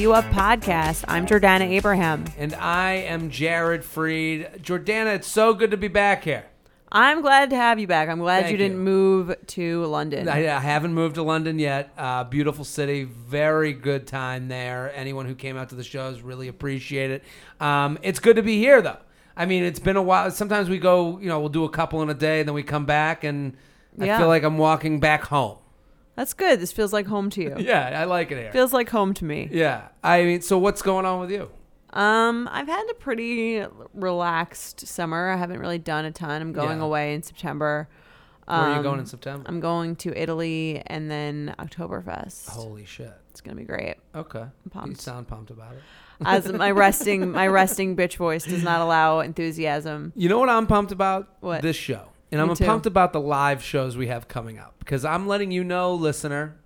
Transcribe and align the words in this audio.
U 0.00 0.14
Up 0.14 0.24
podcast. 0.32 1.04
I'm 1.08 1.26
Jordana 1.26 1.68
Abraham. 1.68 2.24
And 2.38 2.54
I 2.54 2.92
am 2.92 3.28
Jared 3.28 3.82
Freid. 3.82 4.62
Jordana, 4.62 5.16
it's 5.16 5.28
so 5.28 5.52
good 5.52 5.72
to 5.72 5.76
be 5.76 5.88
back 5.88 6.24
here. 6.24 6.46
I'm 6.90 7.20
glad 7.20 7.50
to 7.50 7.56
have 7.56 7.78
you 7.78 7.86
back. 7.86 8.08
I'm 8.08 8.18
glad 8.18 8.44
Thank 8.44 8.52
you 8.52 8.56
didn't 8.56 8.78
you. 8.78 8.82
move 8.82 9.36
to 9.48 9.84
London. 9.84 10.26
I, 10.26 10.56
I 10.56 10.58
haven't 10.58 10.94
moved 10.94 11.16
to 11.16 11.22
London 11.22 11.58
yet. 11.58 11.92
Uh, 11.98 12.24
beautiful 12.24 12.64
city, 12.64 13.04
very 13.04 13.74
good 13.74 14.06
time 14.06 14.48
there. 14.48 14.90
Anyone 14.96 15.26
who 15.26 15.34
came 15.34 15.58
out 15.58 15.68
to 15.68 15.74
the 15.74 15.84
shows 15.84 16.22
really 16.22 16.48
appreciate 16.48 17.10
it. 17.10 17.22
Um, 17.60 17.98
it's 18.00 18.20
good 18.20 18.36
to 18.36 18.42
be 18.42 18.56
here, 18.56 18.80
though. 18.80 19.00
I 19.36 19.44
mean, 19.44 19.64
it's 19.64 19.80
been 19.80 19.96
a 19.96 20.02
while. 20.02 20.30
Sometimes 20.30 20.70
we 20.70 20.78
go, 20.78 21.18
you 21.18 21.28
know, 21.28 21.40
we'll 21.40 21.50
do 21.50 21.64
a 21.64 21.70
couple 21.70 22.00
in 22.00 22.08
a 22.08 22.14
day, 22.14 22.40
and 22.40 22.48
then 22.48 22.54
we 22.54 22.62
come 22.62 22.86
back, 22.86 23.22
and 23.22 23.54
I 24.00 24.16
feel 24.16 24.28
like 24.28 24.44
I'm 24.44 24.56
walking 24.56 24.98
back 24.98 25.24
home. 25.24 25.58
That's 26.20 26.34
good. 26.34 26.60
This 26.60 26.70
feels 26.70 26.92
like 26.92 27.06
home 27.06 27.30
to 27.30 27.40
you. 27.42 27.56
Yeah, 27.60 27.98
I 27.98 28.04
like 28.04 28.30
it 28.30 28.36
here. 28.36 28.52
Feels 28.52 28.74
like 28.74 28.90
home 28.90 29.14
to 29.14 29.24
me. 29.24 29.48
yeah, 29.50 29.88
I 30.04 30.22
mean, 30.24 30.42
so 30.42 30.58
what's 30.58 30.82
going 30.82 31.06
on 31.06 31.18
with 31.18 31.30
you? 31.30 31.50
Um, 31.94 32.46
I've 32.52 32.66
had 32.68 32.84
a 32.90 32.94
pretty 32.94 33.64
relaxed 33.94 34.86
summer. 34.86 35.30
I 35.30 35.36
haven't 35.36 35.60
really 35.60 35.78
done 35.78 36.04
a 36.04 36.10
ton. 36.10 36.42
I'm 36.42 36.52
going 36.52 36.78
Yeah. 36.80 36.84
away 36.84 37.14
in 37.14 37.22
September. 37.22 37.88
Where 38.44 38.58
are 38.58 38.68
you 38.72 38.76
Um, 38.76 38.82
going 38.82 38.98
in 39.00 39.06
September? 39.06 39.44
I'm 39.48 39.60
going 39.60 39.96
to 39.96 40.12
Italy 40.14 40.82
and 40.88 41.10
then 41.10 41.54
Oktoberfest. 41.58 42.50
Holy 42.50 42.84
shit. 42.84 43.14
It's 43.30 43.40
gonna 43.40 43.56
be 43.56 43.64
great. 43.64 43.94
Okay. 44.14 44.44
You 44.64 44.70
pumped. 44.70 45.00
sound 45.00 45.26
pumped 45.26 45.50
about 45.50 45.72
it. 45.72 45.82
As 46.22 46.52
my 46.52 46.70
resting 46.84 47.30
my 47.32 47.46
resting 47.46 47.96
bitch 47.96 48.16
voice 48.18 48.44
does 48.44 48.62
not 48.62 48.82
allow 48.82 49.20
enthusiasm. 49.20 50.12
You 50.14 50.28
know 50.28 50.38
what 50.38 50.50
I'm 50.50 50.66
pumped 50.66 50.92
about? 50.92 51.28
What? 51.40 51.62
This 51.62 51.76
show. 51.76 52.08
And 52.32 52.40
Me 52.40 52.48
I'm 52.48 52.54
too. 52.56 52.64
pumped 52.64 52.86
about 52.86 53.12
the 53.12 53.20
live 53.20 53.62
shows 53.62 53.96
we 53.96 54.06
have 54.06 54.28
coming 54.28 54.58
up 54.58 54.74
because 54.78 55.04
I'm 55.04 55.26
letting 55.26 55.50
you 55.50 55.64
know, 55.64 55.94
listener, 55.94 56.56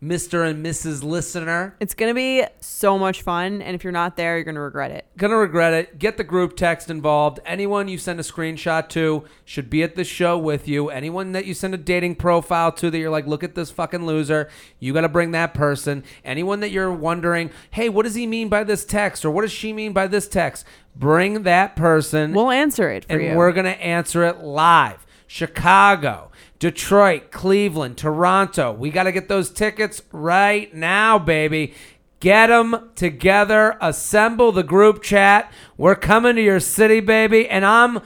Mr. 0.00 0.48
and 0.48 0.64
Mrs. 0.64 1.02
Listener, 1.02 1.74
It's 1.80 1.92
gonna 1.92 2.14
be 2.14 2.44
so 2.60 2.96
much 2.96 3.22
fun, 3.22 3.60
and 3.60 3.74
if 3.74 3.82
you're 3.82 3.92
not 3.92 4.16
there, 4.16 4.36
you're 4.36 4.44
gonna 4.44 4.60
regret 4.60 4.92
it. 4.92 5.06
gonna 5.16 5.36
regret 5.36 5.72
it. 5.74 5.98
Get 5.98 6.16
the 6.18 6.22
group 6.22 6.54
text 6.56 6.88
involved. 6.88 7.40
Anyone 7.44 7.88
you 7.88 7.98
send 7.98 8.20
a 8.20 8.22
screenshot 8.22 8.88
to 8.90 9.24
should 9.44 9.68
be 9.68 9.82
at 9.82 9.96
the 9.96 10.04
show 10.04 10.38
with 10.38 10.68
you. 10.68 10.88
Anyone 10.88 11.32
that 11.32 11.46
you 11.46 11.52
send 11.54 11.74
a 11.74 11.78
dating 11.78 12.14
profile 12.14 12.70
to 12.70 12.92
that 12.92 12.96
you're 12.98 13.10
like, 13.10 13.26
look 13.26 13.42
at 13.42 13.56
this 13.56 13.72
fucking 13.72 14.06
loser, 14.06 14.48
you 14.78 14.92
got 14.92 15.00
to 15.00 15.08
bring 15.08 15.32
that 15.32 15.52
person. 15.52 16.04
Anyone 16.24 16.60
that 16.60 16.70
you're 16.70 16.92
wondering, 16.92 17.50
hey, 17.72 17.88
what 17.88 18.04
does 18.04 18.14
he 18.14 18.24
mean 18.28 18.48
by 18.48 18.62
this 18.62 18.84
text 18.84 19.24
or 19.24 19.32
what 19.32 19.42
does 19.42 19.50
she 19.50 19.72
mean 19.72 19.92
by 19.92 20.06
this 20.06 20.28
text? 20.28 20.64
Bring 20.94 21.42
that 21.42 21.74
person. 21.74 22.34
We'll 22.34 22.52
answer 22.52 22.88
it 22.88 23.04
for 23.06 23.14
and 23.14 23.22
you. 23.22 23.34
we're 23.34 23.50
going 23.50 23.66
to 23.66 23.82
answer 23.82 24.22
it 24.22 24.38
live. 24.44 25.04
Chicago, 25.28 26.32
Detroit, 26.58 27.30
Cleveland, 27.30 27.98
Toronto. 27.98 28.72
We 28.72 28.90
got 28.90 29.04
to 29.04 29.12
get 29.12 29.28
those 29.28 29.50
tickets 29.50 30.02
right 30.10 30.74
now, 30.74 31.18
baby. 31.18 31.74
Get 32.18 32.48
them 32.48 32.90
together. 32.96 33.76
Assemble 33.80 34.50
the 34.50 34.64
group 34.64 35.02
chat. 35.02 35.52
We're 35.76 35.94
coming 35.94 36.34
to 36.34 36.42
your 36.42 36.60
city, 36.60 36.98
baby. 37.00 37.48
And 37.48 37.64
I'm, 37.64 38.00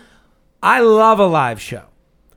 I 0.62 0.80
love 0.80 1.20
a 1.20 1.26
live 1.26 1.60
show. 1.60 1.91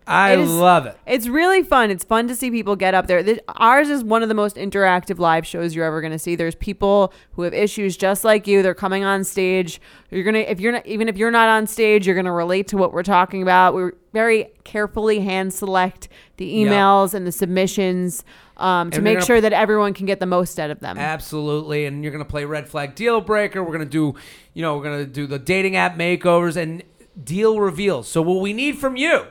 I 0.08 0.34
It 0.34 0.40
is- 0.40 0.52
love 0.52 0.86
it. 0.86 0.96
It's 1.08 1.28
really 1.28 1.64
fun. 1.64 1.90
It's 1.90 2.04
fun 2.04 2.28
to 2.28 2.36
see 2.36 2.52
people 2.52 2.76
get 2.76 2.94
up 2.94 3.08
there. 3.08 3.24
Th- 3.24 3.40
Ours 3.58 3.90
is 3.90 4.04
one 4.04 4.22
of 4.22 4.30
the 4.30 4.36
most 4.36 4.56
interactive 4.56 5.18
live 5.18 5.48
shows 5.48 5.74
you're 5.76 5.86
ever 5.86 6.00
going 6.00 6.14
to 6.14 6.20
see. 6.20 6.36
There's 6.36 6.54
people 6.54 7.12
who 7.32 7.42
have 7.42 7.54
issues 7.56 7.98
just 7.98 8.24
like 8.24 8.46
you. 8.46 8.62
They're 8.62 8.76
coming 8.76 9.04
on 9.04 9.24
stage. 9.24 9.82
You're 10.12 10.24
gonna 10.24 10.40
if 10.40 10.60
you're 10.60 10.72
not 10.74 10.86
even 10.86 11.10
if 11.10 11.18
you're 11.18 11.32
not 11.32 11.50
on 11.50 11.66
stage, 11.68 12.06
you're 12.06 12.16
gonna 12.16 12.32
relate 12.32 12.68
to 12.68 12.78
what 12.78 12.94
we're 12.94 13.04
talking 13.04 13.42
about. 13.42 13.74
We 13.74 13.90
very 14.14 14.48
carefully 14.64 15.20
hand 15.22 15.54
select 15.54 16.08
the 16.38 16.54
emails 16.56 17.14
and 17.14 17.26
the 17.26 17.32
submissions 17.32 18.24
um, 18.58 18.92
to 18.92 19.02
make 19.02 19.16
gonna- 19.16 19.26
sure 19.26 19.42
that 19.42 19.54
everyone 19.54 19.94
can 19.94 20.06
get 20.06 20.20
the 20.20 20.26
most 20.26 20.60
out 20.60 20.70
of 20.70 20.80
them. 20.82 20.98
Absolutely. 20.98 21.86
And 21.86 22.04
you're 22.04 22.12
going 22.14 22.24
to 22.24 22.30
play 22.30 22.46
Red 22.46 22.70
Flag 22.70 22.96
Deal 22.96 23.20
Breaker. 23.22 23.62
We're 23.64 23.74
going 23.76 23.80
to 23.80 23.86
do, 23.86 24.14
you 24.54 24.62
know, 24.62 24.78
we're 24.78 24.84
going 24.84 25.00
to 25.00 25.06
do 25.06 25.28
the 25.28 25.40
dating 25.40 25.76
app 25.76 25.98
makeovers 25.98 26.56
and 26.56 26.84
deal 27.22 27.60
reveals. 27.60 28.08
So, 28.08 28.22
what 28.22 28.40
we 28.42 28.54
need 28.54 28.78
from 28.78 28.96
you, 28.96 29.26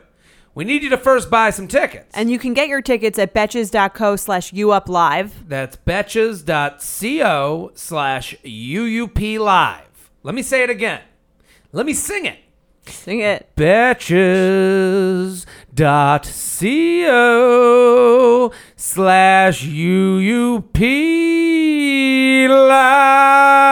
we 0.54 0.64
need 0.64 0.82
you 0.82 0.90
to 0.90 0.98
first 0.98 1.30
buy 1.30 1.50
some 1.50 1.66
tickets. 1.66 2.10
And 2.14 2.30
you 2.30 2.38
can 2.38 2.54
get 2.54 2.68
your 2.68 2.80
tickets 2.80 3.18
at 3.18 3.34
betches.co 3.34 4.16
slash 4.16 4.52
uplive. 4.52 5.30
That's 5.48 5.76
betches.co 5.76 7.72
slash 7.74 8.36
UUP 8.44 9.38
live. 9.38 10.10
Let 10.22 10.34
me 10.34 10.42
say 10.42 10.62
it 10.62 10.70
again. 10.70 11.00
Let 11.72 11.86
me 11.86 11.92
sing 11.92 12.24
it. 12.24 12.38
Sing 12.86 13.20
it. 13.20 13.48
Betches.co 13.56 14.22
slash 18.76 19.66
UUP 19.66 20.80
live. 22.48 23.64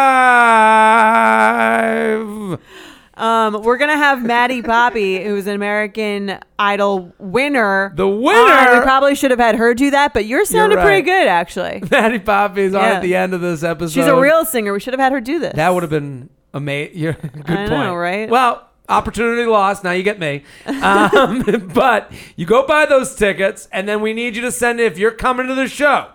Um, 3.15 3.62
we're 3.62 3.77
gonna 3.77 3.97
have 3.97 4.25
Maddie 4.25 4.62
Poppe, 4.62 5.23
who's 5.25 5.47
an 5.47 5.55
American 5.55 6.39
Idol 6.59 7.12
winner. 7.19 7.93
The 7.95 8.06
on. 8.06 8.23
winner? 8.23 8.78
We 8.78 8.81
probably 8.83 9.15
should 9.15 9.31
have 9.31 9.41
had 9.41 9.56
her 9.56 9.75
do 9.75 9.91
that, 9.91 10.15
but 10.15 10.25
yours 10.25 10.49
sounded 10.49 10.77
right. 10.77 10.84
pretty 10.84 11.03
good, 11.03 11.28
actually. 11.28 11.83
Maddie 11.91 12.19
Poppe 12.19 12.61
is 12.62 12.75
on 12.75 12.84
at 12.84 13.03
the 13.03 13.15
end 13.15 13.34
of 13.34 13.41
this 13.41 13.62
episode. 13.62 13.93
She's 13.93 14.06
a 14.06 14.19
real 14.19 14.45
singer. 14.45 14.73
We 14.73 14.81
should 14.81 14.95
have 14.95 15.00
had 15.00 15.12
her 15.12 15.21
do 15.21 15.39
this. 15.39 15.55
That 15.55 15.75
would 15.75 15.83
have 15.83 15.91
been 15.91 16.31
amazing. 16.55 16.95
Good 16.97 17.50
I 17.50 17.69
point. 17.69 17.71
know, 17.71 17.95
right? 17.95 18.31
Well, 18.31 18.69
opportunity 18.89 19.44
lost. 19.44 19.84
Now 19.84 19.93
you 19.93 20.03
get 20.03 20.19
me. 20.19 20.44
Um, 20.67 21.71
but 21.75 22.12
you 22.37 22.47
go 22.47 22.67
buy 22.67 22.87
those 22.87 23.15
tickets, 23.15 23.69
and 23.73 23.87
then 23.87 24.00
we 24.00 24.12
need 24.12 24.37
you 24.37 24.43
to 24.43 24.53
send 24.53 24.81
it 24.81 24.91
if 24.91 24.99
you're 24.99 25.11
coming 25.11 25.47
to 25.49 25.55
the 25.55 25.69
show. 25.69 26.09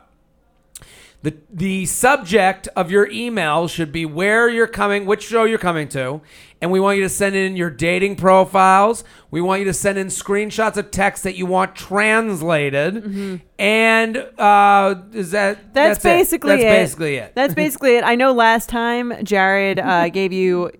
The, 1.23 1.35
the 1.49 1.85
subject 1.87 2.69
of 2.75 2.91
your 2.91 3.09
email 3.09 3.67
should 3.67 3.91
be 3.91 4.05
where 4.05 4.47
you're 4.47 4.67
coming, 4.67 5.05
which 5.05 5.23
show 5.23 5.45
you're 5.45 5.57
coming 5.57 5.89
to, 5.89 6.21
and 6.61 6.71
we 6.71 6.79
want 6.79 6.97
you 6.97 7.03
to 7.03 7.09
send 7.09 7.35
in 7.35 7.55
your 7.55 7.69
dating 7.69 8.15
profiles. 8.15 9.03
We 9.31 9.41
want 9.41 9.59
you 9.59 9.65
to 9.65 9.73
send 9.73 9.97
in 9.97 10.07
screenshots 10.07 10.77
of 10.77 10.89
text 10.91 11.23
that 11.23 11.35
you 11.35 11.45
want 11.45 11.75
translated, 11.75 13.41
and 13.59 14.17
uh, 14.37 14.95
is 15.13 15.31
that 15.31 15.57
Mm-hmm. 15.57 15.73
That's, 15.73 15.99
it. 15.99 16.03
basically 16.03 16.49
that's 16.57 16.63
it. 16.63 16.69
basically 16.69 17.15
it. 17.15 17.31
That's 17.35 17.53
basically 17.53 17.95
it. 17.97 18.03
I 18.03 18.15
know 18.15 18.33
last 18.33 18.69
time 18.69 19.13
Jared 19.23 19.79
uh, 19.79 20.09
gave 20.19 20.33
you 20.33 20.71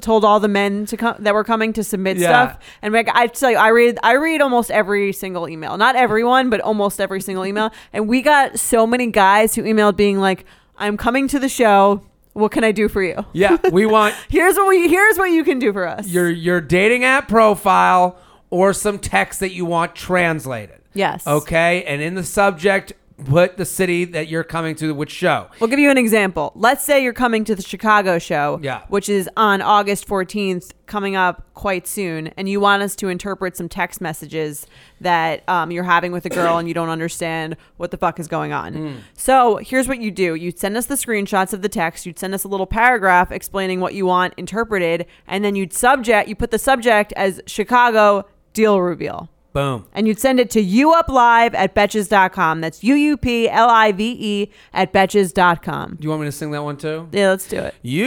told 0.00 0.24
all 0.24 0.40
the 0.40 0.48
men 0.48 0.84
to 0.86 0.96
come 0.96 1.14
that 1.20 1.32
were 1.32 1.44
coming 1.44 1.72
to 1.74 1.84
submit 1.84 2.16
Yeah. 2.16 2.28
stuff, 2.54 2.58
and 2.82 2.92
like, 2.92 3.08
I 3.14 3.28
tell 3.28 3.52
you, 3.52 3.56
I 3.56 3.68
read 3.68 3.98
I 4.02 4.14
read 4.14 4.40
almost 4.40 4.70
every 4.72 5.12
single 5.12 5.48
email. 5.48 5.76
Not 5.78 5.94
everyone, 5.94 6.50
but 6.50 6.60
almost 6.60 7.00
every 7.00 7.20
single 7.20 7.46
email. 7.46 7.70
And 7.92 8.08
we 8.08 8.20
got 8.22 8.58
so 8.58 8.84
many 8.86 9.06
guys 9.06 9.54
who 9.54 9.62
emailed 9.62 9.94
being 9.96 10.18
like, 10.18 10.44
"I'm 10.76 10.96
coming 10.96 11.28
to 11.28 11.38
the 11.38 11.48
show. 11.48 12.02
What 12.40 12.50
can 12.52 12.64
I 12.64 12.72
do 12.72 12.88
for 12.88 13.02
you? 13.02 13.24
yeah, 13.32 13.58
we 13.70 13.86
want 13.86 14.14
Here's 14.28 14.56
what 14.56 14.66
we 14.68 14.88
here's 14.88 15.16
what 15.18 15.30
you 15.30 15.44
can 15.44 15.58
do 15.58 15.72
for 15.72 15.86
us." 15.86 16.08
your 16.08 16.28
your 16.28 16.60
dating 16.60 17.04
app 17.04 17.28
profile 17.28 18.18
or 18.50 18.72
some 18.72 18.98
text 18.98 19.38
that 19.40 19.52
you 19.52 19.64
want 19.64 19.94
translated. 19.94 20.80
yes. 20.94 21.26
Okay, 21.26 21.84
and 21.84 22.02
in 22.02 22.14
the 22.16 22.24
subject, 22.24 22.92
put 23.24 23.56
the 23.56 23.64
city 23.64 24.04
that 24.06 24.28
you're 24.28 24.44
coming 24.44 24.74
to, 24.76 24.94
which 24.94 25.10
show. 25.10 25.48
We'll 25.60 25.70
give 25.70 25.78
you 25.78 25.90
an 25.90 25.98
example. 25.98 26.52
Let's 26.54 26.84
say 26.84 27.02
you're 27.02 27.12
coming 27.12 27.44
to 27.44 27.54
the 27.54 27.62
Chicago 27.62 28.18
show, 28.18 28.58
Yeah. 28.62 28.82
which 28.88 29.08
is 29.08 29.28
on 29.36 29.62
August 29.62 30.06
14th, 30.06 30.72
coming 30.86 31.14
up 31.14 31.46
quite 31.54 31.86
soon, 31.86 32.28
and 32.36 32.48
you 32.48 32.58
want 32.60 32.82
us 32.82 32.96
to 32.96 33.08
interpret 33.08 33.56
some 33.56 33.68
text 33.68 34.00
messages 34.00 34.66
that 35.00 35.48
um, 35.48 35.70
you're 35.70 35.84
having 35.84 36.10
with 36.10 36.26
a 36.26 36.28
girl 36.28 36.58
and 36.58 36.66
you 36.66 36.74
don't 36.74 36.88
understand 36.88 37.56
what 37.76 37.90
the 37.92 37.96
fuck 37.96 38.18
is 38.18 38.26
going 38.26 38.52
on. 38.52 38.72
Hmm. 38.74 38.94
So 39.14 39.56
here's 39.58 39.86
what 39.86 40.00
you 40.00 40.10
do 40.10 40.34
you'd 40.34 40.58
send 40.58 40.76
us 40.76 40.86
the 40.86 40.96
screenshots 40.96 41.52
of 41.52 41.62
the 41.62 41.68
text, 41.68 42.06
you'd 42.06 42.18
send 42.18 42.34
us 42.34 42.44
a 42.44 42.48
little 42.48 42.66
paragraph 42.66 43.30
explaining 43.30 43.80
what 43.80 43.94
you 43.94 44.06
want 44.06 44.34
interpreted, 44.36 45.06
and 45.28 45.44
then 45.44 45.54
you'd 45.54 45.72
subject, 45.72 46.28
you 46.28 46.34
put 46.34 46.50
the 46.50 46.58
subject 46.58 47.12
as 47.16 47.40
Chicago 47.46 48.24
deal 48.52 48.80
reveal 48.80 49.28
Boom. 49.52 49.86
and 49.92 50.06
you'd 50.06 50.18
send 50.20 50.38
it 50.38 50.48
to 50.50 50.62
youuplive 50.64 51.54
at 51.54 51.74
betches.com. 51.74 52.60
That's 52.60 52.84
U-U-P-L-I-V-E 52.84 54.50
at 54.72 54.92
betches.com. 54.92 55.96
Do 55.98 56.04
you 56.04 56.08
want 56.10 56.20
me 56.22 56.28
to 56.28 56.32
sing 56.32 56.50
that 56.52 56.62
one 56.62 56.76
too? 56.76 57.08
Yeah, 57.12 57.30
let's 57.30 57.48
do 57.48 57.58
it. 57.58 57.74
U 57.82 58.06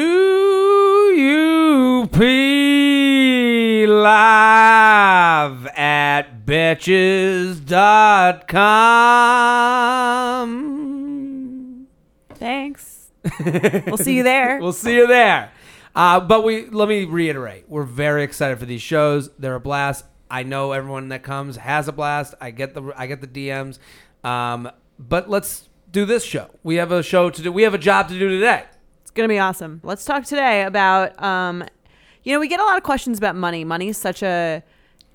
U 1.16 2.08
P 2.12 3.86
live 3.88 5.68
at 5.68 6.46
betches.com. 10.54 11.88
Thanks. 12.36 13.10
we'll 13.88 13.98
see 13.98 14.16
you 14.18 14.24
there. 14.24 14.60
We'll 14.62 14.74
see 14.74 14.96
you 14.96 15.08
there. 15.08 15.52
Uh, 15.96 16.20
but 16.20 16.44
we 16.44 16.66
let 16.70 16.90
me 16.90 17.06
reiterate, 17.06 17.66
we're 17.70 17.84
very 17.84 18.24
excited 18.24 18.58
for 18.60 18.66
these 18.66 18.82
shows. 18.82 19.30
They're 19.38 19.56
a 19.56 19.60
blast. 19.60 20.06
I 20.34 20.42
know 20.44 20.72
everyone 20.72 21.10
that 21.10 21.22
comes 21.22 21.58
has 21.58 21.88
a 21.88 21.92
blast. 21.92 22.34
I 22.42 22.50
get 22.52 22.74
the 22.74 22.92
I 22.98 23.06
get 23.08 23.22
the 23.22 23.28
DMs. 23.28 23.78
Um, 24.28 24.70
but 24.98 25.30
let's 25.30 25.70
do 25.92 26.06
this 26.06 26.24
show. 26.24 26.50
We 26.64 26.76
have 26.78 26.92
a 26.92 27.04
show 27.04 27.30
to 27.30 27.42
do. 27.42 27.52
We 27.52 27.62
have 27.64 27.74
a 27.76 27.78
job 27.78 28.08
to 28.10 28.18
do 28.18 28.28
today. 28.30 28.64
It's 29.02 29.12
gonna 29.12 29.28
be 29.28 29.38
awesome. 29.38 29.80
Let's 29.84 30.06
talk 30.06 30.24
today 30.26 30.64
about 30.64 31.22
um, 31.22 31.64
you 32.24 32.34
know, 32.34 32.40
we 32.40 32.48
get 32.48 32.60
a 32.60 32.64
lot 32.64 32.78
of 32.78 32.84
questions 32.84 33.18
about 33.20 33.36
money. 33.36 33.64
Money 33.64 33.90
is 33.90 33.98
such 33.98 34.24
a 34.24 34.64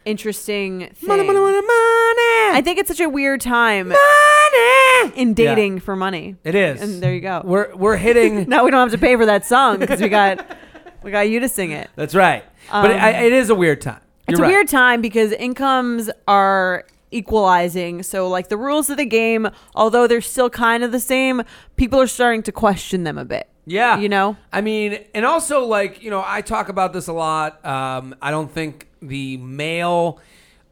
interesting 0.05 0.89
thing. 0.95 1.09
Money, 1.09 1.25
money, 1.27 1.39
money, 1.39 1.53
money. 1.55 1.65
I 2.57 2.63
think 2.65 2.79
it's 2.79 2.89
such 2.89 3.01
a 3.01 3.09
weird 3.09 3.41
time 3.41 3.89
money. 3.89 5.13
in 5.17 5.35
dating 5.35 5.81
for 5.81 5.97
money. 5.97 6.37
It 6.45 6.55
is. 6.55 6.81
And 6.81 7.03
there 7.03 7.13
you 7.13 7.21
go. 7.21 7.43
We're 7.45 7.75
we're 7.75 7.97
hitting. 8.07 8.49
now 8.49 8.65
we 8.65 8.71
don't 8.71 8.81
have 8.89 8.93
to 8.99 9.05
pay 9.05 9.17
for 9.17 9.27
that 9.27 9.45
song 9.47 9.79
because 9.81 10.01
we 10.01 10.09
got 10.09 10.47
we 11.03 11.11
got 11.11 11.29
you 11.29 11.41
to 11.41 11.49
sing 11.49 11.73
it. 11.73 11.91
That's 11.97 12.15
right. 12.15 12.45
but 12.71 12.91
it, 12.93 12.95
Um, 12.95 13.01
I- 13.03 13.25
it 13.25 13.33
is 13.33 13.51
a 13.51 13.55
weird 13.55 13.81
time. 13.81 14.01
It's 14.29 14.39
You're 14.39 14.45
a 14.45 14.49
right. 14.49 14.55
weird 14.57 14.69
time 14.69 15.01
because 15.01 15.33
incomes 15.33 16.11
are 16.27 16.85
equalizing. 17.11 18.03
So 18.03 18.29
like 18.29 18.49
the 18.49 18.59
rules 18.59 18.91
of 18.91 18.99
the 18.99 19.07
game, 19.07 19.49
although 19.75 20.07
they're 20.07 20.21
still 20.21 20.51
kind 20.51 20.85
of 20.85 20.93
the 20.93 21.01
same, 21.01 21.43
people 21.77 22.01
are 22.01 22.07
starting 22.07 22.43
to 22.45 22.53
question 22.53 23.05
them 23.05 23.17
a 23.17 23.25
bit. 23.25 23.49
Yeah. 23.65 23.99
You 23.99 24.09
know? 24.09 24.37
I 24.53 24.61
mean, 24.61 25.05
and 25.15 25.25
also 25.25 25.65
like, 25.65 26.03
you 26.03 26.11
know, 26.11 26.23
I 26.27 26.43
talk 26.43 26.69
about 26.69 26.93
this 26.93 27.09
a 27.09 27.13
lot. 27.13 27.65
Um, 27.65 28.15
I 28.21 28.31
don't 28.31 28.51
think 28.51 28.89
the 29.01 29.39
male 29.39 30.21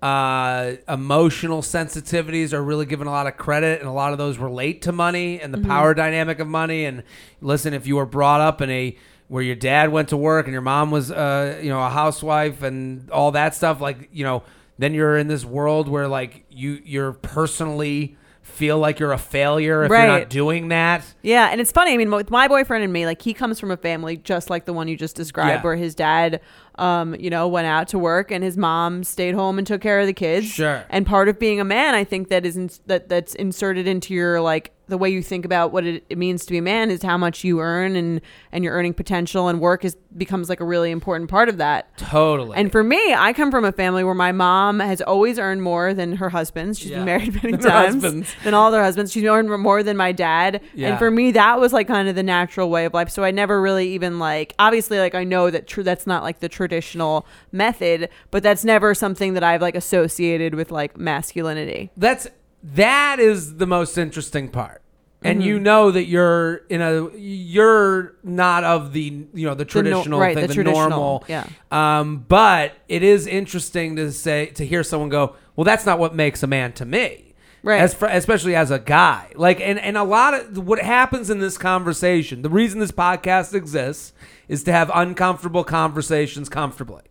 uh, 0.03 0.75
emotional 0.89 1.63
sensitivities 1.63 2.53
are 2.53 2.63
really 2.63 2.87
given 2.87 3.07
a 3.07 3.11
lot 3.11 3.27
of 3.27 3.37
credit, 3.37 3.81
and 3.81 3.89
a 3.89 3.93
lot 3.93 4.13
of 4.13 4.19
those 4.19 4.39
relate 4.39 4.83
to 4.83 4.93
money 4.93 5.41
and 5.41 5.53
the 5.53 5.59
power 5.67 5.95
dynamic 5.95 6.39
of 6.39 6.47
money. 6.47 6.85
And 6.85 7.03
listen, 7.41 7.73
if 7.73 7.87
you 7.87 7.97
were 7.97 8.07
brought 8.07 8.41
up 8.41 8.61
in 8.61 8.71
a 8.71 8.97
where 9.29 9.43
your 9.43 9.57
dad 9.57 9.91
went 9.91 10.09
to 10.11 10.17
work 10.17 10.47
and 10.47 10.53
your 10.53 10.63
mom 10.63 10.91
was, 10.91 11.11
uh, 11.11 11.59
you 11.63 11.69
know, 11.69 11.83
a 11.83 11.89
housewife 11.91 12.63
and 12.63 13.11
all 13.11 13.33
that 13.33 13.55
stuff, 13.55 13.81
like, 13.81 14.09
you 14.13 14.25
know, 14.25 14.43
then 14.79 14.95
you're 14.95 15.17
in 15.19 15.27
this 15.29 15.45
world 15.45 15.89
where 15.89 16.07
like 16.07 16.45
you 16.51 16.81
you're 16.85 17.13
personally 17.13 18.17
feel 18.43 18.79
like 18.79 18.99
you're 19.01 19.13
a 19.13 19.19
failure 19.19 19.83
if 19.83 19.89
you're 19.91 20.07
not 20.07 20.31
doing 20.31 20.69
that. 20.69 21.05
Yeah, 21.23 21.49
and 21.51 21.61
it's 21.61 21.73
funny. 21.73 21.93
I 21.93 21.97
mean, 21.97 22.11
with 22.11 22.31
my 22.31 22.47
boyfriend 22.47 22.85
and 22.85 22.93
me, 22.93 23.05
like 23.05 23.21
he 23.21 23.35
comes 23.35 23.59
from 23.59 23.71
a 23.71 23.77
family 23.77 24.17
just 24.17 24.49
like 24.51 24.65
the 24.65 24.73
one 24.73 24.87
you 24.87 24.97
just 24.97 25.17
described, 25.17 25.51
Yeah. 25.51 25.63
where 25.63 25.77
his 25.77 25.95
dad, 25.95 26.41
um, 26.77 27.15
you 27.17 27.29
know, 27.29 27.49
went 27.49 27.67
out 27.67 27.89
to 27.89 27.99
work 27.99 28.31
and 28.31 28.45
his 28.45 28.57
mom 28.57 29.03
stayed 29.03 29.35
home 29.35 29.59
and 29.59 29.67
took 29.67 29.81
care 29.81 29.99
of 30.01 30.07
the 30.07 30.13
kids. 30.13 30.47
Sure. 30.47 30.85
And 30.89 31.05
part 31.05 31.29
of 31.29 31.39
being 31.39 31.59
a 31.61 31.65
man, 31.65 31.95
I 31.95 32.05
think 32.05 32.29
that 32.29 32.47
is 32.47 32.57
in, 32.57 32.71
that 32.87 33.09
that's 33.09 33.35
inserted 33.35 33.87
into 33.89 34.15
your 34.15 34.41
like 34.41 34.73
the 34.89 34.97
way 34.99 35.11
you 35.11 35.23
think 35.23 35.45
about 35.45 35.73
what 35.73 35.85
it, 35.85 36.05
it 36.09 36.17
means 36.19 36.45
to 36.47 36.53
be 36.53 36.59
a 36.59 36.63
man 36.63 36.91
is 36.91 37.03
how 37.03 37.17
much 37.19 37.43
you 37.45 37.61
earn 37.61 37.97
and 37.97 38.21
and 38.53 38.63
your 38.65 38.73
earning 38.75 38.95
potential 38.95 39.49
and 39.49 39.61
work 39.61 39.85
is 39.85 39.97
becomes 40.17 40.49
like 40.49 40.61
a 40.61 40.65
really 40.65 40.91
important 40.91 41.29
part 41.29 41.49
of 41.49 41.57
that. 41.59 41.97
Totally. 41.99 42.57
And 42.57 42.71
for 42.73 42.83
me, 42.83 43.13
I 43.15 43.33
come 43.33 43.51
from 43.51 43.65
a 43.65 43.73
family 43.73 44.03
where 44.05 44.15
my 44.15 44.33
mom 44.33 44.81
has 44.81 45.03
always 45.03 45.39
earned 45.39 45.63
more 45.63 45.93
than 45.93 46.17
her 46.17 46.31
husband's. 46.31 46.79
She's 46.79 46.91
Yeah. 46.91 46.99
been 46.99 47.05
married 47.07 47.35
many 47.43 47.57
Than 47.57 47.61
times 48.01 48.35
than 48.45 48.55
all 48.55 48.71
their 48.71 48.83
husbands. 48.83 49.13
She's 49.13 49.25
earned 49.25 49.51
more 49.51 49.83
than 49.83 49.97
my 49.97 50.13
dad. 50.13 50.61
Yeah. 50.75 50.91
And 50.91 50.99
for 50.99 51.11
me, 51.11 51.33
that 51.33 51.59
was 51.61 51.73
like 51.73 51.87
kind 51.89 52.09
of 52.09 52.15
the 52.15 52.23
natural 52.23 52.71
way 52.71 52.85
of 52.87 52.95
life. 52.95 53.11
So 53.11 53.25
I 53.25 53.31
never 53.31 53.61
really 53.61 53.89
even 53.91 54.19
like, 54.19 54.55
obviously, 54.59 54.99
like 54.99 55.15
I 55.15 55.25
know 55.25 55.51
that 55.51 55.67
tr- 55.67 55.83
that's 55.83 56.07
not 56.07 56.23
like 56.23 56.41
the 56.41 56.49
traditional 56.49 57.27
method, 57.53 58.09
but 58.31 58.43
that's 58.43 58.65
never 58.65 58.95
something 58.95 59.35
that 59.35 59.43
I've 59.45 59.61
like 59.63 59.75
associated 59.75 60.55
with 60.55 60.71
like 60.71 60.97
masculinity. 60.97 61.91
that's 61.97 62.27
that 62.75 63.19
is 63.21 63.57
the 63.57 63.67
most 63.67 63.97
interesting 63.97 64.49
part 64.49 64.83
and 65.23 65.39
Mm-hmm. 65.41 65.49
you 65.49 65.61
know 65.61 65.91
that 65.93 66.05
you're 66.05 66.57
in 66.69 66.83
a 66.83 67.09
you're 67.17 68.15
not 68.23 68.65
of 68.65 68.93
the 68.93 69.27
you 69.33 69.47
know 69.47 69.55
the 69.55 69.65
no- 69.65 69.69
traditional 69.69 70.21
right, 70.21 70.35
thing, 70.35 70.43
the 70.43 70.49
the, 70.49 70.55
traditional, 70.55 70.89
normal 70.91 71.25
yeah. 71.29 71.47
um 71.71 72.25
but 72.29 72.73
it 72.89 73.03
is 73.03 73.27
interesting 73.27 73.97
to 73.97 74.13
say 74.13 74.47
to 74.47 74.67
hear 74.67 74.83
someone 74.83 75.09
go 75.09 75.35
well 75.55 75.65
that's 75.65 75.87
not 75.87 75.99
what 75.99 76.15
makes 76.15 76.43
a 76.43 76.47
man 76.47 76.73
to 76.75 76.85
me 76.85 77.23
Right. 77.63 77.81
as 77.81 77.95
for, 77.95 78.07
especially 78.07 78.55
as 78.55 78.71
a 78.71 78.79
guy 78.79 79.33
like 79.35 79.61
and 79.61 79.81
and 79.81 79.97
a 79.97 80.05
lot 80.05 80.35
of 80.35 80.59
what 80.59 80.81
happens 80.81 81.31
in 81.31 81.41
this 81.41 81.59
conversation 81.59 82.43
the 82.43 82.51
reason 82.51 82.79
this 82.79 82.93
podcast 82.93 83.55
exists 83.55 84.13
is 84.47 84.63
to 84.65 84.73
have 84.73 84.89
uncomfortable 84.95 85.65
conversations 85.65 86.49
comfortably 86.49 87.03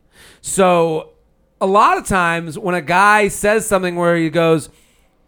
so 0.41 1.09
a 1.59 1.65
lot 1.65 1.97
of 1.97 2.05
times 2.05 2.57
when 2.57 2.73
a 2.75 2.81
guy 2.81 3.27
says 3.27 3.67
something 3.67 3.95
where 3.97 4.15
he 4.15 4.29
goes 4.29 4.69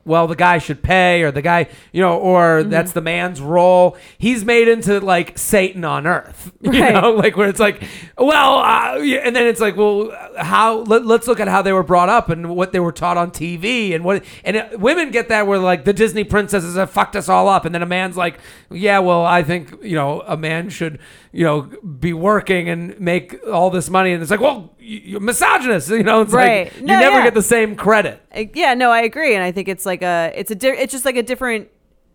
well, 0.07 0.25
the 0.27 0.35
guy 0.35 0.57
should 0.57 0.81
pay, 0.81 1.21
or 1.21 1.31
the 1.31 1.41
guy, 1.43 1.67
you 1.91 2.01
know, 2.01 2.17
or 2.17 2.61
Mm-hmm. 2.61 2.69
that's 2.71 2.93
the 2.93 3.01
man's 3.01 3.41
role. 3.41 3.95
He's 4.17 4.43
made 4.45 4.67
into 4.67 4.99
like 4.99 5.37
Satan 5.37 5.83
on 5.85 6.07
earth, 6.07 6.51
you 6.61 6.71
Right. 6.71 6.93
know, 6.93 7.11
like 7.11 7.37
where 7.37 7.49
it's 7.49 7.59
like, 7.59 7.83
well, 8.17 8.55
uh, 8.59 8.97
and 8.99 9.35
then 9.35 9.45
it's 9.45 9.59
like, 9.61 9.75
well, 9.75 10.11
how? 10.37 10.79
Let, 10.79 11.05
let's 11.05 11.27
look 11.27 11.39
at 11.39 11.47
how 11.47 11.61
they 11.61 11.73
were 11.73 11.83
brought 11.83 12.09
up 12.09 12.29
and 12.29 12.55
what 12.55 12.71
they 12.71 12.79
were 12.79 12.91
taught 12.91 13.17
on 13.17 13.31
TV, 13.31 13.93
and 13.93 14.03
what, 14.03 14.23
and 14.43 14.55
it, 14.55 14.79
women 14.79 15.11
get 15.11 15.27
that 15.29 15.45
where 15.45 15.59
like 15.59 15.83
the 15.85 15.93
Disney 15.93 16.23
princesses 16.23 16.75
have 16.75 16.89
fucked 16.89 17.15
us 17.15 17.27
all 17.29 17.47
up, 17.47 17.65
and 17.65 17.75
then 17.75 17.81
a 17.83 17.85
man's 17.85 18.17
like, 18.17 18.39
yeah, 18.71 18.99
well, 18.99 19.25
I 19.25 19.43
think 19.43 19.73
you 19.83 19.95
know, 19.95 20.21
a 20.25 20.37
man 20.37 20.69
should, 20.69 20.99
you 21.31 21.43
know, 21.43 21.61
be 21.99 22.13
working 22.13 22.69
and 22.69 22.99
make 22.99 23.37
all 23.51 23.69
this 23.69 23.89
money, 23.89 24.11
and 24.13 24.21
it's 24.21 24.31
like, 24.31 24.39
well, 24.39 24.73
you- 24.79 25.01
you're 25.03 25.19
misogynist, 25.19 25.89
you 25.91 26.03
know, 26.03 26.21
it's 26.21 26.31
Right. 26.33 26.65
like 26.71 26.79
you 26.79 26.85
never 26.87 27.17
yeah. 27.17 27.23
get 27.25 27.33
the 27.33 27.41
same 27.41 27.75
credit. 27.75 28.21
Yeah, 28.53 28.73
no, 28.73 28.91
I 28.91 29.01
agree, 29.01 29.35
and 29.35 29.43
I 29.43 29.51
think 29.51 29.67
it's 29.67 29.85
like 29.85 30.01
a, 30.01 30.31
it's 30.35 30.51
a, 30.51 30.55
di- 30.55 30.69
it's 30.69 30.91
just 30.91 31.05
like 31.05 31.15
a 31.17 31.23
different. 31.23 31.69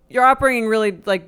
Your 0.08 0.24
upbringing 0.24 0.66
really 0.66 0.98
like 1.06 1.26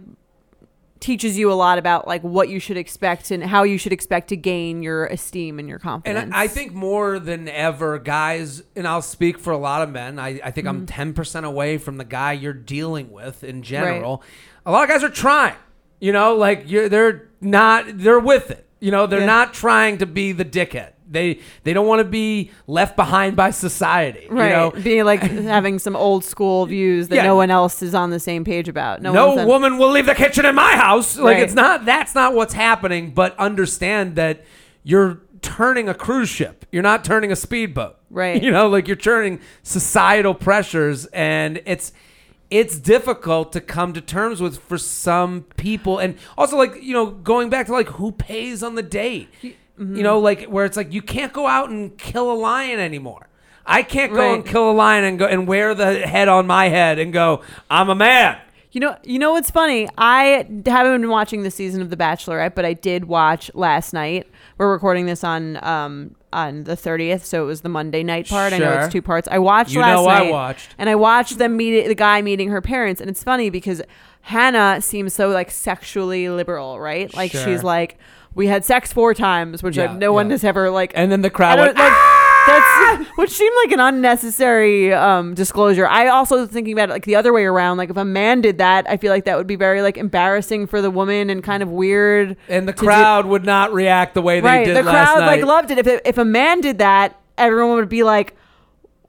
teaches 1.01 1.37
you 1.37 1.53
a 1.53 1.55
lot 1.55 1.77
about 1.79 2.07
like 2.07 2.23
what 2.23 2.49
you 2.49 2.59
should 2.59 2.79
expect 2.79 3.31
and 3.31 3.43
how 3.45 3.63
you 3.63 3.77
should 3.77 3.93
expect 3.93 4.29
to 4.29 4.37
gain 4.37 4.83
your 4.83 5.05
esteem 5.07 5.59
and 5.59 5.69
your 5.69 5.79
confidence. 5.79 6.25
And 6.25 6.35
I 6.35 6.45
I 6.45 6.49
think 6.49 6.73
more 6.73 7.19
than 7.19 7.47
ever, 7.49 7.99
guys, 7.99 8.63
and 8.75 8.87
I'll 8.89 9.03
speak 9.03 9.39
for 9.39 9.53
a 9.53 9.59
lot 9.59 9.83
of 9.83 9.91
men. 9.91 10.19
I, 10.19 10.41
I 10.43 10.51
think 10.51 10.67
I'm 10.67 10.87
Mm-hmm. 10.87 11.11
10% 11.13 11.45
away 11.45 11.79
from 11.79 11.97
the 11.99 12.05
guy 12.05 12.33
you're 12.33 12.53
dealing 12.55 13.11
with 13.13 13.45
in 13.45 13.63
general. 13.63 14.23
A 14.67 14.71
lot 14.73 14.83
of 14.85 14.89
guys 14.89 15.05
are 15.05 15.11
trying, 15.11 15.55
you 16.01 16.13
know, 16.13 16.37
like 16.37 16.65
you're, 16.67 16.89
they're 16.89 17.29
not, 17.45 17.85
they're 17.89 18.19
with 18.21 18.51
it. 18.51 18.67
You 18.81 18.91
know, 18.91 19.07
they're 19.07 19.21
Yeah. 19.21 19.27
not 19.27 19.55
trying 19.55 19.99
to 19.99 20.07
be 20.07 20.33
the 20.33 20.45
dickhead. 20.45 20.91
They 21.09 21.39
they 21.63 21.73
don't 21.73 21.87
want 21.87 22.01
to 22.01 22.05
be 22.05 22.51
left 22.67 22.97
behind 22.97 23.37
by 23.37 23.51
society. 23.51 24.27
right, 24.31 24.47
You 24.47 24.51
know, 24.57 24.71
being 24.83 25.05
like 25.05 25.21
having 25.57 25.79
some 25.79 25.95
old 25.95 26.25
school 26.25 26.67
views 26.67 27.09
that 27.09 27.17
Yeah. 27.17 27.23
no 27.25 27.37
one 27.37 27.51
else 27.51 27.83
is 27.83 27.95
on 27.95 28.11
the 28.11 28.19
same 28.19 28.43
page 28.45 28.69
about. 28.69 29.01
No, 29.03 29.13
no 29.13 29.47
woman 29.47 29.79
will 29.79 29.91
leave 29.91 30.07
the 30.07 30.15
kitchen 30.15 30.45
in 30.45 30.55
my 30.55 30.73
house. 30.77 31.17
Like 31.19 31.35
Right. 31.37 31.43
it's 31.45 31.55
not 31.55 31.85
that's 31.85 32.15
not 32.15 32.35
what's 32.35 32.55
happening, 32.55 33.13
but 33.15 33.39
understand 33.39 34.17
that 34.17 34.45
you're 34.83 35.21
turning 35.41 35.89
a 35.89 35.95
cruise 35.95 36.29
ship. 36.31 36.65
You're 36.73 36.83
not 36.83 37.05
turning 37.05 37.31
a 37.31 37.37
speedboat. 37.37 37.97
Right. 38.11 38.43
You 38.45 38.51
know, 38.51 38.69
like 38.69 38.89
you're 38.89 38.97
turning 38.97 39.41
societal 39.63 40.35
pressures 40.35 41.07
and 41.07 41.61
it's 41.67 41.93
it's 42.55 42.79
difficult 42.79 43.51
to 43.53 43.61
come 43.61 43.93
to 43.95 44.01
terms 44.01 44.41
with 44.41 44.61
for 44.61 44.79
some 44.79 45.43
people 45.57 45.99
and 45.99 46.17
also 46.39 46.57
like, 46.57 46.81
you 46.81 46.93
know, 46.93 47.07
going 47.07 47.51
back 47.51 47.67
to 47.67 47.73
like 47.73 47.89
who 47.89 48.13
pays 48.13 48.63
on 48.63 48.77
the 48.77 48.83
date. 48.83 49.29
mm-hmm. 49.43 49.97
You 49.97 50.05
know, 50.05 50.21
like 50.21 50.45
where 50.45 50.65
it's 50.65 50.77
like 50.77 50.93
you 50.93 51.03
can't 51.03 51.33
go 51.33 51.49
out 51.49 51.71
and 51.71 51.99
kill 51.99 52.31
a 52.31 52.39
lion 52.39 52.79
anymore. 52.79 53.27
I 53.67 53.83
can't 53.83 54.13
go 54.13 54.35
and 54.35 54.47
kill 54.47 54.71
a 54.71 54.73
lion 54.73 55.03
and 55.03 55.19
go 55.19 55.27
and 55.27 55.49
wear 55.49 55.75
the 55.75 56.07
head 56.07 56.29
on 56.29 56.47
my 56.47 56.69
head 56.69 57.01
and 57.01 57.13
go, 57.13 57.43
I'm 57.69 57.89
a 57.89 57.95
man. 57.97 58.39
You 58.71 58.81
know, 58.81 58.97
you 59.03 59.19
know 59.19 59.33
what's 59.33 59.51
funny? 59.51 59.89
I 59.99 60.47
haven't 60.67 61.01
been 61.01 61.09
watching 61.09 61.43
the 61.43 61.51
season 61.51 61.83
of 61.83 61.91
The 61.91 61.97
Bachelorette, 61.97 62.55
but 62.55 62.65
I 62.65 62.75
did 62.75 63.07
watch 63.07 63.51
last 63.55 63.93
night. 63.93 64.29
We're 64.59 64.71
recording 64.71 65.07
this 65.07 65.25
on 65.25 65.57
um 65.65 66.15
on 66.35 66.65
the 66.65 66.77
thirtieth, 66.77 67.25
so 67.25 67.45
it 67.45 67.47
was 67.47 67.61
the 67.63 67.69
Monday 67.69 68.03
night 68.03 68.29
part. 68.29 68.53
I 68.53 68.59
know 68.59 68.73
it's 68.81 68.93
two 68.93 69.01
parts. 69.03 69.29
I 69.31 69.39
watched 69.39 69.73
You 69.73 69.81
last 69.81 69.95
know 69.97 70.09
I 70.09 70.19
night, 70.25 70.31
watched. 70.33 70.75
and 70.77 70.91
I 70.91 70.95
watched 70.97 71.39
them 71.39 71.57
meet 71.57 71.87
the 71.87 71.95
guy 71.95 72.21
meeting 72.21 72.51
her 72.51 72.61
parents, 72.61 73.01
and 73.01 73.09
it's 73.09 73.23
funny 73.23 73.49
because 73.51 73.81
Hannah 74.23 74.81
seems 74.81 75.15
so 75.15 75.29
like 75.31 75.51
sexually 75.51 76.29
liberal, 76.29 76.79
right? 76.81 77.13
Like 77.15 77.33
Sure. 77.33 77.45
she's 77.45 77.63
like, 77.63 77.99
we 78.35 78.47
had 78.49 78.65
sex 78.65 78.93
four 78.93 79.15
times, 79.15 79.63
which 79.63 79.77
Yeah, 79.77 79.91
like, 79.91 79.99
no 79.99 80.13
one 80.13 80.31
has 80.31 80.43
ever 80.45 80.71
like. 80.71 80.93
And 80.95 81.11
then 81.13 81.23
the 81.23 81.31
crowd 81.31 81.59
went, 81.59 81.77
like, 81.77 81.93
"Ah!" 81.93 82.14
That's 82.47 83.09
which 83.17 83.31
seemed 83.31 83.55
like 83.65 83.73
an 83.73 83.81
unnecessary 83.81 84.93
um, 84.93 85.35
disclosure. 85.35 85.87
I 85.87 86.09
also 86.09 86.37
was 86.41 86.49
thinking 86.49 86.73
about 86.73 86.91
it 86.91 86.93
like 86.93 87.05
the 87.05 87.17
other 87.17 87.33
way 87.33 87.45
around. 87.45 87.77
Like 87.79 87.91
if 87.91 87.97
a 87.97 88.05
man 88.05 88.41
did 88.41 88.59
that, 88.59 88.89
I 88.89 88.97
feel 88.97 89.11
like 89.13 89.25
that 89.25 89.37
would 89.37 89.47
be 89.47 89.57
very 89.57 89.83
like 89.83 89.97
embarrassing 89.97 90.67
for 90.67 90.81
the 90.81 90.91
woman 90.91 91.31
and 91.31 91.43
kind 91.43 91.63
of 91.63 91.69
weird. 91.71 92.37
and 92.49 92.69
the 92.69 92.73
to 92.73 92.79
do- 92.81 92.87
crowd 92.87 93.27
would 93.27 93.45
not 93.45 93.73
react 93.73 94.15
the 94.15 94.23
way 94.23 94.41
they 94.41 94.47
right? 94.47 94.65
did 94.67 94.77
The 94.77 94.83
last 94.83 95.13
crowd 95.15 95.21
night. 95.21 95.27
like 95.37 95.45
loved 95.45 95.71
it. 95.71 95.79
If 95.79 95.87
it, 95.87 96.03
if 96.05 96.19
a 96.19 96.25
man 96.25 96.61
did 96.61 96.79
that, 96.79 97.19
everyone 97.39 97.77
would 97.77 97.89
be 97.89 98.03
like, 98.03 98.37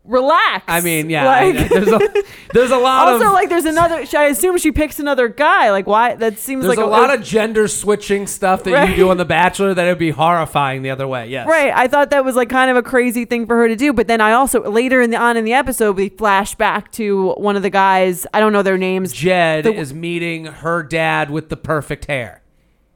relax. 0.06 0.66
I 0.68 0.82
mean, 0.82 1.10
yeah, 1.10 1.28
I- 1.30 1.52
Like, 1.52 1.70
there's 1.70 1.88
a 1.88 2.00
there's 2.54 2.72
a 2.72 2.78
lot 2.78 3.08
also 3.08 3.28
of 3.28 3.34
like 3.34 3.50
there's 3.50 3.66
another. 3.66 4.06
I 4.18 4.26
assume 4.26 4.58
she 4.58 4.72
picks 4.72 5.00
another 5.00 5.28
guy. 5.28 5.72
Like 5.72 5.88
why? 5.88 6.16
That 6.16 6.38
seems 6.38 6.64
there's 6.64 6.78
like 6.78 6.86
a 6.86 6.90
lot 6.90 7.14
of 7.14 7.24
gender 7.24 7.68
switching 7.68 8.28
stuff 8.28 8.64
that 8.64 8.90
you 8.90 8.96
do 8.96 9.10
on 9.10 9.18
The 9.18 9.26
Bachelor 9.26 9.74
that 9.74 9.86
would 9.86 9.98
be 10.00 10.12
horrifying 10.12 10.82
the 10.82 10.90
other 10.90 11.08
way. 11.08 11.28
Yes, 11.30 11.48
Right, 11.48 11.72
I 11.76 11.88
thought 11.88 12.10
that 12.12 12.24
was 12.24 12.36
like 12.36 12.50
kind 12.50 12.70
of 12.72 12.78
a 12.78 12.84
crazy 12.84 13.26
thing 13.26 13.46
for 13.48 13.56
her 13.58 13.68
to 13.68 13.76
do, 13.76 13.94
but 13.94 14.08
then 14.08 14.22
I 14.22 14.34
also 14.34 14.62
later 14.70 15.02
in 15.02 15.10
the 15.12 15.18
on 15.18 15.38
in 15.38 15.44
the 15.46 15.54
episode 15.54 15.96
we 15.98 16.10
flash 16.10 16.56
back 16.56 16.92
to 16.94 17.32
one 17.34 17.56
of 17.56 17.62
the 17.64 17.70
guys. 17.70 18.26
I 18.34 18.40
don't 18.40 18.54
know 18.54 18.64
their 18.64 18.78
names. 18.78 19.12
Jed 19.14 19.66
The- 19.66 19.74
is 19.74 19.94
meeting 19.94 20.46
her 20.46 20.84
dad 20.84 21.30
with 21.32 21.50
the 21.50 21.58
perfect 21.58 22.06
hair. 22.06 22.42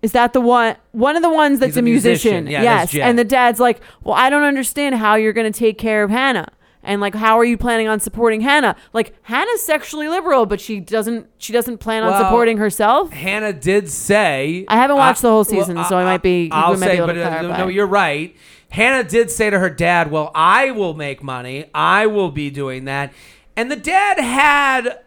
Is 0.01 0.13
that 0.13 0.31
the 0.31 0.39
one? 0.39 0.77
One 0.93 1.17
of 1.17 1.21
the 1.23 1.29
ones 1.29 1.59
that's 1.59 1.71
He's 1.71 1.77
a 1.77 1.79
a 1.79 1.83
musician. 1.83 2.45
musician. 2.45 2.63
Yeah, 2.63 2.63
yes. 2.83 2.95
And 2.95 3.19
the 3.19 3.25
dad's 3.25 3.59
like, 3.59 3.81
"Well, 4.01 4.15
I 4.15 4.29
don't 4.29 4.43
understand 4.43 4.95
how 4.95 5.15
you're 5.15 5.33
going 5.33 5.51
to 5.51 5.59
take 5.59 5.77
care 5.77 6.03
of 6.03 6.09
Hannah." 6.09 6.47
And 6.89 7.01
like, 7.01 7.13
how 7.13 7.37
are 7.37 7.45
you 7.45 7.55
planning 7.55 7.87
on 7.87 7.99
supporting 7.99 8.41
Hannah? 8.41 8.75
Like, 8.93 9.13
Hannah's 9.21 9.61
sexually 9.61 10.09
liberal, 10.09 10.47
but 10.47 10.59
she 10.59 10.79
doesn't. 10.79 11.29
She 11.37 11.53
doesn't 11.53 11.77
plan 11.77 12.01
on 12.01 12.09
Well, 12.09 12.23
supporting 12.23 12.57
herself. 12.57 13.13
Hannah 13.13 13.53
did 13.53 13.91
say. 13.91 14.65
I 14.67 14.77
haven't 14.77 14.97
watched 14.97 15.21
the 15.21 15.29
whole 15.29 15.37
well, 15.37 15.45
season, 15.45 15.85
so 15.85 15.99
I 15.99 16.03
might 16.03 16.23
be- 16.23 16.49
I'll 16.51 16.71
might 16.71 16.79
be 16.79 16.81
say, 16.81 16.97
able 16.97 17.07
to 17.09 17.13
but 17.13 17.45
uh, 17.45 17.57
no, 17.59 17.67
you're 17.67 17.85
right. 17.85 18.35
Hannah 18.69 19.07
did 19.07 19.29
say 19.29 19.51
to 19.51 19.59
her 19.59 19.69
dad, 19.69 20.09
"Well, 20.09 20.31
I 20.33 20.71
will 20.71 20.95
make 20.95 21.21
money. 21.21 21.69
I 21.75 22.07
will 22.07 22.31
be 22.31 22.49
doing 22.49 22.85
that." 22.85 23.13
And 23.55 23.71
the 23.71 23.75
dad 23.75 24.19
had 24.19 25.01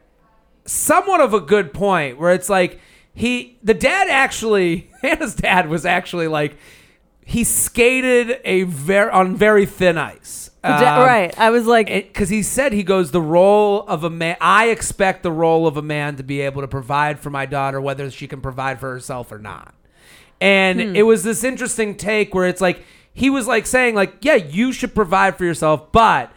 somewhat 0.65 1.21
of 1.21 1.35
a 1.35 1.41
good 1.41 1.75
point, 1.75 2.17
where 2.17 2.33
it's 2.33 2.49
like 2.49 2.79
he, 3.13 3.59
the 3.61 3.75
dad 3.75 4.07
actually, 4.09 4.89
Hannah's 5.03 5.35
dad 5.35 5.69
was 5.69 5.85
actually 5.85 6.29
like, 6.29 6.57
he 7.25 7.43
skated 7.43 8.41
a 8.45 8.63
very 8.63 9.11
on 9.11 9.35
very 9.35 9.67
thin 9.67 9.99
ice. 9.99 10.52
Um, 10.65 10.73
right. 10.75 11.37
I 11.39 11.51
was 11.51 11.67
like, 11.67 11.89
because 11.89 12.29
he 12.29 12.43
said 12.43 12.73
he 12.73 12.83
goes 12.85 13.11
the 13.11 13.21
role 13.21 13.81
of 13.89 14.05
a 14.05 14.11
man 14.11 14.37
i 14.41 14.69
expect 14.69 15.23
the 15.25 15.33
role 15.33 15.67
of 15.67 15.77
a 15.77 15.83
man 15.83 16.17
to 16.17 16.23
be 16.23 16.41
able 16.41 16.63
to 16.63 16.69
provide 16.69 17.19
for 17.19 17.31
my 17.31 17.47
daughter 17.47 17.81
whether 17.81 18.11
she 18.11 18.29
can 18.29 18.41
provide 18.41 18.79
for 18.79 18.91
herself 18.93 19.33
or 19.33 19.39
not 19.39 19.75
and 20.41 20.81
Hmm. 20.81 20.97
it 20.97 21.03
was 21.03 21.23
this 21.25 21.43
interesting 21.45 21.97
take 21.97 22.35
where 22.35 22.47
it's 22.47 22.61
like 22.61 22.85
he 23.13 23.29
was 23.29 23.47
like 23.49 23.67
saying 23.67 23.95
like 23.97 24.15
yeah 24.25 24.37
you 24.37 24.73
should 24.73 24.95
provide 24.95 25.37
for 25.37 25.45
yourself 25.45 25.91
but 25.93 26.33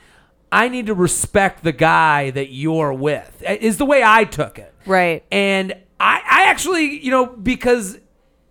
i 0.52 0.70
need 0.70 0.88
to 0.88 0.94
respect 0.96 1.64
the 1.64 1.72
guy 1.72 2.32
that 2.32 2.50
you're 2.52 2.94
with 2.94 3.44
is 3.48 3.78
the 3.78 3.86
way 3.86 4.02
i 4.04 4.24
took 4.24 4.58
it 4.58 4.74
right. 4.88 5.24
and 5.32 5.74
I, 5.98 6.22
I 6.30 6.50
actually, 6.50 7.00
you 7.04 7.10
know, 7.10 7.26
because, 7.26 7.98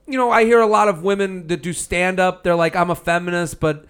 you 0.07 0.17
know, 0.17 0.31
I 0.31 0.45
hear 0.47 0.61
a 0.61 0.67
lot 0.67 0.89
of 0.89 1.03
women 1.03 1.47
that 1.49 1.63
do 1.63 1.75
stand 1.75 2.19
up. 2.19 2.43
They're 2.43 2.55
like, 2.57 2.75
I'm 2.75 2.89
a 2.89 2.95
feminist, 2.95 3.61
but 3.61 3.85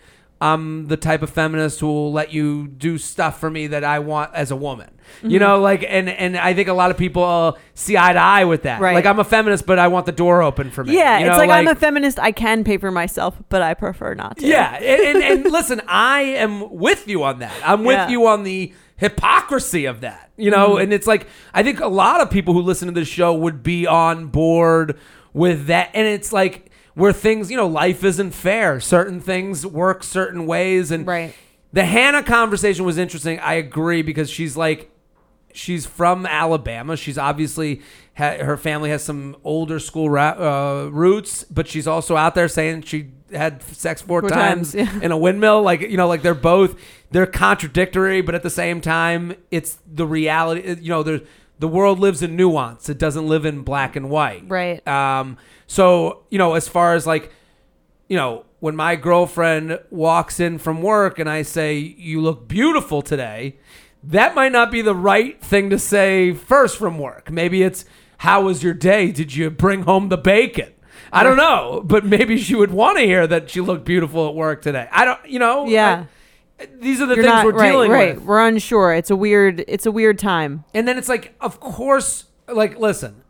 I'm 0.44 0.86
the 0.88 0.96
type 0.96 1.22
of 1.22 1.30
feminist 1.30 1.80
who 1.80 1.86
will 1.86 2.12
let 2.12 2.32
you 2.32 2.66
do 2.68 2.98
stuff 2.98 3.40
for 3.40 3.50
me 3.50 3.68
that 3.68 3.82
I 3.84 3.98
want 4.00 4.34
as 4.34 4.50
a 4.50 4.56
woman. 4.56 4.90
Mm-hmm. 5.18 5.30
You 5.30 5.38
know, 5.38 5.60
like, 5.60 5.84
and 5.88 6.08
and 6.08 6.36
I 6.36 6.54
think 6.54 6.68
a 6.68 6.72
lot 6.72 6.90
of 6.90 6.96
people 6.98 7.24
uh, 7.24 7.52
see 7.74 7.96
eye 7.96 8.12
to 8.12 8.18
eye 8.18 8.44
with 8.44 8.62
that. 8.62 8.80
Right. 8.80 8.94
Like, 8.94 9.06
I'm 9.06 9.18
a 9.18 9.24
feminist, 9.24 9.64
but 9.66 9.78
I 9.78 9.88
want 9.88 10.06
the 10.06 10.12
door 10.12 10.42
open 10.42 10.70
for 10.70 10.84
me. 10.84 10.94
Yeah, 10.96 11.18
You 11.18 11.26
it's 11.26 11.32
know, 11.32 11.38
like, 11.38 11.50
I'm 11.50 11.68
a 11.68 11.74
feminist. 11.74 12.18
I 12.18 12.32
can 12.32 12.62
pay 12.64 12.76
for 12.78 12.90
myself, 12.90 13.40
but 13.48 13.62
I 13.62 13.74
prefer 13.74 14.14
not 14.14 14.38
to. 14.38 14.46
Yeah, 14.46 14.74
and, 14.76 15.16
and, 15.16 15.24
and 15.44 15.52
listen, 15.52 15.80
I 15.86 16.20
am 16.22 16.74
with 16.74 17.08
you 17.08 17.22
on 17.22 17.38
that. 17.38 17.54
I'm 17.64 17.84
with 17.84 17.96
Yeah. 17.96 18.08
you 18.08 18.26
on 18.26 18.42
the 18.44 18.72
hypocrisy 18.96 19.84
of 19.86 20.00
that. 20.02 20.30
You 20.36 20.50
know, 20.50 20.76
and 20.78 20.92
it's 20.92 21.06
like 21.06 21.26
I 21.52 21.62
think 21.62 21.80
a 21.80 21.86
lot 21.88 22.20
of 22.20 22.30
people 22.30 22.54
who 22.54 22.60
listen 22.60 22.88
to 22.88 22.92
this 22.94 23.08
show 23.08 23.32
would 23.34 23.62
be 23.62 23.86
on 23.86 24.26
board 24.26 24.98
with 25.32 25.66
that. 25.66 25.90
And 25.94 26.06
it's 26.06 26.32
like 26.32 26.70
where 26.94 27.12
things, 27.12 27.50
you 27.50 27.56
know, 27.56 27.66
life 27.66 28.04
isn't 28.04 28.30
fair. 28.32 28.80
Certain 28.80 29.20
things 29.20 29.66
work 29.66 30.02
certain 30.02 30.46
ways, 30.46 30.90
and 30.90 31.06
Right. 31.06 31.34
the 31.72 31.84
Hannah 31.84 32.22
conversation 32.22 32.84
was 32.84 32.98
interesting. 32.98 33.38
I 33.40 33.54
agree 33.54 34.02
because 34.02 34.30
she's 34.30 34.56
like 34.56 34.90
she's 35.52 35.86
from 35.86 36.26
Alabama. 36.26 36.96
She's 36.96 37.16
obviously 37.16 37.80
ha- 38.16 38.38
her 38.38 38.56
family 38.56 38.90
has 38.90 39.04
some 39.04 39.36
older 39.44 39.78
school 39.78 40.10
ra- 40.10 40.36
uh, 40.86 40.88
roots, 40.90 41.44
but 41.44 41.68
she's 41.68 41.86
also 41.86 42.16
out 42.16 42.34
there 42.34 42.48
saying 42.48 42.82
she 42.82 43.10
had 43.32 43.62
sex 43.62 44.02
four, 44.02 44.20
Four 44.20 44.30
times, 44.30 44.72
times, 44.72 44.92
yeah. 44.94 45.00
in 45.00 45.12
a 45.12 45.16
windmill. 45.16 45.62
Like 45.62 45.80
you 45.80 45.96
know, 45.96 46.08
like 46.08 46.22
they're 46.22 46.34
both 46.34 46.74
they're 47.12 47.26
contradictory, 47.26 48.20
but 48.20 48.34
at 48.34 48.42
the 48.42 48.50
same 48.50 48.80
time, 48.80 49.34
it's 49.52 49.78
the 49.86 50.06
reality. 50.06 50.76
You 50.80 50.88
know, 50.90 51.02
there's 51.04 51.20
the 51.58 51.68
world 51.68 51.98
lives 51.98 52.22
in 52.22 52.36
nuance. 52.36 52.88
It 52.88 52.98
doesn't 52.98 53.26
live 53.26 53.44
in 53.44 53.62
black 53.62 53.96
and 53.96 54.10
white. 54.10 54.44
Right. 54.48 54.86
Um. 54.86 55.38
So 55.66 56.24
you 56.30 56.38
know, 56.38 56.54
as 56.54 56.68
far 56.68 56.94
as 56.94 57.06
like 57.06 57.30
you 58.08 58.16
know, 58.16 58.44
when 58.60 58.76
my 58.76 58.96
girlfriend 58.96 59.78
walks 59.90 60.40
in 60.40 60.58
from 60.58 60.82
work 60.82 61.18
and 61.18 61.28
I 61.28 61.42
say, 61.42 61.76
You 61.76 62.20
look 62.20 62.48
beautiful 62.48 63.02
today, 63.02 63.56
that 64.02 64.34
might 64.34 64.52
not 64.52 64.70
be 64.70 64.82
the 64.82 64.94
right 64.94 65.40
thing 65.42 65.70
to 65.70 65.78
say 65.78 66.32
first 66.32 66.76
from 66.76 66.98
work. 66.98 67.30
Maybe 67.30 67.62
it's, 67.62 67.84
How 68.18 68.42
was 68.42 68.62
your 68.62 68.74
day? 68.74 69.10
Did 69.10 69.34
you 69.34 69.50
bring 69.50 69.82
home 69.82 70.08
the 70.08 70.18
bacon? 70.18 70.72
I 71.12 71.22
don't 71.22 71.36
know, 71.36 71.82
but 71.84 72.04
maybe 72.04 72.36
she 72.38 72.54
would 72.54 72.72
want 72.72 72.98
to 72.98 73.04
hear 73.04 73.26
that 73.26 73.48
she 73.48 73.60
looked 73.60 73.84
beautiful 73.84 74.28
at 74.28 74.34
work 74.34 74.62
today. 74.62 74.88
I 74.90 75.04
don't, 75.04 75.24
you 75.28 75.38
know, 75.38 75.66
Yeah. 75.66 76.06
These 76.80 77.00
are 77.00 77.06
the 77.06 77.14
You're 77.16 77.24
things 77.24 77.34
not 77.34 77.44
we're 77.46 77.52
right. 77.52 77.70
dealing 77.70 77.90
right. 77.90 78.14
with. 78.16 78.24
We're 78.24 78.46
unsure. 78.46 78.94
It's 78.94 79.10
a 79.10 79.16
weird. 79.16 79.64
It's 79.68 79.86
a 79.86 79.90
weird 79.92 80.18
time. 80.18 80.64
And 80.74 80.86
then 80.88 80.98
it's 80.98 81.08
like, 81.08 81.34
of 81.40 81.60
course, 81.60 82.24
like, 82.48 82.78
listen, 82.78 83.22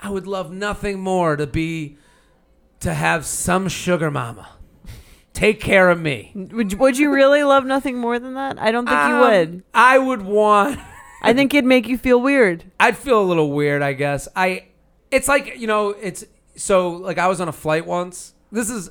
I 0.00 0.10
would 0.10 0.26
love 0.26 0.52
nothing 0.52 1.00
more 1.00 1.36
to 1.36 1.46
be, 1.46 1.96
to 2.80 2.92
have 2.94 3.24
some 3.26 3.68
sugar 3.68 4.10
mama 4.10 4.48
take 5.32 5.60
care 5.60 5.90
of 5.90 6.00
me. 6.00 6.30
Would 6.52 6.70
you- 6.72 6.78
Would 6.78 6.96
you 6.96 7.12
really 7.12 7.42
love 7.42 7.64
nothing 7.66 7.98
more 7.98 8.20
than 8.20 8.34
that? 8.34 8.56
I 8.60 8.70
don't 8.70 8.86
think 8.86 8.96
you 9.08 9.14
Um, 9.16 9.20
would. 9.20 9.62
I 9.74 9.98
would 9.98 10.22
want. 10.22 10.78
I 11.22 11.32
think 11.32 11.52
it'd 11.52 11.64
make 11.64 11.88
you 11.88 11.98
feel 11.98 12.20
weird. 12.20 12.62
I'd 12.78 12.96
feel 12.96 13.20
a 13.20 13.24
little 13.24 13.50
weird. 13.50 13.82
I 13.82 13.94
guess. 13.94 14.28
I. 14.36 14.66
It's 15.10 15.26
like 15.26 15.58
you 15.58 15.66
know. 15.66 15.88
It's 16.00 16.24
so 16.54 16.90
like 16.90 17.18
I 17.18 17.26
was 17.26 17.40
on 17.40 17.48
a 17.48 17.52
flight 17.52 17.84
once. 17.84 18.32
This 18.52 18.70
is, 18.70 18.90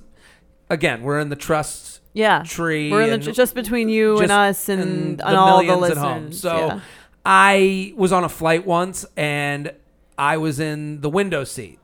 again, 0.69 1.03
we're 1.03 1.19
in 1.19 1.29
the 1.29 1.38
trust 1.38 1.92
Yeah. 2.13 2.43
tree. 2.43 2.91
We're 2.91 3.01
in 3.03 3.13
and 3.13 3.24
the, 3.24 3.32
just 3.32 3.55
between 3.55 3.89
you 3.89 4.20
and 4.20 4.32
us 4.32 4.70
and, 4.70 4.82
and 4.82 5.22
and 5.22 5.36
all 5.36 5.60
the 5.60 5.65
millions 5.65 5.82
listeners. 5.82 5.98
at 5.98 6.03
home. 6.03 6.32
So 6.34 6.55
yeah. 6.58 6.79
I 7.25 7.93
was 7.96 8.12
on 8.12 8.24
a 8.24 8.29
flight 8.29 8.65
once 8.65 9.05
and 9.17 9.74
I 10.17 10.38
was 10.38 10.60
in 10.60 11.01
the 11.01 11.10
window 11.10 11.43
seat. 11.43 11.79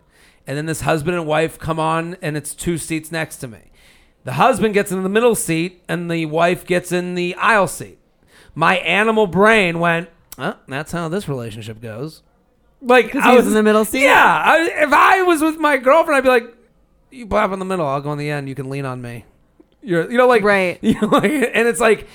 And 0.46 0.58
then 0.58 0.66
this 0.66 0.82
husband 0.82 1.16
and 1.16 1.26
wife 1.28 1.60
come 1.60 1.80
on 1.80 2.18
and 2.22 2.36
it's 2.38 2.54
two 2.56 2.78
seats 2.78 3.12
next 3.12 3.38
to 3.38 3.48
me. 3.48 3.60
The 4.24 4.34
husband 4.34 4.74
gets 4.74 4.92
in 4.92 5.02
the 5.04 5.10
middle 5.10 5.36
seat 5.36 5.82
and 5.88 6.10
the 6.12 6.26
wife 6.26 6.66
gets 6.66 6.92
in 6.92 7.16
the 7.16 7.36
aisle 7.36 7.68
seat. 7.68 7.98
My 8.54 8.78
animal 8.78 9.28
brain 9.28 9.80
went, 9.80 10.10
oh, 10.38 10.58
that's 10.68 10.92
how 10.92 11.08
this 11.08 11.28
relationship 11.30 11.82
goes. 11.82 12.22
Like 12.82 13.12
'Cause 13.12 13.22
I 13.24 13.36
was 13.36 13.46
in 13.48 13.54
the 13.54 13.64
middle 13.64 13.86
seat? 13.86 14.04
Yeah, 14.04 14.42
I, 14.46 14.84
if 14.84 14.94
I 14.94 15.22
was 15.24 15.42
with 15.42 15.58
my 15.58 15.78
girlfriend, 15.78 16.18
I'd 16.18 16.24
be 16.24 16.30
like, 16.30 16.56
"You 17.12 17.28
pop 17.28 17.52
in 17.52 17.60
the 17.60 17.66
middle. 17.66 17.86
I'll 17.86 18.00
go 18.00 18.14
in 18.14 18.18
the 18.18 18.30
end. 18.30 18.48
You 18.48 18.56
can 18.56 18.70
lean 18.70 18.86
on 18.86 19.02
me." 19.02 19.26
You're, 19.82 20.12
you 20.12 20.18
know, 20.18 20.28
like 20.28 20.44
Right. 20.44 20.78
You 20.84 21.00
know, 21.02 21.08
like, 21.08 21.32
and 21.32 21.68
it's 21.68 21.80
like, 21.80 22.08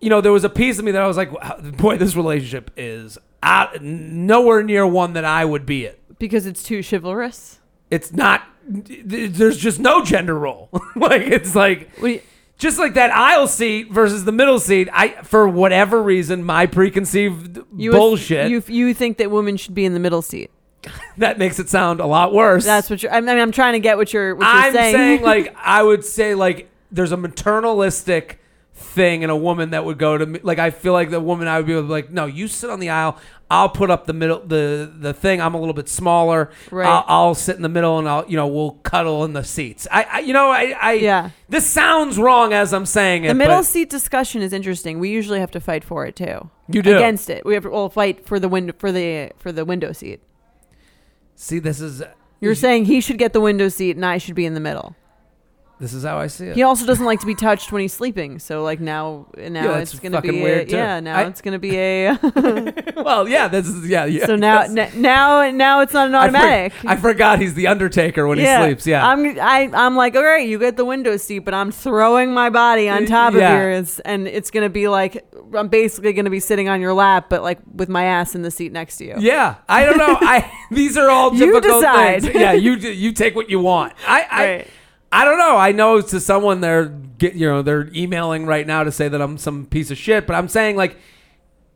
you 0.00 0.10
know, 0.10 0.20
there 0.20 0.32
was 0.32 0.44
a 0.44 0.50
piece 0.50 0.78
of 0.78 0.84
me 0.84 0.90
that 0.92 1.00
I 1.02 1.06
was 1.06 1.16
like, 1.16 1.30
"Boy, 1.78 1.96
this 1.96 2.14
relationship 2.14 2.70
is 2.76 3.16
out, 3.42 3.80
nowhere 3.82 4.62
near 4.62 4.86
one 4.86 5.14
that 5.14 5.24
I 5.24 5.44
would 5.44 5.64
be 5.66 5.86
in." 5.86 5.94
because 6.18 6.46
it's 6.46 6.62
too 6.62 6.82
chivalrous. 6.82 7.58
It's 7.90 8.12
not. 8.12 8.42
There's 8.66 9.56
just 9.58 9.78
no 9.80 10.04
gender 10.04 10.38
role. 10.38 10.68
like 10.96 11.22
it's 11.22 11.54
like 11.54 11.90
you- 12.02 12.20
just 12.56 12.78
like 12.78 12.94
that 12.94 13.10
aisle 13.10 13.46
seat 13.48 13.90
versus 13.90 14.24
the 14.24 14.32
middle 14.32 14.58
seat. 14.60 14.88
I, 14.92 15.22
for 15.22 15.48
whatever 15.48 16.02
reason, 16.02 16.44
my 16.44 16.66
preconceived 16.66 17.58
you 17.76 17.90
bullshit 17.90 18.50
You 18.50 18.62
you 18.68 18.94
think 18.94 19.18
that 19.18 19.30
women 19.30 19.56
should 19.56 19.74
be 19.74 19.84
in 19.84 19.92
the 19.94 20.00
middle 20.00 20.22
seat? 20.22 20.50
that 21.18 21.38
makes 21.38 21.58
it 21.58 21.68
sound 21.68 22.00
a 22.00 22.06
lot 22.06 22.32
worse. 22.32 22.64
That's 22.64 22.88
what 22.90 23.02
you're. 23.02 23.12
I 23.12 23.20
mean, 23.20 23.38
I'm 23.38 23.52
trying 23.52 23.72
to 23.72 23.80
get 23.80 23.96
what 23.96 24.12
you're. 24.12 24.34
What 24.34 24.44
you're 24.44 24.54
I'm 24.54 24.72
saying. 24.72 24.94
saying 24.94 25.22
like 25.22 25.54
I 25.58 25.82
would 25.82 26.04
say 26.04 26.34
like 26.34 26.70
there's 26.94 27.12
a 27.12 27.16
maternalistic 27.16 28.36
thing 28.76 29.22
in 29.22 29.30
a 29.30 29.36
woman 29.36 29.70
that 29.70 29.84
would 29.84 29.98
go 29.98 30.18
to 30.18 30.26
me 30.26 30.40
like 30.42 30.58
I 30.58 30.70
feel 30.70 30.92
like 30.92 31.10
the 31.10 31.20
woman 31.20 31.46
I 31.46 31.58
would 31.58 31.66
be 31.66 31.74
like 31.76 32.10
no 32.10 32.26
you 32.26 32.48
sit 32.48 32.70
on 32.70 32.80
the 32.80 32.90
aisle 32.90 33.16
I'll 33.48 33.68
put 33.68 33.88
up 33.88 34.06
the 34.06 34.12
middle 34.12 34.40
the 34.44 34.92
the 34.92 35.12
thing 35.14 35.40
I'm 35.40 35.54
a 35.54 35.60
little 35.60 35.74
bit 35.74 35.88
smaller 35.88 36.50
Right. 36.72 36.88
I'll, 36.88 37.04
I'll 37.06 37.34
sit 37.36 37.54
in 37.54 37.62
the 37.62 37.68
middle 37.68 38.00
and 38.00 38.08
I'll 38.08 38.28
you 38.28 38.36
know 38.36 38.48
we'll 38.48 38.72
cuddle 38.82 39.24
in 39.24 39.32
the 39.32 39.44
seats 39.44 39.86
I, 39.92 40.02
I 40.02 40.18
you 40.20 40.32
know 40.32 40.50
I, 40.50 40.74
I 40.80 40.92
Yeah. 40.94 41.30
this 41.48 41.70
sounds 41.70 42.18
wrong 42.18 42.52
as 42.52 42.72
I'm 42.74 42.84
saying 42.84 43.24
it 43.24 43.28
the 43.28 43.34
middle 43.34 43.58
but 43.58 43.66
seat 43.66 43.90
discussion 43.90 44.42
is 44.42 44.52
interesting. 44.52 44.98
We 44.98 45.08
usually 45.08 45.38
have 45.38 45.52
to 45.52 45.60
fight 45.60 45.84
for 45.84 46.04
it 46.04 46.16
too. 46.16 46.50
You 46.68 46.82
do. 46.82 46.96
against 46.96 47.30
it. 47.30 47.44
We 47.46 47.54
have 47.54 47.62
to 47.62 47.70
well, 47.70 47.88
fight 47.88 48.26
for 48.26 48.40
the 48.40 48.48
window 48.48 48.74
for 48.76 48.90
the 48.90 49.30
for 49.38 49.52
the 49.52 49.64
window 49.64 49.92
seat. 49.92 50.20
see 51.36 51.60
this 51.60 51.80
is 51.80 52.02
You're 52.40 52.56
saying 52.56 52.86
he 52.86 53.00
should 53.00 53.18
get 53.18 53.32
the 53.32 53.40
window 53.40 53.68
seat 53.68 53.94
and 53.94 54.04
I 54.04 54.18
should 54.18 54.34
be 54.34 54.46
in 54.46 54.54
the 54.54 54.60
middle. 54.60 54.96
This 55.80 55.92
is 55.92 56.04
how 56.04 56.18
I 56.18 56.28
see 56.28 56.46
it. 56.46 56.54
He 56.54 56.62
also 56.62 56.86
doesn't 56.86 57.04
like 57.04 57.18
to 57.20 57.26
be 57.26 57.34
touched 57.34 57.72
when 57.72 57.82
he's 57.82 57.92
sleeping. 57.92 58.38
So 58.38 58.62
like 58.62 58.78
now, 58.80 59.26
now 59.36 59.72
that's 59.72 59.92
it's 59.92 60.00
gonna 60.00 60.22
be 60.22 60.30
weird, 60.30 60.68
a, 60.68 60.70
too. 60.70 60.76
yeah. 60.76 61.00
Now 61.00 61.18
I- 61.18 61.26
it's 61.26 61.40
gonna 61.40 61.58
be 61.58 61.76
a. 61.76 62.16
well, 62.96 63.28
yeah, 63.28 63.48
this 63.48 63.66
is 63.66 63.88
yeah, 63.88 64.04
yeah. 64.04 64.24
so 64.26 64.36
now, 64.36 64.62
n- 64.62 64.90
now, 64.94 65.50
now 65.50 65.80
it's 65.80 65.92
not 65.92 66.08
an 66.08 66.14
I 66.14 66.28
for- 66.30 66.36
automatic. 66.36 66.72
I, 66.84 66.96
forgot 66.96 67.40
he's 67.40 67.54
the 67.54 67.66
Undertaker 67.66 68.26
when 68.28 68.38
he 68.38 68.46
sleeps. 68.46 68.86
Yeah. 68.86 69.06
I'm 69.06 69.38
I 69.40 69.68
I'm 69.74 69.96
like, 69.96 70.14
all 70.14 70.22
right, 70.24 70.46
you 70.48 70.58
get 70.58 70.76
the 70.76 70.84
window 70.84 71.16
seat, 71.16 71.40
but 71.40 71.54
I'm 71.54 71.72
throwing 71.72 72.32
my 72.32 72.50
body 72.50 72.88
on 72.88 73.04
top 73.06 73.34
Yeah. 73.34 73.52
of 73.52 73.60
yours, 73.60 74.00
and 74.00 74.28
it's 74.28 74.50
gonna 74.52 74.70
be 74.70 74.86
like 74.88 75.24
I'm 75.54 75.68
basically 75.68 76.12
gonna 76.12 76.30
be 76.30 76.40
sitting 76.40 76.68
on 76.68 76.80
your 76.80 76.94
lap, 76.94 77.26
but 77.28 77.42
like 77.42 77.58
with 77.74 77.88
my 77.88 78.04
ass 78.04 78.34
in 78.36 78.42
the 78.42 78.50
seat 78.50 78.72
next 78.72 78.96
to 78.98 79.06
you. 79.06 79.14
yeah, 79.18 79.56
I 79.68 79.84
don't 79.84 79.98
know. 79.98 80.16
I 80.20 80.50
these 80.70 80.96
are 80.96 81.10
all 81.10 81.32
You 81.34 81.46
difficult 81.52 81.80
decide. 81.82 82.22
things. 82.22 82.34
Yeah, 82.34 82.52
you 82.52 82.74
you 82.76 83.12
take 83.12 83.34
what 83.34 83.50
you 83.50 83.58
want. 83.60 83.92
I 84.06 84.22
I, 84.30 84.44
Right. 84.44 84.66
I 84.66 84.66
don't 85.22 85.36
know. 85.38 85.58
I 85.58 85.72
know 85.72 86.00
to 86.00 86.18
someone 86.18 86.62
they're 86.62 86.86
get 86.86 87.34
you 87.34 87.46
know 87.46 87.60
they're 87.60 87.88
emailing 87.94 88.46
right 88.46 88.66
now 88.66 88.82
to 88.84 88.90
say 88.90 89.06
that 89.08 89.20
I'm 89.20 89.36
some 89.36 89.66
piece 89.66 89.90
of 89.90 89.98
shit, 89.98 90.26
but 90.26 90.34
I'm 90.34 90.48
saying 90.48 90.76
like. 90.76 90.96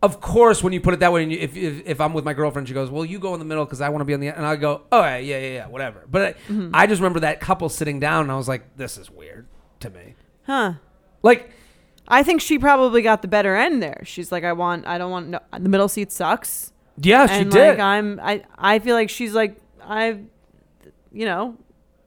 Of 0.00 0.20
course, 0.20 0.62
when 0.62 0.72
you 0.72 0.80
put 0.80 0.94
it 0.94 1.00
that 1.00 1.12
way, 1.12 1.24
and 1.24 1.32
you, 1.32 1.38
if, 1.40 1.56
if 1.56 1.82
if 1.84 2.00
I'm 2.00 2.12
with 2.14 2.24
my 2.24 2.32
girlfriend, 2.32 2.68
she 2.68 2.72
goes, 2.74 2.88
"Well, 2.88 3.04
you 3.04 3.18
go 3.18 3.32
in 3.34 3.40
the 3.40 3.44
middle 3.44 3.64
because 3.64 3.80
I 3.80 3.88
want 3.88 4.02
to 4.02 4.04
be 4.04 4.14
on 4.14 4.20
the," 4.20 4.28
end. 4.28 4.36
and 4.36 4.46
I 4.46 4.54
go, 4.54 4.82
"Oh 4.92 5.02
yeah, 5.02 5.16
yeah, 5.16 5.38
yeah, 5.40 5.66
whatever." 5.66 6.04
But 6.08 6.22
I, 6.22 6.32
Mm-hmm. 6.52 6.70
I 6.72 6.86
just 6.86 7.00
remember 7.00 7.18
that 7.18 7.40
couple 7.40 7.68
sitting 7.68 7.98
down, 7.98 8.22
and 8.22 8.30
I 8.30 8.36
was 8.36 8.46
like, 8.46 8.76
"This 8.76 8.96
is 8.96 9.10
weird 9.10 9.48
to 9.80 9.90
me." 9.90 10.14
Huh. 10.46 10.74
Like, 11.24 11.50
I 12.06 12.22
think 12.22 12.40
she 12.42 12.60
probably 12.60 13.02
got 13.02 13.22
the 13.22 13.28
better 13.28 13.56
end 13.56 13.82
there. 13.82 14.00
She's 14.04 14.30
like, 14.30 14.44
I 14.44 14.52
want, 14.52 14.86
I 14.86 14.98
don't 14.98 15.10
want, 15.10 15.30
no, 15.30 15.40
the 15.58 15.68
middle 15.68 15.88
seat 15.88 16.12
sucks. 16.12 16.72
yeah, 16.96 17.26
she 17.26 17.32
and 17.40 17.50
did. 17.50 17.68
like 17.70 17.80
I'm, 17.80 18.20
I, 18.22 18.44
I 18.56 18.78
feel 18.78 18.94
like 18.94 19.10
she's 19.10 19.34
like, 19.34 19.56
I, 19.82 20.20
you 21.10 21.24
know, 21.24 21.56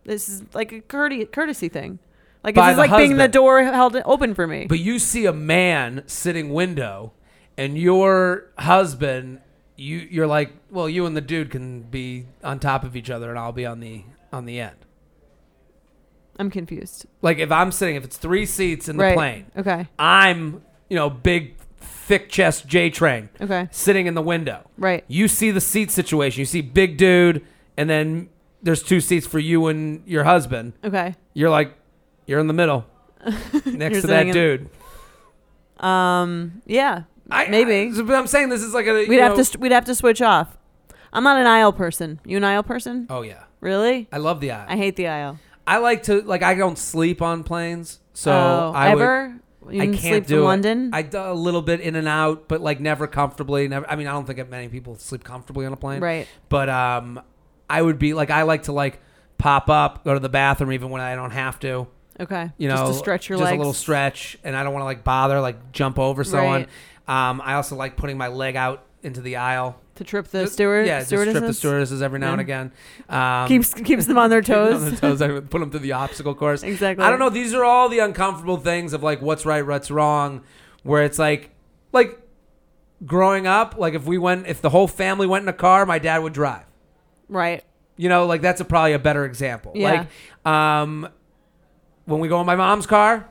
this 0.03 0.27
is 0.29 0.43
like 0.53 0.71
a 0.71 0.81
courtesy, 0.81 1.25
courtesy 1.25 1.69
thing. 1.69 1.99
Like 2.43 2.55
By 2.55 2.67
this 2.67 2.71
is 2.71 2.75
the 2.87 2.91
like 2.91 2.99
being 2.99 3.11
the 3.17 3.23
husband. 3.23 3.33
door 3.33 3.63
held 3.63 3.95
open 4.05 4.33
for 4.33 4.47
me. 4.47 4.65
But 4.67 4.79
you 4.79 4.97
see 4.99 5.25
a 5.27 5.33
man 5.33 6.03
sitting 6.07 6.51
window, 6.51 7.13
and 7.57 7.77
your 7.77 8.47
husband, 8.57 9.41
you 9.77 9.97
you're 10.09 10.25
like, 10.27 10.51
well, 10.71 10.89
you 10.89 11.05
and 11.05 11.15
the 11.15 11.21
dude 11.21 11.51
can 11.51 11.81
be 11.83 12.25
on 12.43 12.59
top 12.59 12.83
of 12.83 12.95
each 12.95 13.09
other, 13.11 13.29
and 13.29 13.37
I'll 13.37 13.51
be 13.51 13.65
on 13.65 13.79
the 13.79 14.03
on 14.33 14.45
the 14.45 14.59
end. 14.59 14.75
I'm 16.39 16.49
confused. 16.49 17.05
Like 17.21 17.37
if 17.37 17.51
I'm 17.51 17.71
sitting, 17.71 17.95
if 17.95 18.03
it's 18.03 18.17
three 18.17 18.45
seats 18.45 18.89
in 18.89 18.97
the 18.97 19.03
right. 19.03 19.15
plane, 19.15 19.45
Okay. 19.57 19.87
I'm 19.99 20.63
you 20.89 20.95
know 20.95 21.09
big, 21.09 21.55
thick 21.79 22.29
chest 22.29 22.65
J 22.67 22.89
train 22.89 23.29
Okay. 23.39 23.67
sitting 23.71 24.07
in 24.07 24.15
the 24.15 24.21
window. 24.21 24.67
Right. 24.77 25.03
You 25.07 25.27
see 25.27 25.51
the 25.51 25.61
seat 25.61 25.91
situation. 25.91 26.39
You 26.39 26.45
see 26.45 26.61
big 26.61 26.97
dude, 26.97 27.45
and 27.77 27.87
then 27.89 28.29
there's 28.61 28.83
two 28.83 28.99
seats 29.01 29.25
for 29.27 29.39
you 29.39 29.67
and 29.67 30.05
your 30.07 30.23
husband. 30.23 30.73
Okay. 30.83 31.15
You're 31.33 31.49
like, 31.49 31.73
you're 32.25 32.39
in 32.39 32.47
the 32.47 32.53
middle, 32.53 32.85
next 33.65 34.01
to 34.01 34.07
that 34.07 34.27
in- 34.27 34.33
dude. 34.33 34.69
Um. 35.79 36.61
Yeah. 36.65 37.03
I, 37.29 37.47
Maybe. 37.47 37.97
I, 37.97 38.01
but 38.01 38.13
I'm 38.15 38.27
saying 38.27 38.49
this 38.49 38.61
is 38.61 38.73
like 38.73 38.87
a. 38.87 39.05
we'd 39.07 39.19
have 39.19 39.31
know- 39.31 39.37
to. 39.37 39.45
st- 39.45 39.61
We'd 39.61 39.71
have 39.71 39.85
to 39.85 39.95
switch 39.95 40.21
off. 40.21 40.57
I'm 41.13 41.23
not 41.23 41.39
an 41.39 41.45
aisle 41.47 41.73
person. 41.73 42.19
You 42.25 42.37
an 42.37 42.43
aisle 42.43 42.63
person? 42.63 43.07
Oh 43.09 43.21
yeah, 43.21 43.43
Really? 43.59 44.07
I 44.11 44.17
love 44.17 44.39
the 44.39 44.51
aisle. 44.51 44.65
I 44.69 44.77
hate 44.77 44.95
the 44.95 45.07
aisle. 45.07 45.39
I 45.67 45.77
like 45.77 46.03
to 46.03 46.21
like 46.21 46.41
I 46.43 46.55
don't 46.55 46.77
sleep 46.77 47.21
on 47.21 47.43
planes, 47.43 47.99
so 48.13 48.31
oh, 48.31 48.71
I 48.75 48.93
would- 48.93 49.01
ever? 49.01 49.37
You 49.69 49.79
I 49.83 49.85
can't 49.85 49.99
sleep 49.99 50.25
do 50.25 50.41
it. 50.41 50.45
London. 50.45 50.89
I 50.91 51.03
do 51.03 51.19
a 51.19 51.33
little 51.35 51.61
bit 51.61 51.81
in 51.81 51.95
and 51.95 52.07
out, 52.07 52.47
but 52.47 52.61
like 52.61 52.79
never 52.79 53.05
comfortably. 53.05 53.67
Never. 53.67 53.87
I 53.89 53.95
mean, 53.95 54.07
I 54.07 54.11
don't 54.11 54.25
think 54.25 54.49
many 54.49 54.67
people 54.69 54.95
sleep 54.95 55.23
comfortably 55.23 55.67
on 55.67 55.71
a 55.73 55.77
plane. 55.77 56.01
right. 56.01 56.27
But 56.49 56.67
um, 56.67 57.21
I 57.71 57.81
would 57.81 57.97
be 57.99 58.13
like 58.13 58.29
I 58.29 58.43
like 58.43 58.63
to 58.63 58.71
like 58.71 58.99
pop 59.37 59.69
up, 59.69 60.03
go 60.03 60.13
to 60.13 60.19
the 60.19 60.29
bathroom 60.29 60.71
even 60.73 60.89
when 60.89 61.01
I 61.01 61.15
don't 61.15 61.31
have 61.31 61.59
to. 61.61 61.87
Okay. 62.19 62.51
You 62.57 62.67
know, 62.67 62.75
just 62.75 62.91
to 62.93 62.97
stretch 62.99 63.29
your 63.29 63.37
just 63.39 63.45
legs. 63.45 63.55
a 63.55 63.57
little 63.57 63.73
stretch, 63.73 64.37
and 64.43 64.55
I 64.55 64.63
don't 64.63 64.73
want 64.73 64.81
to 64.81 64.85
like 64.85 65.03
bother 65.03 65.39
like 65.41 65.71
jump 65.71 65.97
over 65.97 66.23
someone. 66.23 66.67
Um, 67.07 67.41
I 67.43 67.55
also 67.55 67.75
like 67.75 67.95
putting 67.97 68.17
my 68.17 68.27
leg 68.27 68.55
out 68.55 68.83
into 69.01 69.21
the 69.21 69.37
aisle. 69.37 69.77
to 69.95 70.03
trip 70.03 70.27
the 70.27 70.41
Just- 70.41 70.53
steward. 70.53 70.85
yeah, 70.85 70.99
just 70.99 71.09
trip 71.09 71.25
the 71.25 71.31
stewardesses? 71.31 71.57
stewardesses 71.57 72.01
every 72.03 72.19
now 72.19 72.33
and 72.33 72.41
again. 72.41 72.71
Um, 73.09 73.47
keeps 73.47 73.73
keeps 73.73 74.05
them 74.05 74.17
on 74.19 74.29
their 74.29 74.41
toes. 74.53 74.75
on 74.83 74.89
their 74.91 74.99
toes. 74.99 75.21
I 75.21 75.27
put 75.39 75.59
them 75.59 75.71
through 75.71 75.79
the 75.79 75.93
obstacle 75.93 76.35
course. 76.35 76.61
exactly. 76.61 77.03
I 77.03 77.09
don't 77.09 77.17
know. 77.19 77.29
These 77.29 77.53
are 77.55 77.63
all 77.63 77.89
the 77.89 77.99
uncomfortable 77.99 78.57
things 78.57 78.93
of 78.93 79.01
like 79.01 79.21
what's 79.21 79.45
right, 79.45 79.65
what's 79.65 79.89
wrong. 79.89 80.41
Where 80.83 81.03
it's 81.03 81.17
like, 81.17 81.49
like 81.91 82.19
growing 83.05 83.47
up, 83.47 83.75
like 83.77 83.93
if 83.95 84.05
we 84.05 84.17
went, 84.17 84.45
if 84.47 84.61
the 84.61 84.69
whole 84.69 84.87
family 84.87 85.25
went 85.27 85.43
in 85.43 85.49
a 85.49 85.53
car, 85.53 85.85
my 85.85 85.97
dad 85.99 86.19
would 86.19 86.33
drive. 86.33 86.63
Right. 87.31 87.63
You 87.97 88.09
know, 88.09 88.25
like 88.27 88.41
that's 88.41 88.61
a, 88.61 88.65
probably 88.65 88.93
a 88.93 88.99
better 88.99 89.25
example. 89.25 89.71
Yeah. 89.73 90.07
Like, 90.45 90.51
um, 90.53 91.09
when 92.05 92.19
we 92.19 92.27
go 92.27 92.39
in 92.39 92.45
my 92.45 92.55
mom's 92.55 92.85
car, 92.85 93.27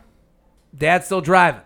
dad's 0.76 1.06
still 1.06 1.20
driving. 1.20 1.60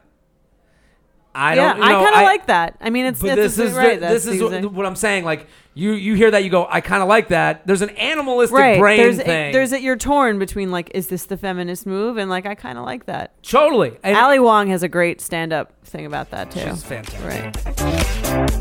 I 1.35 1.55
yeah, 1.55 1.73
don't. 1.73 1.79
You 1.79 1.83
I 1.85 1.93
kind 1.93 2.17
of 2.17 2.23
like 2.23 2.47
that. 2.47 2.77
I 2.81 2.91
mean, 2.91 3.07
it's 3.07 3.23
it's 3.23 3.35
this 3.35 3.59
is 3.59 3.73
right. 3.73 3.99
the- 3.99 4.07
this 4.07 4.27
is 4.27 4.41
what, 4.41 4.73
what 4.73 4.87
I'm 4.87 4.95
saying. 4.95 5.25
Like 5.25 5.49
you, 5.75 5.93
you 5.93 6.15
hear 6.15 6.31
that, 6.31 6.45
you 6.45 6.51
go, 6.51 6.67
I 6.71 6.81
kind 6.81 7.03
of 7.03 7.09
like 7.09 7.29
that. 7.29 7.67
There's 7.67 7.83
an 7.83 7.91
animalistic 7.91 8.57
right. 8.57 8.79
brain 8.79 8.99
there's 8.99 9.17
thing. 9.17 9.53
there's 9.53 9.73
a, 9.73 9.81
you're 9.81 9.97
torn 9.97 10.39
between 10.39 10.71
like, 10.71 10.93
is 10.95 11.09
this 11.09 11.27
the 11.27 11.37
feminist 11.37 11.87
move? 11.87 12.17
And 12.17 12.31
like, 12.31 12.47
I 12.47 12.55
kind 12.55 12.79
of 12.79 12.85
like 12.85 13.07
that. 13.07 13.43
totally. 13.43 13.97
And 14.05 14.17
Ali 14.17 14.39
Wong 14.39 14.69
has 14.69 14.85
a 14.85 14.89
great 14.89 15.21
stand 15.21 15.53
up 15.53 15.73
thing 15.85 16.07
about 16.07 16.31
that 16.31 16.53
too. 16.53 16.61
she's 16.61 16.85
fantastic. 16.85 17.21
Right. 17.25 18.61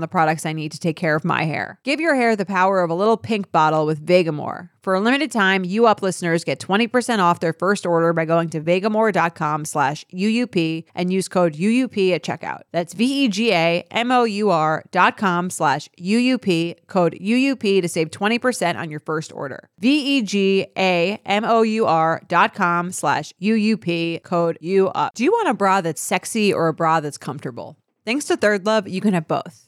the 0.00 0.08
products 0.08 0.46
I 0.46 0.52
need 0.52 0.72
to 0.72 0.80
take 0.80 0.96
care 0.96 1.14
of 1.16 1.24
my 1.24 1.44
hair. 1.44 1.78
Give 1.84 2.00
your 2.00 2.14
hair 2.14 2.36
the 2.36 2.46
power 2.46 2.80
of 2.82 2.90
a 2.90 2.94
little 2.94 3.16
pink 3.16 3.52
bottle 3.52 3.86
with 3.86 4.04
Vegamour. 4.04 4.70
For 4.88 4.94
a 4.94 5.00
limited 5.00 5.30
time, 5.30 5.64
you 5.64 5.86
up 5.86 6.00
listeners 6.00 6.44
get 6.44 6.60
20% 6.60 7.18
off 7.18 7.40
their 7.40 7.52
first 7.52 7.84
order 7.84 8.14
by 8.14 8.24
going 8.24 8.48
to 8.50 8.60
vegamour.com 8.62 9.66
slash 9.66 10.06
UUP 10.14 10.84
and 10.94 11.12
use 11.12 11.28
code 11.28 11.52
UUP 11.54 12.14
at 12.14 12.22
checkout. 12.22 12.60
That's 12.72 12.94
V-E-G-A-M-O-U-R 12.94 14.84
dot 14.90 15.16
com 15.18 15.50
slash 15.50 15.90
UUP, 16.00 16.86
code 16.86 17.18
UUP 17.20 17.82
to 17.82 17.88
save 17.88 18.10
20% 18.10 18.76
on 18.76 18.90
your 18.90 19.00
first 19.00 19.30
order. 19.30 19.68
V-E-G-A-M-O-U-R 19.80 20.62
dot 22.26 22.54
com 22.54 22.90
slash 22.90 23.34
UUP, 23.42 24.22
code 24.22 24.58
UUP. 24.62 25.10
Do 25.14 25.24
you 25.24 25.32
want 25.32 25.48
a 25.48 25.54
bra 25.54 25.82
that's 25.82 26.00
sexy 26.00 26.50
or 26.50 26.68
a 26.68 26.72
bra 26.72 27.00
that's 27.00 27.18
comfortable? 27.18 27.76
Thanks 28.06 28.24
to 28.26 28.38
Third 28.38 28.64
Love, 28.64 28.88
you 28.88 29.02
can 29.02 29.12
have 29.12 29.28
both. 29.28 29.67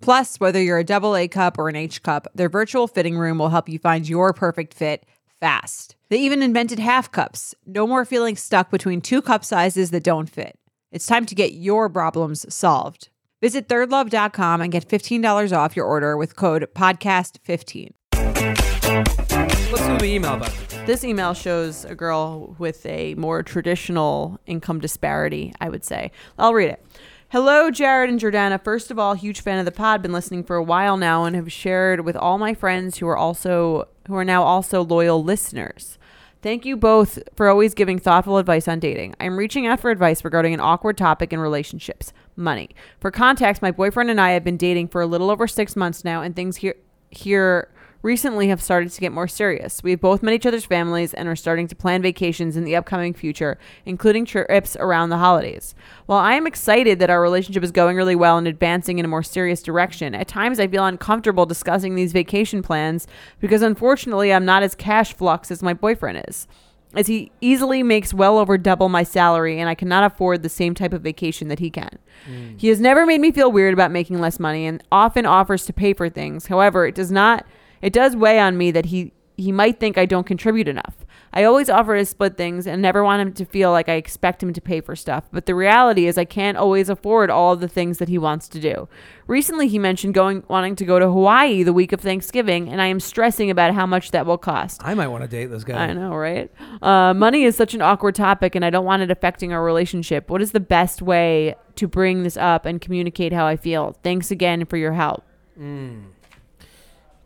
Plus, 0.00 0.38
whether 0.38 0.62
you're 0.62 0.78
a 0.78 0.84
double 0.84 1.16
A 1.16 1.28
cup 1.28 1.58
or 1.58 1.68
an 1.68 1.76
H 1.76 2.02
cup, 2.02 2.26
their 2.34 2.48
virtual 2.48 2.86
fitting 2.86 3.18
room 3.18 3.38
will 3.38 3.48
help 3.50 3.68
you 3.68 3.78
find 3.78 4.08
your 4.08 4.32
perfect 4.32 4.74
fit 4.74 5.04
fast. 5.40 5.96
They 6.08 6.18
even 6.18 6.42
invented 6.42 6.78
half 6.78 7.10
cups. 7.10 7.54
No 7.66 7.86
more 7.86 8.04
feeling 8.04 8.36
stuck 8.36 8.70
between 8.70 9.00
two 9.00 9.22
cup 9.22 9.44
sizes 9.44 9.90
that 9.90 10.04
don't 10.04 10.28
fit. 10.28 10.58
It's 10.90 11.06
time 11.06 11.26
to 11.26 11.34
get 11.34 11.52
your 11.52 11.88
problems 11.88 12.52
solved. 12.52 13.10
Visit 13.40 13.68
thirdlove.com 13.68 14.60
and 14.60 14.72
get 14.72 14.88
$15 14.88 15.56
off 15.56 15.76
your 15.76 15.86
order 15.86 16.16
with 16.16 16.34
code 16.34 16.66
podcast15. 16.74 17.92
Let's 18.12 19.86
do 19.86 19.98
the 19.98 20.04
email 20.06 20.34
about 20.34 20.50
this. 20.50 20.78
This 20.86 21.04
email 21.04 21.34
shows 21.34 21.84
a 21.84 21.94
girl 21.94 22.56
with 22.58 22.84
a 22.86 23.14
more 23.14 23.42
traditional 23.42 24.40
income 24.46 24.80
disparity, 24.80 25.52
I 25.60 25.68
would 25.68 25.84
say. 25.84 26.10
I'll 26.38 26.54
read 26.54 26.70
it. 26.70 26.84
Hello, 27.30 27.70
Jared 27.70 28.08
and 28.08 28.18
Jordana. 28.18 28.58
First 28.58 28.90
of 28.90 28.98
all, 28.98 29.12
huge 29.12 29.42
fan 29.42 29.58
of 29.58 29.66
the 29.66 29.70
pod. 29.70 30.00
Been 30.00 30.14
listening 30.14 30.42
for 30.42 30.56
a 30.56 30.62
while 30.62 30.96
now 30.96 31.26
and 31.26 31.36
have 31.36 31.52
shared 31.52 32.00
with 32.00 32.16
all 32.16 32.38
my 32.38 32.54
friends 32.54 32.96
who 32.96 33.06
are 33.06 33.18
also 33.18 33.86
who 34.06 34.16
are 34.16 34.24
now 34.24 34.42
also 34.42 34.82
loyal 34.82 35.22
listeners. 35.22 35.98
Thank 36.40 36.64
you 36.64 36.74
both 36.74 37.18
for 37.36 37.50
always 37.50 37.74
giving 37.74 37.98
thoughtful 37.98 38.38
advice 38.38 38.66
on 38.66 38.80
dating. 38.80 39.14
I'm 39.20 39.36
reaching 39.36 39.66
out 39.66 39.78
for 39.78 39.90
advice 39.90 40.24
regarding 40.24 40.54
an 40.54 40.60
awkward 40.60 40.96
topic 40.96 41.30
in 41.30 41.38
relationships 41.38 42.14
money. 42.34 42.70
For 42.98 43.10
context, 43.10 43.60
my 43.60 43.72
boyfriend 43.72 44.08
and 44.08 44.18
I 44.18 44.30
have 44.30 44.42
been 44.42 44.56
dating 44.56 44.88
for 44.88 45.02
a 45.02 45.06
little 45.06 45.30
over 45.30 45.46
six 45.46 45.76
months 45.76 46.06
now, 46.06 46.22
and 46.22 46.34
things 46.34 46.56
here 46.56 46.76
here 47.10 47.68
recently 48.02 48.48
have 48.48 48.62
started 48.62 48.90
to 48.90 49.00
get 49.00 49.12
more 49.12 49.28
serious. 49.28 49.82
We 49.82 49.90
have 49.92 50.00
both 50.00 50.22
met 50.22 50.34
each 50.34 50.46
other's 50.46 50.64
families 50.64 51.14
and 51.14 51.28
are 51.28 51.36
starting 51.36 51.66
to 51.68 51.76
plan 51.76 52.02
vacations 52.02 52.56
in 52.56 52.64
the 52.64 52.76
upcoming 52.76 53.12
future, 53.12 53.58
including 53.84 54.24
trips 54.24 54.76
around 54.76 55.10
the 55.10 55.18
holidays. 55.18 55.74
While 56.06 56.20
I 56.20 56.34
am 56.34 56.46
excited 56.46 56.98
that 56.98 57.10
our 57.10 57.20
relationship 57.20 57.64
is 57.64 57.72
going 57.72 57.96
really 57.96 58.16
well 58.16 58.38
and 58.38 58.46
advancing 58.46 58.98
in 58.98 59.04
a 59.04 59.08
more 59.08 59.22
serious 59.22 59.62
direction, 59.62 60.14
at 60.14 60.28
times 60.28 60.60
I 60.60 60.68
feel 60.68 60.84
uncomfortable 60.84 61.46
discussing 61.46 61.94
these 61.94 62.12
vacation 62.12 62.62
plans 62.62 63.06
because 63.40 63.62
unfortunately 63.62 64.32
I'm 64.32 64.44
not 64.44 64.62
as 64.62 64.74
cash 64.74 65.12
flux 65.12 65.50
as 65.50 65.62
my 65.62 65.74
boyfriend 65.74 66.24
is. 66.28 66.46
As 66.94 67.06
he 67.06 67.30
easily 67.42 67.82
makes 67.82 68.14
well 68.14 68.38
over 68.38 68.56
double 68.56 68.88
my 68.88 69.02
salary, 69.02 69.60
and 69.60 69.68
I 69.68 69.74
cannot 69.74 70.10
afford 70.10 70.42
the 70.42 70.48
same 70.48 70.74
type 70.74 70.94
of 70.94 71.02
vacation 71.02 71.48
that 71.48 71.58
he 71.58 71.68
can. 71.68 71.98
Mm. 72.26 72.58
He 72.58 72.68
has 72.68 72.80
never 72.80 73.04
made 73.04 73.20
me 73.20 73.30
feel 73.30 73.52
weird 73.52 73.74
about 73.74 73.90
making 73.90 74.20
less 74.20 74.40
money 74.40 74.66
and 74.66 74.82
often 74.90 75.26
offers 75.26 75.66
to 75.66 75.74
pay 75.74 75.92
for 75.92 76.08
things. 76.08 76.46
However, 76.46 76.86
it 76.86 76.94
does 76.94 77.12
not 77.12 77.44
it 77.82 77.92
does 77.92 78.16
weigh 78.16 78.38
on 78.38 78.56
me 78.56 78.70
that 78.70 78.86
he 78.86 79.12
he 79.36 79.52
might 79.52 79.78
think 79.78 79.96
I 79.96 80.04
don't 80.04 80.26
contribute 80.26 80.66
enough. 80.66 81.06
I 81.32 81.44
always 81.44 81.68
offer 81.68 81.96
to 81.96 82.04
split 82.04 82.36
things 82.36 82.66
and 82.66 82.80
never 82.80 83.04
want 83.04 83.22
him 83.22 83.32
to 83.34 83.44
feel 83.44 83.70
like 83.70 83.88
I 83.88 83.94
expect 83.94 84.42
him 84.42 84.52
to 84.52 84.60
pay 84.60 84.80
for 84.80 84.96
stuff, 84.96 85.24
but 85.30 85.46
the 85.46 85.54
reality 85.54 86.06
is 86.06 86.16
I 86.16 86.24
can't 86.24 86.56
always 86.56 86.88
afford 86.88 87.30
all 87.30 87.52
of 87.52 87.60
the 87.60 87.68
things 87.68 87.98
that 87.98 88.08
he 88.08 88.18
wants 88.18 88.48
to 88.48 88.60
do. 88.60 88.88
Recently 89.26 89.68
he 89.68 89.78
mentioned 89.78 90.14
going 90.14 90.42
wanting 90.48 90.74
to 90.76 90.84
go 90.84 90.98
to 90.98 91.06
Hawaii 91.06 91.62
the 91.62 91.72
week 91.72 91.92
of 91.92 92.00
Thanksgiving, 92.00 92.68
and 92.68 92.80
I 92.80 92.86
am 92.86 92.98
stressing 92.98 93.50
about 93.50 93.74
how 93.74 93.86
much 93.86 94.10
that 94.10 94.26
will 94.26 94.38
cost. 94.38 94.80
I 94.84 94.94
might 94.94 95.08
want 95.08 95.22
to 95.22 95.28
date 95.28 95.46
this 95.46 95.64
guy. 95.64 95.84
I 95.84 95.92
know, 95.92 96.14
right? 96.14 96.50
Uh, 96.80 97.12
money 97.14 97.44
is 97.44 97.54
such 97.56 97.74
an 97.74 97.82
awkward 97.82 98.14
topic, 98.14 98.54
and 98.54 98.64
I 98.64 98.70
don't 98.70 98.86
want 98.86 99.02
it 99.02 99.10
affecting 99.10 99.52
our 99.52 99.62
relationship. 99.62 100.30
What 100.30 100.40
is 100.40 100.52
the 100.52 100.60
best 100.60 101.02
way 101.02 101.54
to 101.76 101.86
bring 101.86 102.22
this 102.22 102.36
up 102.36 102.64
and 102.64 102.80
communicate 102.80 103.32
how 103.32 103.46
I 103.46 103.56
feel? 103.56 103.96
Thanks 104.02 104.30
again 104.30 104.64
for 104.64 104.78
your 104.78 104.94
help. 104.94 105.24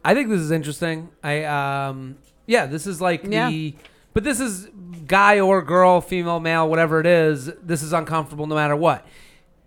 I 0.04 0.14
think 0.14 0.28
this 0.28 0.40
is 0.40 0.50
interesting. 0.50 1.08
I 1.22 1.44
um 1.44 2.16
yeah, 2.46 2.66
this 2.66 2.86
is 2.86 3.00
like 3.00 3.24
Yeah. 3.24 3.48
the 3.50 3.74
but 4.14 4.24
this 4.24 4.40
is 4.40 4.68
guy 5.06 5.40
or 5.40 5.62
girl, 5.62 6.00
female, 6.00 6.38
male, 6.40 6.68
whatever 6.68 7.00
it 7.00 7.06
is, 7.06 7.46
this 7.62 7.82
is 7.82 7.92
uncomfortable 7.92 8.46
no 8.46 8.54
matter 8.54 8.76
what. 8.76 9.06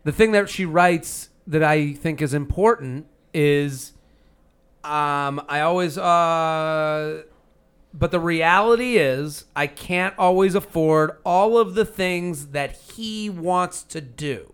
The 0.03 0.11
thing 0.11 0.31
that 0.33 0.49
she 0.49 0.65
writes 0.65 1.29
that 1.47 1.63
I 1.63 1.93
think 1.93 2.21
is 2.21 2.33
important 2.33 3.07
is 3.33 3.93
um 4.83 5.41
I 5.49 5.61
always 5.61 5.97
uh 5.97 7.23
but 7.93 8.11
the 8.11 8.19
reality 8.19 8.97
is 8.97 9.45
I 9.55 9.67
can't 9.67 10.13
always 10.17 10.53
afford 10.53 11.11
all 11.25 11.57
of 11.57 11.75
the 11.75 11.85
things 11.85 12.47
that 12.47 12.73
he 12.93 13.29
wants 13.29 13.83
to 13.83 14.01
do. 14.01 14.53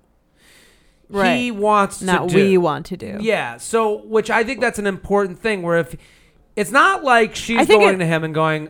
He 1.13 1.51
wants 1.51 2.01
Not 2.01 2.29
to 2.29 2.35
do. 2.35 2.43
we 2.49 2.57
want 2.57 2.85
to 2.87 2.97
do. 2.97 3.17
Yeah. 3.21 3.57
So, 3.57 4.03
which 4.05 4.29
I 4.29 4.43
think 4.43 4.59
that's 4.61 4.79
an 4.79 4.87
important 4.87 5.39
thing. 5.39 5.61
Where 5.61 5.77
if 5.77 5.95
it's 6.55 6.71
not 6.71 7.03
like 7.03 7.35
she's 7.35 7.67
think 7.67 7.81
going 7.81 7.95
it- 7.95 7.99
to 7.99 8.05
him 8.05 8.23
and 8.23 8.33
going, 8.33 8.69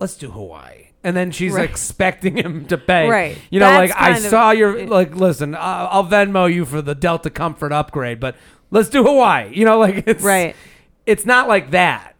"Let's 0.00 0.14
do 0.16 0.30
Hawaii," 0.30 0.88
and 1.04 1.16
then 1.16 1.30
she's 1.30 1.52
Right. 1.52 1.68
expecting 1.68 2.36
him 2.36 2.66
to 2.66 2.76
pay. 2.78 3.08
Right. 3.08 3.38
You 3.50 3.60
know, 3.60 3.66
That's 3.70 3.90
like 3.92 4.00
I 4.00 4.12
kind 4.12 4.24
of- 4.24 4.30
saw 4.30 4.50
your 4.50 4.86
like. 4.86 5.14
Listen, 5.16 5.54
I'll, 5.54 5.88
I'll 5.90 6.04
Venmo 6.06 6.52
you 6.52 6.64
for 6.64 6.82
the 6.82 6.94
Delta 6.94 7.30
Comfort 7.30 7.72
upgrade, 7.72 8.20
but 8.20 8.36
let's 8.70 8.88
do 8.88 9.02
Hawaii. 9.04 9.50
You 9.52 9.64
know, 9.64 9.78
like 9.86 10.04
it's 10.06 10.22
Right. 10.24 10.54
It's 11.06 11.26
not 11.26 11.48
like 11.48 11.72
that 11.72 12.14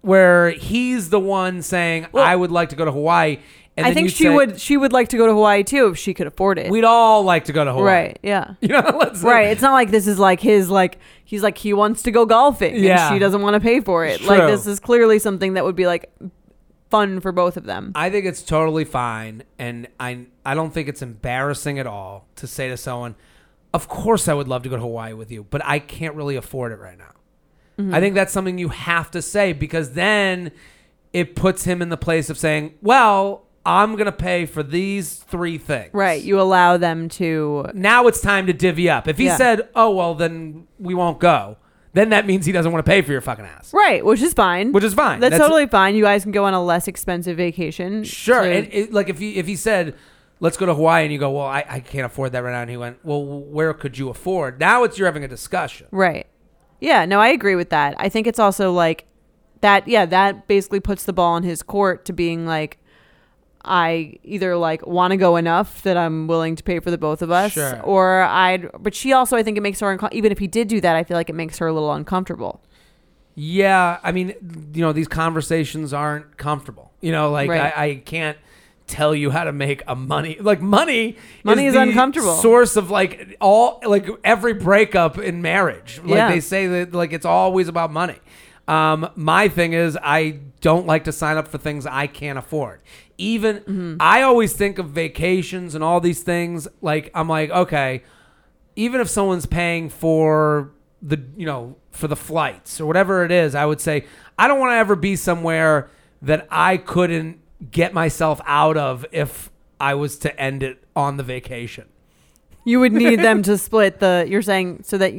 where 0.00 0.50
he's 0.50 1.10
the 1.10 1.20
one 1.20 1.62
saying, 1.62 2.06
"I 2.14 2.34
would 2.34 2.50
like 2.50 2.70
to 2.70 2.76
go 2.76 2.84
to 2.84 2.92
Hawaii." 2.92 3.38
And 3.76 3.86
I 3.86 3.94
think 3.94 4.10
she 4.10 4.24
say, 4.24 4.28
would 4.34 4.60
she 4.60 4.76
would 4.76 4.92
like 4.92 5.08
to 5.08 5.16
go 5.16 5.26
to 5.26 5.32
Hawaii 5.32 5.62
too 5.62 5.86
if 5.88 5.98
she 5.98 6.12
could 6.12 6.26
afford 6.26 6.58
it. 6.58 6.70
We'd 6.70 6.84
all 6.84 7.22
like 7.22 7.46
to 7.46 7.52
go 7.54 7.64
to 7.64 7.72
Hawaii. 7.72 7.86
right. 7.86 8.18
Yeah. 8.22 8.54
You 8.60 8.68
know, 8.68 8.96
let's 8.98 9.22
Right. 9.22 9.48
It's 9.48 9.62
not 9.62 9.72
like 9.72 9.90
this 9.90 10.06
is 10.06 10.18
like 10.18 10.40
his 10.40 10.68
like 10.68 10.98
he's 11.24 11.42
like 11.42 11.56
he 11.56 11.72
wants 11.72 12.02
to 12.02 12.10
go 12.10 12.26
golfing 12.26 12.76
Yeah. 12.76 13.08
and 13.08 13.14
she 13.14 13.18
doesn't 13.18 13.40
want 13.40 13.54
to 13.54 13.60
pay 13.60 13.80
for 13.80 14.04
it. 14.04 14.20
It's 14.20 14.28
Like 14.28 14.46
this 14.46 14.66
is 14.66 14.78
clearly 14.78 15.18
something 15.18 15.54
that 15.54 15.64
would 15.64 15.76
be 15.76 15.86
like 15.86 16.12
fun 16.90 17.20
for 17.20 17.32
both 17.32 17.56
of 17.56 17.64
them. 17.64 17.92
I 17.94 18.10
think 18.10 18.26
it's 18.26 18.42
totally 18.42 18.84
fine, 18.84 19.44
and 19.58 19.88
I 19.98 20.26
I 20.44 20.54
don't 20.54 20.74
think 20.74 20.88
it's 20.88 21.00
embarrassing 21.00 21.78
at 21.78 21.86
all 21.86 22.26
to 22.36 22.46
say 22.46 22.68
to 22.68 22.76
someone, 22.76 23.14
"Of 23.72 23.88
course, 23.88 24.28
I 24.28 24.34
would 24.34 24.48
love 24.48 24.62
to 24.64 24.68
go 24.68 24.76
to 24.76 24.82
Hawaii 24.82 25.14
with 25.14 25.30
you, 25.32 25.44
but 25.48 25.62
I 25.64 25.78
can't 25.78 26.14
really 26.14 26.36
afford 26.36 26.72
it 26.72 26.78
right 26.78 26.98
now." 26.98 27.12
Mm-hmm. 27.78 27.94
I 27.94 28.00
think 28.00 28.14
that's 28.14 28.34
something 28.34 28.58
you 28.58 28.68
have 28.68 29.10
to 29.12 29.22
say 29.22 29.54
because 29.54 29.94
then 29.94 30.52
it 31.14 31.34
puts 31.34 31.64
him 31.64 31.80
in 31.80 31.88
the 31.88 31.96
place 31.96 32.28
of 32.28 32.36
saying, 32.36 32.74
"Well, 32.82 33.46
I'm 33.64 33.94
gonna 33.96 34.12
pay 34.12 34.46
for 34.46 34.62
these 34.62 35.14
three 35.14 35.58
things." 35.58 35.90
Right. 35.92 36.22
You 36.22 36.40
allow 36.40 36.76
them 36.76 37.08
to 37.10 37.66
now 37.74 38.06
it's 38.06 38.20
time 38.20 38.46
to 38.46 38.52
divvy 38.52 38.88
up. 38.90 39.06
If 39.08 39.18
he 39.18 39.26
Yeah. 39.26 39.36
said, 39.36 39.68
"Oh 39.74 39.90
well, 39.90 40.14
then 40.14 40.66
we 40.78 40.94
won't 40.94 41.20
go," 41.20 41.56
then 41.94 42.08
that 42.10 42.26
means 42.26 42.44
he 42.46 42.52
doesn't 42.52 42.72
want 42.72 42.84
to 42.84 42.90
pay 42.90 43.02
for 43.02 43.12
your 43.12 43.20
fucking 43.20 43.44
ass. 43.44 43.72
Right, 43.72 44.04
which 44.04 44.20
is 44.22 44.32
fine. 44.34 44.72
Which 44.72 44.82
is 44.84 44.94
fine. 44.94 45.20
That's, 45.20 45.36
totally 45.38 45.66
fine. 45.66 45.94
You 45.94 46.02
guys 46.04 46.22
can 46.22 46.32
go 46.32 46.44
on 46.44 46.54
a 46.54 46.62
less 46.64 46.88
expensive 46.88 47.36
vacation. 47.36 48.02
Sure. 48.04 48.42
to- 48.42 48.50
And 48.50 48.68
it, 48.72 48.92
like 48.92 49.08
if 49.08 49.18
he 49.18 49.36
if 49.36 49.46
he 49.46 49.54
said, 49.56 49.94
"Let's 50.40 50.56
go 50.56 50.66
to 50.66 50.74
Hawaii," 50.74 51.04
and 51.04 51.12
you 51.12 51.18
go, 51.18 51.30
"Well, 51.30 51.46
I, 51.46 51.64
I 51.68 51.80
can't 51.80 52.06
afford 52.06 52.32
that 52.32 52.42
right 52.42 52.52
now," 52.52 52.62
and 52.62 52.70
he 52.70 52.76
went, 52.76 52.98
"Well, 53.04 53.24
where 53.24 53.72
could 53.74 53.96
you 53.98 54.08
afford?" 54.08 54.58
Now 54.58 54.82
it's 54.84 54.98
you're 54.98 55.06
having 55.06 55.22
a 55.24 55.28
discussion. 55.28 55.86
Right. 55.92 56.26
Yeah, 56.80 57.04
no, 57.04 57.20
I 57.20 57.28
agree 57.28 57.54
with 57.54 57.70
that. 57.70 57.94
I 57.98 58.08
think 58.08 58.26
it's 58.26 58.40
also 58.40 58.72
like 58.72 59.04
that 59.60 59.86
yeah, 59.86 60.04
that 60.06 60.48
basically 60.48 60.80
puts 60.80 61.04
the 61.04 61.12
ball 61.12 61.36
in 61.36 61.44
his 61.44 61.62
court 61.62 62.04
to 62.06 62.12
being 62.12 62.44
like 62.44 62.78
I 63.64 64.18
either 64.24 64.56
like 64.56 64.84
want 64.86 65.12
to 65.12 65.16
go 65.16 65.36
enough 65.36 65.82
that 65.82 65.96
I'm 65.96 66.26
willing 66.26 66.56
to 66.56 66.62
pay 66.64 66.80
for 66.80 66.90
the 66.90 66.98
both 66.98 67.22
of 67.22 67.30
us 67.30 67.52
Sure. 67.52 67.80
or 67.82 68.22
I'd 68.22 68.68
but 68.80 68.94
she 68.94 69.12
also 69.12 69.36
I 69.36 69.42
think 69.42 69.56
it 69.56 69.60
makes 69.60 69.78
her 69.80 69.88
unco- 69.90 70.08
even 70.12 70.32
if 70.32 70.38
he 70.38 70.46
did 70.48 70.66
do 70.68 70.80
that, 70.80 70.96
I 70.96 71.04
feel 71.04 71.16
like 71.16 71.30
it 71.30 71.34
makes 71.34 71.58
her 71.58 71.66
a 71.68 71.72
little 71.72 71.92
uncomfortable. 71.92 72.60
Yeah, 73.34 73.98
I 74.02 74.12
mean, 74.12 74.34
you 74.74 74.82
know, 74.82 74.92
these 74.92 75.08
conversations 75.08 75.92
aren't 75.94 76.36
comfortable. 76.36 76.92
You 77.00 77.12
know, 77.12 77.30
like 77.30 77.48
Right. 77.48 77.72
I, 77.76 77.84
I 77.86 77.94
can't 77.96 78.36
tell 78.86 79.14
you 79.14 79.30
how 79.30 79.44
to 79.44 79.52
make 79.52 79.82
a 79.86 79.94
money 79.94 80.36
like 80.40 80.60
money. 80.60 81.16
Money 81.44 81.66
is 81.66 81.74
the 81.74 81.80
uncomfortable. 81.80 82.34
Source 82.34 82.76
of 82.76 82.90
like 82.90 83.36
all 83.40 83.80
like 83.86 84.06
every 84.24 84.54
breakup 84.54 85.18
in 85.18 85.40
marriage. 85.40 86.00
Like 86.04 86.16
Yeah. 86.16 86.30
they 86.30 86.40
say 86.40 86.66
that 86.66 86.92
like 86.94 87.12
it's 87.12 87.24
always 87.24 87.68
about 87.68 87.90
money. 87.92 88.16
Um, 88.68 89.08
my 89.16 89.48
thing 89.48 89.72
is 89.72 89.98
I 90.02 90.38
don't 90.60 90.86
like 90.86 91.04
to 91.04 91.12
sign 91.12 91.36
up 91.36 91.48
for 91.48 91.58
things 91.58 91.86
I 91.86 92.06
can't 92.06 92.38
afford. 92.38 92.80
Even 93.18 93.56
Mm-hmm. 93.60 93.96
I 94.00 94.22
always 94.22 94.52
think 94.52 94.78
of 94.78 94.90
vacations 94.90 95.74
and 95.74 95.84
all 95.84 96.00
these 96.00 96.22
things. 96.22 96.68
Like 96.80 97.10
I'm 97.14 97.28
like 97.28 97.50
okay, 97.50 98.02
even 98.76 99.00
if 99.00 99.08
someone's 99.08 99.46
paying 99.46 99.88
for 99.88 100.72
the 101.00 101.20
you 101.36 101.46
know 101.46 101.76
for 101.90 102.08
the 102.08 102.16
flights 102.16 102.80
or 102.80 102.86
whatever 102.86 103.24
it 103.24 103.32
is 103.32 103.56
i 103.56 103.66
would 103.66 103.80
say 103.80 104.04
i 104.38 104.46
don't 104.46 104.60
want 104.60 104.70
to 104.70 104.76
ever 104.76 104.94
be 104.94 105.16
somewhere 105.16 105.90
that 106.22 106.46
i 106.48 106.76
couldn't 106.76 107.40
get 107.72 107.92
myself 107.92 108.40
out 108.46 108.76
of 108.76 109.04
if 109.10 109.50
i 109.80 109.94
was 109.94 110.16
to 110.16 110.40
end 110.40 110.62
it 110.62 110.82
on 110.94 111.16
the 111.16 111.22
vacation 111.24 111.86
You 112.64 112.78
would 112.78 112.92
need 112.92 113.18
them 113.28 113.42
to 113.42 113.58
split 113.58 113.98
the 113.98 114.24
you're 114.28 114.42
saying 114.42 114.84
so 114.84 114.96
that 114.98 115.12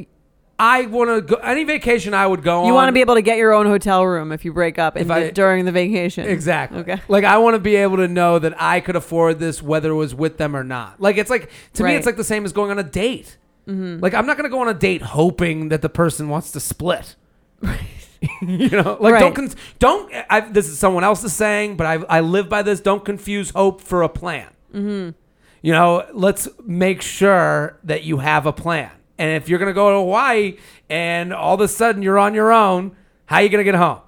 i 0.59 0.85
want 0.85 1.09
to 1.09 1.21
go 1.21 1.35
any 1.41 1.63
vacation 1.63 2.13
i 2.13 2.25
would 2.25 2.43
go 2.43 2.61
on 2.61 2.67
You 2.67 2.73
want 2.73 2.87
to 2.89 2.91
be 2.93 3.01
able 3.01 3.15
to 3.15 3.21
get 3.21 3.37
your 3.37 3.53
own 3.53 3.65
hotel 3.65 4.05
room 4.05 4.31
if 4.31 4.45
you 4.45 4.53
break 4.53 4.77
up 4.79 4.93
the, 4.93 5.11
I- 5.13 5.31
during 5.31 5.65
the 5.65 5.71
vacation. 5.71 6.27
Exactly. 6.27 6.79
Okay. 6.79 7.01
Like 7.07 7.23
I 7.23 7.37
want 7.39 7.55
to 7.55 7.59
be 7.59 7.75
able 7.77 7.97
to 7.97 8.07
know 8.07 8.37
that 8.39 8.53
I 8.61 8.79
could 8.79 8.95
afford 8.95 9.39
this 9.39 9.61
whether 9.63 9.89
it 9.91 9.95
was 9.95 10.13
with 10.13 10.37
them 10.37 10.55
or 10.55 10.63
not. 10.63 11.01
Like 11.01 11.17
it's 11.17 11.29
like 11.29 11.49
to 11.73 11.83
me 11.83 11.89
Right. 11.89 11.97
it's 11.97 12.05
like 12.05 12.17
the 12.17 12.23
same 12.23 12.45
as 12.45 12.53
going 12.53 12.71
on 12.71 12.77
a 12.79 12.83
date. 12.83 13.37
Like 13.65 14.13
I'm 14.13 14.25
not 14.25 14.37
gonna 14.37 14.49
go 14.49 14.59
on 14.59 14.67
a 14.69 14.73
date 14.73 15.01
hoping 15.01 15.69
that 15.69 15.81
the 15.81 15.89
person 15.89 16.29
wants 16.29 16.51
to 16.51 16.59
split. 16.59 17.15
you 18.41 18.69
know, 18.69 18.97
like 18.99 19.13
Right. 19.13 19.19
don't 19.19 19.33
con- 19.35 19.49
don't. 19.79 20.13
I, 20.29 20.41
this 20.41 20.67
is 20.67 20.77
someone 20.77 21.03
else's 21.03 21.33
saying, 21.33 21.77
but 21.77 21.85
I 21.87 21.93
I 22.17 22.19
live 22.21 22.47
by 22.49 22.61
this. 22.61 22.79
Don't 22.79 23.03
confuse 23.03 23.49
hope 23.51 23.81
for 23.81 24.01
a 24.03 24.09
plan. 24.09 24.47
Mm-hmm. 24.73 25.09
You 25.61 25.71
know, 25.71 26.05
let's 26.13 26.47
make 26.65 27.01
sure 27.01 27.79
that 27.83 28.03
you 28.03 28.17
have 28.17 28.45
a 28.45 28.53
plan. 28.53 28.91
And 29.17 29.35
if 29.41 29.47
you're 29.47 29.59
gonna 29.59 29.73
go 29.73 29.91
to 29.91 29.97
Hawaii 29.97 30.57
and 30.89 31.33
all 31.33 31.55
of 31.55 31.61
a 31.61 31.67
sudden 31.67 32.01
you're 32.01 32.19
on 32.19 32.33
your 32.33 32.51
own, 32.51 32.95
how 33.25 33.37
are 33.37 33.43
you 33.43 33.49
gonna 33.49 33.63
get 33.63 33.75
home? 33.75 33.99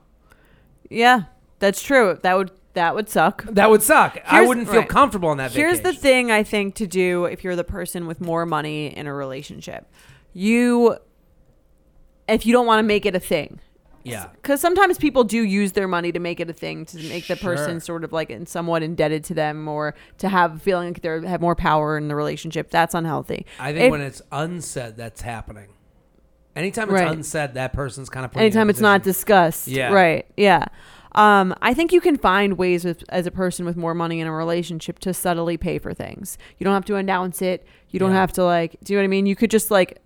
Yeah, 0.89 1.23
that's 1.59 1.81
true. 1.81 2.17
That 2.21 2.37
would 2.37 2.51
That 2.73 2.93
would 2.95 3.09
suck. 3.09 3.45
That 3.45 3.69
would 3.69 3.81
suck. 3.81 4.19
I 4.25 4.45
wouldn't 4.45 4.67
feel 4.67 4.81
right. 4.81 4.89
comfortable 4.89 5.29
on 5.29 5.37
that 5.37 5.51
Here's 5.51 5.79
the 5.81 5.93
thing 5.93 6.31
I 6.31 6.43
think 6.43 6.75
to 6.75 6.87
do 6.87 7.25
if 7.25 7.43
you're 7.43 7.55
the 7.55 7.63
person 7.63 8.05
with 8.05 8.19
more 8.19 8.45
money 8.45 8.87
in 8.87 9.07
a 9.07 9.13
relationship. 9.13 9.87
You 10.33 10.97
if 12.27 12.45
you 12.45 12.53
don't 12.53 12.65
want 12.65 12.79
to 12.79 12.83
make 12.83 13.05
it 13.05 13.15
a 13.15 13.19
thing. 13.19 13.59
Yeah. 14.05 14.27
Because 14.33 14.61
sometimes 14.61 14.97
people 14.97 15.23
do 15.23 15.41
use 15.43 15.71
their 15.73 15.87
money 15.87 16.11
to 16.11 16.19
make 16.19 16.39
it 16.39 16.49
a 16.49 16.53
thing 16.53 16.85
to 16.85 16.97
make 17.09 17.27
the 17.27 17.35
Sure. 17.35 17.55
person 17.55 17.79
sort 17.79 18.03
of 18.03 18.13
like 18.13 18.29
in 18.29 18.45
somewhat 18.45 18.83
indebted 18.83 19.23
to 19.25 19.33
them 19.33 19.67
or 19.67 19.95
to 20.19 20.29
have 20.29 20.61
feeling 20.61 20.89
like 20.93 21.01
they 21.01 21.27
have 21.27 21.41
more 21.41 21.55
power 21.55 21.97
in 21.97 22.07
the 22.07 22.15
relationship. 22.15 22.69
That's 22.69 22.93
unhealthy. 22.93 23.45
I 23.59 23.71
think 23.73 23.85
If- 23.85 23.91
when 23.91 24.01
it's 24.01 24.21
unsaid, 24.31 24.95
that's 24.95 25.21
happening. 25.21 25.69
Anytime 26.55 26.85
it's 26.89 26.93
Right. 27.01 27.07
unsaid, 27.11 27.55
that 27.55 27.73
person's 27.73 28.09
kind 28.09 28.25
of 28.25 28.37
anytime 28.37 28.69
it's 28.69 28.79
not 28.79 29.03
discussed. 29.03 29.67
Yeah. 29.67 29.91
Right. 29.91 30.25
Yeah. 30.37 30.65
Um, 31.15 31.55
I 31.61 31.73
think 31.73 31.91
you 31.93 32.01
can 32.01 32.17
find 32.17 32.57
ways 32.57 32.83
with, 32.85 33.03
as 33.09 33.25
a 33.25 33.31
person 33.31 33.65
with 33.65 33.75
more 33.77 33.93
money 33.93 34.19
in 34.19 34.27
a 34.27 34.31
relationship 34.31 34.99
to 34.99 35.13
subtly 35.13 35.57
pay 35.57 35.79
for 35.79 35.93
things. 35.93 36.37
You 36.57 36.65
don't 36.65 36.73
have 36.73 36.85
to 36.85 36.95
announce 36.95 37.41
it. 37.41 37.65
You 37.89 37.99
don't 37.99 38.11
Yeah. 38.11 38.17
have 38.19 38.33
to 38.33 38.43
like. 38.43 38.75
Do 38.83 38.93
you 38.93 38.97
know 38.99 39.03
what 39.03 39.05
I 39.05 39.07
mean? 39.07 39.25
You 39.25 39.35
could 39.35 39.49
just 39.49 39.71
like, 39.71 39.99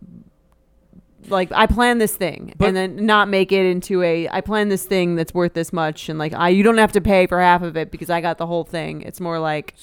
like 1.28 1.52
I 1.52 1.66
plan 1.68 1.98
this 1.98 2.16
thing 2.16 2.54
But- 2.58 2.70
and 2.70 2.78
then 2.78 3.06
not 3.06 3.28
make 3.28 3.52
it 3.52 3.66
into 3.66 4.02
a. 4.04 4.28
I 4.30 4.42
plan 4.42 4.70
this 4.70 4.86
thing 4.86 5.16
that's 5.16 5.34
worth 5.34 5.54
this 5.54 5.74
much 5.74 6.10
and 6.10 6.18
like 6.18 6.34
I. 6.34 6.50
You 6.50 6.64
don't 6.64 6.78
have 6.78 6.94
to 6.94 7.02
pay 7.02 7.28
for 7.28 7.40
half 7.40 7.62
of 7.62 7.76
it 7.78 7.92
because 7.92 8.10
I 8.10 8.22
got 8.22 8.38
the 8.38 8.48
whole 8.48 8.64
thing. 8.64 9.02
It's 9.02 9.20
more 9.20 9.40
like 9.40 9.74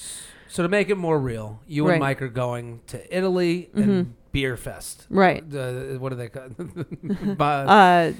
So 0.49 0.63
to 0.63 0.69
make 0.69 0.89
it 0.89 0.97
more 0.97 1.19
real, 1.19 1.61
you 1.67 1.87
Right. 1.87 1.95
and 1.95 2.01
Mike 2.01 2.23
are 2.23 2.29
going 2.29 2.81
to 2.89 3.17
Italy 3.17 3.69
and 3.75 4.15
Beer 4.33 4.57
Fest. 4.57 5.07
Right. 5.11 5.49
The, 5.49 5.97
what 5.99 6.13
are 6.13 6.17
they 6.17 6.29
called? 6.29 6.55
Uh, 7.41 8.13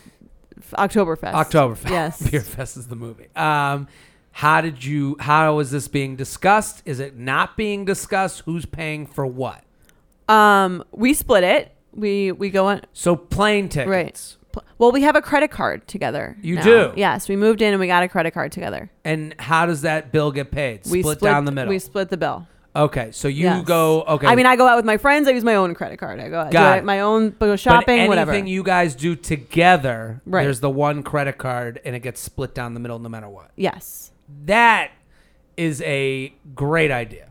Oktoberfest. 0.73 1.33
Oktoberfest. 1.33 1.91
Yes. 1.91 2.31
Beer 2.31 2.41
Fest 2.41 2.77
is 2.77 2.87
the 2.89 2.97
movie. 2.97 3.27
Um, 3.37 3.89
how 4.33 4.61
did 4.61 4.85
you? 4.85 5.17
How 5.21 5.59
is 5.61 5.71
this 5.71 5.89
being 5.89 6.17
discussed? 6.17 6.83
Is 6.85 7.01
it 7.01 7.17
not 7.17 7.57
being 7.57 7.85
discussed? 7.85 8.43
Who's 8.47 8.67
paying 8.67 9.07
for 9.07 9.27
what? 9.27 9.63
Um, 10.29 10.83
we 10.93 11.15
split 11.15 11.45
it. 11.45 11.73
We 11.97 12.33
we 12.33 12.51
go 12.51 12.67
on. 12.67 12.83
So 12.93 13.17
plane 13.17 13.69
tickets. 13.69 13.89
Right. 13.89 14.37
Pl- 14.53 14.65
Well, 14.79 14.93
we 14.93 15.03
have 15.03 15.17
a 15.17 15.23
credit 15.23 15.51
card 15.51 15.87
together. 15.89 16.37
You 16.43 16.57
now. 16.57 16.63
do? 16.63 16.93
Yes, 16.97 17.29
we 17.29 17.37
moved 17.37 17.63
in 17.63 17.73
and 17.73 17.81
we 17.81 17.87
got 17.87 18.03
a 18.03 18.09
credit 18.09 18.33
card 18.33 18.53
together. 18.53 18.91
And 19.05 19.35
how 19.39 19.67
does 19.67 19.83
that 19.83 20.13
bill 20.13 20.31
get 20.31 20.51
paid? 20.51 20.81
We 20.91 21.03
split, 21.03 21.21
down 21.21 21.45
the 21.47 21.53
middle. 21.53 21.69
We 21.71 21.79
split 21.79 22.11
the 22.11 22.17
bill. 22.17 22.47
okay, 22.75 23.11
so 23.13 23.29
you 23.29 23.45
Yes. 23.45 23.65
go. 23.65 24.03
Okay. 24.03 24.27
I 24.27 24.35
mean, 24.35 24.45
I 24.47 24.57
go 24.57 24.67
out 24.67 24.77
with 24.77 24.85
my 24.85 24.99
friends. 24.99 25.27
I 25.29 25.31
use 25.33 25.45
my 25.45 25.55
own 25.55 25.75
credit 25.75 25.99
card. 25.99 26.21
I 26.21 26.29
go 26.29 26.41
out, 26.41 26.51
do 26.51 26.59
Got 26.59 26.79
it. 26.79 26.85
my 26.85 27.01
own 27.01 27.31
go 27.31 27.37
But 27.39 27.61
shopping, 27.61 27.95
anything 28.01 28.09
whatever. 28.09 28.37
you 28.39 28.63
guys 28.63 28.95
do 28.95 29.17
together, 29.17 30.21
Right. 30.27 30.45
there's 30.45 30.61
the 30.61 30.71
one 30.71 31.03
credit 31.03 31.39
card, 31.39 31.81
and 31.87 31.97
it 31.97 32.01
gets 32.01 32.21
split 32.21 32.55
down 32.55 32.75
the 32.75 32.81
middle 32.81 32.99
no 32.99 33.09
matter 33.09 33.29
what. 33.29 33.51
yes. 33.57 34.11
That 34.45 34.91
is 35.57 35.81
a 35.83 36.35
great 36.55 36.91
idea. 36.91 37.29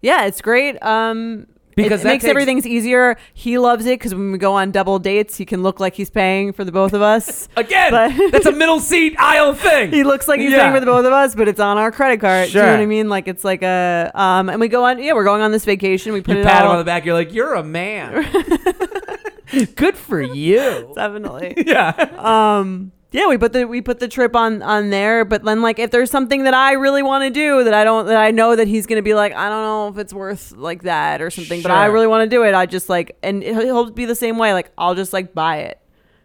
Yeah, 0.00 0.26
it's 0.26 0.40
great. 0.42 0.80
Um, 0.82 1.46
Because 1.74 2.00
it, 2.00 2.04
that 2.04 2.10
makes 2.10 2.22
takes- 2.24 2.30
everything's 2.30 2.66
easier. 2.66 3.16
He 3.34 3.58
loves 3.58 3.86
it 3.86 3.98
because 3.98 4.14
when 4.14 4.32
we 4.32 4.38
go 4.38 4.54
on 4.54 4.70
double 4.70 4.98
dates, 4.98 5.36
he 5.36 5.44
can 5.44 5.62
look 5.62 5.80
like 5.80 5.94
he's 5.94 6.10
paying 6.10 6.52
for 6.52 6.64
the 6.64 6.72
both 6.72 6.92
of 6.92 7.02
us. 7.02 7.48
Again, 7.56 7.90
But- 7.92 8.12
that's 8.32 8.46
a 8.46 8.52
middle 8.52 8.80
seat 8.80 9.14
aisle 9.18 9.54
thing. 9.54 9.90
he 9.90 10.04
looks 10.04 10.28
like 10.28 10.40
he's 10.40 10.52
Yeah. 10.52 10.60
paying 10.62 10.74
for 10.74 10.80
the 10.80 10.86
both 10.86 11.04
of 11.06 11.12
us, 11.12 11.34
but 11.34 11.48
it's 11.48 11.60
on 11.60 11.78
our 11.78 11.90
credit 11.92 12.20
card. 12.20 12.50
Do 12.50 12.58
you 12.58 12.64
know 12.64 12.70
what 12.72 12.80
I 12.80 12.86
mean? 12.86 13.08
Like 13.08 13.28
it's 13.28 13.44
like 13.44 13.62
a 13.62 14.10
um, 14.14 14.48
and 14.48 14.60
we 14.60 14.68
go 14.68 14.84
on. 14.84 14.98
Yeah, 15.02 15.12
we're 15.14 15.24
going 15.24 15.42
on 15.42 15.50
this 15.52 15.64
vacation. 15.64 16.12
We 16.12 16.20
put 16.20 16.34
You 16.36 16.42
it 16.42 16.46
pat 16.46 16.64
him 16.64 16.70
on 16.70 16.78
the 16.78 16.84
back. 16.84 17.04
You're 17.04 17.14
like, 17.14 17.32
you're 17.32 17.54
a 17.54 17.64
man. 17.64 18.26
Good 19.74 19.96
for 19.96 20.20
you. 20.20 20.92
definitely. 20.94 21.54
yeah. 21.66 21.90
um 22.18 22.92
yeah 23.12 23.26
we 23.26 23.36
put 23.38 23.52
the 23.52 23.64
we 23.66 23.80
put 23.80 24.00
the 24.00 24.08
trip 24.08 24.34
on 24.34 24.62
on 24.62 24.90
there 24.90 25.24
but 25.24 25.44
then 25.44 25.62
like 25.62 25.78
if 25.78 25.90
there's 25.90 26.10
something 26.10 26.44
that 26.44 26.54
i 26.54 26.72
really 26.72 27.02
want 27.02 27.22
to 27.24 27.30
do 27.30 27.64
that 27.64 27.74
i 27.74 27.84
don't 27.84 28.06
that 28.06 28.16
i 28.16 28.30
know 28.30 28.56
that 28.56 28.66
he's 28.68 28.86
gonna 28.86 29.02
be 29.02 29.14
like 29.14 29.32
i 29.34 29.48
don't 29.48 29.62
know 29.62 29.88
if 29.88 29.98
it's 29.98 30.12
worth 30.14 30.52
like 30.52 30.82
that 30.82 31.20
or 31.22 31.30
something 31.30 31.62
but 31.62 31.70
i 31.70 31.84
Sure. 31.86 31.92
really 31.94 32.06
want 32.06 32.28
to 32.28 32.34
do 32.36 32.42
it 32.44 32.54
i 32.54 32.66
just 32.66 32.88
like 32.88 33.16
and 33.22 33.42
he'll 33.42 33.60
he'll 33.60 33.90
be 33.90 34.04
the 34.06 34.14
same 34.14 34.38
way 34.38 34.52
like 34.52 34.70
i'll 34.78 34.94
just 34.94 35.12
like 35.12 35.34
buy 35.34 35.58
it 35.58 35.80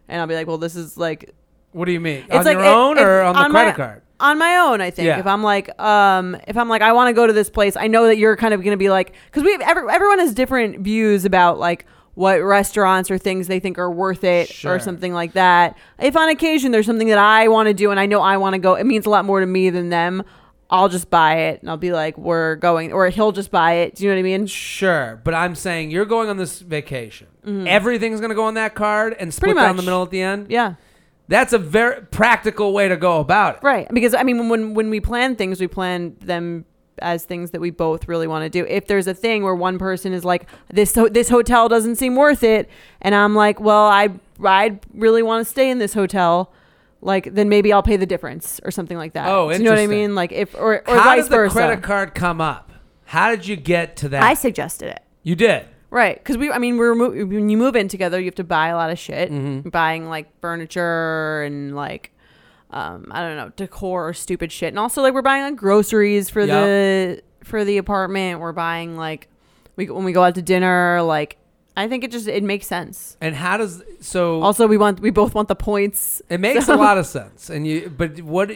and 0.08 0.20
i'll 0.20 0.26
be 0.26 0.34
like 0.34 0.46
well 0.46 0.58
this 0.58 0.74
is 0.76 0.96
like 0.96 1.34
What 1.72 1.84
do 1.84 1.92
you 1.92 2.00
mean? 2.00 2.24
it's 2.26 2.34
on 2.34 2.44
like 2.44 2.56
your 2.56 2.64
it- 2.64 2.68
own 2.74 2.98
or 2.98 3.20
on 3.22 3.34
the 3.34 3.48
my- 3.48 3.60
credit 3.64 3.76
card? 3.76 4.02
on 4.20 4.36
my 4.38 4.56
own 4.56 4.80
i 4.80 4.90
think 4.90 5.06
Yeah. 5.06 5.20
if 5.20 5.26
i'm 5.28 5.44
like 5.44 5.78
um 5.80 6.36
if 6.48 6.56
i'm 6.56 6.68
like 6.68 6.82
i 6.82 6.92
want 6.92 7.08
to 7.08 7.12
go 7.12 7.26
to 7.26 7.32
this 7.32 7.48
place 7.50 7.76
i 7.76 7.86
know 7.86 8.06
that 8.08 8.18
you're 8.18 8.36
kind 8.36 8.52
of 8.52 8.64
gonna 8.64 8.76
be 8.76 8.90
like 8.90 9.12
because 9.26 9.44
we 9.44 9.56
every, 9.62 9.88
everyone 9.92 10.18
has 10.18 10.34
different 10.34 10.80
views 10.80 11.24
about 11.24 11.58
like 11.60 11.86
what 12.18 12.42
restaurants 12.42 13.10
or 13.10 13.16
things 13.18 13.46
they 13.46 13.60
think 13.60 13.78
are 13.78 13.90
worth 13.90 14.24
it 14.24 14.48
Sure. 14.48 14.74
or 14.74 14.78
something 14.80 15.12
like 15.14 15.34
that 15.34 15.76
if 16.00 16.16
on 16.16 16.28
occasion 16.28 16.72
there's 16.72 16.84
something 16.86 17.08
that 17.08 17.18
i 17.18 17.46
want 17.48 17.68
to 17.68 17.74
do 17.74 17.90
and 17.92 18.00
i 18.00 18.06
know 18.06 18.20
i 18.20 18.36
want 18.36 18.54
to 18.54 18.58
go 18.58 18.74
it 18.74 18.84
means 18.84 19.06
a 19.06 19.10
lot 19.10 19.24
more 19.24 19.38
to 19.40 19.46
me 19.46 19.70
than 19.70 19.88
them 19.88 20.24
i'll 20.68 20.88
just 20.88 21.08
buy 21.10 21.36
it 21.48 21.60
and 21.60 21.70
i'll 21.70 21.76
be 21.76 21.92
like 21.92 22.18
we're 22.18 22.56
going 22.56 22.92
or 22.92 23.08
he'll 23.08 23.30
just 23.32 23.50
buy 23.52 23.72
it 23.74 23.94
do 23.94 24.02
you 24.04 24.10
know 24.10 24.16
what 24.16 24.20
i 24.20 24.22
mean 24.22 24.46
Sure, 24.48 25.20
but 25.22 25.32
I'm 25.32 25.54
saying 25.54 25.90
you're 25.92 26.04
going 26.06 26.28
on 26.28 26.36
this 26.36 26.58
vacation. 26.60 27.28
Everything's 27.46 28.20
going 28.20 28.30
to 28.30 28.34
go 28.36 28.44
on 28.44 28.54
that 28.54 28.74
card 28.74 29.14
and 29.18 29.32
split 29.32 29.50
Mm-hmm. 29.56 29.64
Down 29.64 29.76
the 29.76 29.82
middle 29.82 30.02
at 30.02 30.10
the 30.10 30.20
end. 30.20 30.50
yeah 30.50 30.74
That's 31.28 31.52
a 31.52 31.58
very 31.58 32.02
practical 32.06 32.72
way 32.72 32.88
to 32.88 32.96
go 32.96 33.20
about 33.20 33.56
it. 33.56 33.62
Right. 33.62 33.86
Because 33.92 34.12
I 34.14 34.22
mean 34.24 34.48
when 34.48 34.74
when 34.74 34.90
we 34.90 35.00
plan 35.00 35.36
things, 35.36 35.60
we 35.60 35.66
plan 35.68 36.16
them 36.20 36.64
as 37.02 37.24
things 37.24 37.50
that 37.52 37.60
we 37.60 37.70
both 37.70 38.08
really 38.08 38.26
want 38.26 38.44
to 38.44 38.48
do. 38.50 38.66
If 38.68 38.86
there's 38.86 39.06
a 39.06 39.14
thing 39.14 39.42
where 39.42 39.54
one 39.54 39.78
person 39.78 40.12
is 40.12 40.24
like 40.24 40.46
this 40.72 40.94
ho- 40.94 41.08
this 41.08 41.28
hotel 41.28 41.68
doesn't 41.68 41.96
seem 41.96 42.16
worth 42.16 42.42
it 42.42 42.68
and 43.00 43.14
I'm 43.14 43.34
like, 43.34 43.60
"Well, 43.60 43.84
I 43.86 44.08
I 44.44 44.78
really 44.94 45.22
want 45.22 45.44
to 45.46 45.50
stay 45.50 45.70
in 45.70 45.78
this 45.78 45.94
hotel." 45.94 46.52
Like 47.00 47.32
then 47.34 47.48
maybe 47.48 47.72
I'll 47.72 47.82
pay 47.82 47.96
the 47.96 48.06
difference 48.06 48.60
or 48.64 48.70
something 48.72 48.96
like 48.96 49.12
that. 49.12 49.28
Oh, 49.28 49.50
Do 49.52 49.56
you 49.58 49.62
know 49.64 49.70
what 49.70 49.78
I 49.78 49.86
mean? 49.86 50.14
Like 50.16 50.32
if 50.32 50.54
or 50.56 50.82
or 50.88 50.96
How 50.96 51.04
vice 51.04 51.24
did 51.24 51.32
the 51.32 51.36
versa. 51.36 51.54
credit 51.54 51.82
card 51.82 52.14
come 52.14 52.40
up? 52.40 52.72
How 53.04 53.30
did 53.30 53.46
you 53.46 53.54
get 53.56 53.96
to 53.98 54.08
that? 54.10 54.22
I 54.22 54.34
suggested 54.34 54.88
it. 54.90 55.02
you 55.22 55.34
did. 55.36 55.64
Right, 55.90 56.18
because 56.18 56.36
we, 56.36 56.50
I 56.52 56.58
mean, 56.58 56.76
we're 56.76 56.94
mo- 56.94 57.08
when 57.08 57.48
you 57.48 57.56
move 57.56 57.74
in 57.74 57.88
together, 57.88 58.18
you 58.20 58.26
have 58.26 58.34
to 58.34 58.44
buy 58.44 58.68
a 58.68 58.76
lot 58.76 58.90
of 58.90 58.98
shit. 58.98 59.30
Mm-hmm. 59.32 59.70
Buying 59.70 60.06
like 60.10 60.28
furniture 60.42 61.42
and 61.44 61.74
like, 61.74 62.10
um, 62.70 63.08
I 63.10 63.22
don't 63.22 63.36
know, 63.36 63.52
decor 63.56 64.08
or 64.08 64.14
stupid 64.14 64.52
shit, 64.52 64.68
and 64.68 64.78
also 64.78 65.02
like 65.02 65.14
we're 65.14 65.22
buying 65.22 65.44
like 65.44 65.56
groceries 65.56 66.28
for 66.28 66.46
the 66.46 67.22
for 67.44 67.64
the 67.64 67.78
apartment. 67.78 68.40
We're 68.40 68.52
buying 68.52 68.96
like 68.96 69.28
we 69.76 69.88
when 69.90 70.04
we 70.04 70.12
go 70.12 70.22
out 70.22 70.34
to 70.34 70.42
dinner, 70.42 71.02
like 71.02 71.38
I 71.78 71.86
think 71.86 72.02
it 72.02 72.10
just 72.10 72.26
it 72.26 72.42
makes 72.42 72.66
sense. 72.66 73.16
And 73.20 73.36
how 73.36 73.56
does 73.56 73.84
so? 74.00 74.42
Also, 74.42 74.66
we 74.66 74.76
want 74.76 74.98
we 74.98 75.10
both 75.10 75.32
want 75.34 75.46
the 75.46 75.54
points. 75.54 76.20
it 76.28 76.40
makes 76.40 76.66
so- 76.66 76.74
a 76.74 76.76
lot 76.76 76.98
of 76.98 77.06
sense. 77.06 77.50
And 77.50 77.66
you, 77.66 77.88
but 77.88 78.20
what? 78.22 78.50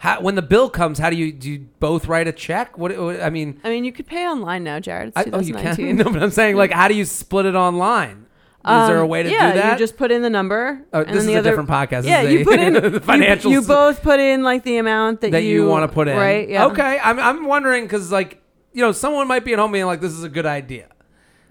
How, 0.00 0.20
when 0.20 0.36
the 0.36 0.42
bill 0.42 0.70
comes, 0.70 1.00
how 1.00 1.10
do 1.10 1.16
you 1.16 1.32
do? 1.32 1.50
You 1.50 1.68
both 1.80 2.06
write 2.06 2.28
a 2.28 2.32
check? 2.32 2.78
What? 2.78 2.96
what 2.96 3.20
I 3.20 3.30
mean, 3.30 3.60
I 3.64 3.68
mean, 3.68 3.84
you 3.84 3.90
could 3.90 4.06
pay 4.06 4.28
online 4.28 4.62
now, 4.62 4.78
Jared. 4.78 5.08
It's 5.08 5.16
I, 5.16 5.24
oh, 5.32 5.40
you 5.40 5.54
can. 5.54 5.96
no, 5.96 6.04
but 6.04 6.22
I'm 6.22 6.30
saying 6.30 6.54
like, 6.54 6.70
how 6.70 6.86
do 6.86 6.94
you 6.94 7.04
split 7.04 7.46
it 7.46 7.56
online? 7.56 8.26
Is 8.68 8.88
there 8.88 8.98
a 8.98 9.02
Um, 9.04 9.08
way 9.08 9.22
to 9.22 9.30
yeah, 9.30 9.52
do 9.52 9.58
that? 9.60 9.72
you 9.72 9.78
just 9.78 9.96
put 9.96 10.10
in 10.10 10.22
the 10.22 10.30
number. 10.30 10.84
Oh, 10.92 11.00
and 11.00 11.08
this 11.08 11.14
then 11.14 11.18
is 11.20 11.26
the 11.26 11.34
a 11.34 11.38
other, 11.38 11.50
different 11.50 11.68
podcast. 11.70 12.04
Yeah, 12.04 12.22
you 12.22 12.40
a- 12.40 12.44
put 12.44 12.60
in 12.60 12.72
the 12.82 12.90
you- 12.90 13.00
financial 13.00 13.50
You, 13.50 13.62
both 13.62 14.02
put 14.02 14.20
in 14.20 14.42
like 14.42 14.64
the 14.64 14.76
amount 14.78 15.20
that, 15.22 15.30
that 15.32 15.42
you, 15.42 15.66
want 15.66 15.88
to 15.90 15.94
put 15.94 16.08
in. 16.08 16.16
right? 16.16 16.48
Yeah. 16.48 16.66
Okay. 16.66 16.98
I'm 17.02 17.18
I'm 17.18 17.46
wondering 17.46 17.84
because 17.84 18.12
like 18.12 18.42
you 18.72 18.82
know 18.82 18.92
someone 18.92 19.26
might 19.28 19.44
be 19.44 19.52
at 19.52 19.58
home 19.58 19.72
being 19.72 19.86
like 19.86 20.00
this 20.00 20.12
is 20.12 20.22
a 20.24 20.28
good 20.28 20.46
idea. 20.46 20.88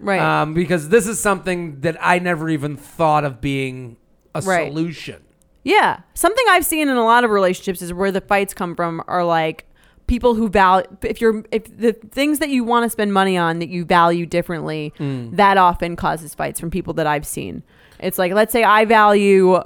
Right. 0.00 0.20
Um, 0.20 0.54
because 0.54 0.90
this 0.90 1.06
is 1.08 1.18
something 1.18 1.80
that 1.80 1.96
I 2.00 2.20
never 2.20 2.48
even 2.48 2.76
thought 2.76 3.24
of 3.24 3.40
being 3.40 3.96
a 4.34 4.40
Right. 4.42 4.70
solution. 4.70 5.22
Yeah. 5.64 6.00
Something 6.14 6.44
I've 6.50 6.64
seen 6.64 6.88
in 6.88 6.96
a 6.96 7.04
lot 7.04 7.24
of 7.24 7.30
relationships 7.30 7.82
is 7.82 7.92
where 7.92 8.12
the 8.12 8.20
fights 8.20 8.54
come 8.54 8.76
from 8.76 9.02
are 9.08 9.24
like 9.24 9.64
people 10.08 10.34
who 10.34 10.48
value 10.48 10.84
if 11.02 11.20
you're 11.20 11.44
if 11.52 11.64
the 11.78 11.92
things 11.92 12.40
that 12.40 12.48
you 12.48 12.64
want 12.64 12.84
to 12.84 12.90
spend 12.90 13.12
money 13.12 13.38
on 13.38 13.60
that 13.60 13.68
you 13.68 13.84
value 13.84 14.26
differently, 14.26 14.92
Mm. 14.98 15.36
that 15.36 15.56
often 15.56 15.94
causes 15.94 16.34
fights 16.34 16.58
from 16.58 16.70
people 16.70 16.94
that 16.94 17.06
I've 17.06 17.26
seen. 17.26 17.62
It's 18.00 18.18
like 18.18 18.32
let's 18.32 18.52
say 18.52 18.64
I 18.64 18.84
value 18.84 19.62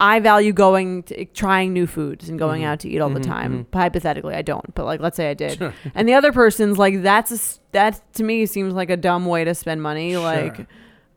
I 0.00 0.20
value 0.20 0.52
going 0.52 1.04
to 1.04 1.24
trying 1.26 1.72
new 1.72 1.86
foods 1.86 2.28
and 2.28 2.38
going 2.38 2.62
mm-hmm. 2.62 2.70
out 2.70 2.80
to 2.80 2.88
eat 2.88 3.00
all 3.00 3.10
the 3.10 3.20
mm-hmm. 3.20 3.30
time. 3.30 3.64
Mm-hmm. 3.64 3.78
Hypothetically, 3.78 4.34
I 4.34 4.42
don't, 4.42 4.74
but 4.74 4.84
like 4.86 5.00
let's 5.00 5.16
say 5.16 5.30
I 5.30 5.34
did. 5.34 5.60
and 5.94 6.08
the 6.08 6.14
other 6.14 6.32
person's 6.32 6.78
like 6.78 7.02
that's 7.02 7.30
a 7.32 7.60
that 7.72 8.00
to 8.14 8.24
me 8.24 8.46
seems 8.46 8.74
like 8.74 8.90
a 8.90 8.96
dumb 8.96 9.26
way 9.26 9.44
to 9.44 9.54
spend 9.54 9.82
money 9.82 10.12
Sure. 10.12 10.22
like 10.22 10.66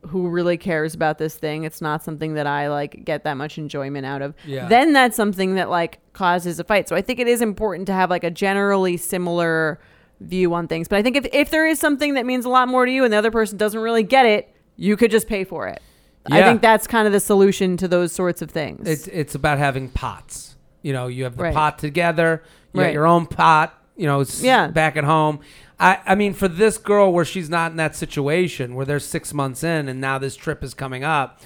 who 0.05 0.29
really 0.29 0.57
cares 0.57 0.93
about 0.93 1.17
this 1.17 1.35
thing. 1.35 1.63
It's 1.63 1.81
not 1.81 2.03
something 2.03 2.35
that 2.35 2.47
I 2.47 2.69
like 2.69 3.03
get 3.03 3.23
that 3.23 3.33
much 3.35 3.57
enjoyment 3.57 4.05
out 4.05 4.21
of. 4.21 4.35
Yeah. 4.45 4.67
Then 4.67 4.93
that's 4.93 5.15
something 5.17 5.55
that 5.55 5.69
like 5.69 5.99
causes 6.13 6.59
a 6.59 6.63
fight. 6.63 6.87
So 6.87 6.95
I 6.95 7.01
think 7.01 7.19
it 7.19 7.27
is 7.27 7.41
important 7.41 7.87
to 7.87 7.93
have 7.93 8.09
like 8.09 8.23
a 8.23 8.31
generally 8.31 8.95
similar 8.97 9.79
view 10.21 10.53
on 10.53 10.67
things. 10.67 10.87
But 10.87 10.97
I 10.97 11.01
think 11.03 11.15
if 11.17 11.25
if 11.33 11.49
there 11.49 11.67
is 11.67 11.79
something 11.79 12.13
that 12.13 12.25
means 12.25 12.45
a 12.45 12.49
lot 12.49 12.67
more 12.67 12.85
to 12.85 12.91
you 12.91 13.03
and 13.03 13.11
the 13.11 13.17
other 13.17 13.31
person 13.31 13.57
doesn't 13.57 13.79
really 13.79 14.03
get 14.03 14.25
it, 14.25 14.53
you 14.75 14.95
could 14.97 15.11
just 15.11 15.27
pay 15.27 15.43
for 15.43 15.67
it. 15.67 15.81
Yeah. 16.29 16.37
I 16.37 16.43
think 16.43 16.61
that's 16.61 16.87
kind 16.87 17.07
of 17.07 17.13
the 17.13 17.19
solution 17.19 17.77
to 17.77 17.87
those 17.87 18.11
sorts 18.11 18.41
of 18.41 18.51
things. 18.51 18.87
It's 18.87 19.07
it's 19.07 19.35
about 19.35 19.57
having 19.57 19.89
pots. 19.89 20.55
You 20.83 20.93
know, 20.93 21.07
you 21.07 21.23
have 21.25 21.35
the 21.37 21.43
Right. 21.43 21.53
pot 21.53 21.79
together. 21.79 22.43
You 22.73 22.79
got 22.79 22.85
Right. 22.87 22.93
your 22.93 23.05
own 23.07 23.25
pot. 23.25 23.73
You 23.95 24.05
know, 24.05 24.19
it's 24.21 24.43
Yeah. 24.43 24.67
back 24.67 24.95
at 24.95 25.03
home. 25.03 25.39
I 25.79 25.99
I 26.05 26.15
mean, 26.15 26.33
for 26.33 26.47
this 26.47 26.77
girl 26.77 27.11
where 27.13 27.25
she's 27.25 27.49
not 27.49 27.71
in 27.71 27.77
that 27.77 27.95
situation, 27.95 28.75
where 28.75 28.85
they're 28.85 28.99
six 28.99 29.33
months 29.33 29.63
in, 29.63 29.87
and 29.87 30.01
now 30.01 30.17
this 30.17 30.35
trip 30.35 30.63
is 30.63 30.73
coming 30.73 31.03
up. 31.03 31.41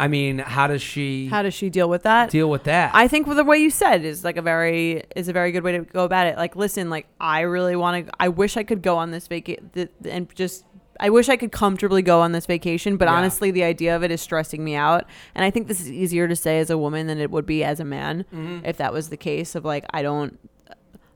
I 0.00 0.06
mean, 0.06 0.38
how 0.38 0.68
does 0.68 0.80
she 0.80 1.26
How 1.26 1.42
does 1.42 1.54
she 1.54 1.70
deal 1.70 1.88
with 1.88 2.04
that? 2.04 2.30
deal 2.30 2.48
with 2.48 2.62
that? 2.64 2.92
I 2.94 3.08
think 3.08 3.26
the 3.26 3.42
way 3.42 3.58
you 3.58 3.68
said 3.70 4.04
is 4.04 4.22
like 4.22 4.36
a 4.36 4.42
very 4.42 5.02
is 5.16 5.28
a 5.28 5.32
very 5.32 5.50
good 5.50 5.64
way 5.64 5.72
to 5.72 5.80
go 5.80 6.04
about 6.04 6.28
it. 6.28 6.36
Like, 6.36 6.54
listen, 6.54 6.88
like 6.88 7.08
I 7.20 7.40
really 7.40 7.74
want 7.74 8.06
to. 8.06 8.12
I 8.20 8.28
wish 8.28 8.56
I 8.56 8.62
could 8.62 8.80
go 8.82 8.96
on 8.96 9.10
this 9.10 9.26
vacation 9.26 9.70
th- 9.74 9.90
and 10.08 10.32
just. 10.36 10.64
I 11.00 11.10
wish 11.10 11.28
I 11.28 11.36
could 11.36 11.52
comfortably 11.52 12.02
go 12.02 12.20
on 12.22 12.32
this 12.32 12.44
vacation, 12.46 12.96
but 12.96 13.06
Yeah. 13.06 13.14
honestly, 13.14 13.52
the 13.52 13.62
idea 13.62 13.94
of 13.94 14.02
it 14.02 14.10
is 14.10 14.20
stressing 14.20 14.64
me 14.64 14.74
out. 14.74 15.04
And 15.36 15.44
I 15.44 15.50
think 15.50 15.68
this 15.68 15.80
is 15.80 15.92
easier 15.92 16.26
to 16.26 16.34
say 16.34 16.58
as 16.58 16.70
a 16.70 16.78
woman 16.78 17.06
than 17.06 17.18
it 17.20 17.30
would 17.30 17.46
be 17.46 17.62
as 17.62 17.78
a 17.78 17.84
man, 17.84 18.24
Mm-hmm. 18.34 18.64
if 18.66 18.78
that 18.78 18.92
was 18.92 19.08
the 19.08 19.16
case. 19.16 19.54
Of 19.54 19.64
like, 19.64 19.84
I 19.90 20.02
don't, 20.02 20.36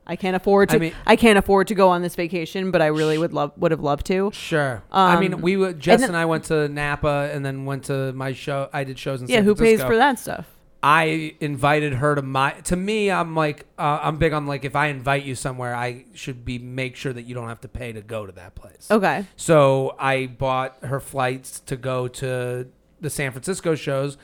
I 0.05 0.15
can't 0.15 0.35
afford 0.35 0.69
to. 0.69 0.75
I 0.75 0.79
mean, 0.79 0.93
I, 1.05 1.15
can't 1.15 1.37
afford 1.37 1.67
to 1.67 1.75
go 1.75 1.89
on 1.89 2.01
this 2.01 2.15
vacation, 2.15 2.71
but 2.71 2.81
I 2.81 2.87
really 2.87 3.17
would 3.17 3.33
love 3.33 3.53
would 3.57 3.71
have 3.71 3.79
loved 3.79 4.05
to. 4.07 4.31
Sure. 4.33 4.83
I 4.91 5.19
mean, 5.19 5.35
Um, 5.35 5.41
we 5.41 5.55
would 5.55 5.79
Jess 5.79 6.01
and, 6.01 6.13
then- 6.13 6.15
I 6.19 6.25
went 6.25 6.45
to 6.45 6.67
Napa 6.67 7.29
and 7.33 7.45
then 7.45 7.65
went 7.65 7.85
to 7.85 8.11
my 8.13 8.33
show. 8.33 8.69
I 8.73 8.83
did 8.83 8.99
shows 8.99 9.21
in 9.21 9.27
Yeah, 9.27 9.37
San 9.37 9.45
who 9.45 9.55
pays 9.55 9.81
for 9.81 9.95
that 9.95 10.19
stuff? 10.19 10.47
I 10.85 11.35
invited 11.39 11.93
her 11.93 12.15
to 12.15 12.21
my. 12.21 12.51
To 12.65 12.75
me, 12.75 13.09
I'm 13.09 13.35
like, 13.35 13.65
uh, 13.79 13.99
I'm 14.03 14.17
big 14.17 14.33
on 14.33 14.45
like, 14.47 14.65
if 14.65 14.75
I 14.75 14.87
invite 14.87 15.23
you 15.23 15.33
somewhere, 15.33 15.73
I 15.73 16.03
should 16.13 16.43
be 16.43 16.59
make 16.59 16.97
sure 16.97 17.13
that 17.13 17.21
you 17.21 17.33
don't 17.33 17.47
have 17.47 17.61
to 17.61 17.69
pay 17.69 17.93
to 17.93 18.01
go 18.01 18.25
to 18.25 18.33
that 18.33 18.55
place. 18.55 18.91
Okay, 18.91 19.25
So 19.37 19.95
I 19.97 20.25
bought 20.25 20.83
her 20.83 20.99
flights 20.99 21.61
to 21.61 21.77
go 21.77 22.09
to 22.09 22.67
the 22.99 23.09
San 23.09 23.31
Francisco 23.31 23.75
shows, 23.75 24.17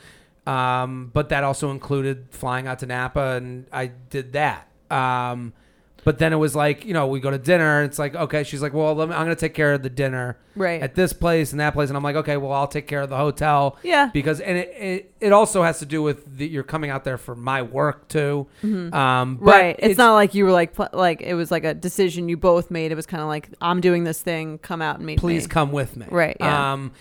um, 0.46 1.10
but 1.14 1.30
that 1.30 1.44
also 1.44 1.70
included 1.70 2.26
flying 2.30 2.66
out 2.66 2.78
to 2.80 2.86
Napa, 2.86 3.36
and 3.38 3.66
I 3.72 3.86
did 3.86 4.34
that. 4.34 4.68
Um, 4.90 5.54
but 6.04 6.18
then 6.18 6.32
it 6.32 6.36
was 6.36 6.56
like, 6.56 6.84
you 6.84 6.94
know, 6.94 7.06
we 7.06 7.20
go 7.20 7.30
to 7.30 7.38
dinner. 7.38 7.80
And 7.80 7.88
It's 7.88 7.98
like, 7.98 8.14
okay, 8.14 8.44
she's 8.44 8.62
like, 8.62 8.72
well, 8.72 8.94
let 8.94 9.08
me, 9.08 9.14
I'm 9.14 9.24
going 9.24 9.36
to 9.36 9.40
take 9.40 9.54
care 9.54 9.74
of 9.74 9.82
the 9.82 9.90
dinner 9.90 10.38
right. 10.54 10.82
at 10.82 10.94
this 10.94 11.12
place 11.12 11.52
and 11.52 11.60
that 11.60 11.74
place, 11.74 11.88
and 11.88 11.96
I'm 11.96 12.02
like, 12.02 12.16
okay, 12.16 12.36
well, 12.36 12.52
I'll 12.52 12.68
take 12.68 12.86
care 12.86 13.02
of 13.02 13.10
the 13.10 13.16
hotel. 13.16 13.78
Yeah. 13.82 14.10
Because 14.12 14.40
and 14.40 14.56
it 14.56 14.68
it, 14.76 15.14
it 15.20 15.32
also 15.32 15.62
has 15.62 15.78
to 15.80 15.86
do 15.86 16.02
with 16.02 16.38
the, 16.38 16.46
you're 16.46 16.62
coming 16.62 16.90
out 16.90 17.04
there 17.04 17.18
for 17.18 17.34
my 17.34 17.62
work 17.62 18.08
too. 18.08 18.46
Um, 18.62 19.36
but 19.36 19.50
right. 19.50 19.76
It's, 19.78 19.98
not 19.98 20.14
like 20.14 20.34
you 20.34 20.44
were 20.44 20.52
like 20.52 20.78
like 20.92 21.20
it 21.20 21.34
was 21.34 21.50
like 21.50 21.64
a 21.64 21.74
decision 21.74 22.28
you 22.28 22.36
both 22.36 22.70
made. 22.70 22.92
It 22.92 22.94
was 22.94 23.06
kind 23.06 23.22
of 23.22 23.28
like 23.28 23.50
I'm 23.60 23.80
doing 23.80 24.04
this 24.04 24.22
thing. 24.22 24.58
Come 24.58 24.82
out 24.82 24.96
and 24.96 25.06
meet 25.06 25.18
please 25.18 25.44
me. 25.44 25.48
come 25.48 25.72
with 25.72 25.96
me. 25.96 26.06
Right, 26.10 26.36
yeah. 26.40 26.72
Um, 26.72 26.92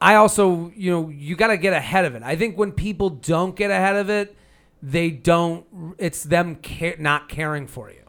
I 0.00 0.14
also, 0.14 0.72
you 0.76 0.90
know, 0.90 1.08
you 1.08 1.36
got 1.36 1.48
to 1.48 1.56
get 1.56 1.72
ahead 1.72 2.04
of 2.04 2.14
it. 2.14 2.22
I 2.22 2.36
think 2.36 2.56
when 2.56 2.72
people 2.72 3.10
don't 3.10 3.56
get 3.56 3.70
ahead 3.70 3.96
of 3.96 4.08
it, 4.08 4.36
they 4.82 5.10
don't. 5.10 5.66
It's 5.98 6.22
them 6.22 6.56
care, 6.56 6.96
not 6.98 7.28
caring 7.28 7.66
for 7.66 7.90
you. 7.90 8.02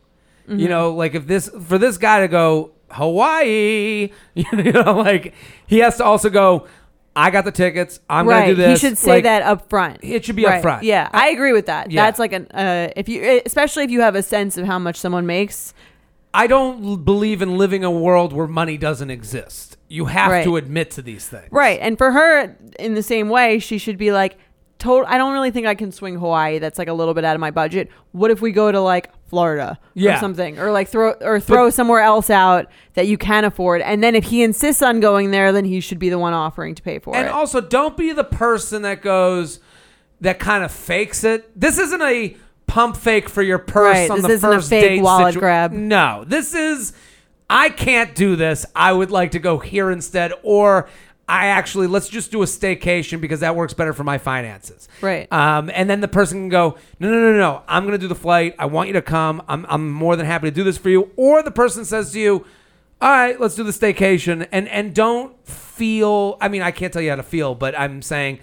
Mm-hmm. 0.49 0.59
You 0.59 0.67
know, 0.69 0.93
like 0.93 1.13
if 1.15 1.27
this 1.27 1.47
for 1.67 1.77
this 1.77 1.97
guy 1.97 2.21
to 2.21 2.27
go 2.27 2.71
Hawaii, 2.91 4.09
you 4.33 4.71
know, 4.71 4.93
like 4.97 5.33
he 5.67 5.79
has 5.79 5.97
to 5.97 6.03
also 6.03 6.29
go. 6.29 6.67
I 7.15 7.31
got 7.31 7.43
the 7.43 7.51
tickets. 7.51 7.99
I'm 8.09 8.27
right. 8.27 8.41
gonna 8.41 8.47
do 8.51 8.55
this. 8.55 8.81
He 8.81 8.87
should 8.87 8.97
say 8.97 9.09
Like, 9.15 9.23
that 9.23 9.41
up 9.41 9.67
front. 9.69 9.97
It 10.03 10.23
should 10.23 10.37
be 10.37 10.45
Right. 10.45 10.57
up 10.57 10.61
front. 10.61 10.83
Yeah, 10.83 11.09
I 11.11 11.29
agree 11.29 11.51
with 11.51 11.65
that. 11.65 11.91
Yeah. 11.91 12.05
That's 12.05 12.19
like 12.19 12.31
an 12.31 12.47
uh, 12.51 12.91
if 12.95 13.09
you 13.09 13.41
especially 13.45 13.83
if 13.83 13.91
you 13.91 14.01
have 14.01 14.15
a 14.15 14.23
sense 14.23 14.57
of 14.57 14.65
how 14.65 14.79
much 14.79 14.95
someone 14.95 15.25
makes. 15.25 15.73
I 16.33 16.45
don't 16.47 17.03
believe 17.03 17.41
in 17.41 17.57
living 17.57 17.83
a 17.83 17.91
world 17.91 18.31
where 18.31 18.47
money 18.47 18.77
doesn't 18.77 19.09
exist. 19.09 19.77
You 19.89 20.05
have 20.05 20.31
Right. 20.31 20.43
to 20.43 20.55
admit 20.57 20.91
to 20.91 21.01
these 21.01 21.27
things. 21.27 21.47
Right. 21.51 21.79
And 21.81 21.97
for 21.97 22.11
her, 22.11 22.55
in 22.77 22.93
the 22.93 23.03
same 23.03 23.27
way, 23.29 23.57
she 23.59 23.79
should 23.79 23.97
be 23.97 24.11
like, 24.11 24.37
total. 24.77 25.05
I 25.09 25.17
don't 25.17 25.33
really 25.33 25.49
think 25.51 25.65
I 25.65 25.73
can 25.73 25.91
swing 25.91 26.15
Hawaii. 26.15 26.59
That's 26.59 26.77
like 26.77 26.87
a 26.87 26.93
little 26.93 27.15
bit 27.15 27.25
out 27.25 27.33
of 27.35 27.41
my 27.41 27.49
budget. 27.51 27.89
What 28.11 28.29
if 28.29 28.39
we 28.41 28.51
go 28.51 28.71
to 28.71 28.79
like 28.79 29.09
Florida 29.29 29.79
Yeah. 29.93 30.17
or 30.17 30.19
something, 30.19 30.59
or 30.59 30.71
like 30.71 30.87
throw 30.87 31.11
or 31.21 31.39
throw 31.39 31.69
somewhere 31.69 31.99
else 32.01 32.29
out 32.29 32.67
that 32.95 33.07
you 33.07 33.17
can 33.17 33.45
afford? 33.45 33.81
And 33.81 34.03
then 34.03 34.15
if 34.15 34.25
he 34.25 34.43
insists 34.43 34.81
on 34.81 34.99
going 34.99 35.31
there, 35.31 35.51
then 35.51 35.65
he 35.65 35.79
should 35.79 35.99
be 35.99 36.09
the 36.09 36.19
one 36.19 36.33
offering 36.33 36.75
to 36.75 36.81
pay 36.81 36.99
for 36.99 37.15
And 37.15 37.25
it. 37.25 37.29
And 37.29 37.35
also, 37.35 37.61
don't 37.61 37.95
be 37.95 38.11
the 38.11 38.23
person 38.23 38.81
that 38.81 39.01
goes, 39.01 39.59
that 40.21 40.39
kind 40.39 40.63
of 40.63 40.71
fakes 40.71 41.23
it. 41.23 41.49
This 41.59 41.77
isn't 41.77 42.01
a 42.01 42.35
pump 42.67 42.97
fake 42.97 43.29
for 43.29 43.41
your 43.41 43.57
purse 43.57 43.95
Right, 43.95 44.09
on 44.11 44.17
this 44.17 44.27
the 44.27 44.33
isn't 44.33 44.49
a 44.49 44.55
first 44.55 44.69
fake 44.69 44.83
date 44.83 45.01
wallet 45.01 45.33
situ- 45.33 45.39
grab. 45.39 45.71
No, 45.71 46.23
this 46.27 46.53
is. 46.53 46.93
I 47.49 47.69
can't 47.69 48.13
do 48.13 48.35
this. 48.35 48.65
I 48.75 48.93
would 48.93 49.09
like 49.09 49.31
to 49.31 49.39
go 49.39 49.57
here 49.57 49.89
instead, 49.89 50.33
or 50.43 50.87
I 51.29 51.45
actually 51.47 51.85
let's 51.87 52.09
just 52.09 52.31
do 52.31 52.41
a 52.41 52.45
staycation 52.45 53.21
because 53.21 53.41
that 53.41 53.55
works 53.55 53.73
better 53.75 53.93
for 53.93 54.03
my 54.03 54.17
finances. 54.17 54.89
Right. 54.99 55.31
Um, 55.31 55.69
and 55.73 55.87
then 55.89 56.01
the 56.01 56.07
person 56.07 56.39
can 56.39 56.49
go, 56.49 56.75
no, 56.99 57.09
no, 57.09 57.19
no, 57.31 57.37
no. 57.37 57.61
I'm 57.67 57.85
gonna 57.85 57.97
do 57.99 58.07
the 58.07 58.15
flight. 58.15 58.55
I 58.57 58.65
want 58.65 58.87
you 58.87 58.93
to 58.93 59.01
come. 59.01 59.41
I'm, 59.47 59.65
I'm 59.69 59.91
more 59.91 60.15
than 60.15 60.25
happy 60.25 60.47
to 60.49 60.51
do 60.55 60.63
this 60.63 60.77
for 60.79 60.89
you. 60.89 61.11
Or 61.15 61.43
the 61.43 61.51
person 61.51 61.85
says 61.85 62.11
to 62.13 62.19
you, 62.19 62.45
all 63.01 63.09
right, 63.11 63.39
let's 63.39 63.55
do 63.55 63.63
the 63.63 63.71
staycation, 63.71 64.47
and 64.51 64.67
and 64.67 64.93
don't 64.93 65.33
feel. 65.47 66.37
I 66.41 66.49
mean, 66.49 66.61
I 66.63 66.71
can't 66.71 66.91
tell 66.91 67.01
you 67.01 67.11
how 67.11 67.15
to 67.15 67.23
feel, 67.23 67.55
but 67.55 67.77
I'm 67.79 68.01
saying, 68.01 68.39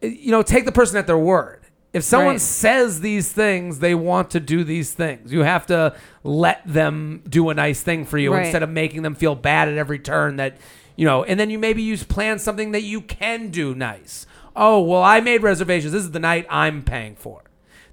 you 0.00 0.30
know, 0.30 0.42
take 0.42 0.64
the 0.64 0.72
person 0.72 0.96
at 0.96 1.06
their 1.06 1.18
word. 1.18 1.60
If 1.92 2.04
someone 2.04 2.34
Right. 2.34 2.40
says 2.40 3.00
these 3.00 3.32
things, 3.32 3.78
they 3.80 3.94
want 3.94 4.30
to 4.30 4.40
do 4.40 4.62
these 4.62 4.92
things. 4.92 5.32
You 5.32 5.40
have 5.40 5.66
to 5.66 5.94
let 6.22 6.60
them 6.66 7.22
do 7.28 7.48
a 7.50 7.54
nice 7.54 7.82
thing 7.82 8.04
for 8.04 8.18
you 8.18 8.32
Right. 8.32 8.44
instead 8.44 8.62
of 8.62 8.68
making 8.70 9.02
them 9.02 9.14
feel 9.14 9.34
bad 9.34 9.68
at 9.68 9.76
every 9.78 9.98
turn 9.98 10.36
that, 10.36 10.58
you 10.98 11.04
know, 11.04 11.22
and 11.22 11.38
then 11.38 11.48
you 11.48 11.60
maybe 11.60 11.80
use 11.80 12.02
plan 12.02 12.40
something 12.40 12.72
that 12.72 12.82
you 12.82 13.00
can 13.00 13.50
do 13.50 13.72
nice. 13.72 14.26
Oh, 14.56 14.80
well, 14.82 15.00
I 15.02 15.20
made 15.20 15.42
reservations. 15.44 15.92
This 15.92 16.02
is 16.02 16.10
the 16.10 16.18
night 16.18 16.44
I'm 16.50 16.82
paying 16.82 17.14
for. 17.14 17.44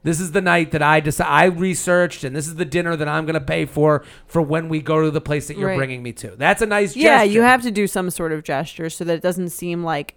This 0.01 0.19
is 0.19 0.31
the 0.31 0.41
night 0.41 0.71
that 0.71 0.81
I 0.81 1.01
decide 1.01 1.27
I 1.27 1.45
researched, 1.45 2.23
and 2.23 2.35
this 2.35 2.47
is 2.47 2.55
the 2.55 2.65
dinner 2.65 2.95
that 2.95 3.07
I'm 3.07 3.25
going 3.25 3.35
to 3.35 3.39
pay 3.39 3.65
for 3.65 4.03
for 4.25 4.41
when 4.41 4.69
we 4.69 4.81
go 4.81 5.03
to 5.03 5.11
the 5.11 5.21
place 5.21 5.47
that 5.49 5.57
you're 5.57 5.69
Right. 5.69 5.77
bringing 5.77 6.01
me 6.01 6.13
to. 6.13 6.31
That's 6.35 6.63
a 6.63 6.65
nice 6.65 6.95
yeah, 6.95 7.19
gesture. 7.19 7.31
you 7.33 7.41
have 7.43 7.61
to 7.61 7.69
do 7.71 7.85
some 7.85 8.09
sort 8.09 8.31
of 8.31 8.43
gesture 8.43 8.89
so 8.89 9.03
that 9.03 9.13
it 9.13 9.21
doesn't 9.21 9.49
seem 9.49 9.83
like 9.83 10.15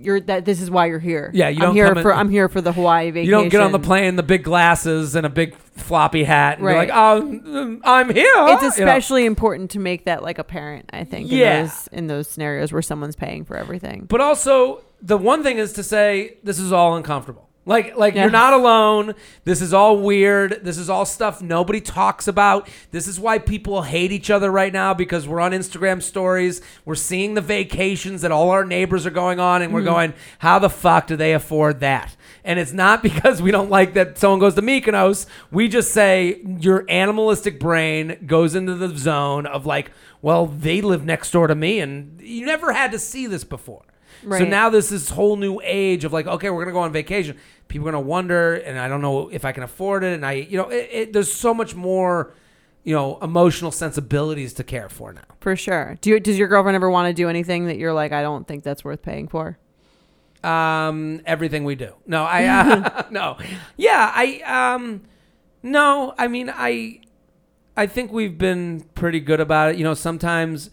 you're 0.00 0.20
that 0.22 0.44
this 0.44 0.60
is 0.60 0.70
why 0.70 0.86
you're 0.86 0.98
here. 0.98 1.30
Yeah, 1.34 1.48
you 1.48 1.56
I'm 1.58 1.60
don't 1.68 1.74
here 1.74 1.88
come 1.88 1.98
in- 1.98 2.02
for 2.02 2.14
I'm 2.14 2.30
here 2.30 2.48
for 2.48 2.60
the 2.60 2.72
Hawaii 2.72 3.10
vacation. 3.10 3.24
You 3.26 3.30
don't 3.32 3.48
get 3.48 3.60
on 3.60 3.72
the 3.72 3.78
plane, 3.78 4.16
the 4.16 4.22
big 4.22 4.42
glasses, 4.44 5.14
and 5.14 5.26
a 5.26 5.28
big 5.28 5.54
floppy 5.76 6.24
hat, 6.24 6.58
and 6.58 6.66
Right. 6.66 6.72
you're 6.72 6.80
like, 6.80 6.90
"Oh, 6.94 7.22
mm, 7.22 7.80
I'm 7.84 8.12
here." 8.14 8.24
It's 8.26 8.62
You 8.62 8.68
know? 8.68 8.68
especially 8.68 9.26
important 9.26 9.70
to 9.72 9.78
make 9.78 10.06
that 10.06 10.22
like 10.22 10.38
apparent. 10.38 10.88
I 10.92 11.04
think. 11.04 11.30
Yeah. 11.30 11.60
In 11.60 11.64
those, 11.66 11.88
in 11.92 12.06
those 12.06 12.28
scenarios 12.28 12.72
where 12.72 12.82
someone's 12.82 13.16
paying 13.16 13.44
for 13.44 13.56
everything. 13.56 14.06
But 14.08 14.20
also, 14.20 14.82
the 15.02 15.18
one 15.18 15.42
thing 15.42 15.58
is 15.58 15.72
to 15.74 15.82
say 15.82 16.38
this 16.42 16.58
is 16.58 16.72
all 16.72 16.96
uncomfortable. 16.96 17.48
Like, 17.66 17.96
like 17.96 18.14
Yeah. 18.14 18.22
you're 18.22 18.30
not 18.30 18.54
alone. 18.54 19.14
This 19.44 19.60
is 19.60 19.74
all 19.74 19.98
weird. 19.98 20.60
This 20.62 20.78
is 20.78 20.88
all 20.88 21.04
stuff 21.04 21.42
nobody 21.42 21.80
talks 21.80 22.26
about. 22.26 22.68
This 22.90 23.06
is 23.06 23.20
why 23.20 23.38
people 23.38 23.82
hate 23.82 24.12
each 24.12 24.30
other 24.30 24.50
right 24.50 24.72
now 24.72 24.94
because 24.94 25.28
we're 25.28 25.40
on 25.40 25.52
Instagram 25.52 26.02
stories. 26.02 26.62
We're 26.86 26.94
seeing 26.94 27.34
the 27.34 27.42
vacations 27.42 28.22
that 28.22 28.32
all 28.32 28.50
our 28.50 28.64
neighbors 28.64 29.04
are 29.04 29.10
going 29.10 29.40
on, 29.40 29.60
and 29.60 29.74
we're 29.74 29.80
mm-hmm. 29.80 29.90
going, 29.90 30.14
"How 30.38 30.58
the 30.58 30.70
fuck 30.70 31.06
do 31.06 31.16
they 31.16 31.34
afford 31.34 31.80
that?" 31.80 32.16
And 32.44 32.58
it's 32.58 32.72
not 32.72 33.02
because 33.04 33.42
we 33.42 33.50
don't 33.50 33.70
like 33.70 33.92
that 33.92 34.16
someone 34.16 34.40
goes 34.40 34.54
to 34.54 34.62
Mykonos. 34.62 35.26
We 35.50 35.68
just 35.68 35.92
say 35.92 36.40
your 36.60 36.86
animalistic 36.88 37.60
brain 37.60 38.24
goes 38.26 38.54
into 38.54 38.74
the 38.74 38.96
zone 38.96 39.44
of 39.44 39.66
like, 39.66 39.90
"Well, 40.22 40.46
they 40.46 40.80
live 40.80 41.04
next 41.04 41.30
door 41.30 41.46
to 41.46 41.54
me, 41.54 41.78
and 41.80 42.20
you 42.22 42.46
never 42.46 42.72
had 42.72 42.90
to 42.92 42.98
see 42.98 43.26
this 43.26 43.44
before." 43.44 43.82
So 44.22 44.28
Right. 44.28 44.48
now 44.48 44.68
this 44.70 44.92
is 44.92 45.08
whole 45.10 45.36
new 45.36 45.60
age 45.62 46.04
of 46.04 46.12
like, 46.12 46.26
okay, 46.26 46.50
we're 46.50 46.64
gonna 46.64 46.72
go 46.74 46.80
on 46.80 46.92
vacation. 46.92 47.36
People 47.68 47.88
are 47.88 47.92
gonna 47.92 48.04
wonder, 48.04 48.54
and 48.54 48.78
I 48.78 48.88
don't 48.88 49.00
know 49.00 49.28
if 49.28 49.44
I 49.44 49.52
can 49.52 49.62
afford 49.62 50.04
it. 50.04 50.12
And 50.14 50.26
I, 50.26 50.32
you 50.32 50.56
know, 50.56 50.68
it, 50.68 50.88
it, 50.92 51.12
there's 51.12 51.32
so 51.32 51.54
much 51.54 51.74
more, 51.74 52.34
you 52.84 52.94
know, 52.94 53.18
emotional 53.22 53.70
sensibilities 53.70 54.52
to 54.54 54.64
care 54.64 54.88
for 54.88 55.12
now. 55.12 55.22
For 55.40 55.56
sure. 55.56 55.96
Do 56.00 56.10
you, 56.10 56.20
does 56.20 56.38
your 56.38 56.48
girlfriend 56.48 56.76
ever 56.76 56.90
want 56.90 57.08
to 57.08 57.14
do 57.14 57.28
anything 57.28 57.66
that 57.66 57.76
you're 57.78 57.92
like, 57.92 58.12
I 58.12 58.22
don't 58.22 58.46
think 58.46 58.62
that's 58.64 58.84
worth 58.84 59.02
paying 59.02 59.28
for? 59.28 59.58
Um, 60.42 61.20
everything 61.26 61.64
we 61.64 61.74
do. 61.74 61.92
No, 62.06 62.24
I, 62.24 62.44
uh, 62.46 63.02
no, 63.10 63.36
yeah, 63.76 64.10
I, 64.14 64.74
um, 64.74 65.02
no, 65.62 66.14
I 66.18 66.28
mean, 66.28 66.50
I, 66.54 67.00
I 67.76 67.86
think 67.86 68.10
we've 68.12 68.38
been 68.38 68.80
pretty 68.94 69.20
good 69.20 69.40
about 69.40 69.72
it. 69.72 69.76
You 69.78 69.84
know, 69.84 69.94
sometimes 69.94 70.70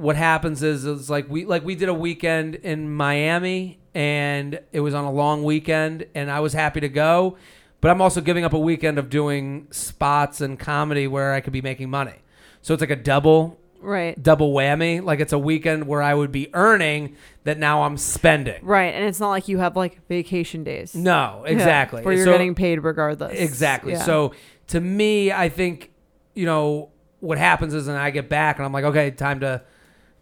what 0.00 0.16
happens 0.16 0.62
is 0.62 0.84
it's 0.86 1.10
like 1.10 1.28
we 1.28 1.44
like 1.44 1.64
we 1.64 1.74
did 1.74 1.88
a 1.88 1.94
weekend 1.94 2.54
in 2.56 2.90
Miami 2.92 3.78
and 3.94 4.58
it 4.72 4.80
was 4.80 4.94
on 4.94 5.04
a 5.04 5.12
long 5.12 5.44
weekend 5.44 6.06
and 6.14 6.30
I 6.30 6.40
was 6.40 6.52
happy 6.52 6.80
to 6.80 6.88
go, 6.88 7.36
but 7.80 7.90
I'm 7.90 8.00
also 8.00 8.20
giving 8.20 8.44
up 8.44 8.52
a 8.52 8.58
weekend 8.58 8.98
of 8.98 9.10
doing 9.10 9.66
spots 9.70 10.40
and 10.40 10.58
comedy 10.58 11.06
where 11.06 11.32
I 11.34 11.40
could 11.40 11.52
be 11.52 11.60
making 11.62 11.90
money. 11.90 12.14
So 12.62 12.72
it's 12.74 12.80
like 12.80 12.90
a 12.90 12.96
double 12.96 13.58
Right. 13.82 14.22
double 14.22 14.52
whammy. 14.52 15.02
Like 15.02 15.20
it's 15.20 15.32
a 15.32 15.38
weekend 15.38 15.86
where 15.86 16.02
I 16.02 16.12
would 16.14 16.30
be 16.30 16.50
earning 16.54 17.16
that 17.44 17.58
now 17.58 17.82
I'm 17.84 17.96
spending. 17.96 18.62
Right. 18.64 18.94
And 18.94 19.04
it's 19.06 19.20
not 19.20 19.30
like 19.30 19.48
you 19.48 19.58
have 19.58 19.74
like 19.74 20.06
vacation 20.08 20.64
days. 20.64 20.94
No, 20.94 21.42
Yeah, 21.46 21.52
exactly. 21.52 22.02
where 22.02 22.14
you're 22.14 22.26
So- 22.26 22.32
getting 22.32 22.54
paid 22.54 22.78
regardless. 22.84 23.38
Exactly. 23.40 23.92
Yeah. 23.92 24.02
So 24.02 24.32
to 24.68 24.80
me, 24.80 25.32
I 25.32 25.48
think, 25.48 25.90
you 26.34 26.44
know, 26.46 26.90
what 27.20 27.38
happens 27.38 27.72
is, 27.74 27.88
and 27.88 27.96
I 27.98 28.10
get 28.10 28.28
back 28.28 28.56
and 28.58 28.64
I'm 28.66 28.72
like, 28.72 28.84
okay, 28.84 29.10
time 29.10 29.40
to, 29.40 29.62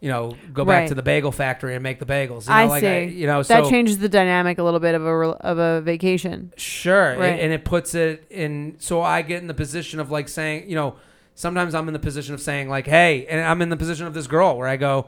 you 0.01 0.09
know, 0.09 0.35
go 0.53 0.63
back 0.65 0.81
Right. 0.81 0.87
to 0.89 0.95
the 0.95 1.01
bagel 1.03 1.31
factory 1.31 1.73
and 1.75 1.83
make 1.83 1.99
the 1.99 2.05
bagels. 2.05 2.43
You 2.45 2.49
know, 2.51 2.55
I 2.55 2.65
like 2.65 2.81
see. 2.83 3.03
you 3.05 3.27
know, 3.27 3.43
that 3.43 3.63
so 3.65 3.69
changes 3.69 3.97
the 3.97 4.07
dynamic 4.09 4.57
a 4.57 4.63
little 4.63 4.79
bit 4.79 4.95
of 4.95 5.05
a 5.05 5.17
rel- 5.17 5.37
of 5.41 5.57
a 5.57 5.81
vacation. 5.81 6.53
sure, 6.57 7.17
Right. 7.17 7.31
and, 7.31 7.39
and 7.41 7.53
it 7.53 7.65
puts 7.65 7.93
it 7.95 8.25
in. 8.29 8.75
So 8.79 9.01
I 9.01 9.21
get 9.21 9.41
in 9.41 9.47
the 9.47 9.53
position 9.53 9.99
of 9.99 10.09
like 10.11 10.29
saying, 10.29 10.69
you 10.69 10.75
know, 10.75 10.95
sometimes 11.35 11.75
I'm 11.75 11.87
in 11.87 11.93
the 11.93 11.99
position 11.99 12.33
of 12.33 12.41
saying 12.41 12.69
like, 12.69 12.87
hey, 12.87 13.25
and 13.27 13.41
I'm 13.41 13.61
in 13.61 13.69
the 13.69 13.77
position 13.77 14.07
of 14.07 14.13
this 14.13 14.27
girl 14.27 14.57
where 14.57 14.67
I 14.67 14.77
go, 14.77 15.07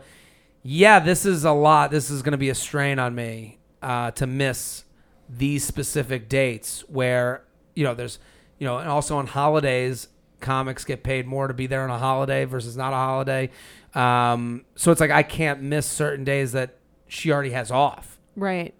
yeah, 0.63 0.99
this 0.99 1.25
is 1.25 1.43
a 1.45 1.51
lot. 1.51 1.89
This 1.91 2.09
is 2.09 2.21
going 2.21 2.33
to 2.33 2.37
be 2.37 2.49
a 2.49 2.55
strain 2.55 2.99
on 2.99 3.15
me. 3.15 3.57
uh, 3.81 4.11
to 4.11 4.27
miss 4.27 4.83
these 5.27 5.63
specific 5.63 6.29
dates 6.29 6.81
where 6.87 7.41
you 7.73 7.83
know 7.83 7.95
there's 7.95 8.19
you 8.59 8.67
know 8.67 8.77
and 8.77 8.87
also 8.89 9.17
on 9.17 9.25
holidays 9.25 10.07
comics 10.39 10.83
get 10.85 11.01
paid 11.03 11.25
more 11.25 11.47
to 11.47 11.53
be 11.53 11.65
there 11.67 11.81
on 11.81 11.89
a 11.89 11.97
holiday 11.97 12.45
versus 12.45 12.75
not 12.77 12.93
a 12.93 12.95
holiday 12.97 13.49
um, 13.93 14.63
so 14.75 14.91
it's 14.91 15.01
like 15.01 15.11
i 15.11 15.23
can't 15.23 15.61
miss 15.61 15.85
certain 15.85 16.23
days 16.23 16.51
that 16.53 16.77
she 17.07 17.31
already 17.31 17.51
has 17.51 17.71
off 17.71 18.17
Right. 18.37 18.73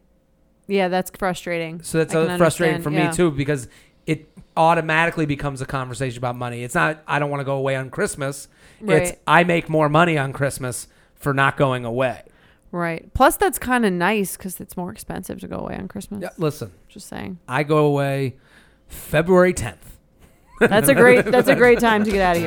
Yeah, 0.68 0.88
that's 0.88 1.12
frustrating. 1.20 1.82
so 1.82 1.98
that's 1.98 2.16
uh, 2.16 2.38
frustrating 2.38 2.82
for 2.82 2.90
yeah. 2.92 3.10
me 3.10 3.14
too 3.16 3.30
because 3.32 3.68
it 4.06 4.32
automatically 4.56 5.26
becomes 5.26 5.60
a 5.62 5.66
conversation 5.66 6.18
about 6.18 6.36
money 6.38 6.64
it's 6.64 6.76
not 6.76 7.04
i 7.08 7.20
don't 7.20 7.30
want 7.30 7.42
to 7.42 7.46
go 7.46 7.56
away 7.58 7.76
on 7.76 7.90
christmas 7.90 8.48
it's 8.82 9.12
Right. 9.12 9.20
i 9.28 9.44
make 9.44 9.68
more 9.70 9.90
money 9.90 10.18
on 10.18 10.32
christmas 10.34 10.88
for 11.16 11.34
not 11.34 11.58
going 11.58 11.86
away 11.86 12.24
Right. 12.74 13.14
Plus, 13.14 13.36
that's 13.36 13.60
kind 13.60 13.86
of 13.86 13.92
nice 13.92 14.38
because 14.38 14.62
it's 14.62 14.78
more 14.78 14.94
expensive 14.94 15.42
to 15.42 15.48
go 15.50 15.58
away 15.58 15.76
on 15.76 15.90
Christmas. 15.90 16.22
yeah, 16.22 16.30
listen 16.38 16.72
Just 16.88 17.08
saying. 17.10 17.38
i 17.48 17.64
go 17.64 17.86
away 17.86 18.38
february 18.88 19.54
10th 19.54 19.76
That's 20.62 20.88
a 20.88 20.96
great. 20.96 21.26
That's 21.26 21.50
a 21.50 21.56
great 21.64 21.80
time 21.80 22.04
to 22.06 22.12
get 22.12 22.22
out 22.22 22.38
of 22.38 22.42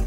here. 0.00 0.06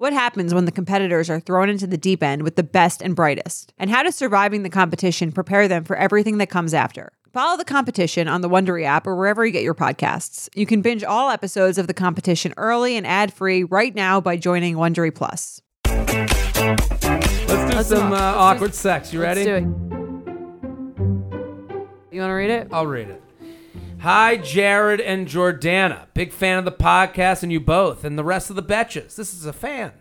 What 0.00 0.14
happens 0.14 0.54
when 0.54 0.64
the 0.64 0.72
competitors 0.72 1.28
are 1.28 1.40
thrown 1.40 1.68
into 1.68 1.86
the 1.86 1.98
deep 1.98 2.22
end 2.22 2.40
with 2.42 2.56
the 2.56 2.62
best 2.62 3.02
and 3.02 3.14
brightest? 3.14 3.74
And 3.76 3.90
how 3.90 4.02
does 4.02 4.14
surviving 4.14 4.62
the 4.62 4.70
competition 4.70 5.30
prepare 5.30 5.68
them 5.68 5.84
for 5.84 5.94
everything 5.94 6.38
that 6.38 6.46
comes 6.48 6.72
after? 6.72 7.12
Follow 7.34 7.58
the 7.58 7.66
competition 7.66 8.26
on 8.26 8.40
the 8.40 8.48
Wondery 8.48 8.86
app 8.86 9.06
or 9.06 9.14
wherever 9.14 9.44
you 9.44 9.52
get 9.52 9.62
your 9.62 9.74
podcasts. 9.74 10.48
You 10.54 10.64
can 10.64 10.80
binge 10.80 11.04
all 11.04 11.28
episodes 11.28 11.76
of 11.76 11.86
the 11.86 11.92
competition 11.92 12.54
early 12.56 12.96
and 12.96 13.06
ad-free 13.06 13.64
right 13.64 13.94
now 13.94 14.22
by 14.22 14.38
joining 14.38 14.76
Wondery 14.76 15.14
Plus. 15.14 15.60
let's 15.84 16.12
do 16.14 17.76
Let's 17.76 17.88
some 17.90 18.08
do- 18.08 18.16
uh, 18.16 18.32
let's 18.32 18.36
awkward 18.38 18.74
sex 18.74 19.12
you 19.12 19.20
ready 19.20 19.44
Let's 19.44 19.50
do 19.50 19.54
it. 19.56 19.64
You 22.10 22.20
want 22.22 22.30
to 22.30 22.34
read 22.34 22.48
it? 22.48 22.68
I'll 22.72 22.86
read 22.86 23.10
it. 23.10 23.22
Hi, 24.00 24.38
Jared 24.38 24.98
and 24.98 25.26
Jordana. 25.28 26.06
Big 26.14 26.32
fan 26.32 26.56
of 26.56 26.64
the 26.64 26.72
podcast 26.72 27.42
and 27.42 27.52
you 27.52 27.60
both 27.60 28.02
and 28.02 28.18
the 28.18 28.24
rest 28.24 28.48
of 28.48 28.56
the 28.56 28.62
betches. 28.62 29.14
This 29.14 29.34
is 29.34 29.44
a 29.44 29.52
fan. 29.52 29.92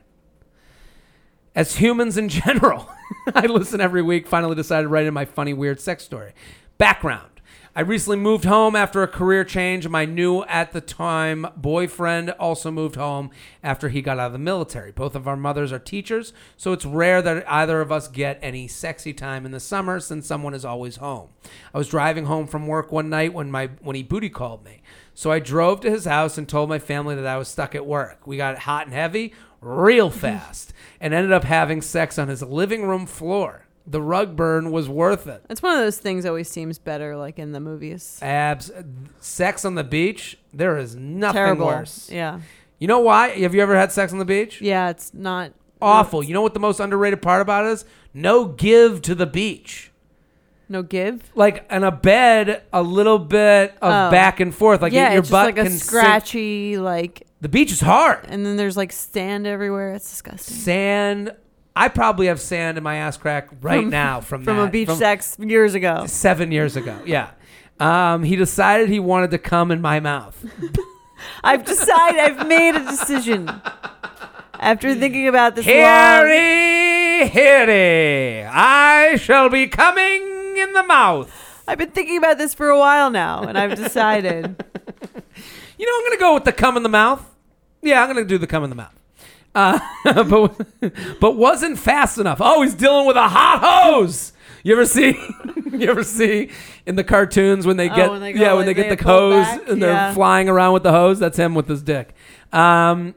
As 1.53 1.75
humans 1.75 2.17
in 2.17 2.29
general, 2.29 2.89
I 3.35 3.47
listen 3.47 3.81
every 3.81 4.01
week. 4.01 4.25
Finally 4.25 4.55
decided 4.55 4.83
to 4.83 4.87
write 4.87 5.05
in 5.05 5.13
my 5.13 5.25
funny, 5.25 5.53
weird 5.53 5.81
sex 5.81 6.05
story. 6.05 6.31
Background. 6.77 7.38
I 7.75 7.81
recently 7.81 8.17
moved 8.17 8.45
home 8.45 8.75
after 8.75 9.03
a 9.03 9.07
career 9.07 9.43
change. 9.43 9.87
My 9.87 10.03
new 10.03 10.41
at 10.45 10.71
the 10.71 10.81
time 10.81 11.45
boyfriend 11.55 12.31
also 12.31 12.71
moved 12.71 12.95
home 12.95 13.29
after 13.61 13.89
he 13.89 14.01
got 14.01 14.17
out 14.17 14.27
of 14.27 14.33
the 14.33 14.39
military. 14.39 14.91
Both 14.91 15.13
of 15.13 15.27
our 15.27 15.37
mothers 15.37 15.71
are 15.71 15.77
teachers, 15.79 16.33
so 16.57 16.73
it's 16.73 16.83
rare 16.83 17.21
that 17.21 17.49
either 17.49 17.79
of 17.79 17.91
us 17.91 18.07
get 18.07 18.39
any 18.41 18.67
sexy 18.67 19.13
time 19.13 19.45
in 19.45 19.51
the 19.51 19.59
summer 19.59 19.99
since 19.99 20.25
someone 20.25 20.55
is 20.55 20.65
always 20.65 20.95
home. 20.95 21.29
I 21.71 21.77
was 21.77 21.87
driving 21.87 22.25
home 22.25 22.47
from 22.47 22.65
work 22.65 22.91
one 22.91 23.09
night 23.09 23.33
when 23.35 23.51
my 23.51 23.67
when 23.81 23.95
he 23.95 24.01
booty 24.03 24.29
called 24.29 24.65
me. 24.65 24.81
So 25.13 25.31
I 25.31 25.37
drove 25.39 25.81
to 25.81 25.91
his 25.91 26.05
house 26.05 26.39
and 26.39 26.49
told 26.49 26.69
my 26.69 26.79
family 26.79 27.13
that 27.15 27.27
I 27.27 27.37
was 27.37 27.49
stuck 27.49 27.75
at 27.75 27.85
work. 27.85 28.25
We 28.25 28.37
got 28.37 28.59
hot 28.59 28.87
and 28.87 28.95
heavy 28.95 29.33
real 29.61 30.09
fast 30.09 30.73
and 30.99 31.13
ended 31.13 31.31
up 31.31 31.43
having 31.43 31.81
sex 31.81 32.17
on 32.17 32.29
his 32.29 32.41
living 32.41 32.83
room 32.83 33.05
floor. 33.05 33.65
The 33.91 34.01
rug 34.01 34.35
burn 34.35 34.71
was 34.71 34.87
worth 34.87 35.25
it. 35.25 35.43
It's 35.49 35.63
one 35.63 35.73
of 35.73 35.79
those 35.79 35.97
things 35.97 36.23
that 36.23 36.29
always 36.29 36.49
seems 36.49 36.77
better, 36.77 37.17
like 37.17 37.39
in 37.39 37.51
the 37.53 37.59
movies. 37.59 38.19
Abs, 38.21 38.71
sex 39.19 39.65
on 39.65 39.73
the 39.75 39.83
beach. 39.83 40.37
There 40.53 40.77
is 40.77 40.95
nothing 40.95 41.33
Terrible. 41.33 41.65
worse. 41.65 42.07
Yeah. 42.11 42.41
You 42.77 42.87
know 42.87 42.99
why? 42.99 43.29
Have 43.29 43.55
you 43.55 43.61
ever 43.61 43.75
had 43.75 43.91
sex 43.91 44.13
on 44.13 44.19
the 44.19 44.25
beach? 44.25 44.61
Yeah. 44.61 44.89
It's 44.89 45.13
not 45.13 45.53
Awful. 45.81 46.21
You 46.21 46.33
know 46.33 46.41
what 46.41 46.53
the 46.53 46.59
most 46.59 46.79
underrated 46.81 47.21
part 47.21 47.41
about 47.41 47.65
it 47.65 47.69
is? 47.69 47.85
No 48.13 48.45
give 48.45 49.01
to 49.03 49.15
the 49.15 49.25
beach. 49.25 49.91
No 50.67 50.83
give. 50.83 51.31
Like 51.35 51.65
in 51.71 51.83
a 51.85 51.91
bed, 51.91 52.63
a 52.73 52.83
little 52.83 53.17
bit 53.17 53.71
of 53.81 54.07
Oh. 54.07 54.11
back 54.11 54.39
and 54.41 54.53
forth. 54.53 54.81
Like 54.81 54.91
yeah, 54.93 55.11
your 55.13 55.19
it's 55.21 55.29
butt 55.31 55.47
just 55.47 55.57
like 55.57 55.65
a 55.65 55.69
can 55.69 55.71
sink- 55.77 55.83
scratchy, 55.83 56.77
like, 56.77 57.25
The 57.41 57.47
beach 57.49 57.71
is 57.71 57.79
hard. 57.79 58.25
and 58.27 58.45
then 58.45 58.57
there's 58.57 58.75
like 58.77 58.91
sand 58.91 59.47
everywhere. 59.47 59.93
It's 59.93 60.07
disgusting. 60.09 60.57
Sand. 60.57 61.31
I 61.79 61.87
probably 61.87 62.27
have 62.27 62.39
sand 62.41 62.77
in 62.77 62.83
my 62.83 62.97
ass 62.97 63.15
crack 63.17 63.47
right 63.61 63.81
From- 63.81 63.89
now 63.89 64.19
from 64.21 64.43
From 64.43 64.59
a 64.59 64.69
beach 64.69 64.87
From- 64.89 64.97
sex 64.97 65.37
years 65.39 65.73
ago. 65.75 66.05
seven 66.07 66.51
years 66.51 66.75
ago. 66.75 66.99
Yeah. 67.05 67.31
Um, 67.79 68.23
he 68.23 68.35
decided 68.35 68.89
he 68.89 68.99
wanted 68.99 69.31
to 69.31 69.37
come 69.37 69.71
in 69.71 69.79
my 69.81 69.99
mouth. 70.01 70.35
I've 71.43 71.63
decided. 71.65 72.19
I've 72.19 72.47
made 72.47 72.75
a 72.75 72.83
decision. 72.85 73.49
After 74.59 74.93
thinking 74.93 75.27
about 75.29 75.55
this 75.55 75.65
long, 75.65 75.75
Heary, 75.75 77.29
heary, 77.29 78.43
I 78.43 79.15
shall 79.15 79.47
be 79.49 79.67
coming 79.67 80.57
in 80.57 80.73
the 80.73 80.83
mouth. 80.83 81.63
I've 81.65 81.77
been 81.77 81.91
thinking 81.91 82.17
about 82.17 82.37
this 82.37 82.53
for 82.53 82.67
a 82.69 82.77
while 82.77 83.09
now, 83.09 83.43
and 83.43 83.57
I've 83.57 83.75
decided. 83.75 84.63
You 85.77 85.85
know, 85.85 85.93
I'm 85.97 86.01
going 86.07 86.17
to 86.17 86.19
go 86.21 86.33
with 86.33 86.43
the 86.43 86.51
come 86.51 86.75
in 86.75 86.83
the 86.83 86.89
mouth. 86.89 87.23
Yeah, 87.81 88.03
I'm 88.03 88.11
going 88.13 88.21
to 88.21 88.27
do 88.27 88.37
the 88.37 88.47
come 88.47 88.65
in 88.65 88.69
the 88.69 88.75
mouth. 88.75 88.93
Uh, 89.55 89.79
but, 90.23 90.91
but 91.19 91.35
wasn't 91.35 91.77
fast 91.79 92.17
enough. 92.17 92.37
Oh, 92.41 92.61
he's 92.61 92.75
dealing 92.75 93.05
with 93.07 93.17
a 93.17 93.27
hot 93.27 93.59
hose. 93.93 94.33
You 94.63 94.73
ever 94.73 94.85
see? 94.85 95.17
you 95.71 95.89
ever 95.89 96.03
see 96.03 96.51
in 96.85 96.95
the 96.95 97.03
cartoons 97.03 97.65
when 97.65 97.77
they 97.77 97.89
Oh, 97.89 97.95
get 97.95 98.11
when 98.11 98.21
they 98.21 98.33
go, 98.33 98.39
yeah 98.41 98.53
when 98.53 98.65
like, 98.65 98.65
they 98.67 98.73
get 98.83 98.89
they 98.89 98.95
the 98.95 99.03
pull 99.03 99.31
hose 99.31 99.45
back? 99.45 99.69
and 99.69 99.81
they're 99.81 100.13
flying 100.13 100.49
around 100.49 100.73
with 100.73 100.83
the 100.83 100.91
hose? 100.91 101.17
That's 101.19 101.37
him 101.37 101.55
with 101.55 101.67
his 101.67 101.81
dick. 101.81 102.13
Um, 102.51 103.15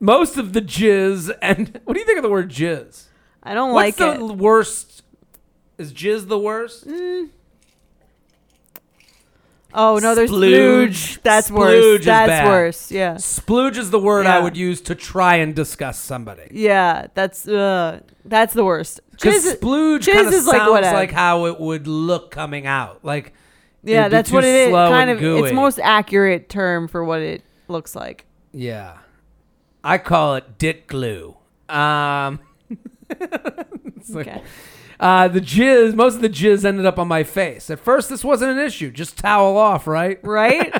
most 0.00 0.36
of 0.36 0.52
the 0.52 0.60
jizz 0.62 1.36
and 1.42 1.80
what 1.84 1.94
do 1.94 2.00
you 2.00 2.06
think 2.06 2.18
of 2.18 2.22
the 2.22 2.30
word 2.30 2.48
jizz? 2.50 3.04
I 3.42 3.54
don't 3.54 3.72
What's 3.72 3.98
like 4.00 4.18
the 4.18 4.24
it. 4.24 4.36
worst? 4.36 5.02
Is 5.78 5.92
jizz 5.92 6.28
the 6.28 6.38
worst? 6.38 6.86
Oh 9.76 9.98
no, 9.98 10.14
there's 10.14 10.30
Splooge. 10.30 10.90
splooge. 10.90 11.22
That's 11.22 11.50
Splooge 11.50 11.56
worse. 11.96 12.04
That's 12.04 12.28
bad. 12.28 12.46
worse. 12.48 12.92
Yeah. 12.92 13.14
Splooge 13.14 13.76
is 13.76 13.90
the 13.90 13.98
word 13.98 14.24
I 14.26 14.38
would 14.38 14.56
use 14.56 14.80
to 14.82 14.94
try 14.94 15.36
and 15.36 15.54
disgust 15.54 16.04
somebody. 16.04 16.48
Yeah, 16.52 17.08
that's 17.14 17.48
uh, 17.48 18.00
that's 18.24 18.54
the 18.54 18.64
worst. 18.64 19.00
Because 19.10 19.44
splooge 19.56 20.06
kind 20.10 20.26
of 20.28 20.32
is 20.32 20.46
like 20.46 20.58
sounds 20.58 20.82
like 20.92 21.10
how 21.12 21.46
it 21.46 21.58
would 21.60 21.86
look 21.88 22.30
coming 22.30 22.66
out. 22.66 23.04
Like 23.04 23.32
yeah, 23.82 24.08
that's 24.08 24.30
what 24.30 24.44
it 24.44 24.68
is. 24.68 24.72
Kind 24.72 25.10
of, 25.10 25.18
gooey. 25.18 25.48
it's 25.48 25.52
most 25.54 25.78
accurate 25.80 26.48
term 26.48 26.86
for 26.88 27.04
what 27.04 27.20
it 27.20 27.42
looks 27.68 27.94
like. 27.96 28.26
yeah, 28.52 28.98
I 29.82 29.98
call 29.98 30.36
it 30.36 30.56
dick 30.58 30.86
glue. 30.86 31.36
Um, 31.68 32.40
it's 33.10 34.10
like- 34.10 34.28
Okay. 34.28 34.42
Uh, 35.04 35.28
the 35.28 35.40
jizz, 35.40 35.94
most 35.94 36.14
of 36.14 36.22
the 36.22 36.30
jizz 36.30 36.64
ended 36.64 36.86
up 36.86 36.98
on 36.98 37.06
my 37.06 37.24
face. 37.24 37.68
At 37.68 37.78
first, 37.78 38.08
this 38.08 38.24
wasn't 38.24 38.52
an 38.52 38.58
issue. 38.58 38.90
Just 38.90 39.18
towel 39.18 39.58
off, 39.58 39.86
right? 39.86 40.18
Right? 40.24 40.72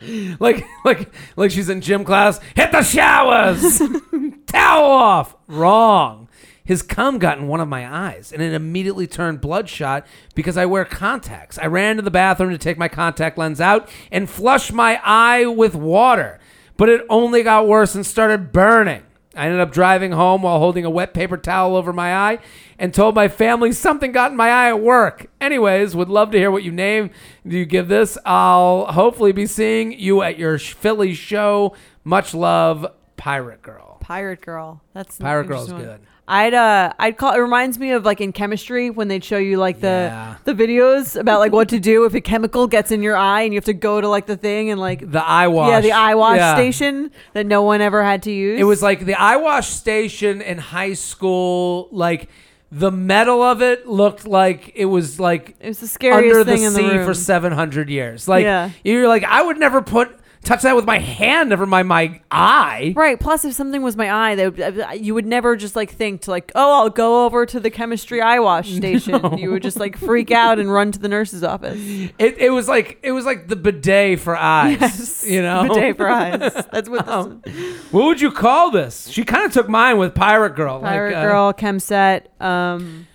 like 0.40 0.64
like 0.86 1.12
like 1.36 1.50
she's 1.50 1.68
in 1.68 1.82
gym 1.82 2.02
class. 2.06 2.40
Hit 2.56 2.72
the 2.72 2.82
showers. 2.82 3.82
Towel 4.46 4.90
off. 4.90 5.36
Wrong. 5.48 6.30
His 6.64 6.80
cum 6.80 7.18
got 7.18 7.36
in 7.36 7.46
one 7.46 7.60
of 7.60 7.68
my 7.68 7.86
eyes, 7.86 8.32
and 8.32 8.40
it 8.40 8.54
immediately 8.54 9.06
turned 9.06 9.42
bloodshot 9.42 10.06
because 10.34 10.56
I 10.56 10.64
wear 10.64 10.86
contacts. 10.86 11.58
I 11.58 11.66
ran 11.66 11.96
to 11.96 12.02
the 12.02 12.10
bathroom 12.10 12.52
to 12.52 12.58
take 12.58 12.78
my 12.78 12.88
contact 12.88 13.36
lens 13.36 13.60
out 13.60 13.86
and 14.10 14.30
flush 14.30 14.72
my 14.72 14.98
eye 15.04 15.44
with 15.44 15.74
water, 15.74 16.40
but 16.78 16.88
it 16.88 17.04
only 17.10 17.42
got 17.42 17.68
worse 17.68 17.94
and 17.94 18.06
started 18.06 18.50
burning. 18.50 19.02
I 19.36 19.46
ended 19.46 19.60
up 19.60 19.72
driving 19.72 20.12
home 20.12 20.42
while 20.42 20.58
holding 20.58 20.84
a 20.84 20.90
wet 20.90 21.14
paper 21.14 21.36
towel 21.36 21.76
over 21.76 21.92
my 21.92 22.14
eye 22.14 22.38
and 22.78 22.92
told 22.92 23.14
my 23.14 23.28
family 23.28 23.72
something 23.72 24.12
got 24.12 24.30
in 24.30 24.36
my 24.36 24.48
eye 24.48 24.68
at 24.68 24.80
work. 24.80 25.26
Anyways, 25.40 25.94
would 25.96 26.08
love 26.08 26.30
to 26.32 26.38
hear 26.38 26.50
what 26.50 26.62
you 26.62 26.72
name 26.72 27.10
you 27.44 27.64
give 27.64 27.88
this. 27.88 28.16
I'll 28.24 28.86
hopefully 28.86 29.32
be 29.32 29.46
seeing 29.46 29.92
you 29.92 30.22
at 30.22 30.38
your 30.38 30.58
Philly 30.58 31.14
show. 31.14 31.74
Much 32.04 32.34
love, 32.34 32.86
Pirate 33.16 33.62
Girl. 33.62 33.98
Pirate 34.00 34.40
Girl. 34.40 34.82
That's 34.92 35.18
Pirate 35.18 35.48
Girl's 35.48 35.72
good. 35.72 36.00
I'd 36.26 36.54
uh 36.54 36.92
I'd 36.98 37.18
call 37.18 37.34
it 37.34 37.38
reminds 37.38 37.78
me 37.78 37.90
of 37.90 38.04
like 38.06 38.20
in 38.20 38.32
chemistry 38.32 38.88
when 38.88 39.08
they'd 39.08 39.22
show 39.22 39.36
you 39.36 39.58
like 39.58 39.80
the 39.80 39.86
Yeah. 40.10 40.36
the 40.44 40.54
videos 40.54 41.20
about 41.20 41.38
like 41.40 41.52
what 41.52 41.68
to 41.68 41.78
do 41.78 42.06
if 42.06 42.14
a 42.14 42.20
chemical 42.22 42.66
gets 42.66 42.90
in 42.90 43.02
your 43.02 43.14
eye 43.16 43.42
and 43.42 43.52
you 43.52 43.58
have 43.58 43.66
to 43.66 43.74
go 43.74 44.00
to 44.00 44.08
like 44.08 44.24
the 44.24 44.36
thing 44.36 44.70
and 44.70 44.80
like 44.80 45.10
The 45.10 45.22
eye 45.22 45.48
wash. 45.48 45.68
yeah 45.70 45.80
the 45.80 45.92
eye 45.92 46.14
wash 46.14 46.38
Yeah. 46.38 46.54
station 46.54 47.10
that 47.34 47.44
no 47.44 47.62
one 47.62 47.82
ever 47.82 48.02
had 48.02 48.22
to 48.22 48.30
use. 48.32 48.58
It 48.58 48.64
was 48.64 48.82
like 48.82 49.04
the 49.04 49.14
eye 49.14 49.36
wash 49.36 49.68
station 49.68 50.40
in 50.40 50.56
high 50.58 50.94
school, 50.94 51.88
like 51.92 52.30
the 52.72 52.90
metal 52.90 53.42
of 53.42 53.60
it 53.60 53.86
looked 53.86 54.26
like 54.26 54.72
it 54.74 54.86
was 54.86 55.20
like 55.20 55.54
It 55.60 55.68
was 55.68 55.80
the 55.80 55.86
scariest 55.88 56.24
under 56.24 56.42
the 56.42 56.52
thing 56.52 56.62
in 56.64 56.72
the 56.72 56.78
sea 56.78 56.96
room. 56.96 57.06
for 57.06 57.12
700 57.14 57.90
years. 57.90 58.26
Like 58.26 58.44
Yeah. 58.44 58.70
you're 58.82 59.08
like 59.08 59.24
I 59.24 59.42
would 59.42 59.58
never 59.58 59.82
put 59.82 60.10
touch 60.44 60.62
that 60.62 60.76
with 60.76 60.84
my 60.84 60.98
hand 60.98 61.50
never 61.50 61.66
my 61.66 61.82
my 61.82 62.20
eye. 62.30 62.92
Right. 62.96 63.18
Plus, 63.18 63.44
if 63.44 63.54
something 63.54 63.82
was 63.82 63.96
my 63.96 64.10
eye, 64.12 64.34
they 64.34 64.48
would, 64.48 64.60
uh, 64.60 64.90
you 64.92 65.14
would 65.14 65.26
never 65.26 65.56
just 65.56 65.76
like 65.76 65.90
think 65.90 66.22
to 66.22 66.30
like, 66.30 66.52
oh, 66.54 66.82
I'll 66.82 66.90
go 66.90 67.24
over 67.24 67.46
to 67.46 67.60
the 67.60 67.70
chemistry 67.70 68.20
eye 68.20 68.38
wash 68.38 68.70
station. 68.76 69.38
You 69.38 69.50
would 69.50 69.62
just 69.62 69.78
like 69.78 69.96
freak 69.98 70.30
out 70.30 70.58
and 70.58 70.72
run 70.72 70.92
to 70.92 70.98
the 70.98 71.08
nurse's 71.08 71.42
office. 71.42 71.78
It, 72.18 72.38
it 72.38 72.50
was 72.50 72.68
like 72.68 72.98
it 73.02 73.12
was 73.12 73.24
like 73.24 73.48
the 73.48 73.56
bidet 73.56 74.20
for 74.20 74.36
eyes. 74.36 74.80
Yes. 74.80 75.26
You 75.26 75.42
know, 75.42 75.68
bidet 75.68 75.96
for 75.96 76.08
eyes. 76.08 76.38
That's 76.72 76.88
what 76.88 77.06
this 77.06 77.14
Um, 77.14 77.42
What 77.90 78.04
would 78.06 78.20
you 78.20 78.30
call 78.30 78.70
this? 78.70 79.08
She 79.08 79.24
kind 79.24 79.44
of 79.44 79.52
took 79.52 79.68
mine 79.68 79.98
with 79.98 80.14
Pirate 80.14 80.56
Girl. 80.56 80.80
like, 80.80 80.90
Pirate 80.90 81.14
uh, 81.14 81.22
Girl, 81.22 81.52
Chemset, 81.52 82.26
um, 82.40 83.06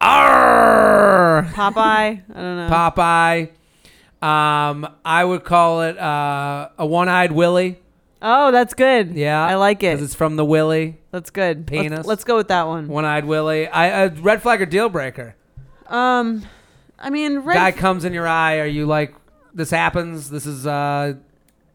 Arr! 0.00 1.48
Popeye. 1.52 2.22
I 2.34 2.34
don't 2.34 2.56
know. 2.56 2.68
Popeye. 2.70 3.50
Um, 4.24 4.88
I 5.04 5.24
would 5.24 5.44
call 5.44 5.82
it 5.82 5.98
uh, 5.98 6.70
a 6.78 6.86
one-eyed 6.86 7.32
Willie. 7.32 7.78
oh, 8.22 8.50
that's 8.52 8.72
good. 8.74 9.14
Yeah, 9.14 9.44
I 9.44 9.56
like 9.56 9.82
it. 9.82 9.92
because 9.96 10.02
it's 10.02 10.14
from 10.14 10.36
the 10.36 10.44
Willie. 10.44 10.98
That's 11.10 11.30
good. 11.30 11.70
Let's- 11.70 11.82
Penis. 11.82 12.06
Let's, 12.06 12.24
go 12.24 12.36
with 12.36 12.48
that 12.48 12.66
one. 12.66 12.88
One-eyed 12.88 13.26
Willie. 13.26 13.68
I 13.68 14.04
uh, 14.06 14.10
red 14.20 14.40
flag 14.42 14.62
or 14.62 14.66
deal 14.66 14.88
breaker. 14.88 15.36
Um, 15.86 16.42
I 16.98 17.10
mean, 17.10 17.40
red. 17.40 17.54
Guy 17.54 17.72
comes 17.72 18.04
in 18.04 18.12
your 18.14 18.26
eye. 18.26 18.58
Are 18.60 18.66
you 18.66 18.86
like 18.86 19.14
this 19.52 19.70
happens? 19.70 20.30
This 20.30 20.46
is. 20.46 20.66
uh 20.66 21.14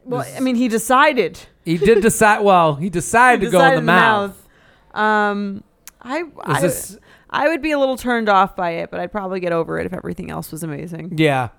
well, 0.06 0.26
I 0.36 0.40
mean, 0.40 0.56
he 0.56 0.68
decided. 0.68 1.40
He 1.66 1.78
did 1.78 2.02
decide. 2.02 2.40
Well, 2.40 2.76
he 2.76 2.90
decided 2.90 3.46
to 3.46 3.52
go 3.52 3.60
in 3.60 3.64
decided 3.66 3.78
the 3.82 3.86
mouth. 3.86 4.48
Um, 4.96 5.64
I 6.02 6.24
I, 6.42 6.62
this- 6.62 6.98
I 7.30 7.48
would 7.50 7.62
be 7.62 7.70
a 7.72 7.78
little 7.78 7.96
turned 7.98 8.28
off 8.28 8.56
by 8.56 8.72
it, 8.72 8.90
but 8.90 9.00
I'd 9.00 9.12
probably 9.12 9.40
get 9.40 9.52
over 9.52 9.80
it 9.80 9.86
if 9.86 9.94
everything 9.94 10.32
else 10.32 10.52
was 10.52 10.64
amazing. 10.64 11.14
Yeah. 11.18 11.50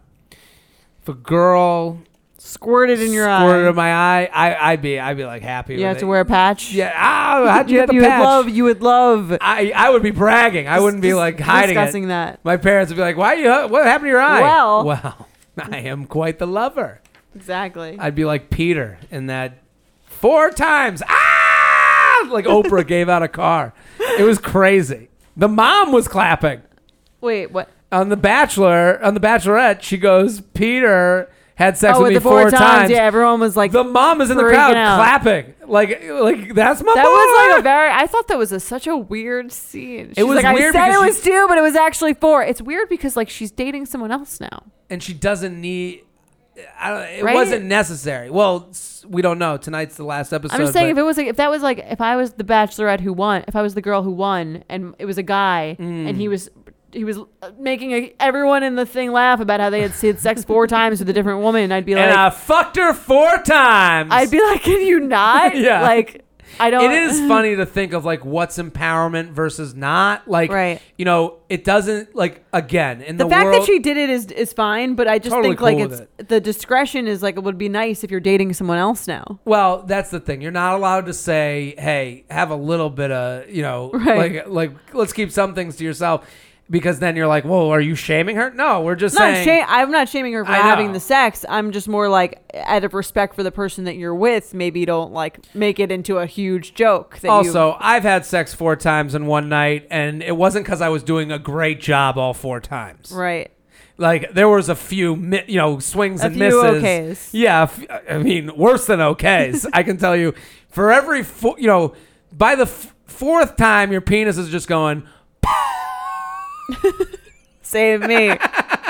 If 1.02 1.08
a 1.08 1.14
girl 1.14 1.98
Squirted 2.38 3.00
in 3.02 3.12
your 3.12 3.24
squirted 3.24 3.66
eye. 3.66 3.68
in 3.70 3.76
my 3.76 3.92
eye, 3.92 4.30
I, 4.32 4.72
I'd 4.72 4.80
be, 4.82 4.98
I'd 4.98 5.16
be 5.18 5.24
like 5.26 5.42
happy. 5.42 5.74
You 5.74 5.80
with 5.80 5.86
have 5.88 5.96
it. 5.98 6.00
to 6.00 6.06
wear 6.06 6.20
a 6.20 6.24
patch. 6.24 6.72
Yeah. 6.72 6.90
Oh, 6.94 7.46
how'd 7.46 7.70
you 7.70 7.76
get 7.78 7.88
the 7.88 7.94
you 7.94 8.00
patch? 8.00 8.18
would 8.20 8.24
love. 8.24 8.48
You 8.48 8.64
would 8.64 8.82
love. 8.82 9.36
I, 9.42 9.72
I 9.76 9.90
would 9.90 10.02
be 10.02 10.10
bragging. 10.10 10.66
I 10.66 10.80
wouldn't 10.80 11.02
be 11.02 11.08
Just 11.08 11.18
like 11.18 11.38
hiding 11.38 11.74
discussing 11.74 12.04
it. 12.04 12.08
that. 12.08 12.40
My 12.44 12.56
parents 12.56 12.90
would 12.90 12.96
be 12.96 13.02
like, 13.02 13.18
"Why 13.18 13.34
you? 13.34 13.50
What 13.68 13.84
happened 13.84 14.06
to 14.06 14.08
your 14.10 14.20
eye?" 14.22 14.40
Well- 14.40 14.84
well, 14.86 15.28
I 15.58 15.78
am 15.80 16.06
quite 16.06 16.38
the 16.38 16.46
lover. 16.46 17.02
Exactly. 17.34 17.96
I'd 17.98 18.14
be 18.14 18.24
like 18.24 18.48
Peter 18.48 18.98
in 19.10 19.26
that 19.26 19.58
four 20.06 20.50
times. 20.50 21.02
Ah! 21.06 22.26
Like 22.30 22.46
Oprah 22.46 22.86
gave 22.86 23.08
out 23.10 23.22
a 23.22 23.28
car. 23.28 23.74
It 24.18 24.24
was 24.24 24.38
crazy. 24.38 25.08
The 25.36 25.48
mom 25.48 25.92
was 25.92 26.08
clapping 26.08 26.62
Wait, 27.20 27.50
what? 27.50 27.68
On 27.92 28.08
the 28.08 28.16
Bachelor. 28.16 29.02
On 29.02 29.14
the 29.14 29.20
Bachelorette, 29.20 29.82
she 29.82 29.96
goes, 29.98 30.40
"Peter 30.40 31.30
had 31.56 31.76
sex 31.76 31.98
oh, 31.98 32.02
with 32.02 32.08
with 32.08 32.10
me 32.12 32.14
the 32.14 32.20
four, 32.22 32.50
times. 32.50 32.90
Yeah, 32.90 32.98
everyone 33.02 33.40
was 33.40 33.56
like. 33.56 33.72
The 33.72 33.84
mom 33.84 34.20
is 34.20 34.30
in 34.30 34.36
the 34.36 34.42
freaking 34.44 34.50
crowd 34.50 34.76
out. 34.76 34.96
clapping, 34.96 35.54
like, 35.66 36.02
like 36.08 36.54
that's 36.54 36.82
my 36.82 36.94
that 36.94 37.04
was 37.04 37.50
like 37.50 37.60
a 37.60 37.62
very. 37.62 37.90
I 37.90 38.06
thought 38.06 38.28
that 38.28 38.38
was 38.38 38.52
a, 38.52 38.60
such 38.60 38.86
a 38.86 38.96
weird 38.96 39.52
scene. 39.52 40.14
She's 40.14 40.24
was 40.24 40.42
like, 40.42 40.54
weird 40.54 40.74
I 40.76 40.86
said 40.86 40.88
because 40.88 41.02
it 41.02 41.06
was 41.06 41.20
two, 41.22 41.46
but 41.48 41.58
it 41.58 41.62
was 41.62 41.76
actually 41.76 42.14
four. 42.14 42.42
It's 42.42 42.62
weird 42.62 42.88
because 42.88 43.16
like 43.16 43.28
she's 43.28 43.50
dating 43.50 43.86
someone 43.86 44.10
else 44.10 44.40
now. 44.40 44.64
and 44.88 45.02
she 45.02 45.12
doesn't 45.14 45.60
need. 45.60 46.02
I 46.78 46.90
don't, 46.90 47.02
it 47.08 47.24
Right? 47.24 47.34
wasn't 47.34 47.64
necessary. 47.64 48.28
Well, 48.28 48.66
s- 48.70 49.06
we 49.08 49.22
don't 49.22 49.38
know. 49.38 49.56
Tonight's 49.56 49.96
the 49.96 50.04
last 50.04 50.30
episode. 50.32 50.54
I'm 50.54 50.60
just 50.60 50.74
saying, 50.74 50.90
if 50.90 50.96
but- 50.96 51.00
it 51.02 51.04
was 51.04 51.16
like, 51.16 51.26
if 51.28 51.36
that 51.36 51.48
was 51.50 51.62
like, 51.62 51.78
if 51.78 52.02
I 52.02 52.16
was 52.16 52.32
the 52.32 52.44
Bachelorette 52.44 53.00
who 53.00 53.14
won, 53.14 53.44
if 53.48 53.56
I 53.56 53.62
was 53.62 53.74
the 53.74 53.80
girl 53.80 54.02
who 54.02 54.10
won, 54.10 54.62
and 54.68 54.94
it 54.98 55.06
was 55.06 55.16
a 55.16 55.22
guy, 55.22 55.76
and 55.78 56.08
Mm. 56.08 56.16
he 56.16 56.28
was 56.28 56.50
he 56.92 57.04
was 57.04 57.18
uh, 57.42 57.50
making 57.58 57.92
a, 57.92 58.14
everyone 58.20 58.62
in 58.62 58.74
the 58.74 58.86
thing 58.86 59.12
laugh 59.12 59.40
about 59.40 59.60
how 59.60 59.70
they 59.70 59.80
had 59.82 59.92
had 59.92 60.18
sex 60.20 60.44
four 60.44 60.66
times 60.78 60.98
with 61.00 61.08
a 61.08 61.12
different 61.12 61.40
woman, 61.40 61.62
And 61.64 61.74
I'd 61.74 61.84
be 61.86 61.94
like, 61.94 62.04
and 62.04 62.12
I 62.18 62.30
fucked 62.30 62.76
her 62.76 62.92
four 62.92 63.38
times. 63.42 64.10
I'd 64.12 64.30
be 64.30 64.42
like, 64.42 64.62
can 64.62 64.80
you 64.86 65.00
not? 65.00 65.54
Yeah. 65.60 65.82
like 65.82 66.24
I 66.58 66.68
don't. 66.68 66.82
Know. 66.84 66.90
It 66.90 67.02
is 67.04 67.20
funny 67.28 67.54
to 67.56 67.64
think 67.64 67.92
of 67.92 68.04
like 68.04 68.24
what's 68.24 68.58
empowerment 68.58 69.30
versus 69.30 69.72
not. 69.74 70.26
Like, 70.28 70.50
Right. 70.50 70.82
you 70.98 71.04
know, 71.04 71.38
it 71.48 71.62
doesn't 71.62 72.14
like 72.16 72.44
again 72.52 73.02
in 73.02 73.16
The, 73.18 73.24
the, 73.24 73.30
fact 73.30 73.44
world. 73.46 73.62
that 73.62 73.66
she 73.66 73.78
did 73.78 73.96
it 73.96 74.10
is 74.10 74.26
is 74.26 74.52
fine, 74.52 74.94
but 74.96 75.06
I 75.06 75.18
just 75.20 75.30
Totally 75.34 75.50
think 75.50 75.60
like 75.60 75.76
cool 75.78 75.88
with 75.88 76.08
it's 76.18 76.28
the 76.28 76.40
discretion 76.40 77.06
is 77.06 77.22
like 77.22 77.36
it 77.36 77.44
would 77.44 77.56
be 77.56 77.68
nice 77.68 78.02
if 78.02 78.10
you're 78.10 78.18
dating 78.20 78.52
someone 78.54 78.78
else 78.78 79.06
now. 79.06 79.38
well, 79.44 79.84
that's 79.84 80.10
the 80.10 80.18
thing. 80.20 80.42
You're 80.42 80.50
not 80.50 80.74
allowed 80.74 81.06
to 81.06 81.14
say, 81.14 81.74
"Hey, 81.78 82.24
have 82.30 82.50
a 82.50 82.56
little 82.56 82.90
bit 82.90 83.12
of," 83.12 83.48
you 83.48 83.62
know, 83.62 83.92
Right. 83.94 84.44
like 84.44 84.48
like 84.48 84.94
let's 84.94 85.12
keep 85.12 85.30
some 85.30 85.54
things 85.54 85.76
to 85.76 85.84
yourself, 85.84 86.28
because 86.70 87.00
then 87.00 87.16
you're 87.16 87.26
like, 87.26 87.44
"Whoa, 87.44 87.70
are 87.70 87.80
you 87.80 87.94
shaming 87.94 88.36
her?" 88.36 88.50
No, 88.50 88.80
we're 88.82 88.94
just 88.94 89.14
Not 89.16 89.22
saying. 89.34 89.44
shame. 89.44 89.64
I'm 89.68 89.90
not 89.90 90.08
shaming 90.08 90.32
her 90.34 90.44
for 90.44 90.52
having 90.52 90.92
the 90.92 91.00
sex. 91.00 91.44
I'm 91.48 91.72
just 91.72 91.88
more 91.88 92.08
like, 92.08 92.40
out 92.54 92.84
of 92.84 92.94
respect 92.94 93.34
for 93.34 93.42
the 93.42 93.50
person 93.52 93.84
that 93.84 93.96
you're 93.96 94.14
with, 94.14 94.54
maybe 94.54 94.84
don't 94.84 95.12
like 95.12 95.44
make 95.54 95.80
it 95.80 95.90
into 95.90 96.18
a 96.18 96.26
huge 96.26 96.74
joke. 96.74 97.18
That 97.18 97.26
you, 97.28 97.32
Also, 97.32 97.76
I've 97.80 98.04
had 98.04 98.24
sex 98.24 98.54
four 98.54 98.76
times 98.76 99.14
in 99.14 99.26
one 99.26 99.48
night, 99.48 99.86
and 99.90 100.22
it 100.22 100.36
wasn't 100.36 100.64
because 100.64 100.80
I 100.80 100.88
was 100.88 101.02
doing 101.02 101.32
a 101.32 101.38
great 101.38 101.80
job 101.80 102.16
all 102.16 102.34
four 102.34 102.60
times. 102.60 103.10
right? 103.12 103.50
Like 103.98 104.32
there 104.32 104.48
was 104.48 104.70
a 104.70 104.74
few, 104.74 105.14
mi- 105.16 105.44
you 105.46 105.56
know, 105.58 105.78
swings 105.78 106.22
A 106.22 106.26
and 106.26 106.34
few 106.34 106.44
misses. 106.44 106.82
okays. 106.82 107.28
Yeah, 107.32 107.62
f- 107.64 107.84
I 108.08 108.16
mean, 108.16 108.56
worse 108.56 108.86
than 108.86 108.98
okays. 109.00 109.66
I 109.74 109.82
can 109.82 109.98
tell 109.98 110.16
you, 110.16 110.32
for 110.68 110.90
every, 110.90 111.22
fo- 111.22 111.56
you 111.58 111.66
know, 111.66 111.92
by 112.32 112.54
the 112.54 112.62
f- 112.62 112.94
fourth 113.04 113.56
time, 113.56 113.92
your 113.92 114.00
penis 114.00 114.38
is 114.38 114.48
just 114.48 114.68
going. 114.68 115.02
Save 117.62 118.02
me. 118.06 118.36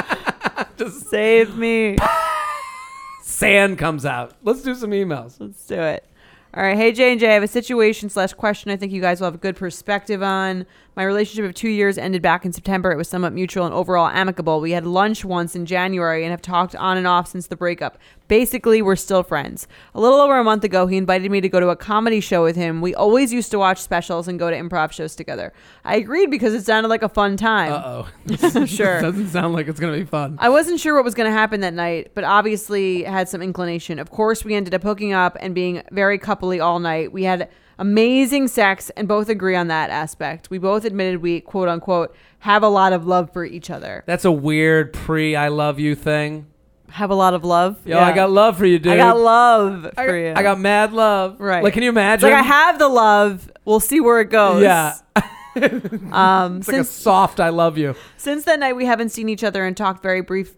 Just 0.76 1.08
Save 1.10 1.56
me. 1.56 1.96
sand 3.22 3.78
comes 3.78 4.06
out. 4.06 4.32
Let's 4.42 4.62
do 4.62 4.74
some 4.74 4.90
emails. 4.90 5.36
Let's 5.38 5.66
do 5.66 5.74
it. 5.80 6.04
All 6.54 6.62
right. 6.62 6.76
Hey, 6.76 6.92
J 6.92 7.12
and 7.12 7.20
J, 7.20 7.30
I 7.30 7.34
have 7.34 7.42
a 7.42 7.48
situation 7.48 8.08
slash 8.08 8.32
question 8.32 8.70
I 8.70 8.76
think 8.76 8.92
you 8.92 9.00
guys 9.00 9.20
will 9.20 9.26
have 9.26 9.34
a 9.36 9.38
good 9.38 9.56
perspective 9.56 10.22
on. 10.22 10.66
My 10.96 11.04
relationship 11.04 11.44
of 11.44 11.54
two 11.54 11.68
years 11.68 11.98
ended 11.98 12.20
back 12.20 12.44
in 12.44 12.52
September. 12.52 12.90
It 12.90 12.96
was 12.96 13.08
somewhat 13.08 13.32
mutual 13.32 13.64
and 13.64 13.74
overall 13.74 14.08
amicable. 14.08 14.60
We 14.60 14.72
had 14.72 14.84
lunch 14.86 15.24
once 15.24 15.54
in 15.54 15.64
January 15.64 16.24
and 16.24 16.30
have 16.30 16.42
talked 16.42 16.74
on 16.74 16.96
and 16.96 17.06
off 17.06 17.28
since 17.28 17.46
the 17.46 17.56
breakup. 17.56 17.96
Basically, 18.26 18.82
we're 18.82 18.96
still 18.96 19.22
friends. 19.22 19.66
A 19.94 20.00
little 20.00 20.20
over 20.20 20.38
a 20.38 20.44
month 20.44 20.64
ago, 20.64 20.86
he 20.86 20.96
invited 20.96 21.30
me 21.30 21.40
to 21.40 21.48
go 21.48 21.60
to 21.60 21.68
a 21.68 21.76
comedy 21.76 22.20
show 22.20 22.42
with 22.42 22.56
him. 22.56 22.80
We 22.80 22.94
always 22.94 23.32
used 23.32 23.50
to 23.52 23.58
watch 23.58 23.78
specials 23.78 24.28
and 24.28 24.38
go 24.38 24.50
to 24.50 24.56
improv 24.56 24.92
shows 24.92 25.14
together. 25.16 25.52
I 25.84 25.96
agreed 25.96 26.30
because 26.30 26.54
it 26.54 26.64
sounded 26.64 26.88
like 26.88 27.02
a 27.02 27.08
fun 27.08 27.36
time. 27.36 27.72
Uh 27.72 28.04
oh. 28.04 28.66
Sure. 28.66 29.00
Doesn't 29.00 29.28
sound 29.28 29.54
like 29.54 29.68
it's 29.68 29.80
gonna 29.80 29.96
be 29.96 30.04
fun. 30.04 30.36
I 30.40 30.48
wasn't 30.48 30.80
sure 30.80 30.94
what 30.94 31.04
was 31.04 31.14
going 31.14 31.28
to 31.30 31.36
happen 31.36 31.60
that 31.60 31.74
night, 31.74 32.12
but 32.14 32.24
obviously 32.24 33.02
had 33.04 33.28
some 33.28 33.42
inclination. 33.42 33.98
Of 33.98 34.10
course, 34.10 34.44
we 34.44 34.54
ended 34.54 34.74
up 34.74 34.82
hooking 34.82 35.12
up 35.12 35.36
and 35.40 35.54
being 35.54 35.82
very 35.92 36.18
coupley 36.18 36.62
all 36.62 36.78
night. 36.78 37.12
We 37.12 37.24
had 37.24 37.48
amazing 37.80 38.46
sex 38.46 38.90
and 38.90 39.08
both 39.08 39.28
agree 39.28 39.56
on 39.56 39.66
that 39.68 39.90
aspect. 39.90 40.50
We 40.50 40.58
both 40.58 40.84
admitted 40.84 41.20
we, 41.22 41.40
quote 41.40 41.68
unquote, 41.68 42.14
have 42.40 42.62
a 42.62 42.68
lot 42.68 42.92
of 42.92 43.06
love 43.06 43.32
for 43.32 43.44
each 43.44 43.70
other. 43.70 44.04
That's 44.06 44.24
a 44.24 44.30
weird 44.32 44.92
pre 44.92 45.34
"I 45.34 45.48
love 45.48 45.80
you" 45.80 45.94
thing. 45.96 46.46
Have 46.90 47.10
a 47.10 47.14
lot 47.14 47.34
of 47.34 47.44
love? 47.44 47.78
Yo, 47.86 47.98
I 47.98 48.12
got 48.12 48.30
love 48.30 48.56
for 48.58 48.66
you, 48.66 48.78
dude. 48.78 48.92
I 48.92 48.96
got 48.96 49.16
love 49.18 49.86
I 49.96 50.06
for 50.06 50.12
got, 50.12 50.14
you. 50.14 50.32
I 50.36 50.42
got 50.42 50.58
mad 50.58 50.92
love. 50.92 51.40
Right. 51.40 51.62
Like, 51.62 51.72
can 51.74 51.82
you 51.84 51.90
It's 51.90 51.94
imagine? 51.94 52.30
like 52.30 52.38
I 52.38 52.42
have 52.42 52.78
the 52.80 52.88
love. 52.88 53.50
We'll 53.64 53.78
see 53.80 54.00
where 54.00 54.20
it 54.20 54.30
goes. 54.30 54.62
Yeah. 54.62 54.94
Um, 56.12 56.58
It's 56.58 56.68
like 56.68 56.76
a 56.76 56.84
since 56.84 56.90
soft 56.90 57.40
"I 57.40 57.48
love 57.48 57.76
you." 57.76 57.96
Since 58.16 58.44
that 58.44 58.60
night, 58.60 58.74
we 58.76 58.84
haven't 58.86 59.08
seen 59.10 59.28
each 59.28 59.42
other 59.42 59.64
and 59.66 59.76
talked 59.76 60.00
very 60.00 60.20
brief, 60.20 60.54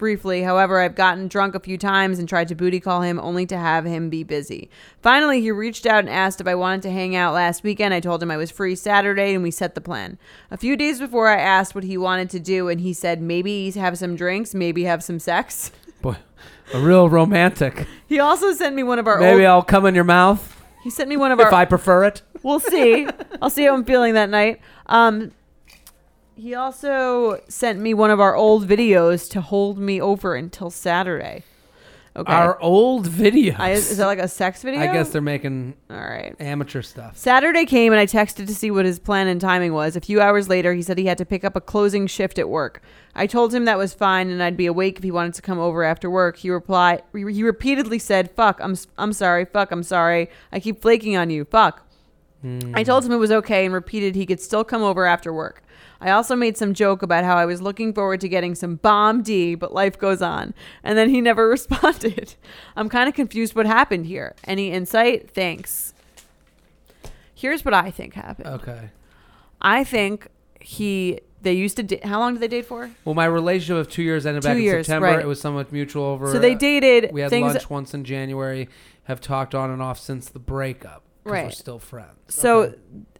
briefly. 0.00 0.42
However, 0.42 0.80
I've 0.80 0.96
gotten 0.96 1.28
drunk 1.28 1.54
a 1.54 1.60
few 1.60 1.78
times 1.78 2.18
and 2.18 2.28
tried 2.28 2.48
to 2.48 2.56
booty 2.56 2.80
call 2.80 3.02
him, 3.02 3.20
only 3.20 3.46
to 3.46 3.56
have 3.56 3.84
him 3.84 4.10
be 4.10 4.24
busy. 4.24 4.68
Finally, 5.00 5.40
he 5.40 5.52
reached 5.52 5.86
out 5.86 6.00
and 6.00 6.08
asked 6.08 6.40
if 6.40 6.48
I 6.48 6.56
wanted 6.56 6.82
to 6.82 6.90
hang 6.90 7.14
out 7.14 7.34
last 7.34 7.62
weekend. 7.62 7.94
I 7.94 8.00
told 8.00 8.20
him 8.20 8.32
I 8.32 8.36
was 8.36 8.50
free 8.50 8.74
Saturday, 8.74 9.34
and 9.34 9.44
we 9.44 9.52
set 9.52 9.76
the 9.76 9.80
plan. 9.80 10.18
A 10.50 10.56
few 10.56 10.76
days 10.76 10.98
before, 10.98 11.28
I 11.28 11.38
asked 11.38 11.76
what 11.76 11.84
he 11.84 11.96
wanted 11.96 12.30
to 12.30 12.40
do, 12.40 12.68
and 12.68 12.80
he 12.80 12.92
said 12.92 13.22
maybe 13.22 13.70
have 13.70 13.96
some 13.96 14.16
drinks, 14.16 14.54
maybe 14.54 14.82
have 14.82 15.04
some 15.04 15.20
sex. 15.20 15.70
Boy, 16.02 16.16
a 16.74 16.80
real 16.80 17.08
romantic. 17.08 17.86
He 18.08 18.18
also 18.18 18.52
sent 18.54 18.74
me 18.74 18.82
one 18.82 18.98
of 18.98 19.06
our 19.06 19.20
Maybe 19.20 19.46
old. 19.46 19.50
I'll 19.50 19.62
come 19.62 19.86
in 19.86 19.94
your 19.94 20.02
mouth 20.02 20.56
he 20.82 20.90
sent 20.90 21.08
me 21.08 21.16
one 21.16 21.30
of 21.32 21.40
our. 21.40 21.48
if. 21.48 21.52
I 21.52 21.64
prefer 21.64 22.04
it. 22.04 22.22
We'll 22.42 22.60
see. 22.60 23.06
I'll 23.42 23.50
see 23.50 23.64
how 23.64 23.74
I'm 23.74 23.84
feeling 23.84 24.14
that 24.14 24.30
night. 24.30 24.60
Um, 24.86 25.32
he 26.40 26.54
also 26.54 27.40
sent 27.48 27.78
me 27.78 27.92
one 27.92 28.10
of 28.10 28.18
our 28.18 28.34
old 28.34 28.66
videos 28.66 29.30
to 29.30 29.40
hold 29.40 29.78
me 29.78 30.00
over 30.00 30.34
until 30.34 30.70
Saturday. 30.70 31.44
Okay. 32.16 32.32
Our 32.32 32.60
old 32.60 33.06
videos. 33.06 33.58
I, 33.60 33.70
is 33.70 33.96
that 33.98 34.06
like 34.06 34.18
a 34.18 34.26
sex 34.26 34.62
video? 34.62 34.80
I 34.80 34.86
guess 34.86 35.10
they're 35.10 35.22
making 35.22 35.74
All 35.88 35.96
right. 35.96 36.34
amateur 36.40 36.82
stuff. 36.82 37.16
Saturday 37.16 37.66
came 37.66 37.92
and 37.92 38.00
I 38.00 38.06
texted 38.06 38.46
to 38.48 38.54
see 38.54 38.70
what 38.70 38.84
his 38.84 38.98
plan 38.98 39.28
and 39.28 39.40
timing 39.40 39.74
was. 39.74 39.94
A 39.94 40.00
few 40.00 40.20
hours 40.20 40.48
later, 40.48 40.74
he 40.74 40.82
said 40.82 40.98
he 40.98 41.06
had 41.06 41.18
to 41.18 41.24
pick 41.24 41.44
up 41.44 41.54
a 41.54 41.60
closing 41.60 42.08
shift 42.08 42.38
at 42.38 42.48
work. 42.48 42.82
I 43.14 43.26
told 43.28 43.54
him 43.54 43.64
that 43.66 43.78
was 43.78 43.94
fine 43.94 44.28
and 44.28 44.42
I'd 44.42 44.56
be 44.56 44.66
awake 44.66 44.96
if 44.96 45.04
he 45.04 45.12
wanted 45.12 45.34
to 45.34 45.42
come 45.42 45.60
over 45.60 45.84
after 45.84 46.10
work. 46.10 46.38
He 46.38 46.50
replied, 46.50 47.02
he 47.12 47.44
repeatedly 47.44 48.00
said, 48.00 48.30
"Fuck, 48.32 48.58
I'm 48.60 48.76
I'm 48.98 49.12
sorry. 49.12 49.44
Fuck, 49.44 49.70
I'm 49.70 49.84
sorry. 49.84 50.30
I 50.50 50.58
keep 50.58 50.80
flaking 50.80 51.16
on 51.16 51.30
you. 51.30 51.44
Fuck." 51.44 51.86
Hmm. 52.42 52.72
I 52.74 52.82
told 52.82 53.04
him 53.04 53.12
it 53.12 53.18
was 53.18 53.30
okay 53.30 53.64
and 53.64 53.74
repeated 53.74 54.14
he 54.14 54.26
could 54.26 54.40
still 54.40 54.64
come 54.64 54.82
over 54.82 55.04
after 55.04 55.32
work. 55.32 55.62
I 56.00 56.10
also 56.10 56.34
made 56.34 56.56
some 56.56 56.72
joke 56.74 57.02
about 57.02 57.24
how 57.24 57.36
I 57.36 57.44
was 57.44 57.60
looking 57.60 57.92
forward 57.92 58.20
to 58.22 58.28
getting 58.28 58.54
some 58.54 58.76
bomb 58.76 59.22
D, 59.22 59.54
but 59.54 59.72
life 59.74 59.98
goes 59.98 60.22
on. 60.22 60.54
And 60.82 60.96
then 60.96 61.10
he 61.10 61.20
never 61.30 61.48
responded. 61.48 62.34
I'm 62.76 62.88
kind 62.88 63.08
of 63.08 63.14
confused 63.14 63.54
what 63.54 63.66
happened 63.66 64.06
here. 64.06 64.34
Any 64.44 64.70
insight? 64.70 65.30
Thanks. 65.30 65.92
Here's 67.34 67.64
what 67.64 67.74
I 67.74 67.90
think 67.90 68.14
happened. 68.14 68.48
Okay. 68.48 68.90
I 69.60 69.84
think 69.84 70.28
he 70.60 71.20
they 71.42 71.54
used 71.54 71.76
to 71.76 71.82
date. 71.82 72.04
How 72.04 72.18
long 72.18 72.34
did 72.34 72.40
they 72.42 72.48
date 72.48 72.66
for? 72.66 72.90
Well, 73.04 73.14
my 73.14 73.24
relationship 73.24 73.76
of 73.86 73.90
two 73.90 74.02
years 74.02 74.26
ended 74.26 74.42
back 74.42 74.52
Two 74.52 74.58
in 74.58 74.64
years, 74.64 74.86
September. 74.86 75.06
right. 75.08 75.20
It 75.20 75.26
was 75.26 75.40
somewhat 75.40 75.72
mutual 75.72 76.04
over. 76.04 76.30
So 76.30 76.38
they 76.38 76.54
dated. 76.54 77.12
We 77.12 77.22
had 77.22 77.30
things, 77.30 77.54
lunch 77.54 77.70
once 77.70 77.94
in 77.94 78.04
January. 78.04 78.68
Have 79.04 79.20
talked 79.20 79.54
on 79.54 79.70
and 79.70 79.80
off 79.82 79.98
since 79.98 80.28
the 80.28 80.38
breakup. 80.38 81.02
Right. 81.24 81.46
We're 81.46 81.50
still 81.50 81.78
friends. 81.78 82.16
So 82.28 82.62
Okay. 82.62 82.76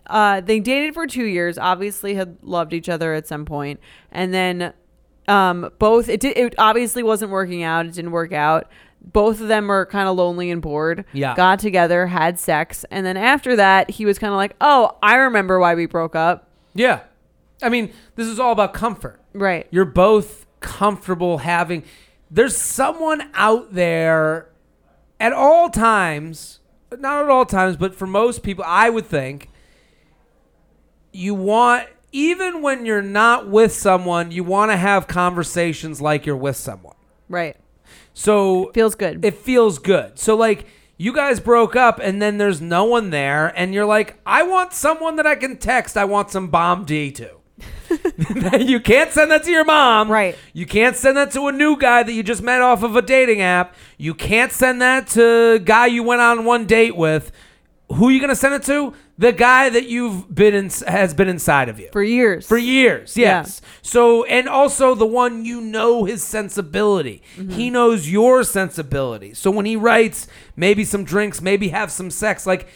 Uh, 0.06 0.40
they 0.40 0.60
dated 0.60 0.94
for 0.94 1.06
two 1.06 1.24
years. 1.24 1.58
Obviously, 1.58 2.14
had 2.14 2.36
loved 2.42 2.72
each 2.72 2.88
other 2.88 3.14
at 3.14 3.26
some 3.26 3.44
point, 3.44 3.80
and 4.10 4.32
then 4.34 4.72
um, 5.28 5.70
both 5.78 6.08
it 6.08 6.20
did. 6.20 6.36
It 6.36 6.54
obviously 6.58 7.02
wasn't 7.02 7.30
working 7.30 7.62
out. 7.62 7.86
It 7.86 7.94
didn't 7.94 8.12
work 8.12 8.32
out. 8.32 8.70
Both 9.02 9.40
of 9.40 9.48
them 9.48 9.68
were 9.68 9.86
kind 9.86 10.08
of 10.08 10.16
lonely 10.16 10.50
and 10.50 10.60
bored. 10.60 11.06
Yeah. 11.12 11.34
Got 11.34 11.58
together, 11.58 12.06
had 12.06 12.38
sex, 12.38 12.84
and 12.90 13.06
then 13.06 13.16
after 13.16 13.56
that, 13.56 13.90
he 13.90 14.04
was 14.04 14.18
kind 14.18 14.32
of 14.32 14.36
like, 14.36 14.56
"Oh, 14.60 14.96
I 15.02 15.16
remember 15.16 15.58
why 15.58 15.74
we 15.74 15.86
broke 15.86 16.14
up." 16.14 16.48
yeah, 16.74 17.00
I 17.62 17.68
mean, 17.68 17.92
this 18.16 18.26
is 18.26 18.38
all 18.38 18.52
about 18.52 18.74
comfort. 18.74 19.20
Right. 19.32 19.66
You're 19.70 19.84
both 19.84 20.46
comfortable 20.60 21.38
having. 21.38 21.84
There's 22.30 22.56
someone 22.56 23.30
out 23.34 23.74
there 23.74 24.48
at 25.18 25.32
all 25.32 25.68
times, 25.68 26.60
not 26.96 27.24
at 27.24 27.30
all 27.30 27.44
times, 27.44 27.76
but 27.76 27.94
for 27.94 28.06
most 28.06 28.42
people, 28.42 28.64
I 28.66 28.90
would 28.90 29.06
think 29.06 29.50
you 31.12 31.34
want, 31.34 31.88
even 32.12 32.62
when 32.62 32.84
you're 32.86 33.02
not 33.02 33.48
with 33.48 33.72
someone, 33.72 34.30
you 34.30 34.44
want 34.44 34.70
to 34.70 34.76
have 34.76 35.06
conversations 35.06 36.00
like 36.00 36.26
you're 36.26 36.36
with 36.36 36.56
someone. 36.56 36.96
Right. 37.28 37.56
So 38.14 38.68
it 38.68 38.74
Feels 38.74 38.94
good. 38.94 39.24
it 39.24 39.34
feels 39.34 39.78
good. 39.78 40.18
So 40.18 40.34
like 40.36 40.66
you 40.96 41.12
guys 41.14 41.40
broke 41.40 41.76
up 41.76 41.98
and 42.02 42.20
then 42.20 42.38
there's 42.38 42.60
no 42.60 42.84
one 42.84 43.10
there 43.10 43.48
and 43.56 43.72
you're 43.72 43.86
like, 43.86 44.20
I 44.26 44.42
want 44.42 44.72
someone 44.72 45.16
that 45.16 45.26
I 45.26 45.34
can 45.36 45.56
text. 45.56 45.96
I 45.96 46.04
want 46.04 46.30
some 46.30 46.48
bomb 46.48 46.84
D 46.84 47.10
to. 47.12 47.30
you 48.60 48.80
can't 48.80 49.10
send 49.10 49.30
that 49.30 49.44
to 49.44 49.50
your 49.50 49.64
mom. 49.64 50.10
Right. 50.10 50.36
You 50.52 50.66
can't 50.66 50.96
send 50.96 51.16
that 51.16 51.30
to 51.32 51.46
a 51.48 51.52
new 51.52 51.76
guy 51.76 52.02
that 52.02 52.12
you 52.12 52.22
just 52.22 52.42
met 52.42 52.60
off 52.60 52.82
of 52.82 52.96
a 52.96 53.02
dating 53.02 53.40
app. 53.40 53.74
You 53.98 54.14
can't 54.14 54.52
send 54.52 54.80
that 54.82 55.06
to 55.08 55.52
a 55.54 55.58
guy 55.58 55.86
you 55.86 56.02
went 56.02 56.20
on 56.20 56.44
one 56.44 56.66
date 56.66 56.96
with. 56.96 57.32
Who 57.92 58.08
are 58.08 58.12
you 58.12 58.20
going 58.20 58.30
to 58.30 58.36
send 58.36 58.54
it 58.54 58.62
to? 58.64 58.94
The 59.18 59.32
guy 59.32 59.68
that 59.68 59.86
you've 59.88 60.32
been 60.32 60.54
in, 60.54 60.70
has 60.86 61.12
been 61.12 61.28
inside 61.28 61.68
of 61.68 61.80
you 61.80 61.88
for 61.92 62.02
years. 62.02 62.46
for 62.46 62.56
years. 62.56 63.16
Yes. 63.16 63.60
So 63.82 64.24
and 64.24 64.48
also 64.48 64.94
the 64.94 65.06
one 65.06 65.44
you 65.44 65.60
know 65.60 66.04
his 66.04 66.22
sensibility. 66.22 67.22
Mm-hmm. 67.36 67.50
He 67.50 67.68
knows 67.68 68.08
your 68.08 68.44
sensibility. 68.44 69.34
So 69.34 69.50
when 69.50 69.66
he 69.66 69.76
writes 69.76 70.28
maybe 70.56 70.84
some 70.84 71.04
drinks, 71.04 71.42
maybe 71.42 71.68
have 71.70 71.90
some 71.90 72.10
sex, 72.10 72.46
like 72.46 72.68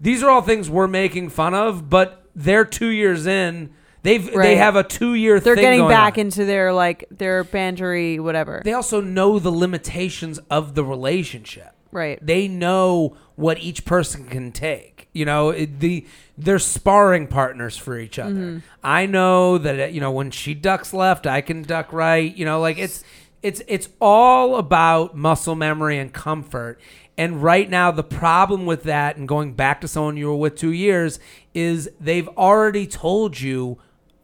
these 0.00 0.22
are 0.22 0.30
all 0.30 0.40
things 0.40 0.70
we're 0.70 0.86
making 0.86 1.30
fun 1.30 1.52
of, 1.52 1.90
but 1.90 2.24
they're 2.34 2.64
2 2.64 2.86
years 2.86 3.26
in. 3.26 3.74
They've 4.02 4.32
they 4.32 4.56
have 4.56 4.76
a 4.76 4.84
2 4.84 5.14
year 5.14 5.40
They're 5.40 5.56
getting 5.56 5.86
back 5.88 6.14
on. 6.14 6.20
into 6.20 6.46
their 6.46 6.72
like 6.72 7.04
their 7.10 7.44
bantery, 7.44 8.18
whatever. 8.18 8.62
They 8.64 8.72
also 8.72 9.02
know 9.02 9.38
the 9.38 9.50
limitations 9.50 10.38
of 10.48 10.74
the 10.74 10.84
relationship. 10.84 11.74
right. 11.92 12.18
They 12.24 12.48
know 12.48 13.16
what 13.40 13.58
each 13.58 13.84
person 13.84 14.26
can 14.26 14.52
take. 14.52 15.08
You 15.12 15.24
know, 15.24 15.50
it, 15.50 15.80
the 15.80 16.06
they're 16.38 16.58
sparring 16.58 17.26
partners 17.26 17.76
for 17.76 17.98
each 17.98 18.18
other. 18.18 18.34
Mm-hmm. 18.34 18.58
I 18.84 19.06
know 19.06 19.58
that 19.58 19.80
uh, 19.80 19.84
you 19.86 20.00
know 20.00 20.12
when 20.12 20.30
she 20.30 20.54
ducks 20.54 20.92
left, 20.92 21.26
I 21.26 21.40
can 21.40 21.62
duck 21.62 21.92
right. 21.92 22.34
You 22.36 22.44
know, 22.44 22.60
like 22.60 22.78
it's 22.78 23.02
it's 23.42 23.62
it's 23.66 23.88
all 24.00 24.56
about 24.56 25.16
muscle 25.16 25.54
memory 25.54 25.98
and 25.98 26.12
comfort. 26.12 26.80
And 27.16 27.42
right 27.42 27.68
now, 27.68 27.90
the 27.90 28.04
problem 28.04 28.64
with 28.64 28.84
that, 28.84 29.16
and 29.16 29.28
going 29.28 29.52
back 29.52 29.80
to 29.82 29.88
someone 29.88 30.16
you 30.16 30.28
were 30.28 30.36
with 30.36 30.56
two 30.56 30.72
years, 30.72 31.18
is 31.52 31.90
they've 32.00 32.28
already 32.28 32.86
told 32.86 33.40
you 33.40 33.78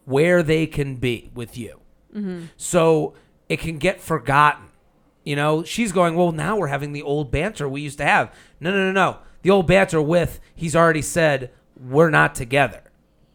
where 0.05 0.43
they 0.43 0.67
can 0.67 0.97
be 0.97 1.31
with 1.35 1.59
you. 1.59 1.81
So 2.57 3.14
it 3.49 3.59
can 3.61 3.79
get 3.79 4.01
forgotten. 4.01 4.66
You 5.27 5.35
know, 5.35 5.64
she's 5.64 5.91
going, 5.91 6.14
well, 6.14 6.31
now 6.31 6.57
we're 6.57 6.68
having 6.68 6.93
the 6.93 7.03
old 7.03 7.33
banter 7.33 7.68
we 7.68 7.81
used 7.81 7.99
to 7.99 8.05
have. 8.05 8.33
No, 8.61 8.70
no, 8.70 8.77
no, 8.77 8.93
no. 8.93 9.18
The 9.43 9.51
old 9.51 9.66
banter 9.66 10.01
with, 10.01 10.39
he's 10.55 10.77
already 10.77 11.03
said, 11.03 11.51
we're 11.77 12.11
not 12.11 12.37
together. 12.37 12.81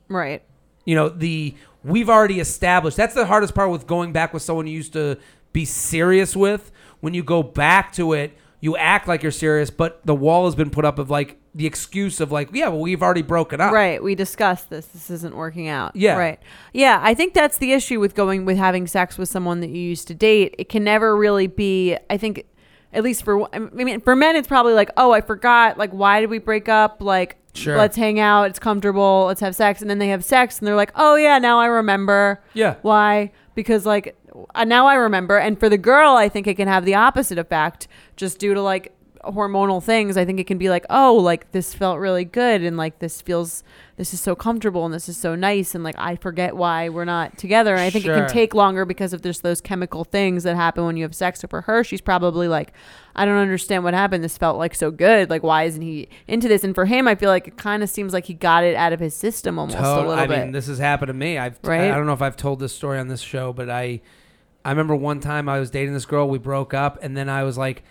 Right. 0.08 0.42
You 0.86 0.96
know, 0.96 1.10
the, 1.10 1.54
we've 1.84 2.10
already 2.10 2.40
established, 2.40 2.96
that's 2.96 3.14
the 3.14 3.26
hardest 3.26 3.54
part 3.54 3.72
with 3.72 3.88
going 3.88 4.14
back 4.14 4.34
with 4.34 4.42
someone 4.42 4.68
you 4.68 4.74
used 4.74 4.94
to 4.94 5.18
be 5.52 5.66
serious 5.66 6.34
with. 6.34 6.72
When 7.02 7.14
you 7.14 7.24
go 7.24 7.44
back 7.44 7.92
to 7.94 8.14
it, 8.14 8.38
you 8.62 8.78
act 8.78 9.08
like 9.08 9.24
you're 9.24 9.32
serious, 9.32 9.70
but 9.70 10.00
the 10.06 10.16
wall 10.16 10.46
has 10.46 10.56
been 10.56 10.70
put 10.70 10.86
up 10.86 11.00
of 11.00 11.10
like 11.10 11.38
the 11.54 11.66
excuse 11.66 12.22
of 12.22 12.32
like, 12.32 12.50
yeah, 12.54 12.70
well, 12.70 12.80
we've 12.80 13.02
already 13.04 13.24
broken 13.24 13.60
up. 13.60 13.74
Right. 13.74 14.02
We 14.02 14.16
discussed 14.16 14.70
this. 14.70 14.86
This 14.86 15.10
isn't 15.10 15.36
working 15.36 15.68
out. 15.68 15.96
Yeah. 15.96 16.16
Right. 16.16 16.40
Yeah. 16.72 17.00
I 17.02 17.14
think 17.16 17.34
that's 17.34 17.58
the 17.58 17.74
issue 17.74 18.00
with 18.00 18.16
going 18.16 18.46
with 18.46 18.58
having 18.58 18.86
sex 18.88 19.18
with 19.18 19.28
someone 19.30 19.60
that 19.62 19.70
you 19.72 19.82
used 19.82 20.08
to 20.10 20.14
date. 20.14 20.56
It 20.60 20.70
can 20.70 20.84
never 20.84 21.18
really 21.18 21.48
be. 21.48 21.98
I 22.10 22.18
think, 22.18 22.46
at 22.94 23.04
least 23.04 23.24
for 23.24 23.54
I 23.54 23.60
mean, 23.60 24.00
for 24.00 24.16
men, 24.16 24.36
it's 24.36 24.48
probably 24.48 24.74
like, 24.74 24.92
oh, 24.96 25.12
I 25.12 25.22
forgot. 25.22 25.78
Like, 25.78 25.92
why 25.92 26.22
did 26.22 26.30
we 26.30 26.38
break 26.40 26.70
up? 26.70 27.02
Like, 27.02 27.38
Sure. 27.54 27.76
let's 27.76 27.98
hang 27.98 28.18
out. 28.20 28.44
It's 28.44 28.60
comfortable. 28.60 29.26
Let's 29.28 29.42
have 29.42 29.56
sex. 29.56 29.82
And 29.82 29.90
then 29.90 29.98
they 30.00 30.08
have 30.10 30.24
sex, 30.24 30.60
and 30.60 30.68
they're 30.68 30.76
like, 30.76 30.92
oh 30.96 31.16
yeah, 31.16 31.38
now 31.40 31.60
I 31.60 31.66
remember. 31.66 32.42
Yeah. 32.54 32.76
Why? 32.82 33.32
Because 33.56 33.86
like 33.86 34.16
uh, 34.56 34.64
now 34.64 34.88
I 34.88 34.96
remember. 34.96 35.38
And 35.38 35.60
for 35.60 35.70
the 35.70 35.78
girl, 35.78 36.14
I 36.14 36.30
think 36.30 36.48
it 36.48 36.56
can 36.56 36.68
have 36.68 36.86
the 36.86 36.96
opposite 36.96 37.38
effect, 37.38 37.88
just 38.16 38.40
due 38.40 38.54
to 38.54 38.62
like 38.62 38.94
hormonal 39.24 39.84
things. 39.84 40.18
I 40.18 40.26
think 40.26 40.40
it 40.40 40.48
can 40.48 40.58
be 40.58 40.70
like, 40.70 40.86
oh, 40.90 41.16
like 41.16 41.52
this 41.52 41.74
felt 41.74 42.00
really 42.00 42.26
good, 42.26 42.64
and 42.64 42.76
like 42.78 43.00
this 43.00 43.22
feels, 43.22 43.64
this 43.98 44.14
is 44.14 44.20
so 44.22 44.36
comfortable, 44.36 44.84
and 44.84 44.94
this 44.94 45.08
is 45.08 45.18
so 45.18 45.36
nice, 45.36 45.76
and 45.76 45.84
like 45.84 45.96
I 45.98 46.16
forget 46.16 46.56
why 46.56 46.90
we're 46.90 47.06
not 47.06 47.38
together. 47.38 47.74
And 47.74 47.82
I 47.82 47.90
think 47.90 48.06
it 48.06 48.16
can 48.16 48.28
take 48.28 48.54
longer 48.54 48.86
because 48.86 49.14
of 49.14 49.22
just 49.22 49.44
those 49.44 49.62
chemical 49.62 50.04
things 50.04 50.44
that 50.44 50.56
happen 50.56 50.86
when 50.86 50.98
you 50.98 51.04
have 51.04 51.16
sex. 51.16 51.42
So 51.42 51.48
for 51.48 51.62
her, 51.62 51.84
she's 51.84 52.02
probably 52.02 52.48
like, 52.48 52.74
I 53.16 53.26
don't 53.26 53.38
understand 53.38 53.84
what 53.84 53.94
happened. 53.94 54.24
This 54.24 54.38
felt 54.38 54.58
like 54.58 54.74
so 54.74 54.90
good. 54.90 55.30
Like 55.30 55.44
why 55.44 55.64
isn't 55.64 55.82
he 55.82 56.10
into 56.28 56.48
this? 56.48 56.64
And 56.64 56.74
for 56.74 56.86
him, 56.86 57.08
I 57.08 57.16
feel 57.16 57.30
like 57.30 57.48
it 57.48 57.58
kind 57.58 57.84
of 57.84 57.90
seems 57.90 58.14
like 58.14 58.26
he 58.26 58.34
got 58.34 58.64
it 58.64 58.76
out 58.76 58.94
of 58.94 59.00
his 59.00 59.16
system 59.16 59.60
almost 59.60 59.78
a 59.78 59.98
little 59.98 60.12
I 60.14 60.26
bit. 60.26 60.40
mean, 60.40 60.52
this 60.52 60.68
has 60.68 60.80
happened 60.80 61.10
to 61.10 61.14
me. 61.14 61.38
I've 61.38 61.60
Right? 61.64 61.92
I 61.92 61.96
don't 61.96 62.06
know 62.08 62.14
if 62.14 62.22
I've 62.22 62.38
told 62.38 62.60
this 62.60 62.74
story 62.74 62.98
on 62.98 63.08
this 63.08 63.22
show, 63.22 63.54
but 63.54 63.70
I 63.70 64.02
I 64.64 64.70
remember 64.70 64.96
one 64.96 65.20
time 65.20 65.50
I 65.50 65.60
was 65.60 65.70
dating 65.72 65.94
this 65.94 66.06
girl. 66.06 66.30
We 66.30 66.38
broke 66.38 66.74
up, 66.74 67.00
and 67.02 67.16
then 67.18 67.30
I 67.30 67.44
was 67.44 67.58
like 67.58 67.84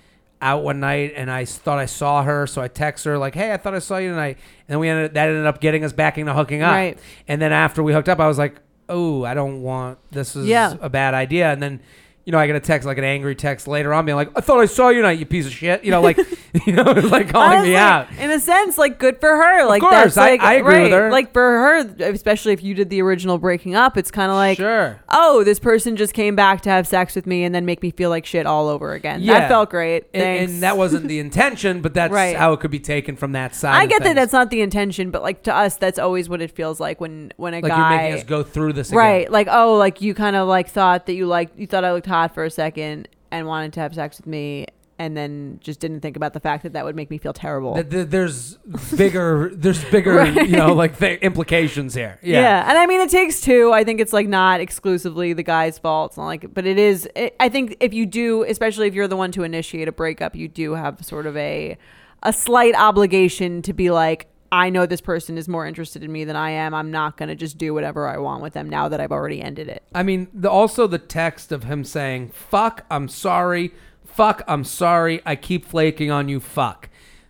out 0.43 0.63
one 0.63 0.81
night, 0.81 1.13
and 1.17 1.31
I 1.31 1.45
thought 1.45 1.79
I 1.79 1.87
saw 1.87 2.23
her, 2.23 2.47
so 2.47 2.63
I 2.63 2.69
text 2.69 3.05
her 3.05 3.19
like, 3.19 3.35
"Hey, 3.35 3.53
I 3.53 3.57
thought 3.57 3.75
I 3.75 3.79
saw 3.81 3.97
you 3.99 4.11
tonight." 4.11 4.39
And 4.67 4.75
then 4.75 4.79
we 4.79 4.89
ended 4.89 5.15
that 5.15 5.29
ended 5.29 5.47
up 5.47 5.61
getting 5.61 5.85
us 5.85 5.93
back 5.93 6.17
into 6.19 6.33
hooking 6.33 6.63
up. 6.63 6.73
Right. 6.73 6.99
And 7.29 7.41
then 7.43 7.53
after 7.53 7.83
we 7.83 7.93
hooked 7.93 8.09
up, 8.09 8.21
I 8.21 8.29
was 8.29 8.39
like, 8.39 8.57
"Oh, 8.89 9.25
I 9.25 9.35
don't 9.35 9.63
want 9.63 9.99
this 10.13 10.37
is 10.37 10.47
Yeah. 10.47 10.75
a 10.81 10.89
bad 10.89 11.15
idea." 11.15 11.51
And 11.53 11.63
then. 11.63 11.81
You 12.25 12.33
know, 12.33 12.39
I 12.39 12.47
get 12.47 12.55
a 12.57 12.61
text 12.61 12.87
like 12.87 12.99
an 12.99 13.05
angry 13.05 13.35
text 13.35 13.67
later 13.67 13.93
on, 13.95 14.05
being 14.05 14.17
like, 14.17 14.31
"I 14.37 14.41
thought 14.41 14.61
I 14.61 14.67
saw 14.67 14.91
you 14.91 14.97
tonight, 14.99 15.19
you 15.19 15.27
piece 15.27 15.47
of 15.47 15.53
shit." 15.53 15.85
You 15.85 15.91
know, 15.91 16.01
like, 16.03 16.19
you 16.67 16.73
know, 16.73 16.83
like 16.83 17.29
calling 17.31 17.53
Honestly, 17.53 17.71
me 17.71 17.77
out. 17.77 18.09
In 18.19 18.31
a 18.31 18.39
sense, 18.41 18.77
like 18.77 18.99
good 18.99 19.19
for 19.21 19.29
her. 19.37 19.65
Like 19.67 19.81
course, 19.81 19.93
that's 20.15 20.17
I- 20.19 20.31
like 20.33 20.41
I 20.41 20.55
agree 20.55 20.75
right. 20.75 20.83
with 20.85 20.93
her. 20.93 21.11
Like 21.11 21.33
for 21.33 21.41
her, 21.41 21.79
especially 22.13 22.53
if 22.53 22.63
you 22.63 22.75
did 22.75 22.91
the 22.91 23.01
original 23.03 23.39
breaking 23.39 23.75
up, 23.75 23.97
it's 23.97 24.11
kind 24.11 24.31
of 24.31 24.37
like, 24.37 24.59
sure. 24.59 25.01
oh, 25.09 25.45
this 25.45 25.59
person 25.59 25.97
just 25.97 26.13
came 26.13 26.37
back 26.37 26.61
to 26.63 26.71
have 26.71 26.87
sex 26.87 27.15
with 27.15 27.27
me 27.27 27.45
and 27.45 27.55
then 27.55 27.65
make 27.65 27.83
me 27.83 27.91
feel 27.91 28.11
like 28.11 28.27
shit 28.27 28.47
all 28.47 28.69
over 28.69 28.93
again. 28.93 29.21
Yeah. 29.23 29.41
That 29.41 29.49
felt 29.49 29.71
great. 29.71 30.05
And, 30.13 30.23
Thanks. 30.23 30.53
and 30.53 30.63
that 30.63 30.77
wasn't 30.77 31.09
the 31.09 31.19
intention, 31.21 31.81
but 31.81 31.95
that's 31.95 32.13
Right. 32.13 32.37
how 32.37 32.53
it 32.53 32.61
could 32.61 32.71
be 32.71 32.81
taken 32.81 33.17
from 33.17 33.33
that 33.33 33.55
side. 33.55 33.75
I 33.77 33.85
of 33.85 33.89
get 33.91 33.99
that 34.01 34.05
things. 34.05 34.15
that's 34.17 34.33
not 34.33 34.51
the 34.51 34.61
intention, 34.61 35.11
but 35.11 35.23
like 35.23 35.45
to 35.45 35.55
us, 35.55 35.77
that's 35.77 35.99
always 35.99 36.29
what 36.29 36.43
it 36.43 36.51
feels 36.51 36.81
like 36.81 37.01
when 37.01 37.33
when 37.37 37.55
a 37.55 37.61
like 37.61 37.71
guy. 37.71 37.79
you're 37.93 38.03
making 38.03 38.19
us 38.19 38.25
go 38.25 38.43
through 38.43 38.73
this 38.75 38.89
again. 38.89 38.99
Right, 38.99 39.31
like 39.33 39.49
oh, 39.51 39.77
like 39.77 40.03
you 40.03 40.15
kind 40.15 40.37
of 40.37 40.49
like 40.49 40.69
thought 40.69 41.07
that 41.07 41.15
you 41.15 41.27
like 41.27 41.51
you 41.57 41.67
thought 41.67 41.85
I 41.85 41.93
looked 41.93 42.07
hot 42.11 42.35
for 42.35 42.45
a 42.45 42.51
second 42.51 43.09
and 43.31 43.47
wanted 43.47 43.73
to 43.73 43.81
have 43.81 43.95
sex 43.95 44.19
with 44.19 44.27
me, 44.27 44.67
and 44.99 45.17
then 45.17 45.59
just 45.63 45.81
didn't 45.81 46.01
think 46.01 46.15
about 46.17 46.35
the 46.35 46.41
fact 46.41 46.63
that 46.65 46.75
that 46.75 46.85
would 46.85 46.95
make 46.95 47.09
me 47.09 47.17
feel 47.17 47.33
terrible. 47.33 47.73
Th- 47.75 47.89
th- 47.89 48.07
There's 48.09 48.57
bigger, 48.95 49.51
there's 49.55 49.83
bigger, 49.87 50.13
Right. 50.17 50.47
you 50.49 50.57
know, 50.59 50.75
like 50.75 50.99
th- 50.99 51.21
implications 51.23 51.95
here. 51.95 52.19
Yeah. 52.23 52.41
Yeah. 52.43 52.69
and 52.69 52.77
I 52.77 52.85
mean 52.87 53.01
it 53.01 53.09
takes 53.09 53.41
two. 53.41 53.73
I 53.73 53.83
think 53.85 53.99
it's 54.01 54.13
like 54.13 54.29
not 54.29 54.61
exclusively 54.61 55.33
the 55.33 55.43
guy's 55.43 55.79
fault. 55.79 56.11
It's 56.11 56.19
not 56.19 56.27
like, 56.27 56.53
but 56.53 56.67
it 56.67 56.79
is. 56.79 57.09
It, 57.17 57.35
I 57.41 57.49
think 57.49 57.79
if 57.81 57.95
you 57.95 58.05
do, 58.05 58.43
especially 58.45 58.89
if 58.89 58.95
you're 58.95 59.09
the 59.09 59.17
one 59.17 59.33
to 59.33 59.43
initiate 59.43 59.89
a 59.89 59.93
breakup, 59.93 60.37
you 60.37 60.49
do 60.49 60.75
have 60.75 61.03
sort 61.05 61.27
of 61.27 61.35
a 61.37 61.79
a 62.23 62.33
slight 62.35 62.75
obligation 62.75 63.63
to 63.63 63.73
be 63.73 63.91
like, 63.91 64.27
I 64.53 64.71
know 64.71 64.87
this 64.87 65.01
person 65.01 65.39
is 65.39 65.49
more 65.49 65.67
interested 65.67 66.03
in 66.03 66.11
me 66.11 66.25
than 66.25 66.37
I 66.37 66.51
am. 66.51 66.75
I'm 66.75 66.91
not 66.91 67.17
gonna 67.17 67.37
just 67.37 67.59
do 67.59 67.73
whatever 67.73 68.09
I 68.09 68.19
want 68.19 68.43
with 68.43 68.53
them 68.53 68.69
now 68.69 68.89
that 68.89 69.01
I've 69.01 69.13
already 69.13 69.41
ended 69.41 69.69
it. 69.69 69.83
I 69.95 70.03
mean, 70.03 70.29
the, 70.33 70.51
also 70.51 70.87
the 70.87 70.99
text 70.99 71.53
of 71.53 71.65
him 71.65 71.85
saying, 71.85 72.31
"Fuck, 72.31 72.85
I'm 72.91 73.09
sorry. 73.09 73.73
Fuck, 74.05 74.43
I'm 74.49 74.65
sorry. 74.65 75.23
I 75.25 75.37
keep 75.37 75.65
flaking 75.65 76.11
on 76.11 76.29
you. 76.29 76.41
Fuck." 76.41 76.89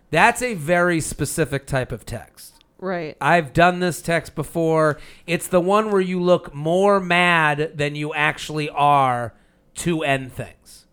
That's 0.09 0.41
a 0.41 0.55
very 0.55 0.99
specific 0.99 1.65
type 1.65 1.91
of 1.91 2.05
text. 2.05 2.55
Right. 2.79 3.15
I've 3.21 3.53
done 3.53 3.79
this 3.79 4.01
text 4.01 4.33
before. 4.35 4.99
It's 5.27 5.47
the 5.47 5.61
one 5.61 5.91
where 5.91 6.01
you 6.01 6.19
look 6.19 6.53
more 6.53 6.99
mad 6.99 7.73
than 7.75 7.95
you 7.95 8.13
actually 8.13 8.69
are 8.69 9.33
to 9.75 10.03
end 10.03 10.33
things. 10.33 10.87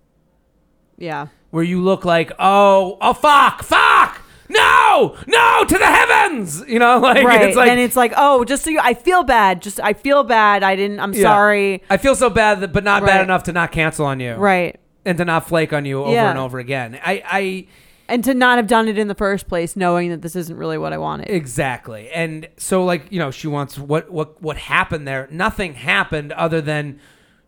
Yeah. 0.98 1.28
Where 1.50 1.64
you 1.64 1.80
look 1.80 2.04
like, 2.04 2.30
oh, 2.38 2.98
oh, 3.00 3.14
fuck, 3.14 3.62
fuck, 3.62 4.17
no, 4.48 5.16
no, 5.26 5.64
to 5.64 5.78
the 5.78 5.86
heavens. 5.86 6.62
You 6.66 6.78
know, 6.78 6.98
like 7.02 7.24
right. 7.24 7.42
it's 7.42 7.56
like 7.56 7.68
then 7.68 7.78
it's 7.78 7.96
like, 7.96 8.12
oh, 8.16 8.44
just 8.44 8.64
so 8.64 8.70
you, 8.70 8.80
I 8.82 8.94
feel 8.94 9.22
bad. 9.22 9.62
Just 9.62 9.80
I 9.80 9.92
feel 9.92 10.24
bad. 10.24 10.62
I 10.62 10.76
didn't. 10.76 11.00
I'm 11.00 11.12
Yeah. 11.12 11.22
sorry. 11.22 11.82
I 11.90 11.96
feel 11.96 12.14
so 12.14 12.30
bad, 12.30 12.60
that, 12.60 12.72
but 12.72 12.84
not 12.84 13.04
bad 13.04 13.22
enough 13.22 13.42
to 13.44 13.52
not 13.52 13.72
cancel 13.72 14.06
on 14.06 14.20
you, 14.20 14.34
Right. 14.34 14.78
And 15.04 15.16
to 15.18 15.24
not 15.24 15.48
flake 15.48 15.72
on 15.72 15.84
you 15.84 16.02
over 16.02 16.12
Yeah. 16.12 16.30
and 16.30 16.38
over 16.38 16.58
again. 16.58 16.98
I, 17.04 17.22
I 17.26 17.66
And 18.10 18.22
to 18.24 18.34
not 18.34 18.58
have 18.58 18.66
done 18.66 18.88
it 18.88 18.98
in 18.98 19.08
the 19.08 19.14
first 19.14 19.48
place, 19.48 19.76
knowing 19.76 20.10
that 20.10 20.22
this 20.22 20.34
isn't 20.36 20.56
really 20.56 20.76
what 20.78 20.92
I 20.92 20.98
wanted. 20.98 21.30
Exactly. 21.30 22.10
And 22.10 22.48
so 22.56 22.84
like, 22.84 23.06
you 23.10 23.18
know, 23.18 23.30
she 23.30 23.46
wants 23.48 23.78
what 23.78 24.10
what 24.10 24.42
what 24.42 24.56
happened 24.56 25.06
there? 25.06 25.28
Nothing 25.30 25.74
happened 25.74 26.32
other 26.32 26.60
than 26.60 27.00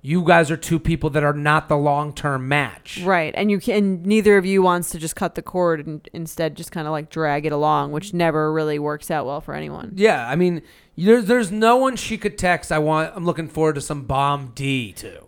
you 0.03 0.24
guys 0.24 0.51
are 0.51 0.57
two 0.57 0.78
people 0.78 1.11
that 1.11 1.22
are 1.22 1.32
not 1.34 1.68
the 1.68 1.76
long-term 1.76 2.48
match. 2.48 3.01
Right. 3.05 3.34
And 3.36 3.51
you 3.51 3.61
can 3.61 4.03
neither 4.03 4.38
of 4.38 4.46
you 4.46 4.62
wants 4.62 4.90
to 4.90 4.98
just 4.98 5.14
cut 5.14 5.34
the 5.34 5.42
cord 5.42 5.86
and 5.86 6.09
instead 6.12 6.57
just 6.57 6.72
kind 6.72 6.86
of 6.86 6.92
like 6.92 7.11
drag 7.11 7.44
it 7.46 7.53
along, 7.53 7.92
which 7.92 8.14
never 8.14 8.53
really 8.53 8.78
works 8.78 9.11
out 9.11 9.26
well 9.26 9.40
for 9.40 9.55
anyone. 9.55 9.92
Yeah, 9.96 10.26
I 10.28 10.36
mean, 10.36 10.62
there's 10.96 11.26
there's 11.26 11.51
no 11.53 11.76
one 11.76 11.96
she 11.96 12.16
could 12.16 12.38
text 12.38 12.72
I 12.72 12.78
want 12.78 13.12
I'm 13.14 13.24
looking 13.26 13.48
forward 13.48 13.74
to 13.74 13.80
some 13.82 14.03
bomb 14.05 14.53
D 14.55 14.92
to. 14.94 15.24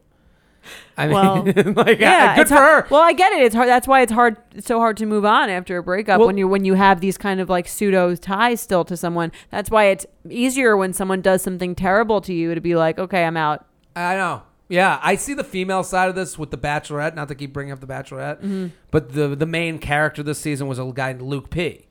I 0.97 1.07
mean, 1.09 1.15
Well, 1.15 1.43
like 1.77 1.99
Yeah, 1.99 2.37
good 2.37 2.49
for 2.49 2.55
hard- 2.55 2.85
her. 2.85 2.89
Well, 2.91 3.01
I 3.03 3.13
get 3.15 3.33
it. 3.33 3.43
It's 3.43 3.55
hard. 3.55 3.69
That's 3.69 3.89
why 3.89 4.01
it's 4.03 4.13
hard. 4.13 4.37
It's 4.55 4.69
so 4.69 4.79
hard 4.79 4.97
to 4.99 5.07
move 5.07 5.25
on 5.25 5.51
after 5.51 5.77
a 5.77 5.83
breakup 5.83 6.19
Well- 6.19 6.29
when 6.29 6.39
you 6.39 6.47
when 6.49 6.65
you 6.65 6.75
have 6.75 7.01
these 7.01 7.19
kind 7.19 7.41
of 7.41 7.49
like 7.51 7.67
pseudo 7.69 8.15
ties 8.15 8.61
still 8.61 8.85
to 8.87 8.97
someone. 8.97 9.33
That's 9.51 9.71
why 9.71 9.87
it's 9.87 10.07
easier 10.31 10.77
when 10.77 10.93
someone 10.93 11.21
does 11.21 11.43
something 11.43 11.75
terrible 11.75 12.21
to 12.23 12.33
you 12.33 12.55
to 12.55 12.61
be 12.61 12.75
like, 12.77 12.99
okay, 12.99 13.25
I'm 13.25 13.37
out. 13.37 13.67
I 13.97 14.15
know. 14.15 14.43
Yeah, 14.73 14.99
I 15.03 15.17
see 15.17 15.35
the 15.35 15.45
female 15.45 15.83
side 15.85 16.09
of 16.09 16.15
this 16.15 16.39
with 16.39 16.51
the 16.51 16.57
Bachelorette. 16.57 17.15
Not 17.15 17.29
to 17.29 17.35
keep 17.35 17.53
bringing 17.53 17.73
up 17.73 17.81
the 17.81 17.87
Bachelorette, 17.87 18.39
Mm-hmm. 18.39 18.67
but 18.91 19.13
the 19.13 19.29
the 19.37 19.45
main 19.47 19.79
character 19.79 20.23
this 20.23 20.39
season 20.39 20.67
was 20.67 20.79
a 20.79 20.91
guy 20.95 21.13
named 21.13 21.23
Luke 21.23 21.51
P, 21.51 21.87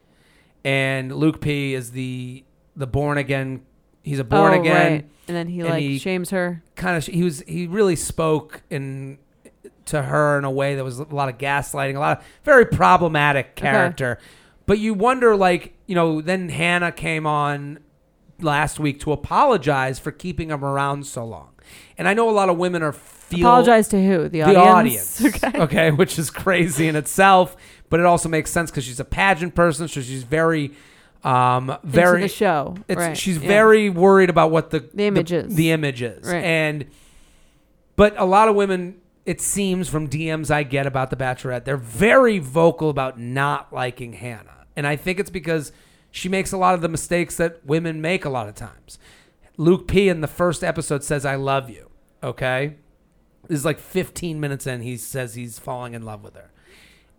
and 0.64 1.16
Luke 1.16 1.42
P 1.42 1.74
is 1.74 1.92
the 1.92 2.44
the 2.76 2.88
born 2.88 3.18
again. 3.18 3.62
He's 4.04 4.18
a 4.20 4.24
born 4.24 4.54
oh, 4.54 4.60
again. 4.62 4.92
right. 4.94 5.10
And 5.28 5.38
then 5.38 5.48
he 5.48 5.60
and 5.60 5.70
like 5.70 5.82
he- 5.82 6.00
shames 6.00 6.32
her. 6.32 6.64
kind 6.76 6.98
of 6.98 7.06
he 7.06 7.24
was 7.24 7.42
he 7.48 7.68
really 7.68 7.96
spoke 7.96 8.64
in 8.70 9.20
to 9.86 10.02
her 10.02 10.38
in 10.40 10.44
a 10.44 10.52
way 10.52 10.76
that 10.76 10.84
was 10.84 11.00
a 11.00 11.04
lot 11.04 11.30
of 11.30 11.38
gaslighting, 11.38 11.96
a 11.96 12.00
lot 12.00 12.18
of 12.20 12.24
very 12.44 12.66
problematic 12.66 13.56
character. 13.56 14.18
But 14.66 14.80
you 14.80 14.94
wonder, 14.96 15.36
like 15.36 15.76
you 15.86 15.94
know, 15.96 16.20
then 16.22 16.50
Hannah 16.50 16.92
came 16.92 17.28
on 17.28 17.80
last 18.40 18.80
week 18.80 19.00
to 19.02 19.12
apologize 19.12 20.00
for 20.00 20.12
keeping 20.12 20.50
him 20.50 20.66
around 20.66 21.06
so 21.06 21.24
long, 21.26 21.51
and 21.98 22.08
I 22.08 22.14
know 22.14 22.30
a 22.30 22.32
lot 22.32 22.50
of 22.50 22.58
women 22.58 22.84
are 22.84 22.94
feel 22.94 23.40
Apologize 23.40 23.88
to 23.90 24.04
who? 24.06 24.24
The 24.24 24.42
the 24.42 24.56
audience. 24.56 25.24
audience, 25.24 25.46
okay. 25.56 25.92
which 25.92 26.20
is 26.20 26.30
crazy 26.30 26.88
in 26.88 26.96
itself, 26.96 27.56
but 27.90 28.00
it 28.00 28.06
also 28.06 28.30
makes 28.30 28.52
sense 28.52 28.70
because 28.72 28.84
she's 28.84 29.00
a 29.00 29.06
pageant 29.06 29.56
person, 29.56 29.88
so 29.88 30.02
she's 30.02 30.24
very, 30.24 30.72
um, 31.24 31.78
very 31.84 32.24
Into 32.24 32.34
the 32.34 32.38
show. 32.38 32.76
it's 32.88 32.98
right. 33.00 33.18
she's 33.18 33.38
yeah. 33.38 33.48
very 33.48 33.90
worried 33.90 34.30
about 34.30 34.52
what 34.52 34.70
the 34.72 34.80
The 34.94 35.06
image 35.06 35.32
is. 35.32 35.56
the, 35.56 35.72
image 35.72 36.02
is. 36.02 36.28
Right. 36.28 36.44
and 36.44 36.86
but 37.96 38.16
a 38.18 38.26
lot 38.26 38.48
of 38.48 38.56
women 38.56 38.98
it 39.24 39.40
seems 39.40 39.88
from 39.88 40.10
DMs 40.10 40.50
I 40.50 40.64
get 40.64 40.88
about 40.88 41.10
the 41.12 41.16
Bachelorette 41.16 41.64
they're 41.64 41.78
very 41.78 42.40
vocal 42.40 42.90
about 42.90 43.20
not 43.20 43.72
liking 43.72 44.14
Hannah 44.14 44.66
and 44.76 44.88
I 44.88 44.96
think 44.96 45.20
it's 45.20 45.30
because 45.30 45.72
she 46.10 46.28
makes 46.28 46.52
a 46.52 46.58
lot 46.58 46.74
of 46.74 46.82
the 46.82 46.90
mistakes 46.90 47.38
that 47.38 47.64
women 47.66 48.02
make 48.02 48.26
a 48.26 48.30
lot 48.30 48.50
of 48.50 48.56
times. 48.56 48.98
Luke 49.62 49.88
P 49.88 50.10
in 50.10 50.22
the 50.22 50.28
first 50.28 50.64
episode 50.64 51.04
says 51.04 51.24
I 51.26 51.36
love 51.36 51.70
you. 51.70 51.92
Okay, 52.24 52.78
this 53.48 53.60
is 53.60 53.66
like 53.66 53.80
15 53.80 54.40
minutes 54.40 54.66
in 54.66 54.82
he 54.82 54.98
says 54.98 55.36
he's 55.36 55.60
falling 55.60 55.94
in 55.94 56.04
love 56.04 56.24
with 56.24 56.36
her 56.36 56.52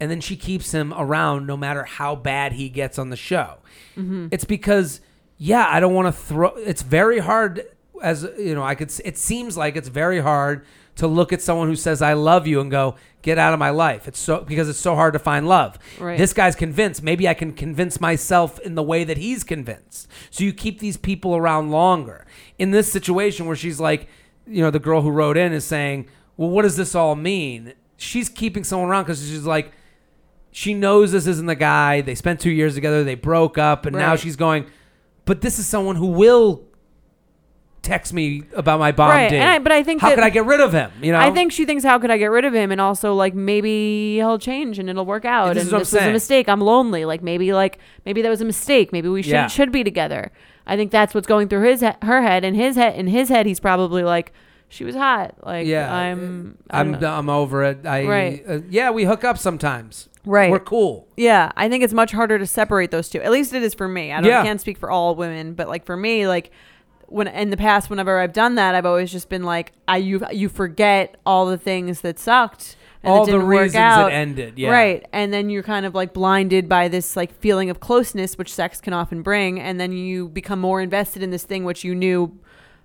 and 0.00 0.10
then 0.10 0.20
she 0.20 0.34
keeps 0.34 0.72
him 0.72 0.92
around 0.96 1.46
no 1.46 1.56
matter 1.56 1.84
how 1.84 2.16
bad 2.16 2.54
he 2.54 2.68
gets 2.68 2.98
on 2.98 3.10
the 3.10 3.16
show. 3.16 3.58
Mm-hmm. 3.96 4.28
It's 4.32 4.44
because 4.44 5.00
yeah, 5.38 5.64
I 5.68 5.78
don't 5.78 5.94
want 5.94 6.06
to 6.06 6.12
throw. 6.12 6.48
It's 6.56 6.82
very 6.82 7.20
hard 7.20 7.62
as 8.02 8.28
you 8.36 8.56
know. 8.56 8.64
I 8.64 8.74
could. 8.74 8.92
It 9.04 9.16
seems 9.16 9.56
like 9.56 9.76
it's 9.76 9.88
very 9.88 10.18
hard 10.18 10.64
to 10.96 11.06
look 11.06 11.32
at 11.32 11.40
someone 11.40 11.68
who 11.68 11.76
says 11.76 12.02
I 12.02 12.12
love 12.12 12.46
you 12.46 12.60
and 12.60 12.70
go 12.70 12.96
get 13.22 13.38
out 13.38 13.52
of 13.52 13.58
my 13.58 13.70
life. 13.70 14.06
It's 14.08 14.18
so 14.18 14.40
because 14.40 14.68
it's 14.68 14.80
so 14.80 14.94
hard 14.94 15.12
to 15.14 15.18
find 15.18 15.48
love. 15.48 15.78
Right. 15.98 16.18
This 16.18 16.32
guy's 16.32 16.56
convinced. 16.56 17.02
Maybe 17.02 17.28
I 17.28 17.34
can 17.34 17.52
convince 17.52 18.00
myself 18.00 18.58
in 18.60 18.74
the 18.74 18.82
way 18.82 19.04
that 19.04 19.16
he's 19.16 19.44
convinced. 19.44 20.08
So 20.30 20.44
you 20.44 20.52
keep 20.52 20.80
these 20.80 20.96
people 20.96 21.36
around 21.36 21.70
longer. 21.70 22.26
In 22.58 22.72
this 22.72 22.90
situation 22.90 23.46
where 23.46 23.56
she's 23.56 23.80
like, 23.80 24.08
you 24.46 24.62
know, 24.62 24.70
the 24.70 24.78
girl 24.78 25.02
who 25.02 25.10
wrote 25.10 25.36
in 25.36 25.52
is 25.52 25.64
saying, 25.64 26.08
well, 26.36 26.50
what 26.50 26.62
does 26.62 26.76
this 26.76 26.94
all 26.94 27.14
mean? 27.14 27.74
She's 27.96 28.28
keeping 28.28 28.64
someone 28.64 28.88
around 28.88 29.04
because 29.04 29.20
she's 29.20 29.46
like, 29.46 29.72
she 30.50 30.74
knows 30.74 31.12
this 31.12 31.26
isn't 31.26 31.46
the 31.46 31.54
guy. 31.54 32.00
They 32.00 32.14
spent 32.14 32.40
two 32.40 32.50
years 32.50 32.74
together. 32.74 33.04
They 33.04 33.14
broke 33.14 33.56
up, 33.56 33.86
and 33.86 33.96
now 33.96 34.16
she's 34.16 34.36
going. 34.36 34.66
But 35.24 35.40
this 35.40 35.58
is 35.58 35.66
someone 35.66 35.96
who 35.96 36.08
will 36.08 36.64
text 37.82 38.12
me 38.12 38.44
about 38.54 38.78
my 38.78 38.92
bomb 38.92 39.10
Right, 39.10 39.28
date. 39.30 39.40
and 39.40 39.50
I- 39.50 39.58
but 39.58 39.72
I 39.72 39.82
think 39.82 40.00
how 40.00 40.08
that- 40.10 40.14
could 40.14 40.24
I 40.24 40.30
get 40.30 40.46
rid 40.46 40.60
of 40.60 40.72
him? 40.72 40.90
You 41.02 41.10
know, 41.12 41.18
I 41.18 41.32
think 41.32 41.50
she 41.50 41.64
thinks, 41.64 41.82
how 41.84 41.98
could 41.98 42.10
I 42.12 42.16
get 42.16 42.30
rid 42.30 42.44
of 42.44 42.54
him? 42.54 42.70
And 42.70 42.80
also, 42.80 43.12
like, 43.14 43.34
maybe 43.34 44.14
he'll 44.16 44.38
change 44.38 44.78
and 44.78 44.88
it'll 44.88 45.04
work 45.04 45.24
out. 45.24 45.54
This 45.54 45.64
and 45.64 45.72
I'm 45.74 45.78
this 45.80 45.92
was 45.92 46.02
a 46.02 46.12
mistake. 46.12 46.48
I'm 46.48 46.60
lonely. 46.60 47.04
Like, 47.04 47.22
maybe, 47.22 47.52
like, 47.52 47.78
maybe 48.06 48.22
that 48.22 48.28
was 48.28 48.40
a 48.40 48.44
mistake. 48.44 48.92
Maybe 48.92 49.08
we 49.08 49.22
should 49.22 49.32
Yeah. 49.32 49.46
should 49.48 49.72
be 49.72 49.82
together. 49.82 50.30
I 50.64 50.76
think 50.76 50.92
that's 50.92 51.12
what's 51.12 51.26
going 51.26 51.48
through 51.48 51.62
his 51.68 51.80
her 52.02 52.22
head. 52.22 52.44
And 52.44 52.54
his 52.54 52.76
head, 52.76 52.94
in 52.94 53.08
his 53.08 53.28
head, 53.28 53.46
he's 53.46 53.58
probably 53.58 54.04
like, 54.04 54.32
she 54.68 54.84
was 54.84 54.94
hot. 54.94 55.34
Like, 55.44 55.66
Yeah, 55.66 55.92
I'm, 55.92 56.56
I 56.70 56.84
don't 56.84 56.94
I'm 56.94 57.00
know. 57.00 57.12
I'm 57.14 57.28
over 57.28 57.64
it. 57.64 57.84
I 57.84 58.06
Right. 58.06 58.44
uh, 58.48 58.58
yeah, 58.70 58.90
we 58.90 59.04
hook 59.04 59.24
up 59.24 59.38
sometimes. 59.38 60.08
Right. 60.24 60.52
we're 60.52 60.60
cool. 60.60 61.08
Yeah, 61.16 61.50
I 61.56 61.68
think 61.68 61.82
it's 61.82 61.92
much 61.92 62.12
harder 62.12 62.38
to 62.38 62.46
separate 62.46 62.92
those 62.92 63.08
two. 63.08 63.20
At 63.22 63.32
least 63.32 63.52
it 63.54 63.64
is 63.64 63.74
for 63.74 63.88
me. 63.88 64.12
I 64.12 64.20
don't 64.20 64.30
Yeah. 64.30 64.44
can't 64.44 64.60
speak 64.60 64.78
for 64.78 64.88
all 64.88 65.16
women, 65.16 65.54
but 65.54 65.66
like 65.66 65.84
for 65.84 65.96
me, 65.96 66.28
like 66.28 66.52
when 67.12 67.28
in 67.28 67.50
the 67.50 67.56
past, 67.56 67.90
whenever 67.90 68.18
I've 68.18 68.32
done 68.32 68.54
that, 68.56 68.74
I've 68.74 68.86
always 68.86 69.12
just 69.12 69.28
been 69.28 69.42
like, 69.44 69.72
I 69.86 69.98
you 69.98 70.24
you 70.32 70.48
forget 70.48 71.16
all 71.24 71.46
the 71.46 71.58
things 71.58 72.00
that 72.00 72.18
sucked. 72.18 72.76
And 73.04 73.12
All 73.12 73.26
that 73.26 73.32
the 73.32 73.40
reasons 73.40 73.74
it 73.74 74.12
ended, 74.12 74.58
yeah. 74.58 74.70
Right. 74.70 75.04
And 75.12 75.32
then 75.32 75.50
you're 75.50 75.64
kind 75.64 75.84
of 75.84 75.92
like 75.92 76.12
blinded 76.12 76.68
by 76.68 76.86
this 76.86 77.16
like 77.16 77.32
feeling 77.40 77.68
of 77.68 77.80
closeness, 77.80 78.38
which 78.38 78.54
sex 78.54 78.80
can 78.80 78.92
often 78.92 79.22
bring. 79.22 79.58
And 79.58 79.80
then 79.80 79.90
you 79.92 80.28
become 80.28 80.60
more 80.60 80.80
invested 80.80 81.20
in 81.20 81.30
this 81.30 81.42
thing, 81.42 81.64
which 81.64 81.82
you 81.82 81.96
knew 81.96 82.38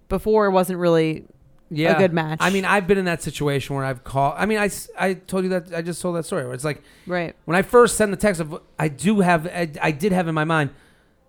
before 0.09 0.49
wasn't 0.49 0.79
really 0.79 1.25
Yeah, 1.69 1.95
good 1.99 2.13
match. 2.13 2.39
I 2.41 2.49
mean, 2.49 2.65
I've 2.65 2.87
been 2.87 2.97
in 2.97 3.05
that 3.05 3.21
situation 3.21 3.75
where 3.75 3.85
I've 3.85 4.03
called. 4.03 4.33
I 4.37 4.47
mean, 4.47 4.57
I, 4.57 4.71
I 4.97 5.13
told 5.13 5.43
you 5.43 5.51
that 5.51 5.71
I 5.71 5.83
just 5.83 6.01
told 6.01 6.15
that 6.15 6.25
story 6.25 6.45
where 6.45 6.55
it's 6.55 6.63
like 6.63 6.81
right. 7.05 7.35
when 7.45 7.55
I 7.55 7.61
first 7.61 7.95
sent 7.95 8.09
the 8.09 8.17
text 8.17 8.41
of 8.41 8.59
I 8.79 8.87
do 8.87 9.19
have 9.19 9.45
I, 9.45 9.69
I 9.79 9.91
did 9.91 10.13
have 10.13 10.27
in 10.27 10.33
my 10.33 10.45
mind. 10.45 10.71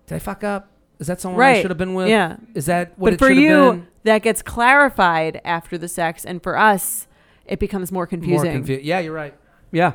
Did 0.07 0.15
I 0.15 0.19
fuck 0.19 0.43
up? 0.43 0.67
Is 0.99 1.07
that 1.07 1.21
someone 1.21 1.39
I 1.41 1.43
Right. 1.53 1.61
should 1.61 1.71
have 1.71 1.77
been 1.77 1.93
with? 1.93 2.09
Yeah. 2.09 2.37
Is 2.53 2.65
that 2.67 2.93
what 2.97 3.07
but 3.07 3.13
it 3.13 3.19
for 3.19 3.27
should 3.29 3.37
have 3.37 3.43
you, 3.43 3.71
been? 3.71 3.87
that 4.03 4.21
gets 4.21 4.41
clarified 4.41 5.39
after 5.45 5.77
the 5.77 5.87
sex, 5.87 6.25
and 6.25 6.43
for 6.43 6.57
us, 6.57 7.07
it 7.45 7.57
becomes 7.59 7.91
more 7.91 8.05
confusing. 8.05 8.43
More 8.51 8.53
confu- 8.53 8.81
Yeah, 8.83 8.99
you're 8.99 9.13
right. 9.13 9.33
Yeah. 9.71 9.93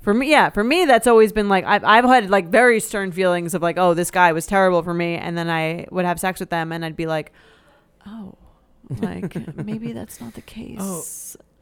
For 0.00 0.14
me, 0.14 0.30
yeah, 0.30 0.50
for 0.50 0.62
me, 0.64 0.84
that's 0.84 1.06
always 1.08 1.32
been 1.32 1.48
like 1.48 1.64
I've 1.64 1.82
I've 1.84 2.04
had 2.04 2.30
like 2.30 2.46
very 2.48 2.78
stern 2.80 3.10
feelings 3.12 3.54
of 3.54 3.60
like, 3.62 3.76
oh, 3.76 3.92
this 3.92 4.10
guy 4.10 4.32
was 4.32 4.46
terrible 4.46 4.82
for 4.82 4.94
me, 4.94 5.16
and 5.16 5.36
then 5.36 5.50
I 5.50 5.86
would 5.90 6.04
have 6.04 6.18
sex 6.20 6.38
with 6.40 6.48
them, 6.50 6.70
and 6.72 6.84
I'd 6.84 6.96
be 6.96 7.06
like, 7.06 7.32
oh, 8.06 8.34
like 9.00 9.56
maybe 9.64 9.92
that's 9.92 10.20
not 10.20 10.34
the 10.34 10.42
case. 10.42 10.78
Oh, 10.80 11.02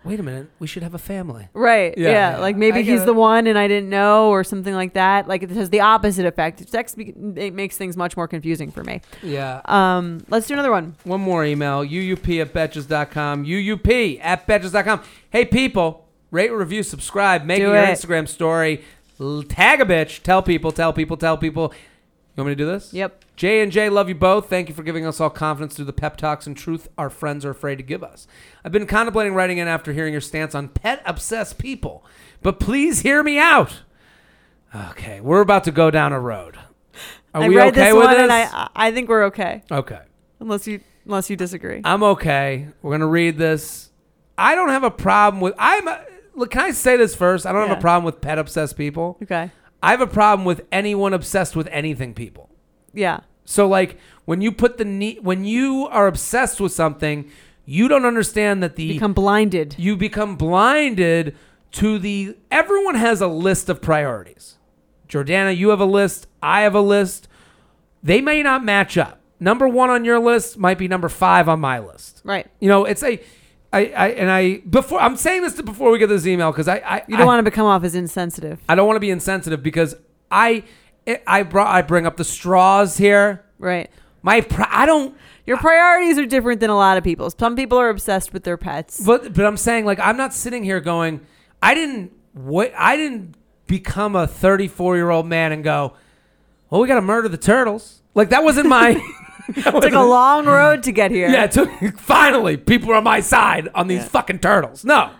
Wait 0.05 0.21
a 0.21 0.23
minute. 0.23 0.49
We 0.59 0.67
should 0.67 0.83
have 0.83 0.95
a 0.95 0.99
family. 0.99 1.49
Right. 1.55 1.97
Yeah, 1.97 2.09
Yeah. 2.11 2.31
yeah. 2.33 2.39
Like 2.39 2.57
maybe 2.57 2.81
I 2.81 2.83
get 2.83 2.93
he's 2.93 3.03
it. 3.03 3.07
the 3.07 3.15
one 3.15 3.47
and 3.47 3.59
I 3.59 3.67
didn't 3.69 3.89
know 3.89 4.29
or 4.29 4.45
something 4.45 4.75
like 4.75 4.93
that. 4.95 5.27
Like 5.27 5.43
it 5.43 5.51
has 5.51 5.71
the 5.71 5.81
opposite 5.81 6.27
effect. 6.27 6.69
Sex 6.69 6.95
be- 6.95 7.15
it 7.37 7.55
makes 7.55 7.77
things 7.79 7.97
much 7.97 8.17
more 8.17 8.29
confusing 8.29 8.71
for 8.71 8.85
me. 8.85 9.01
Yeah. 9.23 9.63
Um, 9.65 10.21
let's 10.29 10.47
do 10.47 10.53
another 10.55 10.71
one. 10.71 10.97
One 11.05 11.21
more 11.23 11.45
email. 11.45 11.83
UUP 11.85 12.41
at 12.43 12.53
betches.com. 12.53 13.45
UUP 13.47 14.21
at 14.23 14.47
betches.com. 14.47 15.01
Hey, 15.31 15.45
people, 15.47 16.07
rate, 16.31 16.53
review, 16.53 16.83
subscribe, 16.83 17.45
make 17.45 17.59
Do 17.59 17.65
your 17.69 17.77
it. 17.77 17.89
Instagram 17.89 18.29
story. 18.29 18.85
Tag 19.49 19.81
a 19.81 19.85
bitch. 19.85 20.23
Tell 20.23 20.43
people, 20.43 20.71
tell 20.73 20.93
people, 20.93 21.17
tell 21.17 21.39
people. 21.39 21.73
You 22.37 22.43
want 22.43 22.49
me 22.49 22.53
to 22.57 22.65
do 22.65 22.67
this? 22.67 22.93
Yep. 22.93 23.25
J 23.37 23.63
and 23.63 23.71
J, 23.71 23.89
love 23.89 24.09
you 24.09 24.15
both. 24.17 24.51
Thank 24.51 24.69
you 24.69 24.75
for 24.75 24.83
giving 24.83 25.07
us 25.07 25.21
all 25.21 25.31
confidence 25.31 25.75
through 25.77 25.85
the 25.85 25.93
pep 25.93 26.17
talks 26.17 26.49
and 26.49 26.57
truth 26.57 26.89
our 26.99 27.09
friends 27.09 27.45
are 27.45 27.51
afraid 27.51 27.77
to 27.77 27.85
give 27.85 28.03
us. 28.03 28.27
I've 28.65 28.73
been 28.73 28.87
contemplating 28.87 29.35
writing 29.35 29.59
in 29.59 29.69
after 29.69 29.93
hearing 29.93 30.13
your 30.13 30.21
stance 30.21 30.53
on 30.53 30.69
pet 30.69 31.01
obsessed 31.07 31.59
people, 31.59 32.05
but 32.43 32.59
please 32.59 33.01
hear 33.01 33.23
me 33.23 33.39
out. 33.39 33.83
Okay, 34.75 35.21
we're 35.21 35.43
about 35.43 35.63
to 35.65 35.71
go 35.71 35.93
down 35.93 36.13
a 36.13 36.19
road. 36.19 36.57
Are 37.33 37.43
I 37.43 37.49
we 37.49 37.57
read 37.57 37.69
okay 37.69 37.85
this 37.87 37.95
with 37.95 38.05
one 38.05 38.15
this? 38.15 38.23
and 38.23 38.33
I 38.33 38.69
I 38.75 38.91
think 38.91 39.09
we're 39.09 39.25
okay 39.27 39.63
okay. 39.71 40.01
unless 40.41 40.67
you 40.67 40.81
unless 41.05 41.31
you 41.31 41.37
disagree. 41.37 41.81
I'm 41.85 42.03
okay. 42.03 42.69
We're 42.83 42.91
gonna 42.93 43.07
read 43.07 43.39
this. 43.39 43.91
I 44.37 44.57
don't 44.57 44.71
have 44.71 44.83
a 44.83 44.91
problem 44.91 45.41
with. 45.41 45.55
I'm. 45.59 45.89
Look, 46.37 46.51
can 46.51 46.63
I 46.63 46.71
say 46.73 46.97
this 46.97 47.15
first? 47.15 47.47
I 47.47 47.53
don't 47.53 47.69
have 47.69 47.79
a 47.79 47.81
problem 47.81 48.05
with 48.05 48.21
pet 48.21 48.39
obsessed 48.39 48.77
people. 48.77 49.19
okay. 49.23 49.53
I 49.85 49.91
have 49.91 50.01
a 50.01 50.07
problem 50.07 50.45
with 50.45 50.63
anyone 50.73 51.13
obsessed 51.13 51.55
with 51.57 51.69
anything. 51.71 52.15
People. 52.15 52.49
Yeah. 52.93 53.21
So 53.45 53.67
like 53.69 53.99
when 54.25 54.41
you 54.41 54.51
put 54.53 54.79
the 54.79 54.85
ne- 54.85 55.19
when 55.21 55.45
you 55.45 55.87
are 55.91 56.07
obsessed 56.07 56.61
with 56.61 56.73
something, 56.73 57.31
you 57.67 57.89
don't 57.89 58.05
understand 58.07 58.63
that 58.63 58.77
the 58.77 58.89
Become 58.95 59.13
blinded. 59.15 59.75
you 59.79 59.97
become 59.97 60.37
blinded 60.37 61.37
to 61.73 61.99
the 61.99 62.37
everyone 62.51 62.95
has 62.95 63.21
a 63.21 63.27
list 63.27 63.69
of 63.69 63.83
priorities. 63.83 64.57
Jordana, 65.09 65.57
you 65.57 65.69
have 65.71 65.81
a 65.81 65.85
list, 65.87 66.27
I 66.43 66.63
have 66.63 66.75
a 66.75 66.81
list. 66.81 67.29
They 68.03 68.21
may 68.21 68.43
not 68.43 68.65
match 68.65 68.97
up. 68.99 69.21
Number 69.41 69.69
1 69.69 69.91
on 69.91 70.05
your 70.05 70.19
list 70.19 70.57
might 70.59 70.79
be 70.79 70.89
number 70.89 71.09
5 71.09 71.49
on 71.49 71.61
my 71.61 71.79
list. 71.79 72.23
Right. 72.25 72.47
You 72.61 72.69
know, 72.69 72.85
it's 72.85 73.03
a 73.03 73.21
I, 73.75 73.93
I 73.97 74.09
and 74.11 74.31
I 74.31 74.59
before 74.59 75.01
I'm 75.01 75.17
saying 75.17 75.43
this 75.43 75.61
before 75.61 75.91
we 75.91 75.99
get 75.99 76.09
this 76.09 76.27
email 76.27 76.53
because 76.53 76.69
I, 76.69 76.77
I 76.77 77.03
You 77.09 77.17
don't 77.17 77.23
I, 77.23 77.25
want 77.27 77.41
to 77.41 77.51
become 77.51 77.67
off 77.67 77.83
as 77.83 77.95
insensitive. 77.95 78.61
I 78.69 78.75
don't 78.75 78.87
want 78.87 78.97
to 78.97 79.01
be 79.01 79.11
insensitive 79.11 79.63
because 79.63 79.97
I 80.31 80.63
I 81.27 81.43
brought 81.43 81.69
I 81.75 81.83
bring 81.83 82.07
up 82.07 82.17
the 82.17 82.25
straws 82.25 82.97
here. 82.97 83.45
Right. 83.59 83.91
My 84.23 84.41
pri- 84.41 84.69
I 84.71 84.87
don't 84.87 85.17
Your 85.47 85.57
priorities 85.57 86.19
are 86.19 86.27
different 86.27 86.61
than 86.61 86.71
a 86.71 86.77
lot 86.77 86.97
of 86.97 87.05
people's. 87.05 87.35
Some 87.39 87.57
people 87.57 87.77
are 87.79 87.89
obsessed 87.89 88.33
with 88.33 88.45
their 88.45 88.57
pets. 88.57 89.03
But 89.05 89.35
but 89.35 89.45
I'm 89.45 89.57
saying 89.57 89.85
like 89.85 89.99
I'm 89.99 90.17
not 90.17 90.33
sitting 90.33 90.63
here 90.63 90.81
going 90.81 91.21
I 91.63 91.75
didn't 91.75 92.13
what 92.33 92.73
I 92.77 92.97
didn't 92.97 93.35
become 93.67 94.15
a 94.15 94.27
34 94.27 94.97
year 94.97 95.11
old 95.11 95.27
man 95.27 95.51
and 95.51 95.65
go 95.65 95.95
well 96.71 96.81
we 96.81 96.87
got 96.87 96.97
to 96.97 97.03
murder 97.03 97.29
the 97.29 97.39
turtles 97.39 98.03
like 98.15 98.29
that 98.29 98.45
wasn't 98.45 98.69
my 98.69 99.03
that 99.57 99.83
Took 99.83 99.93
a 99.93 100.03
long 100.03 100.47
road 100.47 100.83
to 100.85 100.93
get 100.93 101.11
here. 101.11 101.29
yeah 101.29 101.45
it 101.45 101.53
took 101.53 101.71
finally 101.99 102.57
people 102.57 102.91
are 102.93 102.97
on 102.97 103.05
my 103.05 103.21
side 103.21 103.69
on 103.75 103.89
these 103.89 104.05
fucking 104.09 104.39
turtles 104.39 104.85
no 104.85 105.11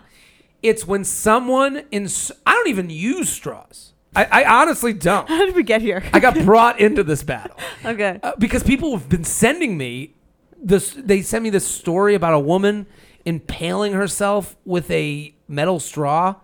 it's 0.63 0.85
when 0.87 1.03
someone 1.03 1.83
in 1.91 2.07
I 2.45 2.53
don't 2.53 2.67
even 2.69 2.89
use 2.89 3.29
straws 3.29 3.93
I, 4.15 4.25
I 4.43 4.61
honestly 4.61 4.93
don't 4.93 5.27
How 5.27 5.45
did 5.45 5.55
we 5.55 5.63
get 5.63 5.81
here? 5.81 6.01
I 6.13 6.19
got 6.21 6.35
brought 6.45 6.79
into 6.79 7.03
this 7.03 7.21
battle 7.21 7.57
okay. 7.85 8.19
uh, 8.23 8.31
because 8.39 8.63
people 8.63 8.97
have 8.97 9.09
been 9.09 9.25
sending 9.25 9.77
me 9.77 10.15
this. 10.57 10.93
They 10.93 11.21
sent 11.21 11.43
me 11.43 11.49
this 11.49 11.67
story 11.67 12.15
about 12.15 12.33
a 12.33 12.39
woman 12.39 12.87
impaling 13.25 13.91
herself 13.91 14.55
with 14.63 14.89
a 14.89 15.35
metal 15.49 15.81
straw. 15.81 16.35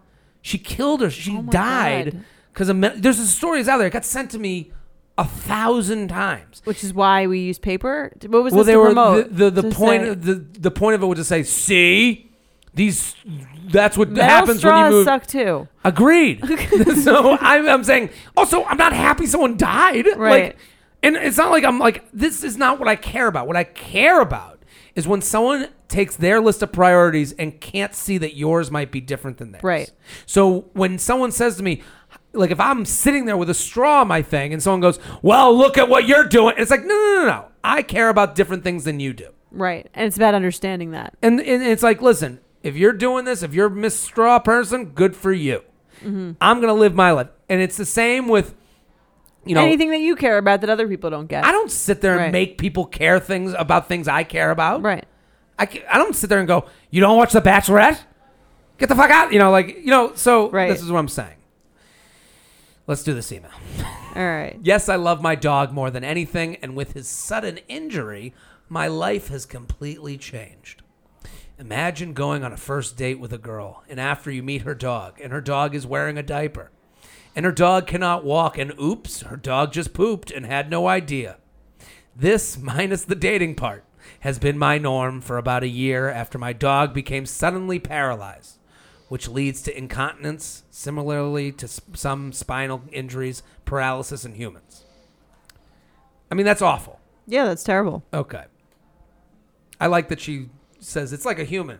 She 0.42 0.58
killed 0.58 1.00
her. 1.00 1.10
She 1.10 1.32
Oh 1.32 1.42
my 1.44 1.52
died 1.52 2.12
God. 2.12 2.24
because. 2.54 2.74
Me- 2.74 2.92
There's 2.98 3.20
a 3.20 3.26
story 3.26 3.60
that's 3.60 3.70
out 3.70 3.78
there. 3.78 3.88
It 3.88 3.94
got 3.94 4.04
sent 4.04 4.32
to 4.32 4.40
me 4.40 4.74
a 5.18 5.26
thousand 5.26 6.08
times. 6.08 6.62
Which 6.64 6.84
is 6.84 6.94
why 6.94 7.28
we 7.28 7.40
use 7.40 7.60
paper. 7.60 8.12
What 8.28 8.44
was 8.44 8.54
Well, 8.54 8.64
they 8.64 8.78
were 8.78 8.88
promote? 8.88 9.36
the 9.36 9.52
the, 9.52 9.62
the 9.62 9.72
point 9.76 10.04
say- 10.04 10.10
of 10.10 10.26
the 10.26 10.36
the 10.36 10.72
point 10.72 10.96
of 10.96 11.04
it 11.04 11.06
was 11.06 11.18
to 11.20 11.24
say, 11.24 11.44
see, 11.44 12.32
these. 12.74 13.16
That's 13.70 13.98
what 13.98 14.10
Metal 14.10 14.24
happens 14.24 14.64
when 14.66 14.76
you 14.86 14.90
move. 14.90 15.06
suck 15.06 15.28
too. 15.28 15.68
Agreed. 15.84 16.44
so 17.04 17.38
I'm, 17.40 17.68
I'm 17.70 17.84
saying. 17.84 18.10
Also, 18.36 18.64
I'm 18.66 18.78
not 18.78 18.94
happy 18.94 19.26
someone 19.28 19.56
died. 19.58 20.08
Right. 20.18 20.44
Like, 20.46 20.58
and 21.04 21.16
it's 21.16 21.38
not 21.38 21.52
like 21.52 21.64
I'm 21.64 21.80
like 21.80 22.06
this 22.12 22.44
is 22.44 22.58
not 22.58 22.80
what 22.80 22.88
I 22.88 22.96
care 22.96 23.28
about. 23.28 23.48
What 23.48 23.56
I 23.58 23.64
care 23.64 24.22
about 24.22 24.60
is 24.96 25.08
when 25.08 25.22
someone 25.22 25.70
takes 25.88 26.16
their 26.16 26.40
list 26.42 26.62
of 26.62 26.72
priorities 26.72 27.32
and 27.34 27.60
can't 27.62 27.94
see 27.96 28.18
that 28.18 28.36
yours 28.36 28.70
might 28.72 28.92
be 28.92 29.02
different 29.02 29.38
than 29.38 29.52
theirs. 29.52 29.64
Right. 29.64 29.92
So 30.26 30.70
when 30.74 30.98
someone 31.00 31.32
says 31.32 31.56
to 31.58 31.64
me, 31.64 31.82
like 32.34 32.52
if 32.52 32.60
I'm 32.60 32.86
sitting 32.86 33.26
there 33.26 33.38
with 33.38 33.50
a 33.50 33.54
straw 33.54 34.02
on 34.02 34.08
my 34.08 34.22
thing 34.22 34.54
and 34.54 34.62
someone 34.64 34.80
goes, 34.82 35.00
"Well, 35.22 35.56
look 35.56 35.78
at 35.78 35.90
what 35.90 36.08
you're 36.08 36.26
doing," 36.28 36.56
it's 36.58 36.72
like, 36.72 36.82
no, 36.86 36.88
no, 36.94 37.16
no, 37.22 37.26
no. 37.26 37.46
I 37.64 37.82
care 37.84 38.10
about 38.10 38.36
different 38.36 38.64
things 38.64 38.84
than 38.86 39.00
you 39.00 39.14
do. 39.14 39.30
Right. 39.52 39.88
And 39.94 40.06
it's 40.08 40.16
about 40.16 40.34
understanding 40.34 40.92
that. 40.92 41.16
And, 41.22 41.40
and 41.42 41.62
it's 41.62 41.84
like, 41.84 42.02
listen, 42.02 42.40
if 42.64 42.76
you're 42.76 42.94
doing 42.94 43.26
this, 43.26 43.44
if 43.44 43.54
you're 43.54 43.70
Miss 43.70 44.00
Straw 44.00 44.40
person, 44.40 44.86
good 44.86 45.16
for 45.16 45.32
you. 45.34 45.62
Mm-hmm. 46.00 46.32
I'm 46.40 46.62
gonna 46.62 46.74
live 46.74 46.96
my 46.96 47.12
life, 47.12 47.28
and 47.50 47.62
it's 47.62 47.78
the 47.78 47.86
same 47.86 48.28
with, 48.28 48.56
you 49.46 49.54
know, 49.56 49.62
Anything 49.62 49.90
that 49.92 50.00
you 50.00 50.16
care 50.16 50.38
about 50.38 50.62
that 50.62 50.70
other 50.70 50.88
people 50.88 51.10
don't 51.10 51.28
get. 51.28 51.44
I 51.46 51.52
don't 51.52 51.70
sit 51.72 52.02
there 52.02 52.14
and 52.14 52.22
Right. 52.22 52.32
make 52.32 52.58
people 52.58 52.86
care 52.86 53.20
things 53.20 53.54
about 53.58 53.88
things 53.88 54.08
I 54.08 54.24
care 54.24 54.52
about. 54.52 54.82
Right. 54.82 55.06
I, 55.60 55.68
I 55.92 55.98
don't 56.00 56.16
sit 56.16 56.30
there 56.30 56.40
and 56.40 56.48
go, 56.48 56.66
you 56.90 57.02
don't 57.02 57.18
watch 57.18 57.34
The 57.34 57.42
Bachelorette? 57.42 58.00
Get 58.80 58.90
the 58.90 58.96
fuck 58.96 59.12
out. 59.12 59.32
You 59.32 59.38
know, 59.38 59.52
like 59.52 59.78
you 59.78 59.92
know. 59.92 60.14
So 60.16 60.50
Right. 60.50 60.70
this 60.72 60.82
is 60.82 60.92
what 60.92 60.98
I'm 60.98 61.08
saying. 61.08 61.36
Let's 62.88 63.04
do 63.04 63.14
this 63.14 63.32
email. 63.32 63.52
All 64.16 64.24
right. 64.24 64.58
Yes, 64.64 64.90
I 64.90 64.96
love 64.96 65.22
my 65.22 65.36
dog 65.36 65.72
more 65.72 65.90
than 65.90 66.04
anything, 66.04 66.58
and 66.58 66.76
with 66.76 66.94
his 66.94 67.08
sudden 67.08 67.60
injury, 67.68 68.34
my 68.70 68.88
life 68.88 69.30
has 69.30 69.46
completely 69.46 70.18
changed. 70.18 70.82
Imagine 71.58 72.14
going 72.14 72.44
on 72.44 72.52
a 72.52 72.58
first 72.58 72.98
date 72.98 73.20
with 73.20 73.32
a 73.32 73.38
girl, 73.38 73.84
and 73.88 74.00
after 74.00 74.32
you 74.32 74.42
meet 74.42 74.64
her 74.64 74.74
dog, 74.74 75.20
and 75.22 75.32
her 75.32 75.42
dog 75.42 75.76
is 75.76 75.86
wearing 75.86 76.18
a 76.18 76.24
diaper, 76.24 76.72
and 77.36 77.46
her 77.46 77.52
dog 77.52 77.86
cannot 77.86 78.26
walk, 78.26 78.58
and 78.58 78.74
oops, 78.80 79.22
her 79.22 79.38
dog 79.38 79.72
just 79.72 79.94
pooped 79.94 80.32
and 80.32 80.46
had 80.46 80.70
no 80.70 80.88
idea. 80.88 81.38
This, 82.16 82.58
minus 82.62 83.04
the 83.04 83.16
dating 83.16 83.56
part, 83.56 83.84
has 84.22 84.40
been 84.40 84.58
my 84.58 84.78
norm 84.78 85.22
for 85.22 85.38
about 85.38 85.64
a 85.64 85.68
year 85.68 86.10
after 86.10 86.38
my 86.38 86.54
dog 86.54 86.94
became 86.94 87.26
suddenly 87.26 87.80
paralyzed, 87.80 88.58
which 89.12 89.28
leads 89.28 89.62
to 89.62 89.78
incontinence, 89.78 90.64
similarly 90.70 91.52
to 91.52 91.66
s- 91.66 91.82
some 91.96 92.32
spinal 92.32 92.82
injuries, 92.94 93.44
paralysis 93.66 94.24
in 94.24 94.36
humans. 94.36 94.86
I 96.32 96.36
mean, 96.36 96.46
that's 96.46 96.62
awful. 96.62 96.98
Yeah, 97.28 97.44
that's 97.44 97.62
terrible. 97.66 98.06
Okay. 98.14 98.46
I 99.82 99.88
like 99.88 100.08
that 100.08 100.22
she 100.22 100.48
says 100.80 101.12
it's 101.12 101.26
like 101.26 101.40
a 101.40 101.44
human, 101.44 101.80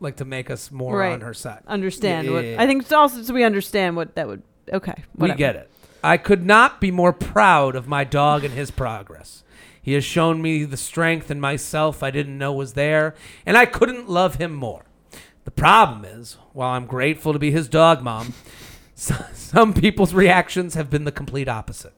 like 0.00 0.16
to 0.16 0.24
make 0.24 0.48
us 0.48 0.70
more 0.70 0.96
Right. 0.96 1.12
on 1.12 1.20
her 1.20 1.34
side. 1.34 1.62
Understand 1.66 2.26
Yeah, 2.28 2.32
what 2.32 2.44
yeah, 2.44 2.50
yeah. 2.52 2.62
I 2.62 2.66
think 2.66 2.80
it's 2.84 2.92
also 2.92 3.20
so 3.20 3.34
we 3.34 3.44
understand 3.44 3.94
what 3.94 4.14
that 4.14 4.26
would 4.26 4.42
okay. 4.72 5.04
We 5.14 5.34
get 5.34 5.56
it. 5.56 5.70
I 6.02 6.16
could 6.16 6.46
not 6.46 6.80
be 6.80 6.90
more 6.90 7.12
proud 7.12 7.76
of 7.76 7.88
my 7.88 8.04
dog 8.04 8.42
and 8.42 8.54
his 8.54 8.70
progress. 8.70 9.44
He 9.82 9.92
has 9.92 10.04
shown 10.04 10.40
me 10.40 10.64
the 10.64 10.78
strength 10.78 11.30
in 11.30 11.40
myself 11.40 12.02
I 12.02 12.10
didn't 12.10 12.38
know 12.38 12.54
was 12.54 12.72
there, 12.72 13.14
and 13.44 13.58
I 13.58 13.66
couldn't 13.66 14.08
love 14.08 14.36
him 14.36 14.54
more. 14.54 14.86
The 15.54 15.62
problem 15.62 16.04
is, 16.04 16.36
while 16.52 16.70
I'm 16.70 16.86
grateful 16.86 17.32
to 17.32 17.38
be 17.38 17.50
his 17.50 17.68
dog 17.68 18.02
mom, 18.02 18.34
some 18.94 19.74
people's 19.74 20.14
reactions 20.14 20.74
have 20.74 20.88
been 20.90 21.04
the 21.04 21.10
complete 21.12 21.48
opposite. 21.48 21.92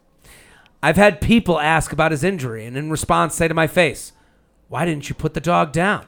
I've 0.82 0.96
had 0.96 1.20
people 1.20 1.60
ask 1.60 1.92
about 1.92 2.10
his 2.12 2.24
injury 2.24 2.64
and 2.64 2.76
in 2.78 2.90
response 2.90 3.34
say 3.34 3.48
to 3.48 3.54
my 3.54 3.66
face, 3.66 4.12
Why 4.68 4.84
didn't 4.86 5.08
you 5.10 5.14
put 5.14 5.34
the 5.34 5.40
dog 5.40 5.70
down? 5.70 6.06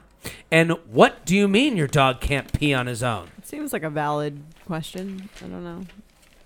And 0.51 0.71
what 0.91 1.23
do 1.25 1.35
you 1.35 1.47
mean 1.47 1.77
your 1.77 1.87
dog 1.87 2.19
can't 2.19 2.51
pee 2.51 2.73
on 2.73 2.87
his 2.87 3.03
own? 3.03 3.27
It 3.37 3.45
seems 3.47 3.71
like 3.71 3.83
a 3.83 3.89
valid 3.91 4.41
question. 4.65 5.29
I 5.37 5.47
don't 5.47 5.63
know. 5.63 5.81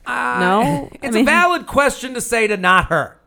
Uh, 0.06 0.40
No? 0.40 0.90
I 1.02 1.06
It's 1.08 1.16
mean- 1.16 1.24
a 1.28 1.32
valid 1.32 1.66
question 1.66 2.14
to 2.14 2.22
say 2.22 2.46
to 2.48 2.58
not 2.58 2.88
her. 2.90 3.18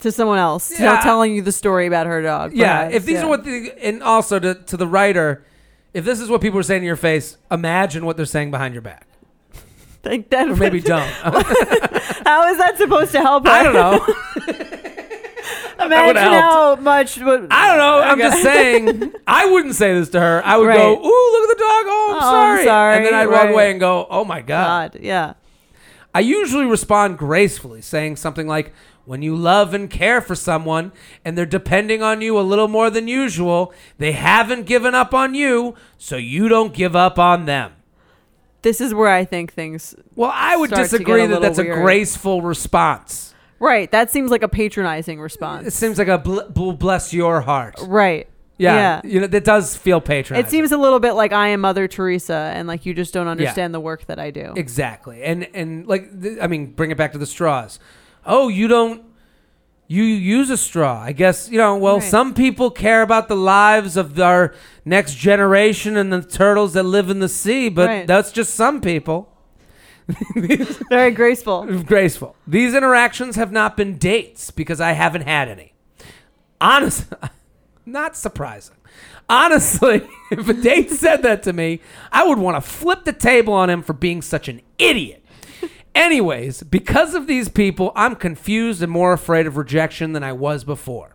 To 0.00 0.10
someone 0.10 0.38
else, 0.38 0.68
to- 0.70 0.82
Yeah. 0.82 1.00
telling 1.02 1.34
you 1.36 1.42
the 1.42 1.52
story 1.52 1.86
about 1.86 2.06
her 2.06 2.22
dog. 2.22 2.54
Yeah, 2.54 2.88
if 2.88 3.04
these 3.04 3.16
yeah. 3.16 3.24
are 3.24 3.28
what 3.28 3.44
the 3.44 3.72
and 3.84 4.02
also 4.02 4.38
to 4.40 4.54
to 4.54 4.76
the 4.78 4.86
writer, 4.86 5.44
if 5.94 6.04
this 6.04 6.20
is 6.20 6.28
what 6.28 6.40
people 6.40 6.58
are 6.58 6.62
saying 6.64 6.82
to 6.82 6.86
your 6.86 6.96
face, 6.96 7.36
imagine 7.50 8.04
what 8.06 8.16
they're 8.16 8.26
saying 8.26 8.50
behind 8.50 8.74
your 8.74 8.82
back, 8.82 9.06
Like 10.04 10.30
that 10.30 10.48
or 10.48 10.56
maybe 10.56 10.80
don't. 10.80 11.00
How 12.24 12.48
is 12.50 12.58
that 12.58 12.74
supposed 12.78 13.12
to 13.12 13.20
help? 13.20 13.46
I 13.46 13.62
don't 13.62 13.74
know. 13.74 14.06
Imagine 15.80 16.16
how 16.22 16.76
much. 16.76 17.16
Would, 17.18 17.46
I 17.50 17.68
don't 17.68 17.78
know. 17.78 18.00
I'm 18.02 18.20
Okay. 18.20 18.28
just 18.28 18.42
saying. 18.42 19.12
I 19.26 19.46
wouldn't 19.50 19.74
say 19.74 19.94
this 19.94 20.10
to 20.10 20.20
her. 20.20 20.42
I 20.44 20.58
would 20.58 20.66
go, 20.74 20.92
"Ooh, 20.92 21.32
look 21.32 21.50
at 21.50 21.56
the 21.56 21.60
dog. 21.62 21.84
Oh, 21.86 22.08
I'm 22.10 22.16
Oh, 22.16 22.18
I'm 22.18 22.22
sorry." 22.56 22.64
sorry. 22.64 22.96
And 22.98 23.06
then 23.06 23.14
I'd 23.14 23.28
walk 23.28 23.48
away 23.48 23.70
and 23.70 23.80
go, 23.80 24.06
"Oh 24.10 24.24
my 24.26 24.42
god." 24.42 24.92
God, 24.92 25.00
yeah. 25.02 25.32
I 26.14 26.20
usually 26.20 26.66
respond 26.66 27.16
gracefully, 27.16 27.80
saying 27.80 28.16
something 28.16 28.46
like, 28.46 28.74
When 29.10 29.22
you 29.22 29.34
love 29.34 29.74
and 29.74 29.90
care 29.90 30.20
for 30.20 30.36
someone 30.36 30.92
and 31.24 31.36
they're 31.36 31.44
depending 31.44 32.00
on 32.00 32.20
you 32.20 32.38
a 32.38 32.42
little 32.46 32.68
more 32.68 32.90
than 32.90 33.08
usual, 33.08 33.74
they 33.98 34.12
haven't 34.12 34.66
given 34.66 34.94
up 34.94 35.12
on 35.12 35.34
you, 35.34 35.74
so 35.98 36.14
you 36.16 36.48
don't 36.48 36.72
give 36.72 36.94
up 36.94 37.18
on 37.18 37.44
them. 37.44 37.72
This 38.62 38.80
is 38.80 38.94
where 38.94 39.08
I 39.08 39.24
think 39.24 39.52
things. 39.52 39.96
Well, 40.14 40.30
I 40.32 40.56
would 40.56 40.70
disagree 40.70 41.26
that 41.26 41.40
that's 41.42 41.58
weird. 41.58 41.76
a 41.76 41.82
graceful 41.82 42.40
response. 42.40 43.34
Right. 43.58 43.90
That 43.90 44.12
seems 44.12 44.30
like 44.30 44.44
a 44.44 44.48
patronizing 44.48 45.20
response. 45.20 45.66
It 45.66 45.72
seems 45.72 45.98
like 45.98 46.06
a 46.06 46.18
bl- 46.18 46.42
bl- 46.48 46.70
bless 46.70 47.12
your 47.12 47.40
heart. 47.40 47.80
Right. 47.82 48.28
Yeah, 48.58 48.74
Yeah. 48.76 49.00
you 49.02 49.20
know 49.22 49.26
that 49.26 49.42
does 49.42 49.76
feel 49.76 50.00
patronizing. 50.00 50.46
It 50.46 50.50
seems 50.50 50.70
a 50.70 50.76
little 50.78 51.00
bit 51.00 51.14
like 51.14 51.32
I 51.32 51.48
am 51.48 51.62
Mother 51.62 51.88
Teresa, 51.88 52.52
and 52.54 52.68
like 52.68 52.86
you 52.86 52.94
just 52.94 53.12
don't 53.12 53.26
understand 53.26 53.74
the 53.74 53.80
work 53.80 54.06
that 54.06 54.20
I 54.20 54.30
do. 54.30 54.52
Exactly. 54.54 55.24
And 55.24 55.48
and 55.52 55.84
like 55.88 56.22
th- 56.22 56.38
I 56.40 56.46
mean, 56.46 56.66
bring 56.74 56.92
it 56.92 56.96
back 56.96 57.10
to 57.12 57.18
the 57.18 57.26
straws. 57.26 57.80
Oh, 58.26 58.48
you 58.48 58.68
don't 58.68 59.02
you 59.86 60.04
use 60.04 60.50
a 60.50 60.56
straw. 60.56 61.00
I 61.02 61.10
guess, 61.10 61.50
you 61.50 61.58
know, 61.58 61.76
well, 61.76 61.98
Right. 61.98 62.02
some 62.08 62.32
people 62.32 62.70
care 62.70 63.02
about 63.02 63.26
the 63.26 63.34
lives 63.34 63.96
of 63.96 64.20
our 64.20 64.54
next 64.84 65.16
generation 65.16 65.96
and 65.96 66.12
the 66.12 66.22
turtles 66.22 66.74
that 66.74 66.84
live 66.84 67.10
in 67.10 67.18
the 67.18 67.28
sea, 67.28 67.68
but 67.68 67.88
Right. 67.88 68.06
that's 68.06 68.30
just 68.30 68.54
some 68.54 68.80
people. 68.80 69.32
Very 70.88 71.10
graceful. 71.10 71.64
Graceful. 71.86 72.36
These 72.46 72.74
interactions 72.74 73.36
have 73.36 73.50
not 73.52 73.76
been 73.76 73.96
dates 73.98 74.50
because 74.50 74.80
I 74.80 74.92
haven't 74.92 75.22
had 75.22 75.48
any. 75.48 75.72
Honest, 76.60 77.06
not 77.86 78.16
surprising. 78.16 78.76
Honestly, 79.28 80.06
if 80.32 80.48
a 80.48 80.52
date 80.52 80.90
said 80.90 81.22
that 81.22 81.42
to 81.44 81.52
me, 81.52 81.80
I 82.12 82.26
would 82.26 82.38
want 82.38 82.56
to 82.62 82.68
flip 82.68 83.04
the 83.04 83.12
table 83.12 83.54
on 83.54 83.70
him 83.70 83.82
for 83.82 83.92
being 83.92 84.22
such 84.22 84.48
an 84.48 84.60
idiot. 84.78 85.19
Anyways, 86.00 86.62
because 86.62 87.14
of 87.14 87.26
these 87.26 87.50
people, 87.50 87.92
I'm 87.94 88.16
confused 88.16 88.82
and 88.82 88.90
more 88.90 89.12
afraid 89.12 89.46
of 89.46 89.58
rejection 89.58 90.14
than 90.14 90.22
I 90.24 90.32
was 90.32 90.64
before. 90.64 91.14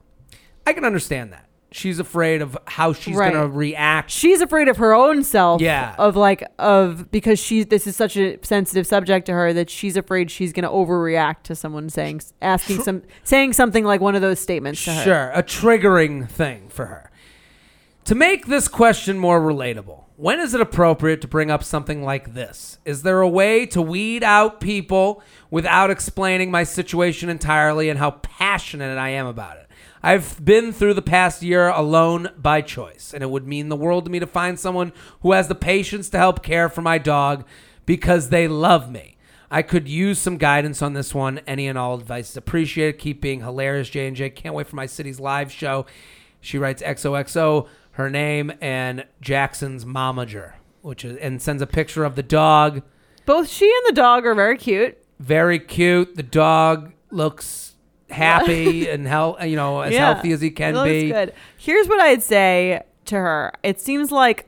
I 0.68 0.74
can 0.74 0.86
understand 0.86 1.34
that. 1.34 1.48
She's 1.72 1.98
afraid 2.00 2.44
of 2.44 2.56
how 2.68 2.94
she's 2.94 3.16
Right. 3.18 3.34
going 3.34 3.50
to 3.52 3.58
react. 3.58 4.12
she's 4.12 4.42
afraid 4.42 4.68
of 4.68 4.78
her 4.78 4.94
own 4.94 5.24
self 5.24 5.60
Yeah. 5.60 5.96
of 5.98 6.16
like 6.16 6.44
of 6.60 7.10
because 7.12 7.40
she 7.40 7.64
this 7.64 7.88
is 7.88 7.96
such 7.96 8.16
a 8.16 8.38
sensitive 8.44 8.86
subject 8.86 9.26
to 9.26 9.34
her 9.34 9.52
that 9.54 9.72
she's 9.72 9.98
afraid 9.98 10.30
she's 10.30 10.54
going 10.54 10.64
to 10.64 10.70
overreact 10.70 11.42
to 11.46 11.56
someone 11.56 11.90
saying 11.90 12.22
asking 12.42 12.82
some 12.84 13.02
saying 13.24 13.54
something 13.54 13.84
like 13.84 14.00
one 14.02 14.14
of 14.16 14.22
those 14.22 14.40
statements 14.40 14.86
to 14.86 14.92
her 14.94 15.04
Sure, 15.04 15.32
a 15.34 15.42
triggering 15.44 16.30
thing 16.30 16.70
for 16.70 16.86
her. 16.86 17.10
To 18.06 18.14
make 18.16 18.46
this 18.46 18.68
question 18.70 19.18
more 19.18 19.42
relatable, 19.42 20.04
when 20.18 20.40
is 20.40 20.54
it 20.54 20.62
appropriate 20.62 21.22
to 21.22 21.28
bring 21.28 21.52
up 21.52 21.64
something 21.64 22.04
like 22.04 22.34
this? 22.34 22.78
Is 22.86 23.04
there 23.04 23.22
a 23.22 23.28
way 23.28 23.66
to 23.68 23.82
weed 23.82 24.24
out 24.24 24.62
people 24.62 25.22
without 25.50 25.90
explaining 25.90 26.52
my 26.52 26.64
situation 26.64 27.30
entirely 27.30 27.90
and 27.90 28.00
how 28.00 28.12
passionate 28.12 28.98
I 28.98 29.10
am 29.10 29.26
about 29.26 29.58
it? 29.58 29.68
I've 30.02 30.44
been 30.44 30.72
through 30.72 30.94
the 30.94 31.02
past 31.02 31.42
year 31.42 31.68
alone 31.68 32.30
by 32.38 32.62
choice, 32.62 33.12
and 33.14 33.24
it 33.24 33.30
would 33.30 33.48
mean 33.48 33.70
the 33.70 33.76
world 33.76 34.06
to 34.06 34.12
me 34.12 34.20
to 34.20 34.28
find 34.28 34.60
someone 34.60 34.94
who 35.22 35.32
has 35.32 35.48
the 35.48 35.56
patience 35.56 36.10
to 36.10 36.18
help 36.18 36.44
care 36.44 36.70
for 36.70 36.82
my 36.82 36.98
dog 36.98 37.44
because 37.86 38.30
they 38.30 38.48
love 38.48 38.90
me. 38.90 39.18
I 39.52 39.64
could 39.64 39.88
use 39.88 40.20
some 40.20 40.38
guidance 40.38 40.82
on 40.82 40.94
this 40.94 41.14
one. 41.14 41.40
Any 41.48 41.68
and 41.68 41.78
all 41.78 41.96
advice 41.96 42.32
is 42.32 42.38
appreciated. 42.38 43.00
Keep 43.00 43.20
being 43.20 43.42
hilarious, 43.42 43.90
J 43.90 44.08
and 44.08 44.16
J. 44.16 44.30
Can't 44.30 44.56
wait 44.56 44.68
for 44.68 44.76
my 44.76 44.86
city's 44.86 45.20
live 45.20 45.52
show. 45.52 45.86
She 46.40 46.60
writes 46.60 46.84
XOXO, 46.84 47.68
her 47.96 48.10
name, 48.10 48.52
and 48.62 49.06
Jackson's 49.22 49.84
momager, 49.86 50.54
which 50.82 51.04
is 51.04 51.18
and 51.18 51.42
sends 51.42 51.62
a 51.62 51.68
picture 51.68 52.04
of 52.06 52.16
the 52.16 52.24
dog. 52.24 52.82
both 53.26 53.48
she 53.50 53.66
and 53.66 53.96
the 53.96 54.00
dog 54.02 54.26
are 54.26 54.36
very 54.36 54.58
cute 54.58 54.98
Very 55.20 55.60
cute. 55.60 56.16
The 56.16 56.24
dog 56.24 56.94
looks 57.12 57.76
happy 58.10 58.88
and 58.94 59.08
hel- 59.08 59.38
you 59.46 59.56
know 59.56 59.82
as 59.82 59.94
Yeah. 59.94 60.14
healthy 60.14 60.32
as 60.32 60.42
he 60.42 60.52
can 60.52 60.74
be. 60.84 61.10
good. 61.12 61.34
Here's 61.58 61.88
what 61.88 62.00
I'd 62.00 62.22
say 62.24 62.84
to 63.06 63.16
her. 63.16 63.54
It 63.64 63.80
seems 63.80 64.12
like 64.12 64.46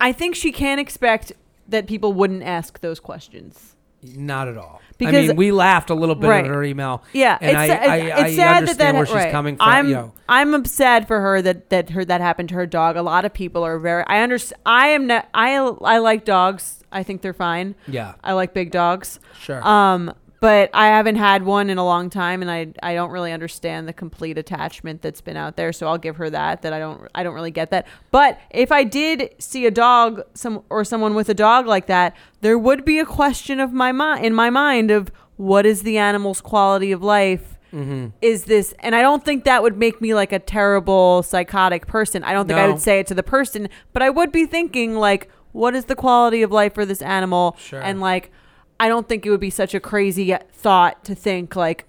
I 0.00 0.12
think 0.12 0.34
she 0.34 0.52
can't 0.52 0.80
expect 0.80 1.32
that 1.68 1.86
people 1.86 2.12
wouldn't 2.12 2.42
ask 2.42 2.80
those 2.80 3.00
questions. 3.00 3.75
Not 4.14 4.48
at 4.48 4.56
all. 4.56 4.80
I 5.00 5.10
mean, 5.10 5.36
we 5.36 5.52
laughed 5.52 5.90
a 5.90 5.94
little 5.94 6.14
bit 6.14 6.28
Right. 6.28 6.44
at 6.44 6.50
her 6.50 6.64
email. 6.64 7.02
Yeah, 7.12 7.36
and 7.40 7.50
it's, 7.50 7.56
I, 7.58 7.86
I, 7.86 7.96
it's 7.96 8.20
I 8.20 8.34
sad 8.34 8.38
that 8.38 8.56
understand 8.56 8.78
that 8.78 8.98
where 8.98 9.06
she's 9.06 9.14
right. 9.14 9.30
coming 9.30 9.56
from. 9.56 9.68
I'm 9.68 9.88
you 9.88 9.94
know. 9.94 10.12
I'm 10.28 10.64
sad 10.64 11.06
for 11.06 11.20
her 11.20 11.42
that 11.42 11.68
that 11.70 11.90
her 11.90 12.04
that 12.04 12.20
happened 12.20 12.48
to 12.50 12.54
her 12.54 12.66
dog. 12.66 12.96
A 12.96 13.02
lot 13.02 13.24
of 13.26 13.34
people 13.34 13.62
are 13.62 13.78
very. 13.78 14.04
I 14.06 14.20
understand. 14.22 14.60
I 14.64 14.88
am 14.88 15.06
not. 15.06 15.28
I 15.34 15.54
I 15.56 15.98
like 15.98 16.24
dogs. 16.24 16.82
I 16.90 17.02
think 17.02 17.20
they're 17.20 17.34
fine. 17.34 17.74
Yeah. 17.86 18.14
I 18.24 18.32
like 18.32 18.54
big 18.54 18.70
dogs. 18.70 19.20
Sure. 19.38 19.66
Um, 19.66 20.14
but 20.40 20.70
I 20.74 20.86
haven't 20.86 21.16
had 21.16 21.44
one 21.44 21.70
in 21.70 21.78
a 21.78 21.84
long 21.84 22.10
time, 22.10 22.42
and 22.42 22.50
I 22.50 22.68
I 22.82 22.94
don't 22.94 23.10
really 23.10 23.32
understand 23.32 23.88
the 23.88 23.92
complete 23.92 24.38
attachment 24.38 25.02
that's 25.02 25.20
been 25.20 25.36
out 25.36 25.56
there. 25.56 25.72
So 25.72 25.86
I'll 25.86 25.98
give 25.98 26.16
her 26.16 26.30
that. 26.30 26.62
That 26.62 26.72
I 26.72 26.78
don't 26.78 27.08
I 27.14 27.22
don't 27.22 27.34
really 27.34 27.50
get 27.50 27.70
that. 27.70 27.86
But 28.10 28.38
if 28.50 28.70
I 28.72 28.84
did 28.84 29.34
see 29.38 29.66
a 29.66 29.70
dog, 29.70 30.22
some 30.34 30.62
or 30.70 30.84
someone 30.84 31.14
with 31.14 31.28
a 31.28 31.34
dog 31.34 31.66
like 31.66 31.86
that, 31.86 32.16
there 32.40 32.58
would 32.58 32.84
be 32.84 32.98
a 32.98 33.06
question 33.06 33.60
of 33.60 33.72
my 33.72 33.92
mind 33.92 34.24
in 34.24 34.34
my 34.34 34.50
mind 34.50 34.90
of 34.90 35.10
what 35.36 35.66
is 35.66 35.82
the 35.82 35.98
animal's 35.98 36.40
quality 36.40 36.92
of 36.92 37.02
life. 37.02 37.52
Mm-hmm. 37.72 38.08
Is 38.22 38.44
this, 38.44 38.72
and 38.78 38.94
I 38.94 39.02
don't 39.02 39.22
think 39.22 39.44
that 39.44 39.62
would 39.62 39.76
make 39.76 40.00
me 40.00 40.14
like 40.14 40.32
a 40.32 40.38
terrible 40.38 41.22
psychotic 41.22 41.86
person. 41.86 42.22
I 42.24 42.32
don't 42.32 42.46
think 42.46 42.58
I 42.58 42.68
would 42.68 42.80
say 42.80 43.00
it 43.00 43.06
to 43.08 43.14
the 43.14 43.24
person, 43.24 43.68
but 43.92 44.02
I 44.02 44.08
would 44.08 44.32
be 44.32 44.46
thinking 44.46 44.94
like, 44.94 45.28
what 45.52 45.74
is 45.74 45.86
the 45.86 45.96
quality 45.96 46.42
of 46.42 46.52
life 46.52 46.72
for 46.74 46.86
this 46.86 47.02
animal? 47.02 47.56
Sure. 47.58 47.82
And 47.82 48.00
like, 48.00 48.30
I 48.78 48.88
don't 48.88 49.08
think 49.08 49.24
it 49.24 49.30
would 49.30 49.40
be 49.40 49.50
such 49.50 49.74
a 49.74 49.80
crazy 49.80 50.36
thought 50.52 51.04
to 51.04 51.14
think 51.14 51.56
like, 51.56 51.84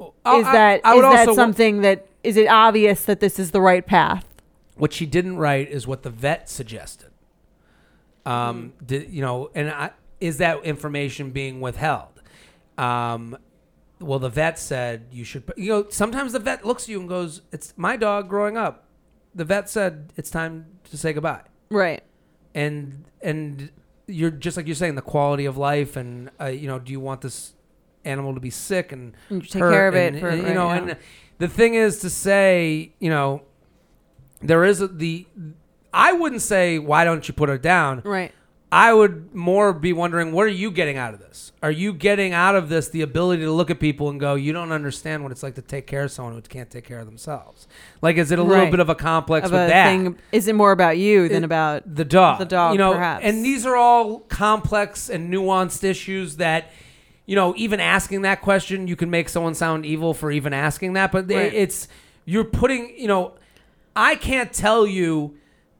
is 0.00 0.06
I- 0.24 0.42
that 0.42 0.80
I 0.84 0.94
is 0.96 1.02
that 1.02 1.34
something 1.34 1.80
that 1.82 2.06
is 2.24 2.36
it 2.36 2.48
obvious 2.48 3.04
that 3.04 3.20
this 3.20 3.38
is 3.38 3.52
the 3.52 3.60
right 3.60 3.86
path? 3.86 4.26
What 4.76 4.92
she 4.92 5.06
didn't 5.06 5.36
write 5.38 5.70
is 5.70 5.86
what 5.86 6.02
the 6.02 6.10
vet 6.10 6.48
suggested. 6.50 7.10
Um, 8.24 8.72
did, 8.84 9.10
you 9.10 9.22
know, 9.22 9.50
and 9.54 9.70
I, 9.70 9.90
is 10.20 10.38
that 10.38 10.64
information 10.64 11.30
being 11.30 11.60
withheld? 11.60 12.20
Um, 12.76 13.38
well, 14.00 14.18
the 14.18 14.28
vet 14.28 14.58
said 14.58 15.06
you 15.12 15.24
should. 15.24 15.44
You 15.56 15.68
know, 15.72 15.86
sometimes 15.90 16.32
the 16.32 16.40
vet 16.40 16.66
looks 16.66 16.84
at 16.84 16.88
you 16.90 17.00
and 17.00 17.08
goes, 17.08 17.42
"It's 17.52 17.72
my 17.76 17.96
dog 17.96 18.28
growing 18.28 18.56
up." 18.56 18.84
The 19.34 19.44
vet 19.44 19.70
said 19.70 20.12
it's 20.16 20.30
time 20.30 20.66
to 20.90 20.98
say 20.98 21.12
goodbye, 21.12 21.42
Right. 21.70 22.02
and 22.54 23.04
and 23.22 23.70
you're 24.06 24.30
just 24.30 24.56
like 24.56 24.66
you're 24.66 24.74
saying 24.76 24.94
the 24.94 25.02
quality 25.02 25.46
of 25.46 25.56
life, 25.56 25.96
and 25.96 26.30
uh, 26.40 26.46
you 26.46 26.68
know, 26.68 26.78
do 26.78 26.92
you 26.92 27.00
want 27.00 27.20
this 27.20 27.52
animal 28.04 28.34
to 28.34 28.40
be 28.40 28.50
sick 28.50 28.92
and 28.92 29.14
you 29.30 29.40
take 29.40 29.52
care 29.54 29.88
of 29.88 29.96
it 29.96 30.12
and- 30.12 30.20
for- 30.20 30.28
and, 30.28 30.38
you 30.42 30.44
right, 30.46 30.54
know, 30.54 30.70
and 30.70 30.96
the 31.38 31.48
thing 31.48 31.74
is 31.74 31.98
to 31.98 32.08
say, 32.10 32.92
you 33.00 33.10
know, 33.10 33.42
there 34.40 34.64
is 34.64 34.80
a, 34.80 34.88
the. 34.88 35.26
I 35.92 36.12
wouldn't 36.12 36.42
say 36.42 36.78
why 36.78 37.04
don't 37.04 37.26
you 37.26 37.32
put 37.34 37.48
her 37.48 37.58
down. 37.58 38.02
Right. 38.04 38.32
I 38.76 38.92
would 38.92 39.34
more 39.34 39.72
be 39.72 39.92
wondering 39.94 40.32
what 40.32 40.42
are 40.44 40.48
you 40.48 40.70
getting 40.70 40.98
out 40.98 41.14
of 41.14 41.20
this? 41.20 41.52
Are 41.62 41.70
you 41.70 41.94
getting 41.94 42.34
out 42.34 42.54
of 42.54 42.68
this 42.68 42.88
the 42.90 43.00
ability 43.00 43.42
to 43.42 43.50
look 43.50 43.70
at 43.70 43.80
people 43.80 44.10
and 44.10 44.20
go, 44.20 44.34
you 44.34 44.52
don't 44.52 44.70
understand 44.70 45.22
what 45.22 45.32
it's 45.32 45.42
like 45.42 45.54
to 45.54 45.62
take 45.62 45.86
care 45.86 46.04
of 46.04 46.12
someone 46.12 46.34
who 46.34 46.42
can't 46.42 46.70
take 46.70 46.84
care 46.84 46.98
of 46.98 47.06
themselves? 47.06 47.66
Like, 48.02 48.16
is 48.18 48.30
it 48.30 48.38
a 48.38 48.42
little 48.42 48.70
bit 48.70 48.78
of 48.78 48.90
a 48.90 48.94
complex 48.94 49.46
Of 49.46 49.52
with 49.52 49.62
a 49.62 49.66
that? 49.68 49.86
thing, 49.86 50.18
is 50.30 50.46
it 50.46 50.54
more 50.54 50.72
about 50.72 50.98
you 50.98 51.26
than 51.28 51.42
It- 51.42 51.46
about 51.46 51.94
the 51.94 52.04
dog. 52.04 52.38
the 52.38 52.44
dog, 52.44 52.72
You 52.72 52.78
know, 52.78 52.92
perhaps. 52.92 53.24
and 53.24 53.42
these 53.42 53.64
are 53.64 53.76
all 53.76 54.18
complex 54.28 55.08
and 55.08 55.32
nuanced 55.32 55.82
issues 55.82 56.36
that, 56.36 56.70
you 57.24 57.34
know, 57.34 57.54
even 57.56 57.80
asking 57.80 58.22
that 58.22 58.42
question, 58.42 58.86
you 58.88 58.94
can 58.96 59.08
make 59.10 59.30
someone 59.30 59.54
sound 59.54 59.86
evil 59.86 60.12
for 60.12 60.30
even 60.30 60.52
asking 60.52 60.92
that. 60.92 61.10
But 61.12 61.30
Right. 61.30 61.52
it's 61.54 61.88
you're 62.26 62.44
putting, 62.44 62.92
you 62.98 63.08
know, 63.08 63.32
I 63.96 64.16
can't 64.16 64.52
tell 64.52 64.86
you. 64.86 65.34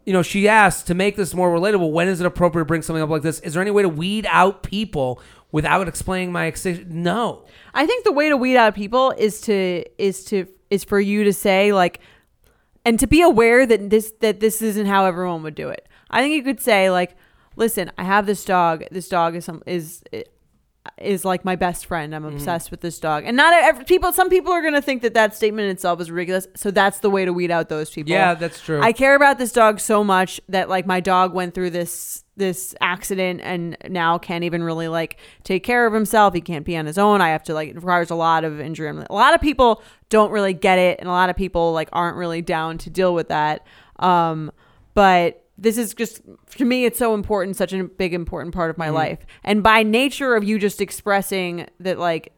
You 0.07 0.13
know, 0.13 0.23
she 0.23 0.49
asked 0.49 0.87
to 0.87 0.95
make 0.95 1.17
this 1.17 1.35
more 1.35 1.51
relatable. 1.51 1.93
When 1.93 2.09
is 2.09 2.21
it 2.21 2.27
appropriate 2.27 2.63
to 2.63 2.67
bring 2.67 2.83
something 2.83 3.03
up 3.03 3.11
like 3.11 3.23
this? 3.23 3.41
Is 3.41 3.53
there 3.53 3.61
any 3.61 3.71
way 3.71 3.83
to 3.83 3.89
weed 3.89 4.27
out 4.31 4.63
people 4.63 5.21
without 5.53 5.89
explaining 5.89 6.33
my 6.33 6.47
ex- 6.47 6.65
no? 6.65 7.45
I 7.75 7.87
think 7.87 8.05
the 8.05 8.13
way 8.13 8.29
to 8.29 8.37
weed 8.37 8.57
out 8.57 8.75
people 8.75 9.11
is 9.19 9.41
to 9.43 9.85
is 9.99 10.25
to 10.27 10.47
is 10.71 10.85
for 10.85 11.01
you 11.01 11.25
to 11.25 11.33
say 11.33 11.73
like 11.73 12.01
and 12.85 13.01
to 13.01 13.07
be 13.07 13.21
aware 13.21 13.67
that 13.67 13.91
this 13.91 14.13
that 14.21 14.41
this 14.41 14.63
isn't 14.63 14.87
how 14.87 15.05
everyone 15.05 15.43
would 15.43 15.57
do 15.57 15.69
it. 15.69 15.89
I 16.09 16.23
think 16.23 16.35
you 16.35 16.43
could 16.43 16.61
say 16.61 16.89
like, 16.89 17.17
listen, 17.57 17.91
I 17.99 18.05
have 18.05 18.27
this 18.27 18.45
dog. 18.45 18.85
This 18.93 19.09
dog 19.09 19.35
is 19.35 19.45
some 19.45 19.63
is 19.67 20.03
is 20.99 21.25
like 21.25 21.45
my 21.45 21.57
best 21.57 21.87
friend. 21.87 22.15
I'm 22.15 22.23
Mm-hmm. 22.25 22.37
obsessed 22.37 22.71
with 22.71 22.81
this 22.81 22.99
dog. 22.99 23.25
And 23.27 23.37
not 23.37 23.53
every, 23.55 23.85
people. 23.85 24.13
Some 24.13 24.29
people 24.29 24.53
are 24.53 24.61
going 24.63 24.75
to 24.75 24.83
think 24.83 25.03
that 25.03 25.15
that 25.15 25.35
statement 25.35 25.71
itself 25.71 26.01
is 26.01 26.11
ridiculous. 26.11 26.47
So 26.57 26.71
that's 26.71 26.99
the 27.01 27.11
way 27.11 27.25
to 27.25 27.33
weed 27.33 27.51
out 27.51 27.69
those 27.69 27.91
people. 27.91 28.13
Yeah, 28.13 28.35
that's 28.35 28.61
true. 28.61 28.81
I 28.83 28.93
care 28.93 29.15
about 29.15 29.39
this 29.39 29.53
dog 29.53 29.81
so 29.81 30.03
much 30.05 30.41
that 30.49 30.69
like 30.69 30.87
my 30.87 31.01
dog 31.01 31.33
went 31.35 31.55
through 31.55 31.71
this 31.71 32.23
this 32.39 32.75
accident 32.83 33.41
and 33.43 33.79
now 33.89 34.19
can't 34.19 34.45
even 34.45 34.63
really 34.63 34.89
like 34.89 35.17
take 35.43 35.65
care 35.65 35.87
of 35.87 35.95
himself. 35.95 36.35
He 36.35 36.43
can't 36.43 36.67
be 36.67 36.77
on 36.77 36.85
his 36.85 36.99
own. 36.99 37.23
I 37.23 37.31
have 37.31 37.43
to 37.45 37.55
like 37.55 37.71
it 37.71 37.77
requires 37.77 38.11
a 38.11 38.15
lot 38.15 38.45
of 38.45 38.61
injury. 38.61 38.91
A 38.91 39.15
lot 39.15 39.35
of 39.35 39.41
people 39.41 39.83
don't 40.11 40.31
really 40.31 40.53
get 40.53 40.79
it 40.79 40.99
and 41.01 41.09
a 41.09 41.13
lot 41.13 41.31
of 41.31 41.37
people 41.37 41.73
like 41.73 41.89
aren't 41.93 42.19
really 42.19 42.43
down 42.43 42.77
to 42.79 42.91
deal 42.91 43.15
with 43.15 43.29
that. 43.29 43.67
Um 43.99 44.53
but 44.93 45.46
this 45.59 45.79
is 45.79 45.95
just 45.95 46.21
to 46.51 46.65
me 46.65 46.85
it's 46.85 46.99
so 46.99 47.15
important 47.15 47.57
such 47.57 47.73
a 47.73 47.85
big 47.85 48.13
important 48.15 48.55
part 48.55 48.71
of 48.71 48.79
my 48.79 48.87
mm-hmm. 48.87 48.97
life 48.97 49.27
and 49.45 49.63
by 49.63 49.83
nature 49.83 50.35
of 50.35 50.45
you 50.45 50.59
just 50.59 50.81
expressing 50.81 51.67
that 51.81 51.99
like 51.99 52.33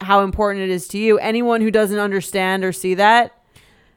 how 0.00 0.22
important 0.22 0.64
it 0.64 0.70
is 0.70 0.88
to 0.88 0.98
you 0.98 1.18
anyone 1.18 1.60
who 1.60 1.70
doesn't 1.70 1.98
understand 1.98 2.64
or 2.64 2.72
see 2.72 2.94
that 2.94 3.32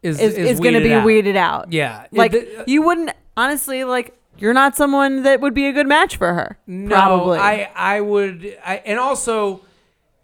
Is 0.01 0.19
is, 0.19 0.37
is, 0.37 0.59
going 0.59 0.73
to 0.73 0.81
be 0.81 0.93
out. 0.93 1.05
weeded 1.05 1.35
out. 1.35 1.71
Yeah. 1.73 2.07
Like 2.11 2.33
It- 2.33 2.59
uh, 2.59 2.63
you 2.67 2.81
wouldn't 2.81 3.11
honestly 3.35 3.83
like 3.83 4.17
you're 4.37 4.53
not 4.53 4.75
someone 4.75 5.23
that 5.23 5.41
would 5.41 5.53
be 5.53 5.67
a 5.67 5.73
good 5.73 5.87
match 5.87 6.17
for 6.17 6.33
her. 6.33 6.57
No, 6.67 6.89
probably. 6.89 7.39
I 7.39 7.69
I 7.75 8.01
would 8.01 8.57
I 8.65 8.77
and 8.85 8.99
also 8.99 9.61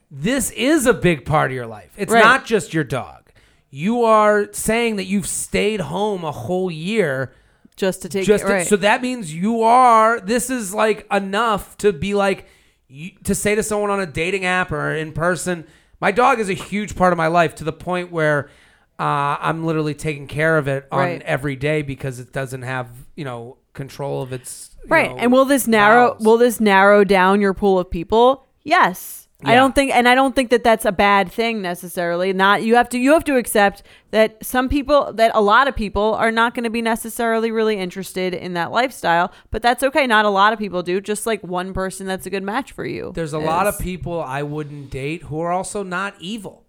this 0.09 0.51
is 0.51 0.85
a 0.85 0.93
big 0.93 1.25
part 1.25 1.51
of 1.51 1.55
your 1.55 1.67
life. 1.67 1.91
It's 1.97 2.11
Right. 2.11 2.23
not 2.23 2.45
just 2.45 2.73
your 2.73 2.83
dog. 2.83 3.29
You 3.69 4.03
are 4.03 4.51
saying 4.51 4.97
that 4.97 5.05
you've 5.05 5.27
stayed 5.27 5.79
home 5.79 6.25
a 6.25 6.31
whole 6.31 6.69
year 6.69 7.33
just 7.81 8.01
to 8.03 8.07
take 8.09 8.25
just 8.25 8.43
it 8.43 8.47
to- 8.47 8.53
right. 8.53 8.67
so 8.67 8.75
that 8.77 9.01
means 9.01 9.33
you 9.33 9.63
are 9.63 10.19
this 10.21 10.49
is 10.49 10.73
like 10.73 11.05
enough 11.11 11.75
to 11.77 11.91
be 11.91 12.13
like 12.13 12.45
you, 12.87 13.09
to 13.23 13.33
say 13.35 13.55
to 13.55 13.63
someone 13.63 13.89
on 13.89 13.99
a 13.99 14.05
dating 14.05 14.45
app 14.45 14.71
or 14.71 14.95
in 14.95 15.11
person 15.11 15.65
my 15.99 16.11
dog 16.11 16.39
is 16.39 16.47
a 16.49 16.53
huge 16.53 16.95
part 16.95 17.11
of 17.11 17.17
my 17.17 17.27
life 17.27 17.55
to 17.55 17.63
the 17.63 17.73
point 17.73 18.11
where 18.11 18.49
uh, 18.99 19.35
i'm 19.47 19.65
literally 19.65 19.95
taking 19.95 20.27
care 20.27 20.57
of 20.57 20.67
it 20.67 20.87
on 20.91 20.99
Right. 20.99 21.21
every 21.23 21.55
day 21.55 21.81
because 21.81 22.19
it 22.19 22.31
doesn't 22.31 22.61
have 22.61 22.87
you 23.15 23.25
know 23.25 23.57
control 23.73 24.21
of 24.21 24.31
its 24.31 24.75
you 24.83 24.89
right. 24.89 25.09
know, 25.11 25.17
and 25.17 25.31
will 25.31 25.45
this 25.45 25.67
narrow 25.67 26.09
bowels. 26.11 26.23
will 26.25 26.37
this 26.37 26.59
narrow 26.59 27.03
down 27.03 27.39
your 27.41 27.53
pool 27.53 27.79
of 27.79 27.89
people? 27.89 28.45
Yes. 28.63 29.20
I 29.43 29.55
don't 29.55 29.73
think, 29.73 29.93
and 29.93 30.07
I 30.07 30.15
don't 30.15 30.35
think 30.35 30.49
that 30.51 30.63
that's 30.63 30.85
a 30.85 30.91
bad 30.91 31.31
thing 31.31 31.61
necessarily. 31.61 32.33
Not 32.33 32.63
you 32.63 32.75
have 32.75 32.89
to 32.89 32.97
you 32.97 33.13
have 33.13 33.23
to 33.25 33.37
accept 33.37 33.83
that 34.11 34.45
some 34.45 34.69
people, 34.69 35.13
that 35.13 35.31
a 35.33 35.41
lot 35.41 35.67
of 35.67 35.75
people 35.75 36.13
are 36.15 36.31
not 36.31 36.53
going 36.53 36.63
to 36.63 36.69
be 36.69 36.81
necessarily 36.81 37.51
really 37.51 37.77
interested 37.77 38.33
in 38.33 38.53
that 38.53 38.71
lifestyle, 38.71 39.31
but 39.49 39.61
that's 39.61 39.83
okay. 39.83 40.05
Not 40.05 40.25
a 40.25 40.29
lot 40.29 40.53
of 40.53 40.59
people 40.59 40.83
do. 40.83 41.01
Just 41.01 41.25
like 41.25 41.41
one 41.41 41.73
person 41.73 42.07
that's 42.07 42.25
a 42.25 42.29
good 42.29 42.43
match 42.43 42.71
for 42.71 42.85
you. 42.85 43.11
There's 43.15 43.33
a 43.33 43.39
lot 43.39 43.67
of 43.67 43.79
people 43.79 44.21
I 44.21 44.43
wouldn't 44.43 44.89
date 44.89 45.23
who 45.23 45.39
are 45.39 45.51
also 45.51 45.83
not 45.83 46.15
evil. 46.19 46.65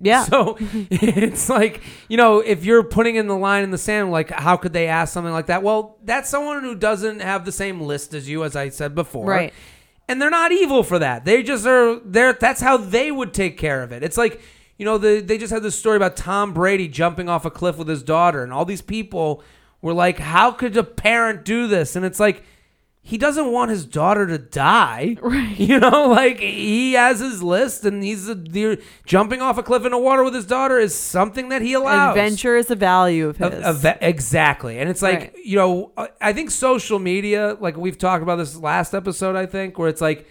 Yeah. 0.00 0.24
So 0.24 0.56
it's 0.60 1.48
like, 1.48 1.82
you 2.08 2.16
know, 2.16 2.38
if 2.38 2.64
you're 2.64 2.84
putting 2.84 3.16
in 3.16 3.26
the 3.26 3.36
line 3.36 3.64
in 3.64 3.70
the 3.70 3.78
sand, 3.78 4.10
like, 4.10 4.30
how 4.30 4.56
could 4.56 4.72
they 4.72 4.86
ask 4.86 5.12
something 5.12 5.32
like 5.32 5.46
that? 5.46 5.62
Well, 5.62 5.98
that's 6.04 6.28
someone 6.28 6.62
who 6.62 6.74
doesn't 6.74 7.20
have 7.20 7.44
the 7.44 7.52
same 7.52 7.80
list 7.80 8.14
as 8.14 8.28
you, 8.28 8.44
as 8.44 8.54
I 8.54 8.68
said 8.68 8.94
before. 8.94 9.26
Right. 9.26 9.52
And 10.08 10.20
they're 10.20 10.30
not 10.30 10.52
evil 10.52 10.82
for 10.82 10.98
that. 10.98 11.26
They 11.26 11.42
just 11.42 11.66
are, 11.66 12.00
they're, 12.02 12.32
that's 12.32 12.62
how 12.62 12.78
they 12.78 13.12
would 13.12 13.34
take 13.34 13.58
care 13.58 13.82
of 13.82 13.92
it. 13.92 14.02
It's 14.02 14.16
like, 14.16 14.40
you 14.78 14.84
know, 14.84 14.96
the, 14.96 15.20
they 15.20 15.36
just 15.36 15.52
had 15.52 15.62
this 15.62 15.78
story 15.78 15.96
about 15.96 16.16
Tom 16.16 16.54
Brady 16.54 16.88
jumping 16.88 17.28
off 17.28 17.44
a 17.44 17.50
cliff 17.50 17.76
with 17.76 17.88
his 17.88 18.02
daughter, 18.02 18.42
and 18.42 18.52
all 18.52 18.64
these 18.64 18.80
people 18.80 19.42
were 19.82 19.92
like, 19.92 20.18
how 20.18 20.50
could 20.50 20.76
a 20.76 20.84
parent 20.84 21.44
do 21.44 21.66
this? 21.66 21.94
And 21.94 22.04
it's 22.06 22.18
like, 22.18 22.42
he 23.08 23.16
doesn't 23.16 23.50
want 23.50 23.70
his 23.70 23.86
daughter 23.86 24.26
to 24.26 24.36
die. 24.36 25.16
Right. 25.22 25.58
You 25.58 25.80
know, 25.80 26.08
like 26.08 26.38
he 26.40 26.92
has 26.92 27.20
his 27.20 27.42
list 27.42 27.84
and 27.86 28.02
he's 28.02 28.28
a, 28.28 28.34
the, 28.34 28.82
jumping 29.06 29.40
off 29.40 29.56
a 29.56 29.62
cliff 29.62 29.84
into 29.86 29.96
water 29.98 30.22
with 30.22 30.34
his 30.34 30.44
daughter 30.46 30.78
is 30.78 30.94
something 30.94 31.48
that 31.48 31.62
he 31.62 31.72
allows. 31.72 32.16
Adventure 32.16 32.56
is 32.56 32.70
a 32.70 32.74
value 32.76 33.28
of 33.28 33.38
his. 33.38 33.84
A- 33.84 33.88
a 34.02 34.08
exactly. 34.08 34.78
And 34.78 34.90
it's 34.90 35.00
like, 35.02 35.18
Right. 35.18 35.32
you 35.42 35.56
know, 35.56 35.92
I- 35.96 36.08
I 36.20 36.32
think 36.34 36.50
social 36.50 36.98
media, 36.98 37.56
like 37.60 37.76
we've 37.78 37.96
talked 37.98 38.22
about 38.22 38.36
this 38.36 38.56
last 38.56 38.94
episode, 38.94 39.36
I 39.36 39.46
think, 39.46 39.78
where 39.78 39.88
it's 39.88 40.00
like, 40.02 40.26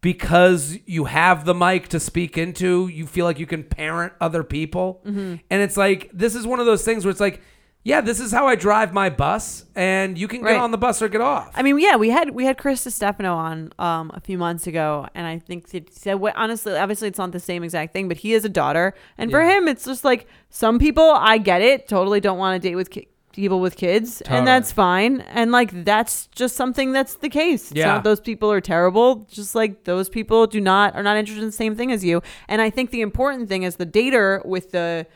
because 0.00 0.78
you 0.86 1.04
have 1.06 1.44
the 1.44 1.54
mic 1.54 1.88
to 1.88 2.00
speak 2.00 2.38
into, 2.38 2.88
you 2.88 3.06
feel 3.06 3.24
like 3.24 3.38
you 3.38 3.46
can 3.46 3.62
parent 3.64 4.12
other 4.20 4.42
people. 4.42 5.00
Mm-hmm. 5.06 5.36
And 5.50 5.62
it's 5.62 5.76
like, 5.76 6.10
this 6.12 6.34
is 6.34 6.46
one 6.46 6.60
of 6.60 6.66
those 6.66 6.84
things 6.84 7.04
where 7.04 7.10
it's 7.10 7.20
like, 7.20 7.40
yeah, 7.82 8.00
this 8.02 8.20
is 8.20 8.30
how 8.30 8.46
I 8.46 8.56
drive 8.56 8.92
my 8.92 9.08
bus, 9.08 9.64
and 9.74 10.18
you 10.18 10.28
can 10.28 10.40
get 10.42 10.50
Right. 10.52 10.60
on 10.60 10.70
the 10.70 10.76
bus 10.78 11.00
or 11.00 11.08
get 11.08 11.20
off. 11.22 11.50
I 11.54 11.62
mean, 11.62 11.78
yeah, 11.78 11.96
we 11.96 12.10
had 12.10 12.30
we 12.30 12.44
had 12.44 12.58
Chris 12.58 12.82
Stefano 12.82 13.34
on 13.34 13.72
um, 13.78 14.10
a 14.14 14.20
few 14.20 14.36
months 14.36 14.66
ago, 14.66 15.06
and 15.14 15.26
I 15.26 15.38
think 15.38 15.68
that 15.70 15.88
he 15.88 15.94
said, 15.94 16.14
well, 16.20 16.34
honestly, 16.36 16.76
obviously, 16.76 17.08
it's 17.08 17.18
not 17.18 17.32
the 17.32 17.40
same 17.40 17.64
exact 17.64 17.92
thing, 17.92 18.06
but 18.08 18.18
he 18.18 18.32
has 18.32 18.44
a 18.44 18.48
daughter, 18.50 18.94
and 19.16 19.30
for 19.30 19.42
Yeah. 19.42 19.56
him, 19.58 19.68
it's 19.68 19.84
just 19.86 20.04
like 20.04 20.26
some 20.50 20.78
people, 20.78 21.10
I 21.16 21.38
get 21.38 21.62
it, 21.62 21.88
totally 21.88 22.20
don't 22.20 22.38
want 22.38 22.60
to 22.62 22.68
date 22.68 22.76
with 22.76 22.90
ki- 22.90 23.08
people 23.32 23.60
with 23.60 23.76
kids, 23.76 24.18
Totally. 24.18 24.38
and 24.38 24.46
that's 24.46 24.72
fine, 24.72 25.20
and 25.32 25.50
like 25.52 25.84
that's 25.84 26.26
just 26.34 26.56
something 26.56 26.92
that's 26.92 27.14
the 27.14 27.28
case. 27.30 27.70
It's 27.70 27.78
Yeah. 27.78 27.86
not 27.86 28.04
those 28.04 28.20
people 28.20 28.50
are 28.52 28.60
terrible, 28.60 29.26
just 29.30 29.54
like 29.54 29.84
those 29.84 30.08
people 30.10 30.46
do 30.48 30.60
not 30.60 30.94
are 30.96 31.02
not 31.02 31.16
interested 31.16 31.40
in 31.42 31.48
the 31.48 31.52
same 31.64 31.76
thing 31.76 31.92
as 31.92 32.04
you, 32.04 32.20
and 32.48 32.60
I 32.60 32.68
think 32.68 32.90
the 32.90 33.00
important 33.00 33.48
thing 33.48 33.62
is 33.62 33.76
the 33.76 33.86
dater 33.86 34.44
with 34.44 34.72
the 34.72 35.06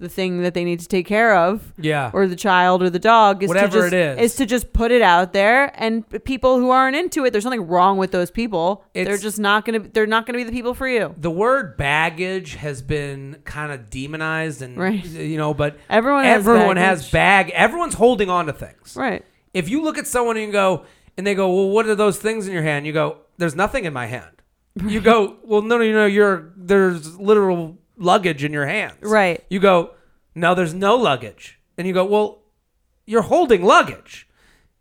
the 0.00 0.08
thing 0.08 0.42
that 0.42 0.54
they 0.54 0.64
need 0.64 0.80
to 0.80 0.88
take 0.88 1.06
care 1.06 1.36
of. 1.36 1.72
Yeah. 1.78 2.10
or 2.12 2.26
the 2.26 2.36
child 2.36 2.82
or 2.82 2.90
the 2.90 2.98
dog 2.98 3.42
is 3.44 3.48
Whatever 3.48 3.66
to 3.66 3.80
just, 3.82 3.92
it 3.92 4.18
is. 4.18 4.32
is 4.32 4.36
to 4.36 4.46
just 4.46 4.72
put 4.72 4.90
it 4.90 5.02
out 5.02 5.32
there. 5.32 5.72
And 5.80 6.04
people 6.24 6.58
who 6.58 6.70
aren't 6.70 6.96
into 6.96 7.24
it 7.24 7.30
there's 7.30 7.44
nothing 7.44 7.66
wrong 7.68 7.96
with 7.96 8.10
those 8.10 8.30
people. 8.30 8.84
They're 8.92 9.16
just 9.18 9.38
not 9.38 9.64
gonna 9.64 9.78
they're 9.80 10.06
not 10.06 10.26
gonna 10.26 10.38
be 10.38 10.44
the 10.44 10.52
people 10.52 10.74
for 10.74 10.88
you. 10.88 11.14
The 11.16 11.30
word 11.30 11.76
baggage 11.76 12.56
has 12.56 12.82
been 12.82 13.36
kind 13.44 13.70
of 13.72 13.88
demonized 13.88 14.62
and 14.62 14.76
Right. 14.76 15.04
you 15.04 15.36
know 15.38 15.54
but 15.54 15.78
Everyone 15.88 16.24
has 16.24 16.40
everyone 16.46 16.76
has 16.76 17.10
bag 17.10 17.50
everyone's 17.50 17.94
holding 17.94 18.28
on 18.28 18.46
to 18.46 18.52
things. 18.52 18.96
Right. 18.96 19.24
If 19.54 19.68
you 19.68 19.82
look 19.82 19.96
at 19.96 20.06
someone 20.08 20.36
and 20.36 20.46
you 20.46 20.52
go 20.52 20.84
and 21.16 21.24
they 21.26 21.34
go 21.36 21.54
well 21.54 21.70
what 21.70 21.86
are 21.86 21.94
those 21.94 22.18
things 22.18 22.48
in 22.48 22.52
your 22.52 22.64
hand? 22.64 22.84
You 22.84 22.92
go 22.92 23.18
there's 23.38 23.54
nothing 23.54 23.84
in 23.84 23.92
my 23.92 24.06
hand. 24.06 24.42
You 24.84 25.00
go 25.00 25.36
well 25.44 25.62
no 25.62 25.78
no 25.78 25.84
no 25.92 26.06
you're 26.06 26.52
there's 26.56 27.16
literal 27.18 27.78
luggage 27.96 28.44
in 28.44 28.52
your 28.52 28.66
hands 28.66 28.96
Right. 29.02 29.44
you 29.48 29.60
go 29.60 29.90
no 30.34 30.54
there's 30.54 30.74
no 30.74 30.96
luggage 30.96 31.58
and 31.78 31.86
you 31.86 31.92
go 31.94 32.04
well 32.04 32.42
you're 33.06 33.22
holding 33.22 33.62
luggage 33.62 34.28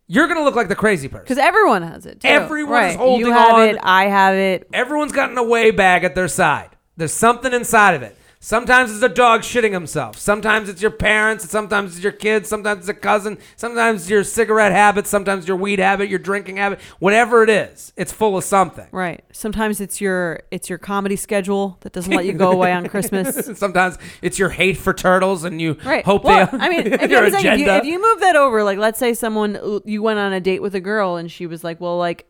you're 0.07 0.27
gonna 0.27 0.43
look 0.43 0.55
like 0.55 0.67
the 0.67 0.75
crazy 0.75 1.07
person 1.07 1.23
because 1.23 1.37
everyone 1.37 1.81
has 1.81 2.05
it 2.05 2.19
too. 2.21 2.27
Everyone 2.27 2.83
is 2.83 2.89
right. 2.89 2.97
holding 2.97 3.25
you 3.25 3.31
have 3.31 3.53
on. 3.53 3.67
it 3.69 3.77
i 3.83 4.05
have 4.05 4.35
it 4.35 4.67
Everyone's 4.73 5.11
got 5.11 5.29
an 5.31 5.37
away 5.37 5.71
bag 5.71 6.03
at 6.03 6.13
their 6.15 6.27
side. 6.27 6.69
There's 6.97 7.13
something 7.13 7.53
inside 7.53 7.93
of 7.95 8.01
it. 8.03 8.15
Sometimes 8.45 8.91
it's 8.91 9.01
a 9.01 9.07
dog 9.07 9.39
shitting 9.39 9.71
himself. 9.71 10.17
Sometimes 10.17 10.67
it's 10.67 10.81
your 10.81 10.91
parents. 10.91 11.49
Sometimes 11.49 11.95
it's 11.95 12.03
your 12.03 12.11
kids. 12.11 12.49
Sometimes 12.49 12.79
it's 12.81 12.89
a 12.89 12.93
cousin. 12.93 13.37
Sometimes 13.55 14.01
it's 14.01 14.09
your 14.09 14.25
cigarette 14.25 14.73
habit. 14.73 15.07
Sometimes 15.07 15.47
your 15.47 15.55
weed 15.55 15.79
habit, 15.79 16.09
your 16.09 16.19
drinking 16.19 16.57
habit. 16.57 16.81
Whatever 16.99 17.43
it 17.43 17.49
is, 17.49 17.93
it's 17.95 18.11
full 18.11 18.35
of 18.35 18.43
something. 18.43 18.85
right 18.91 19.23
sometimes 19.31 19.79
it's 19.79 20.01
your 20.01 20.41
it's 20.51 20.69
your 20.69 20.77
comedy 20.77 21.15
schedule 21.15 21.77
that 21.81 21.93
doesn't 21.93 22.11
let 22.11 22.25
you 22.25 22.33
go 22.33 22.51
away 22.51 22.73
on 22.73 22.85
christmas 22.89 23.45
Sometimes 23.57 23.97
it's 24.21 24.37
your 24.37 24.49
hate 24.49 24.75
for 24.77 24.93
turtles, 24.93 25.45
and 25.45 25.61
you 25.61 25.77
Right. 25.85 26.03
hope 26.03 26.25
well, 26.25 26.45
they. 26.47 26.57
I 26.57 26.67
mean, 26.73 26.87
if, 26.87 27.09
your 27.09 27.23
I'm 27.23 27.31
saying, 27.31 27.45
if, 27.45 27.59
you, 27.59 27.63
agenda. 27.65 27.75
if 27.77 27.85
you 27.85 28.01
move 28.01 28.19
that 28.19 28.35
over, 28.35 28.61
like, 28.65 28.77
let's 28.77 28.99
say 28.99 29.13
someone 29.13 29.81
you 29.85 30.01
went 30.01 30.19
on 30.19 30.33
a 30.33 30.41
date 30.41 30.61
with 30.61 30.75
a 30.75 30.81
girl 30.81 31.15
and 31.15 31.31
she 31.31 31.47
was 31.47 31.63
like, 31.63 31.79
"Well, 31.79 31.97
like, 31.97 32.29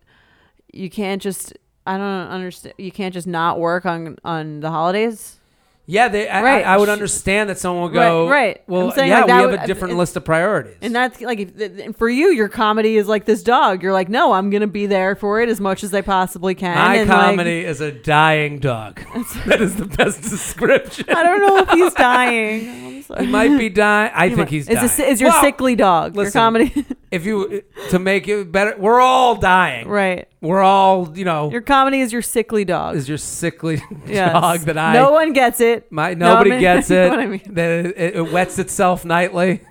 you 0.71 0.91
can't 0.91 1.23
just." 1.23 1.53
I 1.87 1.97
don't 1.97 2.27
understand. 2.29 2.75
You 2.77 2.91
can't 2.91 3.15
just 3.15 3.25
not 3.27 3.59
work 3.59 3.87
on 3.87 4.17
on 4.23 4.59
the 4.59 4.69
holidays. 4.69 5.39
Yeah, 5.85 6.07
they, 6.07 6.29
I, 6.29 6.41
Right. 6.41 6.65
I, 6.65 6.75
I 6.75 6.77
would 6.77 6.89
understand 6.89 7.49
that 7.49 7.59
someone 7.59 7.83
would 7.83 7.93
go. 7.93 8.27
Right, 8.29 8.45
right. 8.45 8.63
Well, 8.67 8.87
I'm 8.89 8.95
saying, 8.95 9.09
yeah, 9.09 9.17
like, 9.19 9.27
that 9.27 9.35
we 9.35 9.41
have 9.41 9.51
would- 9.51 9.59
a 9.61 9.67
different 9.67 9.91
and- 9.91 9.99
list 9.99 10.15
of 10.15 10.23
priorities. 10.23 10.75
And 10.81 10.95
that's 10.95 11.19
like, 11.21 11.39
if, 11.57 11.97
for 11.97 12.09
you, 12.09 12.31
your 12.31 12.47
comedy 12.49 12.95
is 12.97 13.07
like 13.07 13.25
this 13.25 13.43
dog. 13.43 13.83
You're 13.83 13.91
like, 13.93 14.07
no, 14.09 14.31
I'm 14.33 14.49
gonna 14.49 14.67
be 14.67 14.85
there 14.85 15.15
for 15.15 15.41
it 15.41 15.49
as 15.49 15.59
much 15.59 15.83
as 15.83 15.93
I 15.93 16.01
possibly 16.01 16.55
can. 16.55 16.75
My 16.77 16.95
and, 16.95 17.09
like, 17.09 17.19
comedy 17.19 17.65
is 17.65 17.81
a 17.81 17.91
dying 17.91 18.59
dog. 18.59 19.01
that 19.45 19.61
is 19.61 19.75
the 19.75 19.85
best 19.85 20.21
description. 20.21 21.05
I 21.09 21.23
don't 21.23 21.41
know 21.41 21.57
if 21.59 21.69
he's 21.71 21.93
dying. 21.95 23.03
He 23.19 23.27
might 23.27 23.57
be 23.57 23.69
dying. 23.69 24.11
I 24.15 24.29
He 24.29 24.35
think 24.35 24.39
might- 24.39 24.49
he's 24.49 24.69
is, 24.69 24.75
dying. 24.97 25.09
a- 25.09 25.11
is 25.11 25.21
your 25.21 25.31
Well, 25.31 25.41
sickly 25.41 25.75
dog 25.75 26.15
your 26.15 26.31
comedy? 26.31 26.85
If 27.11 27.25
you 27.25 27.61
to 27.89 27.99
make 27.99 28.27
it 28.27 28.51
better, 28.51 28.75
we're 28.77 28.99
all 29.01 29.35
dying. 29.35 29.87
right. 29.87 30.27
We're 30.43 30.61
all, 30.61 31.17
you 31.17 31.23
know, 31.25 31.49
Your 31.51 31.61
comedy 31.61 32.01
is 32.01 32.11
your 32.11 32.21
sickly 32.21 32.65
dog. 32.65 32.95
is 32.97 33.07
your 33.07 33.17
sickly 33.17 33.81
Yes. 34.05 34.33
dog 34.33 34.59
that 34.61 34.77
I. 34.77 34.93
No 34.93 35.11
one 35.11 35.31
gets 35.33 35.59
it. 35.61 35.91
my 35.91 36.13
No, 36.13 36.25
I 36.27 36.29
nobody 36.33 36.49
mean- 36.51 36.59
gets 36.67 36.89
you 36.89 36.97
know 36.97 37.05
it. 37.05 37.09
what 37.09 37.19
I 37.19 37.25
mean. 37.27 37.41
That 37.53 37.85
it, 37.85 38.15
it 38.17 38.31
wets 38.31 38.59
itself 38.59 39.05
nightly. 39.05 39.61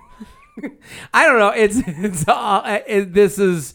I 1.13 1.25
don't 1.25 1.39
know. 1.39 1.49
It's 1.49 1.77
it's 1.85 2.27
uh, 2.27 2.81
it, 2.87 3.13
this 3.13 3.39
is. 3.39 3.73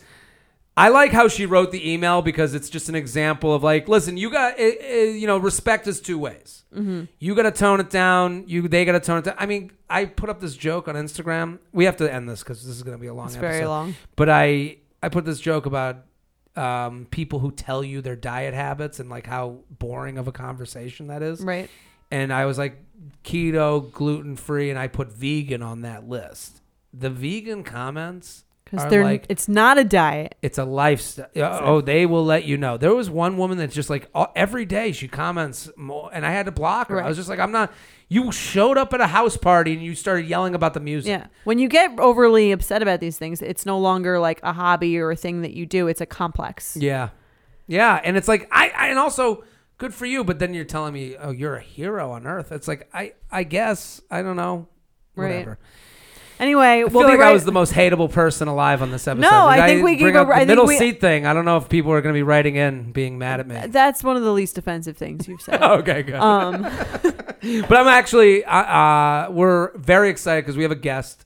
I 0.76 0.90
like 0.90 1.10
how 1.10 1.26
she 1.26 1.44
wrote 1.44 1.72
the 1.72 1.92
email 1.92 2.22
because 2.22 2.54
it's 2.54 2.70
just 2.70 2.88
an 2.88 2.94
example 2.94 3.52
of 3.52 3.64
like, 3.64 3.88
listen, 3.88 4.16
you 4.16 4.30
got, 4.30 4.60
it, 4.60 4.80
it, 4.80 5.16
you 5.16 5.26
know, 5.26 5.36
respect 5.36 5.88
is 5.88 6.00
two 6.00 6.20
ways. 6.20 6.62
Mm-hmm. 6.72 7.06
You 7.18 7.34
got 7.34 7.42
to 7.42 7.50
tone 7.50 7.80
it 7.80 7.90
down. 7.90 8.44
You 8.46 8.68
they 8.68 8.84
got 8.84 8.92
to 8.92 9.00
tone 9.00 9.18
it 9.18 9.24
down. 9.24 9.34
I 9.38 9.46
mean, 9.46 9.72
I 9.90 10.04
put 10.04 10.30
up 10.30 10.40
this 10.40 10.56
joke 10.56 10.86
on 10.86 10.94
Instagram. 10.94 11.58
We 11.72 11.84
have 11.86 11.96
to 11.96 12.12
end 12.12 12.28
this 12.28 12.44
because 12.44 12.64
this 12.64 12.76
is 12.76 12.84
going 12.84 12.96
to 12.96 13.00
be 13.00 13.08
a 13.08 13.14
long. 13.14 13.26
It's 13.26 13.34
episode. 13.36 13.52
very 13.52 13.66
long. 13.66 13.96
But 14.14 14.28
I 14.28 14.76
I 15.02 15.08
put 15.08 15.24
this 15.24 15.40
joke 15.40 15.66
about 15.66 16.04
um, 16.58 17.06
people 17.10 17.38
who 17.38 17.50
tell 17.52 17.84
you 17.84 18.00
their 18.00 18.16
diet 18.16 18.54
habits 18.54 18.98
and 19.00 19.08
like 19.08 19.26
how 19.26 19.58
boring 19.70 20.18
of 20.18 20.26
a 20.28 20.32
conversation 20.32 21.06
that 21.08 21.22
is. 21.22 21.40
Right. 21.40 21.70
And 22.10 22.32
I 22.32 22.46
was 22.46 22.58
like 22.58 22.82
keto, 23.24 23.90
gluten 23.92 24.36
free, 24.36 24.70
and 24.70 24.78
I 24.78 24.88
put 24.88 25.12
vegan 25.12 25.62
on 25.62 25.82
that 25.82 26.08
list. 26.08 26.60
The 26.92 27.10
vegan 27.10 27.62
comments 27.64 28.44
Because 28.64 28.88
they're 28.90 29.04
like 29.04 29.26
it's 29.28 29.46
not 29.46 29.78
a 29.78 29.84
diet. 29.84 30.36
it's 30.42 30.58
a 30.58 30.64
lifestyle. 30.64 31.28
Oh, 31.36 31.80
they 31.80 32.06
will 32.06 32.24
let 32.24 32.44
you 32.44 32.56
know. 32.56 32.76
There 32.78 32.94
was 32.94 33.10
one 33.10 33.36
woman 33.36 33.58
that's 33.58 33.74
just 33.74 33.90
like 33.90 34.08
all, 34.14 34.32
every 34.34 34.64
day 34.64 34.92
she 34.92 35.06
comments 35.06 35.70
more, 35.76 36.10
and 36.12 36.24
I 36.24 36.30
had 36.32 36.46
to 36.46 36.52
block 36.52 36.88
her. 36.88 37.02
I 37.02 37.08
was 37.08 37.16
just 37.16 37.28
like, 37.28 37.38
I'm 37.38 37.52
not. 37.52 37.72
You 38.10 38.32
showed 38.32 38.78
up 38.78 38.94
at 38.94 39.00
a 39.02 39.06
house 39.06 39.36
party 39.36 39.74
and 39.74 39.82
you 39.82 39.94
started 39.94 40.26
yelling 40.26 40.54
about 40.54 40.72
the 40.72 40.80
music. 40.80 41.10
Yeah. 41.10 41.26
When 41.44 41.58
you 41.58 41.68
get 41.68 41.98
overly 41.98 42.52
upset 42.52 42.80
about 42.82 43.00
these 43.00 43.18
things, 43.18 43.42
it's 43.42 43.66
no 43.66 43.78
longer 43.78 44.18
like 44.18 44.40
a 44.42 44.52
hobby 44.52 44.98
or 44.98 45.10
a 45.10 45.16
thing 45.16 45.42
that 45.42 45.52
you 45.52 45.66
do. 45.66 45.88
It's 45.88 46.00
a 46.00 46.06
complex. 46.06 46.76
Yeah. 46.76 47.10
Yeah. 47.66 48.00
And 48.02 48.16
it's 48.16 48.28
like 48.28 48.48
I, 48.50 48.70
I 48.74 48.88
and 48.88 48.98
also 48.98 49.44
good 49.76 49.92
for 49.92 50.06
you, 50.06 50.24
but 50.24 50.38
then 50.38 50.54
you're 50.54 50.64
telling 50.64 50.94
me, 50.94 51.16
oh, 51.16 51.30
you're 51.30 51.56
a 51.56 51.60
hero 51.62 52.12
on 52.12 52.26
earth. 52.26 52.50
It's 52.50 52.66
like 52.66 52.88
I 52.94 53.12
I 53.30 53.42
guess. 53.42 54.00
I 54.10 54.22
don't 54.22 54.36
know. 54.36 54.68
Right. 55.14 55.28
Whatever. 55.28 55.58
Anyway, 56.40 56.62
I 56.62 56.84
we'll 56.84 57.02
feel 57.02 57.08
like 57.08 57.18
right. 57.18 57.30
I 57.30 57.32
was 57.32 57.44
the 57.44 57.52
most 57.52 57.72
hateable 57.72 58.10
person 58.10 58.46
alive 58.46 58.80
on 58.80 58.92
this 58.92 59.08
episode. 59.08 59.28
No, 59.28 59.46
I 59.46 59.66
think 59.66 59.84
we 59.84 59.96
can 59.96 60.04
bring 60.04 60.14
go- 60.14 60.22
up 60.22 60.38
the 60.38 60.46
middle 60.46 60.66
we- 60.66 60.78
seat 60.78 61.00
thing. 61.00 61.26
I 61.26 61.32
don't 61.32 61.44
know 61.44 61.56
if 61.56 61.68
people 61.68 61.90
are 61.92 62.00
going 62.00 62.12
to 62.14 62.16
be 62.16 62.22
writing 62.22 62.54
in 62.54 62.92
being 62.92 63.18
mad 63.18 63.40
at 63.40 63.48
me. 63.48 63.60
That's 63.66 64.04
one 64.04 64.16
of 64.16 64.22
the 64.22 64.32
least 64.32 64.56
offensive 64.56 64.96
things 64.96 65.26
you've 65.26 65.40
said. 65.42 65.60
okay, 65.62 66.02
good. 66.04 66.14
Um, 66.14 66.62
but 67.40 67.72
I'm 67.76 67.86
actually, 67.88 68.44
uh, 68.44 68.56
uh, 68.56 69.28
we're 69.30 69.76
very 69.76 70.10
excited 70.10 70.44
because 70.44 70.56
we 70.56 70.62
have 70.64 70.72
a 70.72 70.76
guest, 70.76 71.24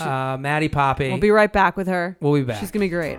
uh, 0.00 0.36
Maddie 0.38 0.68
Poppe. 0.68 1.08
we'll 1.08 1.18
be 1.18 1.30
right 1.30 1.52
back 1.52 1.76
with 1.76 1.86
her. 1.86 2.16
We'll 2.20 2.34
be 2.34 2.42
back. 2.42 2.60
She's 2.60 2.70
gonna 2.70 2.84
be 2.84 2.88
great. 2.88 3.18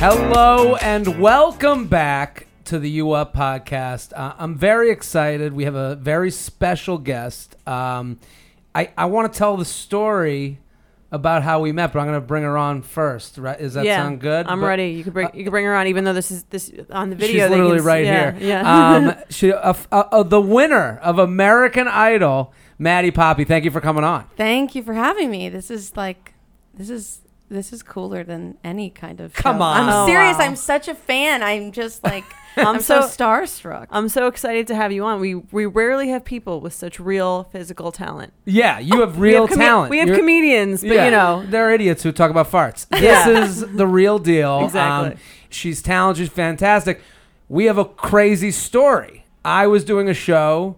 Hello 0.00 0.76
and 0.76 1.20
welcome 1.20 1.86
back 1.86 2.46
to 2.64 2.78
the 2.78 2.88
U 2.90 3.12
Up 3.12 3.34
podcast. 3.34 4.12
Uh, 4.14 4.34
I'm 4.38 4.54
very 4.54 4.90
excited. 4.90 5.52
We 5.52 5.64
have 5.64 5.74
a 5.74 5.96
very 5.96 6.30
special 6.30 6.98
guest. 6.98 7.56
Um, 7.68 8.18
I, 8.74 8.90
I 8.96 9.06
want 9.06 9.32
to 9.32 9.38
tell 9.38 9.56
the 9.56 9.64
story 9.64 10.58
about 11.14 11.44
how 11.44 11.60
we 11.60 11.70
met, 11.70 11.92
but 11.92 12.00
I'm 12.00 12.06
gonna 12.06 12.20
bring 12.20 12.42
her 12.42 12.58
on 12.58 12.82
first. 12.82 13.38
Right? 13.38 13.58
Does 13.58 13.74
that 13.74 13.86
sound 13.86 14.20
good? 14.20 14.46
I'm 14.48 14.60
But- 14.60 14.66
ready. 14.66 14.88
You 14.90 15.04
can 15.04 15.12
bring 15.12 15.30
you 15.32 15.44
can 15.44 15.50
bring 15.50 15.64
her 15.64 15.74
on, 15.74 15.86
even 15.86 16.02
though 16.04 16.12
this 16.12 16.30
is 16.30 16.42
this 16.44 16.72
on 16.90 17.10
the 17.10 17.16
video. 17.16 17.44
She's 17.44 17.50
literally 17.50 17.78
can 17.78 17.86
right 17.86 18.04
yeah, 18.04 18.32
here. 18.32 18.48
Yeah. 18.48 18.94
Um, 18.96 19.14
she, 19.30 19.52
uh, 19.52 19.74
uh, 19.92 20.04
uh, 20.10 20.22
the 20.24 20.40
winner 20.40 20.98
of 21.02 21.18
American 21.18 21.86
Idol, 21.86 22.52
Maddie 22.78 23.12
Poppe. 23.12 23.44
Thank 23.44 23.64
you 23.64 23.70
for 23.70 23.80
coming 23.80 24.02
on. 24.04 24.26
Thank 24.36 24.74
you 24.74 24.82
for 24.82 24.94
having 24.94 25.30
me. 25.30 25.48
This 25.48 25.70
is 25.70 25.96
like, 25.96 26.34
this 26.74 26.90
is 26.90 27.20
this 27.48 27.72
is 27.72 27.82
cooler 27.84 28.24
than 28.24 28.58
any 28.64 28.90
kind 28.90 29.20
of. 29.20 29.34
Come 29.34 29.58
show. 29.58 29.62
on. 29.62 29.80
I'm 29.82 29.88
Oh, 29.90 30.06
serious. 30.06 30.36
wow. 30.36 30.44
I'm 30.44 30.56
such 30.56 30.88
a 30.88 30.94
fan. 30.94 31.42
I'm 31.42 31.70
just 31.70 32.02
like, 32.02 32.24
I'm 32.56 32.66
I'm, 32.66 32.80
so, 32.80 33.00
so- 33.02 33.08
starstruck. 33.08 33.86
I'm 33.90 34.08
so 34.08 34.26
excited 34.26 34.66
to 34.68 34.74
have 34.74 34.92
you 34.92 35.04
on. 35.04 35.20
We 35.20 35.34
we 35.34 35.66
rarely 35.66 36.08
have 36.10 36.24
people 36.24 36.60
with 36.60 36.72
such 36.72 37.00
real 37.00 37.44
physical 37.44 37.90
talent. 37.92 38.32
Yeah, 38.44 38.78
you 38.78 39.00
have 39.00 39.16
Oh, 39.16 39.20
We 39.20 39.28
real 39.30 39.42
have 39.46 39.50
come- 39.50 39.58
talent. 39.58 39.90
We 39.90 39.98
have 39.98 40.08
You're- 40.08 40.20
comedians, 40.20 40.82
but 40.82 40.90
yeah, 40.92 41.04
you 41.06 41.10
know, 41.10 41.44
they're 41.48 41.70
idiots 41.72 42.02
who 42.02 42.12
talk 42.12 42.30
about 42.30 42.50
farts. 42.50 42.86
Yeah. 43.00 43.26
This 43.26 43.62
is 43.62 43.76
the 43.76 43.86
real 43.86 44.18
deal. 44.18 44.50
Um, 44.50 44.64
Exactly. 44.64 45.20
she's 45.50 45.82
talented. 45.82 46.26
She's 46.26 46.32
fantastic. 46.34 47.00
We 47.48 47.64
have 47.66 47.78
a 47.78 47.84
crazy 47.84 48.50
story. 48.50 49.24
I 49.44 49.66
was 49.66 49.84
doing 49.84 50.08
a 50.08 50.14
show 50.14 50.76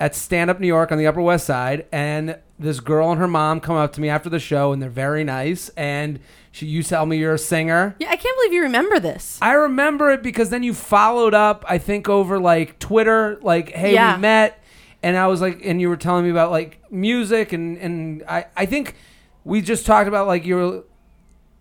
at 0.00 0.14
Stand 0.14 0.50
Up 0.50 0.58
New 0.58 0.66
York 0.66 0.90
on 0.90 0.98
the 0.98 1.06
Upper 1.06 1.20
West 1.20 1.46
Side, 1.46 1.86
and 1.92 2.38
this 2.58 2.80
girl 2.80 3.10
and 3.10 3.20
her 3.20 3.28
mom 3.28 3.60
come 3.60 3.76
up 3.76 3.92
to 3.92 4.00
me 4.00 4.08
after 4.08 4.28
the 4.28 4.38
show, 4.40 4.72
and 4.72 4.82
they're 4.82 4.88
very 4.90 5.22
nice. 5.24 5.68
And 5.76 6.18
you 6.58 6.82
tell 6.82 7.06
me 7.06 7.16
you're 7.18 7.34
a 7.34 7.38
singer. 7.38 7.94
yeah, 7.98 8.08
I 8.10 8.16
can't 8.16 8.36
believe 8.38 8.52
you 8.52 8.62
remember 8.62 8.98
this. 9.00 9.38
I 9.40 9.52
remember 9.52 10.10
it 10.10 10.22
because 10.22 10.50
then 10.50 10.62
you 10.62 10.74
followed 10.74 11.32
up, 11.34 11.64
I 11.68 11.78
think, 11.78 12.08
over 12.08 12.38
like 12.38 12.78
Twitter, 12.78 13.38
like, 13.42 13.70
hey, 13.70 13.94
Yeah. 13.94 14.16
we 14.16 14.20
met. 14.22 14.58
And 15.02 15.16
I 15.16 15.28
was 15.28 15.40
like, 15.40 15.64
and 15.64 15.80
you 15.80 15.88
were 15.88 15.96
telling 15.96 16.24
me 16.24 16.30
about 16.30 16.50
like 16.50 16.80
music, 16.90 17.52
and, 17.54 17.78
and 17.78 18.22
I, 18.28 18.46
I 18.56 18.66
think 18.66 18.96
we 19.44 19.62
just 19.62 19.86
talked 19.86 20.08
about 20.08 20.26
like 20.26 20.44
you 20.44 20.56
were, 20.56 20.84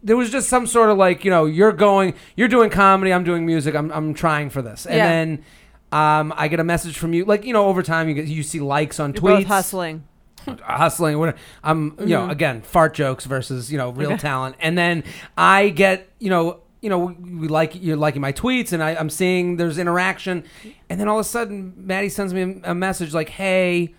there 0.04 0.18
was 0.18 0.30
just 0.32 0.50
some 0.50 0.68
sort 0.68 0.90
of 0.90 0.98
like, 0.98 1.24
you 1.24 1.32
know, 1.32 1.46
you're 1.46 1.72
going, 1.72 2.16
you're 2.36 2.48
doing 2.50 2.70
comedy, 2.70 3.14
I'm 3.14 3.24
doing 3.24 3.46
music, 3.46 3.76
I'm, 3.76 3.92
I'm 3.92 4.14
trying 4.14 4.50
for 4.50 4.62
this. 4.62 4.86
And 4.86 4.96
Yeah. 4.98 5.08
then 5.08 5.46
um, 5.94 6.34
I 6.36 6.48
get 6.50 6.60
a 6.60 6.64
message 6.66 6.98
from 6.98 7.14
you, 7.14 7.24
like, 7.26 7.46
you 7.46 7.54
know, 7.54 7.68
over 7.68 7.82
time 7.82 8.10
you 8.10 8.16
get, 8.16 8.26
you 8.28 8.44
see 8.44 8.60
likes 8.60 9.00
on 9.00 9.14
you're 9.14 9.22
tweets. 9.22 9.38
both 9.40 9.46
hustling. 9.48 10.04
hustling. 10.64 11.18
What 11.20 11.38
I'm, 11.64 11.96
you 12.00 12.06
know, 12.08 12.28
Mhm. 12.28 12.32
again, 12.32 12.62
fart 12.62 12.94
jokes 12.94 13.26
versus 13.26 13.72
you 13.72 13.78
know 13.78 13.92
real 13.92 14.18
talent. 14.18 14.56
And 14.60 14.78
then 14.78 15.04
I 15.38 15.70
get, 15.70 16.10
you 16.20 16.30
know, 16.30 16.60
you 16.82 16.90
know, 16.90 17.16
we, 17.20 17.48
like 17.48 17.72
you're 17.82 17.98
liking 17.98 18.22
my 18.22 18.32
tweets, 18.32 18.72
and 18.74 18.82
I, 18.82 18.92
I'm 18.96 19.10
seeing 19.10 19.58
there's 19.58 19.78
interaction, 19.78 20.44
and 20.90 21.00
then 21.00 21.08
all 21.08 21.18
of 21.20 21.26
a 21.26 21.30
sudden, 21.30 21.74
Maddie 21.76 22.10
sends 22.10 22.34
me 22.34 22.62
a, 22.64 22.72
a 22.72 22.76
message 22.76 23.14
like, 23.14 23.30
"Hey, 23.30 23.94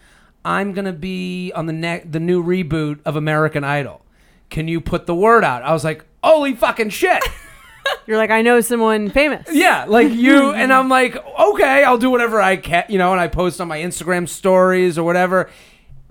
I'm 0.45 0.73
gonna 0.73 0.93
be 0.95 1.53
on 1.55 1.67
the 1.67 1.73
ne- 1.75 2.03
the 2.09 2.21
new 2.21 2.43
reboot 2.43 3.01
of 3.05 3.17
American 3.17 3.65
Idol. 3.65 4.01
Can 4.49 4.67
you 4.67 4.81
put 4.81 5.07
the 5.07 5.15
word 5.15 5.45
out?" 5.45 5.63
I 5.63 5.73
was 5.73 5.85
like, 5.85 6.05
"Holy 6.25 6.55
fucking 6.55 6.89
shit!" 6.91 7.23
You're 8.07 8.19
like, 8.19 8.31
I 8.31 8.43
know 8.43 8.61
someone 8.61 9.11
famous. 9.11 9.49
Yeah, 9.51 9.85
like 9.89 10.13
you, 10.13 10.51
and 10.55 10.73
I'm 10.73 10.89
like, 10.89 11.17
okay, 11.17 11.83
I'll 11.83 11.99
do 11.99 12.11
whatever 12.11 12.41
I 12.41 12.57
can, 12.57 12.85
you 12.89 12.99
know, 12.99 13.11
and 13.13 13.21
I 13.21 13.27
post 13.27 13.61
on 13.61 13.69
my 13.69 13.79
Instagram 13.79 14.29
stories 14.29 14.97
or 14.99 15.03
whatever, 15.03 15.49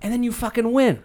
and 0.02 0.12
then 0.12 0.22
you 0.22 0.32
fucking 0.32 0.72
win. 0.72 1.02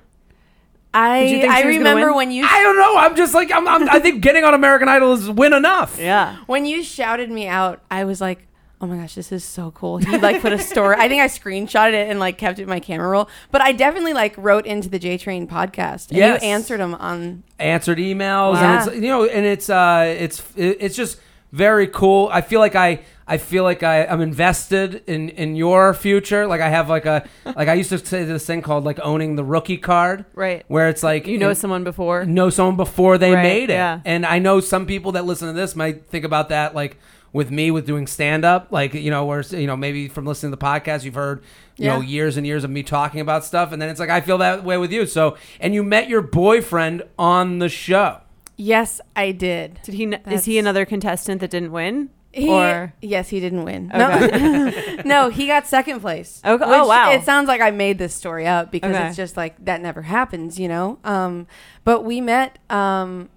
I 0.94 1.22
Did 1.24 1.30
you 1.32 1.38
think 1.42 1.54
I 1.54 1.62
she 1.62 1.68
was 1.68 1.78
gonna 1.78 1.90
remember 1.90 2.14
when 2.16 2.32
you 2.32 2.46
I 2.46 2.64
don't 2.64 2.78
know. 2.78 2.98
I'm 2.98 3.16
just 3.18 3.34
like 3.34 3.52
I'm, 3.52 3.68
I'm. 3.68 3.90
I 3.90 4.00
think 4.00 4.22
getting 4.22 4.44
on 4.46 4.54
American 4.54 4.88
Idol 4.88 5.14
is 5.14 5.30
win 5.30 5.54
enough. 5.54 6.00
Yeah. 6.00 6.38
when 6.48 6.66
you 6.66 6.84
shouted 6.84 7.30
me 7.30 7.48
out. 7.48 7.82
I 7.92 8.06
was 8.06 8.22
like, 8.22 8.48
oh 8.80 8.88
my 8.88 8.96
gosh, 8.98 9.16
this 9.16 9.32
is 9.34 9.44
so 9.44 9.72
cool. 9.72 9.98
He 9.98 10.18
like 10.18 10.42
put 10.42 10.54
a 10.54 10.58
story. 10.60 10.96
I 10.98 11.10
think 11.10 11.22
I 11.22 11.28
screenshotted 11.28 11.94
it 11.94 12.10
and 12.10 12.18
like 12.20 12.38
kept 12.38 12.60
it 12.60 12.64
in 12.64 12.70
my 12.70 12.80
camera 12.80 13.10
roll. 13.10 13.30
But 13.52 13.62
I 13.62 13.74
definitely 13.74 14.14
like 14.14 14.36
wrote 14.38 14.66
into 14.66 14.88
the 14.88 15.00
J 15.00 15.18
Train 15.18 15.48
podcast. 15.48 16.10
And 16.10 16.18
Yes. 16.18 16.42
you 16.42 16.48
answered 16.48 16.80
them 16.80 16.94
on. 16.96 17.44
Answered 17.60 17.98
emails, 17.98 18.54
Wow. 18.54 18.80
and 18.80 18.88
it's 18.88 18.96
you 18.96 19.10
know, 19.10 19.26
and 19.26 19.46
it's 19.46 19.70
uh, 19.70 20.16
it's 20.18 20.42
it's 20.56 20.96
just 20.96 21.20
very 21.52 21.88
cool. 21.88 22.30
I 22.32 22.40
feel 22.40 22.62
like 22.62 22.76
I. 22.76 23.02
I 23.28 23.38
feel 23.38 23.64
like 23.64 23.82
I, 23.82 24.06
I'm 24.06 24.22
invested 24.22 25.04
in, 25.08 25.30
in 25.30 25.56
your 25.56 25.94
future. 25.96 26.46
Like 26.46 26.62
I 26.62 26.70
have 26.70 26.90
like 26.90 27.06
a 27.06 27.28
like 27.46 27.68
I 27.68 27.74
used 27.74 27.90
to 27.90 27.98
say 27.98 28.24
this 28.24 28.46
thing 28.46 28.62
called 28.62 28.84
like 28.84 29.00
owning 29.02 29.36
the 29.36 29.44
rookie 29.44 29.78
card, 29.78 30.26
Right. 30.36 30.64
where 30.68 30.90
it's 30.90 31.02
like 31.04 31.26
You 31.26 31.38
know 31.40 31.50
in- 31.50 31.56
someone 31.56 31.84
before. 31.84 32.24
know 32.26 32.50
someone 32.52 32.76
before 32.76 33.18
they 33.18 33.34
Right, 33.34 33.42
made 33.44 33.70
it. 33.72 33.74
yeah. 33.74 34.02
And 34.06 34.26
I 34.26 34.40
know 34.40 34.60
some 34.60 34.86
people 34.86 35.14
that 35.14 35.26
listen 35.26 35.48
to 35.48 35.54
this 35.54 35.76
might 35.76 36.06
think 36.08 36.24
about 36.26 36.50
that 36.50 36.76
like 36.76 36.98
with 37.34 37.52
me 37.52 37.70
with 37.70 37.86
doing 37.86 38.08
stand 38.08 38.46
up, 38.46 38.68
like 38.72 38.94
you 38.94 39.10
know, 39.12 39.26
where 39.26 39.42
you 39.42 39.68
know 39.68 39.76
maybe 39.76 40.08
from 40.08 40.26
listening 40.26 40.52
to 40.52 40.56
the 40.56 40.64
podcast 40.64 41.04
you've 41.04 41.16
heard 41.16 41.44
you 41.78 41.88
know 41.90 42.00
years 42.00 42.38
and 42.38 42.46
years 42.48 42.64
of 42.64 42.70
me 42.70 42.82
talking 42.84 43.20
about 43.20 43.44
stuff, 43.44 43.72
and 43.74 43.82
then 43.82 43.90
it's 43.90 44.00
like 44.00 44.10
I 44.10 44.22
feel 44.22 44.38
that 44.38 44.64
way 44.64 44.78
with 44.78 44.92
you. 44.94 45.06
So 45.06 45.36
and 45.60 45.74
you 45.74 45.84
met 45.84 46.08
your 46.08 46.22
boyfriend 46.22 47.04
on 47.20 47.60
the 47.60 47.68
show. 47.70 48.20
Yes, 48.56 49.02
I 49.18 49.32
did. 49.34 49.80
Did 49.84 49.96
he? 49.96 50.06
Is 50.32 50.46
he 50.46 50.58
another 50.58 50.86
contestant 50.86 51.42
that 51.42 51.50
didn't 51.50 51.74
win? 51.74 52.10
He, 52.36 52.50
or 52.50 52.94
yes, 53.02 53.30
he 53.30 53.40
didn't 53.40 53.64
win. 53.64 53.90
Okay. 53.94 54.98
No, 54.98 55.02
no, 55.06 55.30
he 55.30 55.48
got 55.48 55.66
second 55.68 56.02
place. 56.02 56.42
Okay. 56.44 56.64
Oh, 56.68 56.86
wow. 56.86 57.12
It 57.12 57.24
sounds 57.24 57.48
like 57.48 57.62
I 57.62 57.72
made 57.72 57.98
this 57.98 58.14
story 58.14 58.46
up 58.46 58.72
because 58.72 58.94
Okay. 58.94 59.08
it's 59.08 59.16
just 59.16 59.38
like 59.38 59.64
that 59.64 59.82
never 59.82 60.02
happens, 60.02 60.60
you 60.60 60.68
know. 60.68 61.00
Um, 61.06 61.48
but 61.86 62.04
we 62.04 62.20
met. 62.20 62.60
Um, 62.70 63.30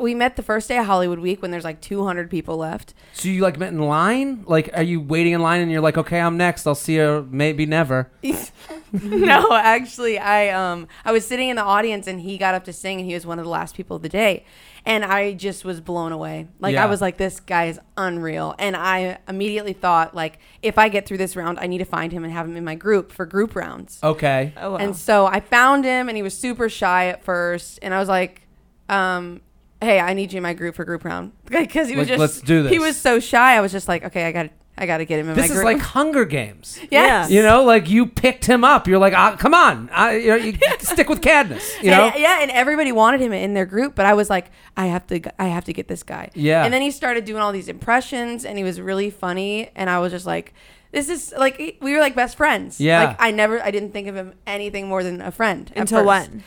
we 0.00 0.14
met 0.14 0.36
the 0.36 0.42
first 0.42 0.68
day 0.68 0.78
of 0.78 0.86
Hollywood 0.86 1.18
Week 1.18 1.42
when 1.42 1.50
there's 1.50 1.64
like 1.64 1.80
200 1.80 2.30
people 2.30 2.56
left. 2.56 2.94
So 3.14 3.28
you 3.28 3.42
like 3.42 3.58
met 3.58 3.72
in 3.72 3.80
line? 3.80 4.44
Like 4.46 4.70
are 4.74 4.82
you 4.82 5.00
waiting 5.00 5.32
in 5.32 5.42
line 5.42 5.60
and 5.60 5.70
you're 5.72 5.80
like, 5.80 5.98
okay, 5.98 6.20
I'm 6.20 6.36
next. 6.36 6.66
I'll 6.66 6.74
see 6.74 6.96
you 6.96 7.26
maybe 7.30 7.66
never. 7.66 8.10
no, 8.92 9.52
actually, 9.52 10.18
I 10.18 10.50
um 10.50 10.86
I 11.04 11.12
was 11.12 11.26
sitting 11.26 11.48
in 11.48 11.56
the 11.56 11.62
audience 11.62 12.06
and 12.06 12.20
he 12.20 12.38
got 12.38 12.54
up 12.54 12.64
to 12.64 12.72
sing 12.72 12.98
and 13.00 13.08
he 13.08 13.14
was 13.14 13.26
one 13.26 13.38
of 13.38 13.44
the 13.44 13.50
last 13.50 13.74
people 13.74 13.96
of 13.96 14.02
the 14.02 14.08
day, 14.08 14.44
and 14.86 15.04
I 15.04 15.32
just 15.32 15.64
was 15.64 15.80
blown 15.80 16.12
away. 16.12 16.46
Like 16.60 16.74
Yeah. 16.74 16.84
I 16.84 16.86
was 16.86 17.00
like, 17.00 17.16
this 17.16 17.40
guy 17.40 17.64
is 17.64 17.80
unreal, 17.96 18.54
and 18.58 18.76
I 18.76 19.18
immediately 19.28 19.72
thought 19.72 20.14
like, 20.14 20.38
if 20.62 20.78
I 20.78 20.88
get 20.90 21.06
through 21.06 21.18
this 21.18 21.34
round, 21.36 21.58
I 21.58 21.66
need 21.66 21.78
to 21.78 21.84
find 21.84 22.12
him 22.12 22.22
and 22.22 22.32
have 22.32 22.46
him 22.46 22.56
in 22.56 22.64
my 22.64 22.74
group 22.74 23.10
for 23.10 23.26
group 23.26 23.56
rounds. 23.56 23.98
Okay. 24.02 24.52
oh 24.58 24.72
wow. 24.72 24.76
And 24.76 24.94
so 24.94 25.26
I 25.26 25.40
found 25.40 25.84
him 25.84 26.08
and 26.08 26.16
he 26.16 26.22
was 26.22 26.36
super 26.36 26.68
shy 26.68 27.06
at 27.06 27.24
first, 27.24 27.78
and 27.82 27.92
I 27.92 27.98
was 27.98 28.08
like, 28.08 28.42
um. 28.88 29.40
Hey, 29.82 30.00
I 30.00 30.14
need 30.14 30.32
you 30.32 30.38
in 30.38 30.42
my 30.42 30.54
group 30.54 30.74
for 30.74 30.84
group 30.84 31.04
round 31.04 31.32
because 31.44 31.88
he 31.88 31.96
was 31.96 32.08
Like, 32.08 32.18
just. 32.18 32.20
let's 32.20 32.40
do 32.40 32.62
this. 32.62 32.72
He 32.72 32.78
was 32.78 32.96
so 32.98 33.20
shy. 33.20 33.56
I 33.56 33.60
was 33.60 33.72
just 33.72 33.88
like, 33.88 34.04
okay, 34.04 34.24
I 34.26 34.32
got, 34.32 34.44
to 34.44 34.50
I 34.78 34.86
got 34.86 34.98
to 34.98 35.04
get 35.04 35.18
him 35.20 35.28
in 35.28 35.34
This 35.34 35.48
my 35.50 35.54
is 35.56 35.60
group. 35.62 35.64
like 35.64 35.78
Hunger 35.80 36.24
Games. 36.24 36.78
yes. 36.90 37.30
You 37.30 37.42
know, 37.42 37.62
like 37.64 37.90
you 37.90 38.06
picked 38.06 38.46
him 38.46 38.64
up. 38.64 38.88
You're 38.88 38.98
like, 38.98 39.12
ah, 39.12 39.36
come 39.38 39.52
on, 39.54 39.90
I, 39.92 40.16
you 40.16 40.28
know, 40.28 40.36
you 40.36 40.56
stick 40.78 41.08
with 41.10 41.20
Katniss. 41.20 41.82
You 41.82 41.90
know, 41.90 42.06
And- 42.06 42.20
yeah, 42.20 42.38
and 42.40 42.50
everybody 42.50 42.90
wanted 42.92 43.20
him 43.20 43.32
in 43.32 43.52
their 43.54 43.66
group, 43.66 43.94
but 43.94 44.06
I 44.06 44.14
was 44.14 44.30
like, 44.30 44.50
I 44.76 44.86
have 44.86 45.06
to, 45.08 45.20
I 45.40 45.48
have 45.48 45.64
to 45.66 45.72
get 45.74 45.88
this 45.88 46.02
guy. 46.02 46.30
Yeah. 46.34 46.64
And 46.64 46.72
then 46.72 46.80
he 46.80 46.90
started 46.90 47.24
doing 47.26 47.42
all 47.42 47.52
these 47.52 47.68
impressions, 47.68 48.44
and 48.44 48.56
he 48.56 48.64
was 48.64 48.80
really 48.80 49.10
funny, 49.10 49.70
and 49.76 49.90
I 49.90 49.98
was 49.98 50.10
just 50.12 50.24
like, 50.26 50.54
this 50.92 51.08
is 51.08 51.32
like 51.36 51.78
we 51.80 51.92
were 51.94 52.00
like 52.00 52.14
best 52.14 52.36
friends. 52.36 52.78
Yeah. 52.80 53.04
Like 53.04 53.16
I 53.18 53.30
never, 53.30 53.62
I 53.62 53.70
didn't 53.70 53.92
think 53.92 54.08
of 54.08 54.14
him 54.14 54.34
anything 54.46 54.88
more 54.88 55.02
than 55.02 55.20
a 55.22 55.30
friend. 55.32 55.70
at 55.74 55.80
Until 55.82 55.98
first. 56.04 56.30
when? 56.30 56.44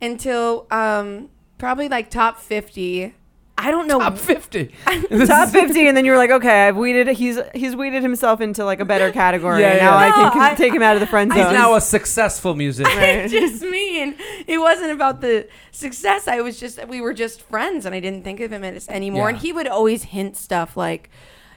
Until 0.00 0.66
um 0.70 1.28
probably 1.62 1.88
like 1.88 2.10
top 2.10 2.38
fifty. 2.40 3.14
I 3.56 3.70
don't 3.70 3.86
know. 3.86 4.00
top 4.00 4.18
fifty. 4.18 4.74
Top 5.26 5.50
fifty, 5.50 5.86
and 5.86 5.96
then 5.96 6.04
you 6.04 6.10
were 6.10 6.16
like, 6.16 6.30
okay, 6.30 6.66
I've 6.66 6.76
weeded. 6.76 7.06
He's 7.16 7.38
he's 7.54 7.76
weeded 7.76 8.02
himself 8.02 8.40
into 8.40 8.64
like 8.64 8.80
a 8.80 8.84
better 8.84 9.12
category. 9.22 9.60
Yeah, 9.60 9.68
and 9.68 9.78
yeah. 9.78 9.90
now 9.90 9.96
I 9.96 10.08
No, 10.08 10.14
can, 10.14 10.32
can 10.32 10.40
I- 10.40 10.54
take 10.56 10.74
him 10.74 10.82
out 10.82 10.96
of 10.96 11.00
the 11.00 11.06
friend 11.06 11.30
zone." 11.30 11.38
He's 11.38 11.52
now 11.52 11.74
a 11.76 11.80
successful 11.80 12.56
musician. 12.56 12.98
I 12.98 13.28
just 13.28 13.62
mean 13.62 14.16
it 14.48 14.58
wasn't 14.58 14.90
about 14.90 15.20
the 15.20 15.46
success. 15.70 16.26
I 16.26 16.40
was 16.40 16.58
just 16.58 16.84
we 16.88 17.00
were 17.00 17.14
just 17.14 17.42
friends, 17.42 17.86
and 17.86 17.94
I 17.94 18.00
didn't 18.00 18.24
think 18.24 18.40
of 18.40 18.50
him 18.52 18.64
as 18.64 18.88
anymore. 18.88 19.28
Yeah. 19.30 19.36
And 19.36 19.38
he 19.38 19.52
would 19.52 19.68
always 19.68 20.02
hint 20.04 20.36
stuff 20.36 20.76
like, 20.76 21.08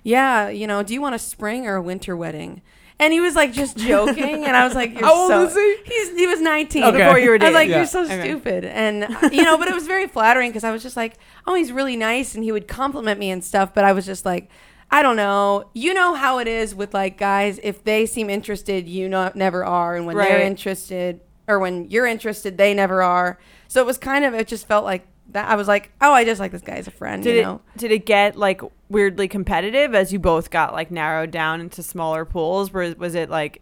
"Yeah, 0.04 0.50
you 0.50 0.68
know, 0.68 0.84
do 0.84 0.94
you 0.94 1.02
want 1.02 1.16
a 1.16 1.20
spring 1.20 1.66
or 1.66 1.76
a 1.76 1.82
winter 1.82 2.16
wedding?" 2.16 2.62
And 3.00 3.12
he 3.12 3.20
was 3.20 3.36
like 3.36 3.52
just 3.52 3.78
joking, 3.92 4.46
and 4.46 4.56
I 4.56 4.64
was 4.66 4.74
like, 4.74 4.94
You're 4.94 5.04
How 5.06 5.16
old 5.16 5.30
so, 5.30 5.44
was 5.46 5.54
he? 5.54 5.76
He's 5.86 6.16
he 6.18 6.28
was 6.28 6.40
nineteen 6.42 6.84
Okay. 6.86 6.98
Before 7.00 7.20
you 7.20 7.30
were 7.30 7.38
dating. 7.38 7.48
I 7.56 7.60
was 7.60 7.68
like, 7.68 7.70
yeah. 7.70 7.78
"You're 7.78 7.86
so 7.88 8.04
Okay. 8.06 8.22
stupid," 8.22 8.64
and 8.66 9.04
uh, 9.04 9.30
you 9.34 9.44
know, 9.44 9.58
but 9.58 9.68
it 9.68 9.74
was 9.74 9.86
very 9.86 10.08
flattering 10.08 10.50
because 10.52 10.64
I 10.64 10.72
was 10.72 10.82
just 10.82 10.96
like, 10.96 11.18
"Oh, 11.46 11.56
he's 11.56 11.72
really 11.74 11.98
nice," 11.98 12.36
and 12.36 12.44
he 12.44 12.52
would 12.54 12.68
compliment 12.70 13.20
me 13.20 13.32
and 13.32 13.44
stuff. 13.44 13.74
But 13.74 13.84
I 13.84 13.92
was 13.92 14.06
just 14.06 14.26
like, 14.26 14.50
I 14.92 15.02
don't 15.02 15.18
know. 15.18 15.70
You 15.74 15.94
know 15.94 16.14
how 16.16 16.40
it 16.40 16.48
is 16.48 16.74
with 16.74 16.94
like 16.94 17.18
guys. 17.18 17.60
If 17.64 17.84
they 17.84 18.06
seem 18.06 18.30
interested, 18.30 18.88
you 18.88 19.10
know, 19.10 19.30
never 19.36 19.66
are, 19.66 19.96
and 19.98 20.06
when 20.06 20.16
they're 20.16 20.42
interested, 20.42 21.20
or 21.50 21.60
when 21.60 21.90
you're 21.90 22.08
interested, 22.08 22.58
they 22.58 22.74
never 22.74 23.04
are. 23.04 23.38
So 23.68 23.82
it 23.82 23.86
was 23.86 23.98
kind 23.98 24.24
of. 24.24 24.34
It 24.34 24.48
just 24.48 24.68
felt 24.68 24.86
like 24.86 25.06
that. 25.36 25.48
I 25.50 25.56
was 25.56 25.68
like, 25.68 25.92
oh, 26.02 26.12
I 26.12 26.26
just 26.26 26.40
like 26.40 26.52
this 26.52 26.62
guy 26.62 26.76
as 26.76 26.88
a 26.88 26.92
friend. 26.92 27.24
Did 27.24 27.46
you 27.46 27.62
it 27.76 27.80
did 27.80 27.92
it 27.92 28.06
get 28.06 28.36
like 28.36 28.62
weirdly 28.90 29.28
competitive 29.28 29.94
as 29.94 30.12
you 30.12 30.20
both 30.20 30.50
got 30.50 30.74
like 30.74 30.92
narrowed 30.92 31.32
down 31.32 31.62
into 31.62 31.84
smaller 31.84 32.26
pools? 32.26 32.74
Was 32.74 32.96
was 32.96 33.16
it 33.16 33.30
like 33.30 33.62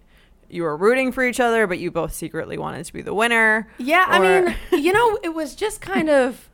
you 0.50 0.64
were 0.64 0.78
rooting 0.78 1.12
for 1.12 1.24
each 1.24 1.40
other, 1.40 1.68
but 1.68 1.80
you 1.80 1.92
both 1.92 2.14
secretly 2.14 2.58
wanted 2.58 2.86
to 2.86 2.94
be 2.94 3.02
the 3.02 3.14
winner? 3.14 3.68
Yeah, 3.78 4.06
I 4.08 4.20
mean, 4.20 4.56
you 4.72 4.94
know, 4.94 5.20
it 5.24 5.34
was 5.34 5.56
just 5.56 5.82
kind 5.82 6.10
of 6.10 6.50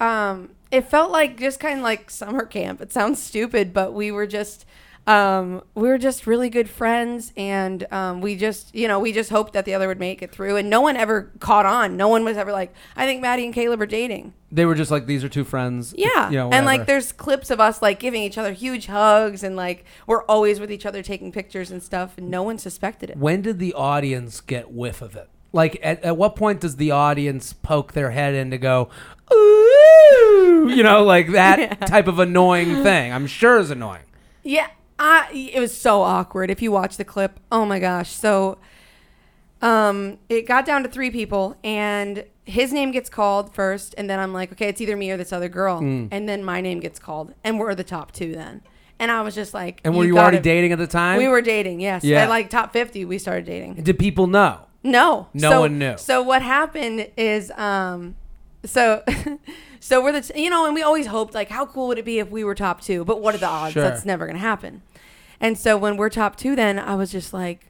um 0.00 0.50
it 0.70 0.88
felt 0.88 1.12
like 1.12 1.38
just 1.38 1.60
kind 1.60 1.78
of 1.78 1.84
like 1.84 2.10
summer 2.10 2.46
camp. 2.46 2.80
It 2.80 2.92
sounds 2.92 3.22
stupid, 3.22 3.74
but 3.74 3.92
we 3.92 4.10
were 4.10 4.26
just 4.26 4.64
um, 5.06 5.62
we 5.74 5.88
were 5.88 5.98
just 5.98 6.26
really 6.26 6.48
good 6.48 6.70
friends, 6.70 7.32
and 7.36 7.92
um, 7.92 8.20
we 8.20 8.36
just, 8.36 8.74
you 8.74 8.86
know, 8.86 9.00
we 9.00 9.12
just 9.12 9.30
hoped 9.30 9.52
that 9.54 9.64
the 9.64 9.74
other 9.74 9.88
would 9.88 9.98
make 9.98 10.22
it 10.22 10.30
through. 10.30 10.56
And 10.56 10.70
no 10.70 10.80
one 10.80 10.96
ever 10.96 11.32
caught 11.40 11.66
on. 11.66 11.96
No 11.96 12.06
one 12.08 12.24
was 12.24 12.36
ever 12.36 12.52
like, 12.52 12.72
I 12.94 13.04
think 13.04 13.20
Maddie 13.20 13.44
and 13.44 13.52
Caleb 13.52 13.80
are 13.80 13.86
dating. 13.86 14.32
They 14.52 14.64
were 14.64 14.74
just 14.74 14.90
like 14.90 15.06
these 15.06 15.24
are 15.24 15.28
two 15.28 15.44
friends. 15.44 15.94
Yeah. 15.96 16.28
You 16.30 16.36
know, 16.36 16.50
and 16.50 16.66
like 16.66 16.86
there's 16.86 17.10
clips 17.10 17.50
of 17.50 17.58
us 17.58 17.80
like 17.80 17.98
giving 17.98 18.22
each 18.22 18.36
other 18.36 18.52
huge 18.52 18.86
hugs 18.86 19.42
and 19.42 19.56
like 19.56 19.86
we're 20.06 20.24
always 20.24 20.60
with 20.60 20.70
each 20.70 20.84
other 20.84 21.02
taking 21.02 21.32
pictures 21.32 21.70
and 21.70 21.82
stuff 21.82 22.18
and 22.18 22.30
no 22.30 22.42
one 22.42 22.58
suspected 22.58 23.08
it. 23.08 23.16
when 23.16 23.40
did 23.40 23.58
the 23.58 23.72
audience 23.72 24.42
get 24.42 24.70
whiff 24.70 25.00
of 25.00 25.16
it? 25.16 25.30
Like 25.54 25.80
at, 25.82 26.04
at 26.04 26.18
what 26.18 26.36
point 26.36 26.60
does 26.60 26.76
the 26.76 26.90
audience 26.90 27.54
poke 27.54 27.92
their 27.94 28.10
head 28.10 28.34
in 28.34 28.50
to 28.50 28.58
go, 28.58 28.90
ooh, 29.32 30.68
you 30.68 30.82
know, 30.82 31.02
like 31.02 31.32
that 31.32 31.80
type 31.86 32.06
of 32.06 32.18
annoying 32.18 32.82
thing? 32.82 33.10
I'm 33.10 33.26
sure 33.26 33.58
is 33.58 33.70
annoying. 33.70 34.04
Yeah, 34.42 34.68
I, 35.04 35.50
it 35.52 35.58
was 35.58 35.76
so 35.76 36.02
awkward. 36.02 36.48
If 36.48 36.62
you 36.62 36.70
watch 36.70 36.96
the 36.96 37.04
clip, 37.04 37.40
oh 37.50 37.64
my 37.66 37.80
gosh. 37.80 38.10
So, 38.12 38.58
um, 39.60 40.18
it 40.28 40.46
got 40.46 40.64
down 40.64 40.82
to 40.84 40.88
three 40.88 41.10
people, 41.10 41.56
and 41.64 42.24
his 42.44 42.72
name 42.72 42.90
gets 42.92 43.08
called 43.08 43.54
first, 43.54 43.94
and 43.98 44.08
then 44.10 44.18
I'm 44.18 44.32
like, 44.32 44.52
okay, 44.52 44.68
it's 44.68 44.80
either 44.80 44.96
me 44.96 45.10
or 45.10 45.16
this 45.16 45.32
other 45.32 45.48
girl, 45.48 45.80
Mm. 45.80 46.08
and 46.10 46.28
then 46.28 46.44
my 46.44 46.60
name 46.60 46.80
gets 46.80 46.98
called, 46.98 47.34
and 47.44 47.58
we're 47.58 47.74
the 47.74 47.84
top 47.84 48.12
two 48.12 48.32
then. 48.32 48.62
And 48.98 49.10
I 49.10 49.22
was 49.22 49.34
just 49.34 49.52
like, 49.54 49.80
And 49.82 49.96
were 49.96 50.04
you, 50.04 50.18
already 50.18 50.38
dating 50.38 50.70
at 50.70 50.78
the 50.78 50.86
time? 50.86 51.18
We 51.18 51.26
were 51.26 51.42
dating, 51.42 51.80
yes. 51.80 52.04
Yeah. 52.04 52.22
At 52.22 52.28
like 52.28 52.48
top 52.50 52.72
fifty, 52.72 53.04
we 53.04 53.18
started 53.18 53.44
dating. 53.44 53.74
Did 53.74 53.98
people 53.98 54.28
know? 54.28 54.60
No, 54.84 55.26
No 55.34 55.50
So- 55.50 55.60
one 55.62 55.78
knew. 55.78 55.96
So 55.96 56.22
what 56.22 56.42
happened 56.42 57.08
is, 57.16 57.50
um, 57.52 58.14
so, 58.64 59.02
so 59.80 60.02
we're 60.02 60.12
the 60.12 60.20
t- 60.20 60.40
you 60.44 60.50
know, 60.50 60.66
and 60.66 60.74
we 60.74 60.82
always 60.82 61.06
hoped 61.06 61.34
like, 61.34 61.48
how 61.48 61.66
cool 61.66 61.88
would 61.88 61.98
it 61.98 62.04
be 62.04 62.20
if 62.20 62.30
we 62.30 62.44
were 62.44 62.54
top 62.54 62.80
two? 62.80 63.04
But 63.04 63.20
what 63.20 63.34
are 63.34 63.38
the 63.38 63.46
odds? 63.48 63.72
Sure. 63.72 63.82
That's 63.82 64.04
never 64.04 64.24
gonna 64.26 64.38
happen. 64.38 64.82
And 65.42 65.58
so 65.58 65.76
when 65.76 65.98
we're 65.98 66.08
top 66.08 66.36
two, 66.36 66.56
then 66.56 66.78
I 66.78 66.94
was 66.94 67.12
just 67.12 67.34
like, 67.34 67.66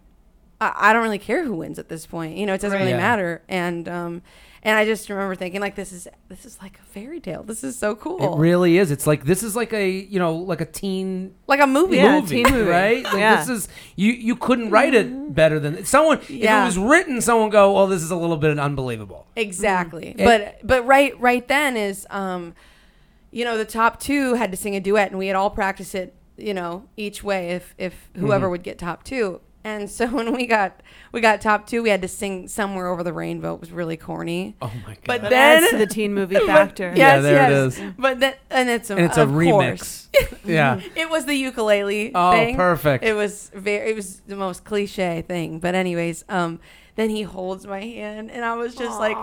I, 0.61 0.73
I 0.77 0.93
don't 0.93 1.03
really 1.03 1.19
care 1.19 1.45
who 1.45 1.55
wins 1.55 1.79
at 1.81 1.89
this 1.89 2.07
point. 2.07 2.37
You 2.37 2.47
know, 2.47 2.55
it 2.55 2.61
doesn't 2.61 2.79
really 2.79 2.91
Yeah. 2.93 2.99
matter. 2.99 3.43
And 3.49 3.89
um, 3.89 4.23
and 4.65 4.79
I 4.79 4.85
just 4.85 5.09
remember 5.11 5.35
thinking 5.35 5.61
like, 5.61 5.75
this 5.75 5.91
is 5.91 6.07
this 6.29 6.45
is 6.45 6.61
like 6.63 6.79
a 6.79 6.83
fairy 6.85 7.19
tale. 7.19 7.43
This 7.43 7.65
is 7.65 7.77
so 7.77 7.97
cool. 7.97 8.35
It 8.35 8.39
really 8.39 8.79
is. 8.79 8.91
It's 8.93 9.07
like 9.09 9.25
this 9.25 9.43
is 9.43 9.57
like 9.57 9.73
a 9.73 9.89
you 9.91 10.21
know 10.21 10.37
like 10.37 10.61
a 10.61 10.67
teen 10.67 11.35
like 11.49 11.59
a 11.61 11.67
movie. 11.67 11.97
Yeah, 11.97 12.21
movie, 12.21 12.45
teen 12.45 12.53
movie. 12.53 12.71
right? 12.71 13.03
Like 13.03 13.15
Yeah. 13.15 13.37
This 13.39 13.49
is 13.49 13.69
you 13.97 14.13
you 14.13 14.37
couldn't 14.37 14.71
write 14.71 14.95
it 14.95 15.35
better 15.35 15.59
than 15.59 15.85
someone. 15.85 16.21
Yeah. 16.29 16.59
If 16.59 16.63
it 16.63 16.67
was 16.67 16.79
written, 16.79 17.21
someone 17.23 17.49
go, 17.51 17.73
"Well, 17.73 17.89
this 17.89 18.03
is 18.03 18.11
a 18.13 18.17
little 18.17 18.37
bit 18.37 18.57
unbelievable." 18.59 19.27
Exactly. 19.35 20.15
Mm. 20.17 20.25
But 20.25 20.59
but 20.63 20.87
right 20.87 21.19
right 21.19 21.49
then 21.49 21.77
is 21.77 22.07
um 22.11 22.55
you 23.33 23.45
know 23.47 23.57
the 23.57 23.65
top 23.65 23.99
2 23.99 24.35
had 24.35 24.51
to 24.51 24.57
sing 24.59 24.77
a 24.77 24.81
duet 24.81 25.09
and 25.09 25.19
we 25.19 25.27
had 25.29 25.35
all 25.37 25.49
practiced 25.51 25.95
it, 25.95 26.15
you 26.37 26.55
know, 26.55 26.89
each 26.97 27.23
way 27.23 27.51
if 27.51 27.75
if 27.79 28.11
whoever 28.17 28.45
Mm-hmm. 28.47 28.51
would 28.53 28.63
get 28.63 28.79
top 28.79 29.05
2. 29.05 29.41
And 29.65 29.89
so 29.89 30.07
when 30.17 30.33
we 30.33 30.47
got 30.47 30.81
we 31.13 31.21
got 31.21 31.41
top 31.41 31.67
2, 31.69 31.83
we 31.85 31.91
had 31.91 32.03
to 32.03 32.09
sing 32.09 32.49
somewhere 32.49 32.89
over 32.89 33.05
the 33.05 33.13
rainbow. 33.13 33.55
It 33.55 33.61
was 33.61 33.71
really 33.71 33.97
corny. 33.97 34.57
Oh 34.61 34.73
my 34.87 34.95
god! 34.95 34.99
But 35.07 35.23
That 35.23 35.31
then 35.31 35.63
adds 35.63 35.71
to 35.71 35.77
the 35.79 35.87
teen 35.87 36.13
movie 36.15 36.35
but- 36.39 36.47
factor. 36.47 36.89
Yes, 36.97 36.99
Yeah, 36.99 37.21
there 37.21 37.51
yes. 37.51 37.79
is. 37.79 37.93
But 37.97 38.19
then 38.21 38.35
and 38.51 38.69
it's 38.69 38.91
a, 38.91 38.97
and 38.97 39.05
it's 39.07 39.17
a 39.19 39.23
of 39.23 39.29
course. 39.31 40.09
remix. 40.13 40.39
yeah. 40.45 40.81
It 40.97 41.09
was 41.11 41.27
the 41.27 41.35
ukulele 41.35 42.11
Oh, 42.15 42.33
thing. 42.33 42.57
perfect. 42.57 43.05
It 43.05 43.15
was 43.15 43.51
very. 43.55 43.91
It 43.91 43.95
was 43.95 44.21
the 44.27 44.37
most 44.37 44.65
cliche 44.65 45.23
thing. 45.23 45.61
But 45.61 45.77
anyways, 45.77 46.25
um, 46.29 46.59
then 46.97 47.11
he 47.11 47.23
holds 47.23 47.65
my 47.67 47.81
hand, 47.81 48.31
and 48.33 48.45
I 48.45 48.55
was 48.55 48.75
just 48.75 48.99
like, 48.99 49.17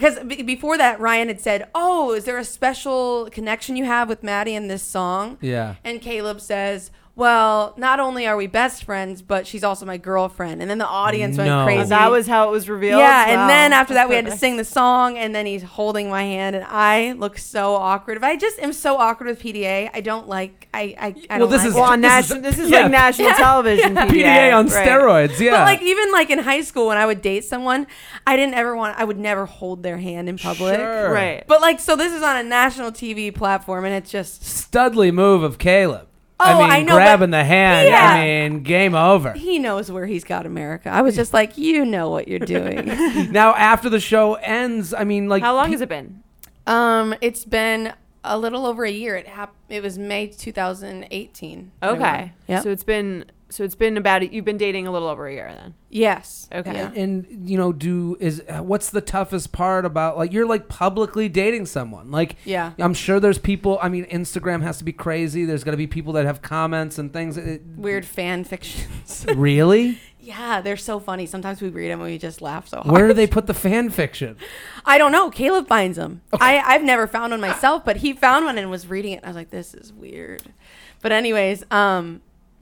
because 0.00 0.18
b- 0.24 0.42
before 0.42 0.78
that, 0.78 0.98
Ryan 0.98 1.28
had 1.28 1.40
said, 1.40 1.68
"Oh, 1.74 2.12
is 2.12 2.24
there 2.24 2.38
a 2.38 2.44
special 2.44 3.28
connection 3.30 3.76
you 3.76 3.84
have 3.84 4.08
with 4.08 4.22
Maddie 4.22 4.54
in 4.54 4.68
this 4.68 4.82
song?" 4.82 5.36
Yeah. 5.40 5.74
And 5.84 6.00
Caleb 6.00 6.40
says. 6.40 6.90
Well, 7.20 7.74
not 7.76 8.00
only 8.00 8.26
are 8.26 8.34
we 8.36 8.46
best 8.46 8.84
friends, 8.84 9.20
but 9.20 9.46
she's 9.46 9.62
also 9.62 9.84
my 9.84 9.98
girlfriend. 9.98 10.62
And 10.62 10.70
then 10.70 10.78
the 10.78 10.86
audience 10.88 11.36
No. 11.36 11.44
went 11.44 11.66
crazy. 11.66 11.88
That 11.90 12.10
was 12.10 12.26
how 12.26 12.48
it 12.48 12.50
was 12.50 12.68
revealed. 12.68 12.98
Yeah, 13.00 13.26
Wow. 13.26 13.32
and 13.42 13.50
then 13.50 13.72
after 13.74 13.92
that, 13.94 14.08
we 14.08 14.14
had 14.14 14.24
to 14.24 14.36
sing 14.36 14.56
the 14.56 14.64
song, 14.64 15.18
and 15.18 15.34
then 15.34 15.44
he's 15.44 15.62
holding 15.62 16.08
my 16.08 16.22
hand, 16.22 16.56
and 16.56 16.64
I 16.66 17.12
look 17.12 17.36
so 17.36 17.74
awkward. 17.74 18.20
But 18.22 18.28
I 18.30 18.36
just 18.36 18.58
am 18.58 18.72
so 18.72 18.96
awkward 18.96 19.26
with 19.28 19.38
PDA. 19.40 19.90
I 19.92 20.00
don't 20.00 20.28
like. 20.28 20.68
I 20.72 20.94
I, 20.98 21.14
I 21.28 21.38
Well, 21.38 21.48
don't 21.48 21.50
this 21.50 21.58
like 21.58 21.68
is- 21.68 21.74
it. 21.74 21.78
Well, 21.78 21.90
on 21.90 22.00
This 22.00 22.10
is- 22.10 22.30
national, 22.30 22.42
this 22.42 22.58
is 22.58 22.70
yeah. 22.70 22.80
like 22.82 22.90
national 22.90 23.30
television. 23.32 23.94
PDA, 23.96 24.08
PDA 24.10 24.52
on 24.58 24.66
right. 24.68 24.88
steroids. 24.88 25.38
Yeah. 25.40 25.50
But 25.50 25.64
like 25.66 25.82
even 25.82 26.10
like 26.12 26.30
in 26.30 26.38
high 26.38 26.62
school 26.62 26.86
when 26.86 26.96
I 26.96 27.04
would 27.04 27.20
date 27.20 27.44
someone, 27.44 27.86
I 28.26 28.36
didn't 28.36 28.54
ever 28.54 28.74
want. 28.74 28.98
I 28.98 29.04
would 29.04 29.18
never 29.18 29.44
hold 29.44 29.82
their 29.82 29.98
hand 29.98 30.28
in 30.30 30.38
public. 30.38 30.76
Sure. 30.76 31.12
Right. 31.12 31.44
But 31.46 31.60
like, 31.60 31.80
so 31.80 31.96
this 31.96 32.12
is 32.14 32.22
on 32.22 32.36
a 32.38 32.42
national 32.42 32.92
TV 32.92 33.30
platform, 33.34 33.84
and 33.84 33.94
it's 33.94 34.10
just 34.10 34.42
Studly 34.42 35.12
move 35.12 35.42
of 35.42 35.58
Caleb. 35.58 36.06
Oh, 36.40 36.44
I 36.44 36.62
mean, 36.62 36.70
I 36.70 36.82
know, 36.82 36.94
grabbing 36.94 37.30
the 37.30 37.44
hand. 37.44 37.88
Yeah. 37.88 38.12
I 38.14 38.24
mean, 38.48 38.62
game 38.62 38.94
over. 38.94 39.32
he 39.32 39.58
knows 39.58 39.90
where 39.90 40.06
he's 40.06 40.24
got 40.24 40.46
America. 40.46 40.88
I 40.88 41.02
was 41.02 41.14
just 41.14 41.32
like, 41.34 41.58
you 41.58 41.84
know 41.84 42.10
what 42.10 42.28
you're 42.28 42.38
doing. 42.38 42.86
now, 43.32 43.54
after 43.54 43.88
the 43.90 44.00
show 44.00 44.34
ends, 44.34 44.92
I 44.94 45.04
mean, 45.04 45.28
like, 45.28 45.42
How 45.42 45.54
long 45.54 45.66
pe- 45.66 45.72
has 45.72 45.80
it 45.80 45.88
been? 45.88 46.22
um, 46.66 47.14
it's 47.20 47.44
been 47.44 47.92
a 48.24 48.38
little 48.38 48.66
over 48.66 48.84
a 48.84 48.90
year. 48.90 49.16
It 49.16 49.26
hap- 49.26 49.54
It 49.68 49.82
was 49.82 49.98
May 49.98 50.26
2018. 50.28 51.70
Okay. 51.82 52.32
Yeah. 52.48 52.60
So 52.60 52.70
it's 52.70 52.84
been 52.84 53.24
so 53.50 53.64
it's 53.64 53.74
been 53.74 53.96
about 53.96 54.32
you've 54.32 54.44
been 54.44 54.56
dating 54.56 54.86
a 54.86 54.90
little 54.92 55.08
over 55.08 55.26
a 55.26 55.32
year 55.32 55.52
then. 55.54 55.74
Yes. 55.88 56.48
Okay. 56.52 56.72
Yeah. 56.72 56.92
And 56.94 57.48
you 57.48 57.58
know, 57.58 57.72
do 57.72 58.16
is 58.20 58.42
what's 58.48 58.90
the 58.90 59.00
toughest 59.00 59.52
part 59.52 59.84
about 59.84 60.16
like 60.16 60.32
you're 60.32 60.46
like 60.46 60.68
publicly 60.68 61.28
dating 61.28 61.66
someone? 61.66 62.10
Like, 62.10 62.36
Yeah. 62.44 62.72
I'm 62.78 62.94
sure 62.94 63.18
there's 63.20 63.38
people. 63.38 63.78
I 63.82 63.88
mean, 63.88 64.04
Instagram 64.06 64.62
has 64.62 64.78
to 64.78 64.84
be 64.84 64.92
crazy. 64.92 65.44
There's 65.44 65.64
got 65.64 65.72
to 65.72 65.76
be 65.76 65.86
people 65.88 66.12
that 66.14 66.26
have 66.26 66.42
comments 66.42 66.98
and 66.98 67.12
things. 67.12 67.36
It- 67.36 67.62
Weird 67.76 68.04
fan 68.06 68.44
fictions. 68.44 69.26
really? 69.34 69.98
yeah, 70.22 70.60
they're 70.60 70.76
so 70.76 71.00
funny. 71.00 71.24
Sometimes 71.26 71.60
we 71.62 71.70
read 71.70 71.90
them 71.90 72.00
and 72.02 72.10
we 72.10 72.18
just 72.18 72.40
laugh 72.42 72.68
so 72.68 72.76
hard. 72.82 72.90
Where 72.92 73.08
do 73.08 73.14
they 73.14 73.26
put 73.26 73.46
the 73.46 73.54
fan 73.54 73.88
fiction? 73.90 74.36
I 74.84 74.98
don't 74.98 75.12
know. 75.12 75.30
Caleb 75.30 75.66
finds 75.66 75.96
them. 75.96 76.20
I, 76.38 76.58
I've 76.58 76.84
never 76.84 77.06
found 77.06 77.32
one 77.32 77.40
myself, 77.40 77.84
but 77.86 77.96
he 77.96 78.12
found 78.12 78.44
one 78.44 78.58
and 78.58 78.70
was 78.70 78.86
reading 78.86 79.12
it. 79.12 79.16
And 79.16 79.24
I 79.24 79.28
was 79.30 79.36
like, 79.36 79.50
this 79.50 79.72
is 79.74 79.92
weird. 79.92 80.42
But 81.02 81.12
anyways, 81.12 81.64
um, 81.72 82.20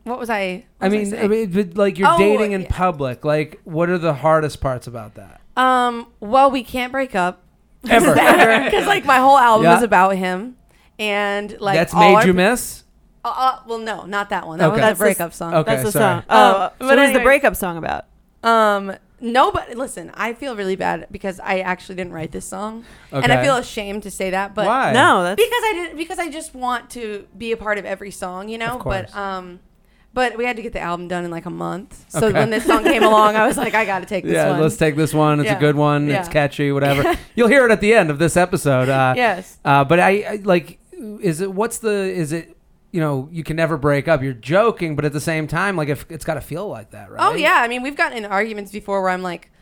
what 0.09 0.19
was 0.19 0.31
I? 0.31 0.65
I 0.81 0.89
what 0.89 0.93
was 0.93 0.93
mean, 0.93 1.07
I, 1.07 1.17
saying? 1.19 1.31
mean, 1.31 1.51
but 1.51 1.77
like 1.77 1.99
you're 1.99 2.09
Oh, 2.11 2.19
dating 2.19 2.53
in 2.53 2.63
yeah. 2.63 2.69
public. 2.71 3.25
Like, 3.25 3.61
what 3.65 3.89
are 3.91 3.99
the 3.99 4.15
hardest 4.15 4.61
parts 4.61 4.87
about 4.87 5.15
that? 5.15 5.41
um, 5.57 6.07
well, 6.21 6.51
we 6.51 6.63
can't 6.63 6.93
break 6.93 7.15
up 7.15 7.43
Ever. 7.89 8.15
because 8.15 8.87
like 8.87 9.05
my 9.05 9.19
whole 9.19 9.37
album 9.39 9.65
Yeah. 9.65 9.77
is 9.77 9.83
about 9.83 10.17
him, 10.17 10.57
and 10.99 11.57
like 11.61 11.77
That's 11.77 11.95
all 11.95 12.01
made 12.01 12.15
our- 12.17 12.27
you 12.27 12.33
miss. 12.35 12.85
Uh, 13.25 13.35
uh, 13.37 13.59
well, 13.67 13.79
no, 13.79 14.05
not 14.07 14.31
that 14.31 14.47
one. 14.47 14.59
That 14.59 14.67
Okay. 14.67 14.73
was 14.75 14.79
a 14.79 14.83
That's 14.83 14.99
the- 14.99 15.05
breakup 15.05 15.35
song. 15.35 15.55
Okay, 15.55 15.71
That's 15.73 15.83
the 15.85 15.93
sorry. 15.93 16.15
song. 16.21 16.25
Oh, 16.31 16.37
Um, 16.39 16.53
so 16.53 16.73
but 16.79 16.87
what 16.87 16.93
is 16.93 16.97
the 16.97 17.03
anyways- 17.07 17.25
breakup 17.25 17.57
song 17.57 17.77
about? 17.77 18.05
Um, 18.45 18.95
no, 19.21 19.51
but 19.51 19.75
listen, 19.77 20.13
I 20.15 20.33
feel 20.33 20.55
really 20.55 20.77
bad 20.77 21.09
because 21.11 21.41
I 21.41 21.59
actually 21.59 21.97
didn't 21.97 22.13
write 22.13 22.31
this 22.31 22.45
song, 22.47 22.85
and 23.11 23.25
Okay. 23.25 23.35
I 23.41 23.43
feel 23.43 23.57
ashamed 23.57 24.05
to 24.05 24.11
say 24.13 24.31
that. 24.31 24.55
But 24.55 24.67
Why? 24.67 24.93
No, 24.93 25.25
that's 25.25 25.37
because 25.37 25.63
I 25.65 25.73
didn't 25.75 25.97
because 25.97 26.21
I 26.21 26.31
just 26.31 26.55
want 26.55 26.91
to 26.91 27.27
be 27.37 27.51
a 27.51 27.57
part 27.57 27.79
of 27.79 27.85
every 27.85 28.13
song, 28.13 28.49
you 28.49 28.59
know. 28.59 28.75
Of 28.77 28.81
course. 28.81 29.11
But 29.13 29.19
um, 29.19 29.59
but 30.19 30.37
we 30.37 30.45
had 30.45 30.57
to 30.57 30.63
get 30.63 30.73
the 30.73 30.81
album 30.81 31.07
done 31.07 31.25
in 31.25 31.31
like 31.31 31.47
a 31.47 31.51
month. 31.51 32.05
So 32.09 32.27
Okay. 32.27 32.41
when 32.41 32.51
this 32.51 32.65
song 32.65 32.83
came 32.83 33.05
along, 33.05 33.37
I 33.37 33.47
was 33.47 33.57
like, 33.57 33.75
I 33.75 33.85
got 33.85 34.01
to 34.01 34.07
take 34.07 34.25
this 34.25 34.33
yeah, 34.33 34.51
one. 34.51 34.61
let's 34.61 34.77
take 34.77 34.97
this 34.97 35.15
one. 35.15 35.39
It's 35.39 35.49
a 35.49 35.55
good 35.55 35.77
one. 35.77 36.11
It's 36.11 36.29
catchy. 36.29 36.73
Whatever. 36.73 37.17
You'll 37.37 37.47
hear 37.47 37.65
it 37.65 37.71
at 37.71 37.81
the 37.81 37.95
end 37.95 38.11
of 38.11 38.19
this 38.19 38.37
episode. 38.37 38.89
Uh, 38.89 39.15
yes. 39.17 39.59
Uh, 39.65 39.85
but 39.85 40.01
I, 40.01 40.11
I 40.23 40.41
like. 40.43 40.81
Is 41.21 41.41
it? 41.41 41.53
What's 41.53 41.79
the? 41.79 41.93
Is 41.93 42.33
it? 42.33 42.57
You 42.91 43.01
know, 43.01 43.29
you 43.31 43.45
can 43.45 43.55
never 43.55 43.77
break 43.77 44.09
up. 44.09 44.21
You're 44.21 44.33
joking, 44.33 44.97
but 44.97 45.05
at 45.05 45.13
the 45.13 45.21
same 45.21 45.47
time, 45.47 45.77
like, 45.77 45.89
if 45.89 46.05
it's 46.11 46.25
got 46.25 46.35
to 46.35 46.41
feel 46.41 46.67
like 46.67 46.91
that, 46.91 47.13
right? 47.13 47.25
Oh 47.25 47.37
yeah. 47.37 47.61
I 47.63 47.69
mean, 47.69 47.83
we've 47.83 47.97
gotten 47.97 48.19
in 48.19 48.25
arguments 48.25 48.73
before 48.73 49.01
where 49.01 49.11
I'm 49.11 49.23
like, 49.23 49.53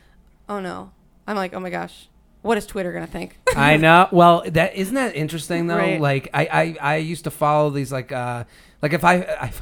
oh 0.49 0.61
no. 0.61 0.91
I'm 1.27 1.37
like, 1.37 1.53
oh 1.53 1.61
my 1.61 1.69
gosh, 1.69 2.09
what 2.41 2.57
is 2.57 2.65
Twitter 2.65 2.95
gonna 2.95 3.07
think? 3.07 3.39
I 3.55 3.77
know. 3.77 4.09
Well, 4.11 4.43
that 4.47 4.75
isn't 4.75 4.95
that 4.95 5.17
interesting 5.17 5.67
though. 5.67 5.77
Right. 5.77 6.01
Like 6.01 6.31
I, 6.33 6.47
I, 6.47 6.77
I 6.81 6.97
used 6.97 7.25
to 7.25 7.31
follow 7.31 7.69
these 7.69 7.93
like 7.93 8.11
uh 8.11 8.45
like 8.81 8.95
if 8.95 9.05
I, 9.05 9.17
I 9.17 9.53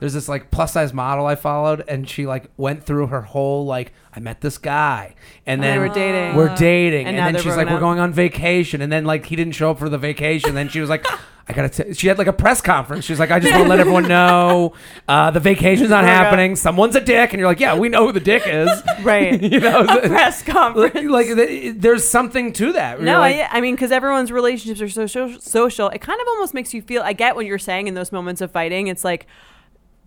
there's 0.00 0.14
this 0.14 0.28
like 0.28 0.50
plus 0.50 0.72
size 0.72 0.92
model 0.92 1.26
I 1.26 1.34
followed 1.36 1.84
and 1.86 2.08
she 2.08 2.26
like 2.26 2.50
went 2.56 2.82
through 2.82 3.06
her 3.08 3.20
whole 3.22 3.64
like 3.66 3.92
I 4.14 4.18
met 4.20 4.40
this 4.40 4.58
guy 4.58 5.14
and 5.46 5.62
then 5.62 5.74
they 5.74 5.78
were 5.88 5.94
dating. 5.94 6.36
we're 6.36 6.54
dating 6.56 7.06
and, 7.06 7.16
And 7.16 7.36
then 7.36 7.42
she's 7.42 7.56
like 7.56 7.68
we're 7.68 7.78
going 7.80 8.00
on 8.00 8.12
vacation 8.12 8.82
and 8.82 8.90
then 8.90 9.04
like 9.04 9.26
he 9.26 9.36
didn't 9.36 9.52
show 9.54 9.70
up 9.70 9.78
for 9.78 9.88
the 9.88 9.98
vacation 9.98 10.54
then 10.54 10.68
she 10.68 10.80
was 10.80 10.90
like 10.90 11.06
I 11.48 11.52
gotta 11.52 11.68
t-. 11.68 11.94
she 11.94 12.06
had 12.06 12.16
like 12.16 12.28
a 12.28 12.32
press 12.32 12.60
conference 12.60 13.04
she's 13.04 13.18
like 13.18 13.30
I 13.32 13.40
just 13.40 13.52
want 13.52 13.64
to 13.64 13.68
let 13.68 13.80
everyone 13.80 14.06
know 14.08 14.74
uh, 15.08 15.32
the 15.32 15.40
vacation's 15.40 15.90
not 15.90 16.04
up. 16.04 16.10
happening 16.10 16.54
someone's 16.54 16.94
a 16.94 17.00
dick 17.00 17.32
and 17.32 17.40
you're 17.40 17.48
like 17.48 17.58
yeah 17.60 17.76
we 17.76 17.88
know 17.88 18.06
who 18.06 18.12
the 18.12 18.20
dick 18.20 18.44
is 18.46 18.68
right. 19.02 19.40
you 19.42 19.58
know 19.58 19.84
Press 19.84 20.42
conference. 20.44 20.94
like, 20.94 21.28
like 21.28 21.78
there's 21.80 22.06
something 22.08 22.52
to 22.52 22.72
that 22.72 23.00
No, 23.00 23.18
like, 23.18 23.36
I, 23.36 23.58
I 23.58 23.60
mean, 23.60 23.74
because 23.74 23.90
everyone's 23.90 24.30
relationships 24.30 24.80
are 24.80 24.88
so 24.88 25.06
social, 25.06 25.40
social, 25.40 25.88
it 25.88 26.00
kind 26.00 26.20
of 26.20 26.28
almost 26.28 26.54
makes 26.54 26.72
you 26.72 26.82
feel. 26.82 27.02
I 27.02 27.12
get 27.12 27.34
what 27.34 27.46
you're 27.46 27.58
saying 27.58 27.88
in 27.88 27.94
those 27.94 28.12
moments 28.12 28.40
of 28.40 28.50
fighting. 28.52 28.86
It's 28.86 29.04
like 29.04 29.26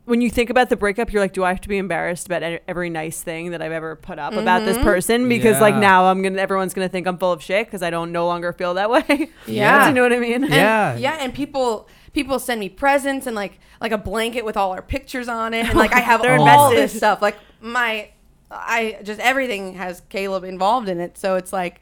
when 0.05 0.19
you 0.21 0.30
think 0.30 0.49
about 0.49 0.69
the 0.69 0.75
breakup, 0.75 1.13
you're 1.13 1.21
like, 1.21 1.31
do 1.34 1.43
I 1.45 1.49
have 1.49 1.61
to 1.61 1.69
be 1.69 1.77
embarrassed 1.77 2.25
about 2.27 2.43
e- 2.43 2.59
every 2.67 2.89
nice 2.89 3.21
thing 3.21 3.51
that 3.51 3.61
I've 3.61 3.71
ever 3.71 3.95
put 3.95 4.19
up 4.19 4.34
about 4.34 4.65
this 4.65 4.77
person? 4.80 5.30
Because 5.30 5.61
like 5.61 5.75
now 5.75 6.05
I'm 6.05 6.21
gonna, 6.21 6.39
everyone's 6.41 6.73
gonna 6.73 6.89
think 6.89 7.07
I'm 7.07 7.17
full 7.17 7.31
of 7.31 7.41
shit 7.41 7.67
because 7.67 7.81
I 7.81 7.89
don't 7.89 8.11
no 8.11 8.27
longer 8.27 8.51
feel 8.53 8.73
that 8.73 8.89
way. 8.89 9.30
Yeah. 9.47 9.84
Do 9.84 9.89
you 9.89 9.95
know 9.95 10.01
what 10.03 10.13
I 10.13 10.19
mean? 10.19 10.43
And- 10.43 10.53
Yeah. 10.53 10.95
yeah, 10.97 11.17
and 11.21 11.34
people 11.34 11.88
people 12.11 12.38
send 12.38 12.59
me 12.59 12.69
presents 12.69 13.25
and 13.27 13.35
like 13.35 13.59
like 13.81 13.91
a 13.93 13.97
blanket 13.97 14.43
with 14.45 14.57
all 14.57 14.71
our 14.71 14.81
pictures 14.81 15.27
on 15.30 15.53
it, 15.53 15.65
and 15.67 15.75
like 15.77 15.93
I 15.93 15.99
have 15.99 16.21
all 16.25 16.31
invested. 16.69 16.77
this 16.77 16.97
stuff. 16.97 17.21
Like 17.21 17.38
my, 17.61 18.09
I 18.51 18.99
just 19.03 19.19
everything 19.21 19.75
has 19.75 20.01
Caleb 20.09 20.43
involved 20.43 20.89
in 20.89 20.99
it, 20.99 21.17
so 21.17 21.35
it's 21.35 21.53
like. 21.53 21.80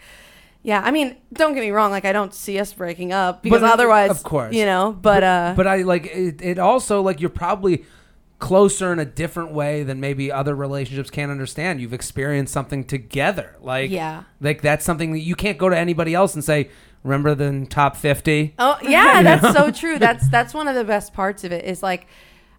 Yeah, 0.63 0.79
I 0.85 0.91
mean, 0.91 1.17
don't 1.33 1.55
get 1.55 1.61
me 1.61 1.71
wrong. 1.71 1.89
Like, 1.89 2.05
I 2.05 2.11
don't 2.13 2.35
see 2.35 2.59
us 2.59 2.71
breaking 2.71 3.11
up 3.11 3.41
because 3.41 3.61
But, 3.61 3.71
otherwise, 3.73 4.11
of 4.11 4.21
course. 4.21 4.53
you 4.53 4.63
know. 4.65 4.95
But 5.01 5.23
uh, 5.23 5.53
But 5.57 5.65
I 5.65 5.77
like 5.77 6.05
it, 6.05 6.39
it 6.39 6.59
also 6.59 7.01
like 7.01 7.19
you're 7.19 7.31
probably 7.31 7.83
closer 8.41 8.91
in 8.91 8.99
a 8.99 9.05
different 9.05 9.53
way 9.53 9.83
than 9.83 10.01
maybe 10.01 10.29
other 10.31 10.53
relationships 10.53 11.09
can't 11.09 11.31
understand. 11.31 11.79
You've 11.79 11.93
experienced 11.93 12.51
something 12.51 12.83
together. 12.83 13.55
Like 13.61 13.89
Yeah. 13.91 14.23
Like 14.41 14.61
that's 14.61 14.83
something 14.83 15.13
that 15.13 15.19
you 15.19 15.35
can't 15.35 15.57
go 15.57 15.69
to 15.69 15.77
anybody 15.77 16.13
else 16.13 16.33
and 16.35 16.43
say, 16.43 16.69
"Remember 17.03 17.33
the 17.35 17.65
top 17.69 17.95
50?" 17.95 18.55
Oh 18.59 18.77
yeah, 18.83 19.21
that's 19.23 19.55
so 19.55 19.71
true. 19.71 19.97
That's 19.97 20.27
that's 20.29 20.53
one 20.53 20.67
of 20.67 20.75
the 20.75 20.83
best 20.83 21.13
parts 21.13 21.45
of 21.45 21.53
it 21.53 21.63
is 21.63 21.81
like 21.81 22.07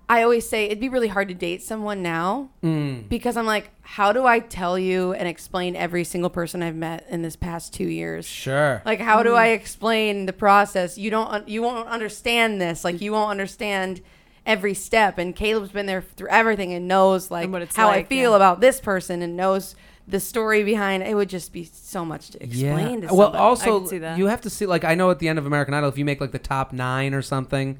I 0.08 0.22
always 0.24 0.46
say 0.48 0.66
it'd 0.66 0.80
be 0.80 0.88
really 0.90 1.08
hard 1.08 1.28
to 1.28 1.34
date 1.34 1.62
someone 1.62 2.02
now 2.02 2.50
Mm. 2.62 3.08
because 3.08 3.36
I'm 3.36 3.46
like, 3.46 3.70
how 3.80 4.12
do 4.12 4.26
I 4.26 4.40
tell 4.40 4.78
you 4.78 5.14
and 5.14 5.26
explain 5.26 5.74
every 5.74 6.04
single 6.04 6.28
person 6.28 6.62
I've 6.62 6.74
met 6.76 7.06
in 7.08 7.22
this 7.22 7.34
past 7.36 7.72
two 7.72 7.88
years? 7.88 8.26
Sure. 8.26 8.82
Like, 8.84 9.00
how 9.00 9.22
do 9.22 9.34
I 9.34 9.48
explain 9.48 10.26
the 10.26 10.32
process? 10.32 10.98
You 10.98 11.10
don't, 11.10 11.48
you 11.48 11.62
won't 11.62 11.88
understand 11.88 12.60
this. 12.60 12.84
Like, 12.84 13.00
you 13.00 13.12
won't 13.12 13.30
understand 13.30 14.02
every 14.46 14.74
step. 14.74 15.18
And 15.18 15.34
Caleb's 15.36 15.70
been 15.70 15.86
there 15.86 16.02
through 16.02 16.28
everything 16.28 16.72
and 16.72 16.88
knows 16.88 17.30
like 17.30 17.44
And 17.44 17.52
what 17.52 17.62
it's 17.62 17.76
how 17.76 17.88
I 17.90 18.04
feel 18.04 18.30
yeah. 18.30 18.36
about 18.36 18.60
this 18.60 18.80
person 18.80 19.22
and 19.22 19.36
knows 19.36 19.74
the 20.08 20.18
story 20.20 20.64
behind. 20.64 21.02
It 21.04 21.14
would 21.14 21.28
just 21.28 21.52
be 21.52 21.64
so 21.64 22.04
much 22.04 22.30
to 22.30 22.42
explain 22.42 23.02
to 23.02 23.06
Well, 23.08 23.26
somebody. 23.28 23.38
Also 23.38 23.80
could 23.80 23.88
see 23.88 23.98
that. 23.98 24.18
you 24.18 24.26
have 24.26 24.40
to 24.42 24.50
see 24.50 24.66
like 24.66 24.84
I 24.84 24.94
know 24.94 25.10
at 25.10 25.18
the 25.20 25.28
end 25.28 25.38
of 25.38 25.46
American 25.46 25.74
Idol, 25.74 25.88
if 25.88 25.96
you 25.98 26.04
make 26.04 26.20
like 26.20 26.32
the 26.32 26.38
top 26.40 26.72
nine 26.72 27.14
or 27.14 27.22
something, 27.22 27.78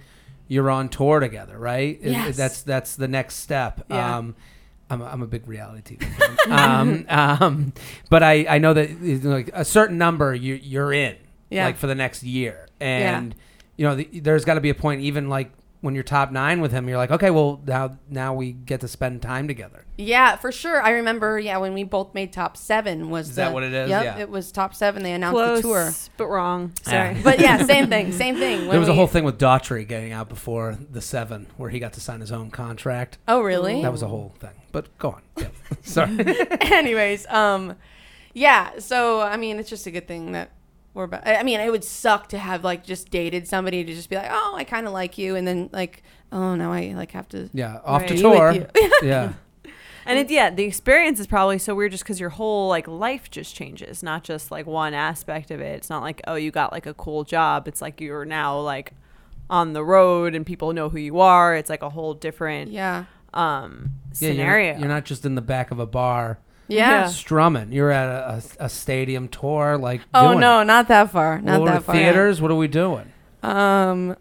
you're 0.48 0.70
on 0.70 0.88
tour 0.88 1.18
together, 1.20 1.58
right? 1.58 1.98
It- 2.00 2.36
that's 2.36 2.62
that's 2.62 2.94
the 2.96 3.08
next 3.08 3.36
step. 3.36 3.84
Yeah. 3.90 4.18
Um, 4.18 4.36
I'm, 4.90 5.00
a, 5.00 5.06
I'm 5.06 5.22
a 5.22 5.26
big 5.26 5.48
reality 5.48 5.96
TV 5.96 6.04
fan. 6.46 6.50
um, 6.50 7.06
um, 7.08 7.72
but 8.10 8.22
I, 8.22 8.44
I 8.46 8.58
know 8.58 8.74
that 8.74 9.02
like 9.24 9.48
a 9.54 9.64
certain 9.64 9.96
number 9.96 10.34
you 10.34 10.54
you're 10.54 10.92
in 10.92 11.16
Yeah. 11.48 11.64
like 11.64 11.76
for 11.78 11.86
the 11.86 11.94
next 11.94 12.22
year, 12.22 12.68
and 12.78 13.34
you 13.76 13.86
know 13.86 13.96
the, 13.96 14.04
there's 14.20 14.44
got 14.44 14.54
to 14.54 14.60
be 14.60 14.68
a 14.68 14.74
point 14.74 15.00
even 15.00 15.30
like 15.30 15.50
when 15.82 15.94
you're 15.94 16.04
top 16.04 16.30
nine 16.32 16.60
with 16.62 16.72
him, 16.72 16.88
you're 16.88 16.96
like, 16.96 17.10
okay, 17.10 17.30
well 17.30 17.60
now 17.66 17.98
now 18.08 18.32
we 18.32 18.52
get 18.52 18.80
to 18.80 18.88
spend 18.88 19.20
time 19.20 19.46
together. 19.46 19.84
Yeah, 19.98 20.36
for 20.36 20.50
sure. 20.50 20.80
I 20.80 20.90
remember. 20.92 21.38
Yeah, 21.38 21.58
when 21.58 21.74
we 21.74 21.84
both 21.84 22.14
made 22.14 22.32
top 22.32 22.56
seven 22.56 23.10
was 23.10 23.28
Is 23.30 23.34
that 23.36 23.52
what 23.52 23.62
it 23.62 23.74
is? 23.74 23.90
Yep, 23.90 24.04
Yeah. 24.04 24.18
it 24.18 24.30
was 24.30 24.50
top 24.50 24.74
seven. 24.74 25.02
They 25.02 25.12
announced 25.12 25.34
Close, 25.34 25.58
the 25.58 25.68
tour. 25.68 25.90
but 26.16 26.26
wrong. 26.28 26.72
Sorry. 26.82 27.14
Yeah. 27.16 27.22
But 27.24 27.40
yeah, 27.40 27.62
same 27.64 27.88
thing. 27.88 28.10
Same 28.12 28.36
thing. 28.36 28.60
When 28.60 28.70
there 28.70 28.80
was 28.80 28.88
a 28.88 28.94
whole 28.94 29.06
thing 29.06 29.24
with 29.24 29.38
Daughtry 29.38 29.86
getting 29.86 30.12
out 30.12 30.28
before 30.30 30.78
the 30.90 31.02
seven, 31.02 31.46
where 31.58 31.68
he 31.68 31.78
got 31.78 31.92
to 31.94 32.00
sign 32.00 32.20
his 32.20 32.32
own 32.32 32.50
contract. 32.50 33.18
Oh 33.28 33.42
really? 33.42 33.82
That 33.82 33.92
was 33.92 34.02
a 34.02 34.08
whole 34.08 34.32
thing. 34.38 34.54
But 34.72 34.96
go 34.98 35.10
on. 35.10 35.22
Yeah. 35.36 35.48
Sorry. 35.82 36.16
Anyways, 36.62 37.26
um, 37.26 37.76
yeah. 38.34 38.78
So 38.78 39.20
I 39.20 39.36
mean, 39.36 39.58
it's 39.58 39.68
just 39.68 39.86
a 39.86 39.90
good 39.90 40.06
thing 40.08 40.32
that 40.32 40.50
we're. 40.94 41.06
Ba- 41.06 41.26
I 41.28 41.36
I 41.36 41.42
mean, 41.42 41.60
it 41.60 41.70
would 41.70 41.84
suck 41.84 42.28
to 42.30 42.38
have 42.38 42.64
like 42.64 42.84
just 42.84 43.10
dated 43.10 43.46
somebody 43.48 43.84
to 43.84 43.94
just 43.94 44.08
be 44.10 44.16
like, 44.16 44.28
oh, 44.30 44.54
I 44.56 44.64
kind 44.64 44.86
of 44.86 44.92
like 44.92 45.18
you, 45.18 45.36
and 45.36 45.46
then 45.46 45.70
like, 45.72 46.02
oh, 46.30 46.54
now 46.54 46.72
I 46.72 46.92
like 46.94 47.12
have 47.12 47.28
to. 47.30 47.48
Yeah, 47.52 47.80
off 47.84 48.06
to 48.06 48.14
Right. 48.14 48.22
Be 48.22 48.28
with 48.28 48.34
tour. 48.34 48.52
you. 48.82 48.92
yeah. 49.08 49.32
And 50.04 50.18
it, 50.18 50.30
yeah, 50.30 50.50
the 50.50 50.64
experience 50.64 51.20
is 51.20 51.28
probably 51.28 51.58
so 51.58 51.76
weird 51.76 51.92
just 51.92 52.02
because 52.02 52.18
your 52.18 52.30
whole 52.30 52.68
like 52.68 52.88
life 52.88 53.30
just 53.30 53.54
changes, 53.54 54.02
not 54.02 54.24
just 54.24 54.50
like 54.50 54.66
one 54.66 54.94
aspect 54.94 55.50
of 55.52 55.60
it. 55.60 55.76
It's 55.76 55.88
not 55.88 56.02
like 56.02 56.20
oh 56.26 56.34
you 56.34 56.50
got 56.50 56.72
like 56.72 56.86
a 56.86 56.94
cool 56.94 57.22
job. 57.22 57.68
It's 57.68 57.80
like 57.80 58.00
you're 58.00 58.24
now 58.24 58.58
like 58.58 58.92
on 59.48 59.74
the 59.74 59.84
road 59.84 60.34
and 60.34 60.44
people 60.44 60.72
know 60.72 60.88
who 60.88 60.98
you 60.98 61.20
are. 61.20 61.54
It's 61.54 61.70
like 61.70 61.82
a 61.82 61.90
whole 61.90 62.14
different 62.14 62.72
Yeah. 62.72 63.04
um 63.32 63.90
Yeah, 64.18 64.26
you're 64.28 64.34
scenario. 64.34 64.78
You're 64.78 64.88
not, 64.88 65.04
just 65.04 65.24
in 65.24 65.36
the 65.36 65.40
back 65.40 65.70
of 65.70 65.78
a 65.78 65.86
bar 65.86 66.38
Yeah. 66.68 66.90
Yeah. 66.90 67.06
strumming. 67.08 67.72
You're 67.72 67.90
at 67.90 68.08
a, 68.08 68.42
a, 68.60 68.64
a 68.64 68.68
stadium 68.68 69.28
tour, 69.28 69.76
like. 69.76 70.00
Oh 70.14 70.34
no, 70.34 70.60
it. 70.60 70.66
not 70.66 70.88
that 70.88 71.10
far. 71.10 71.40
Not 71.40 71.60
What 71.60 71.66
that 71.66 71.82
far. 71.84 71.94
Theaters. 71.94 72.40
What 72.40 72.50
are 72.50 72.56
we 72.56 72.68
doing? 72.68 73.12
Um, 73.42 74.16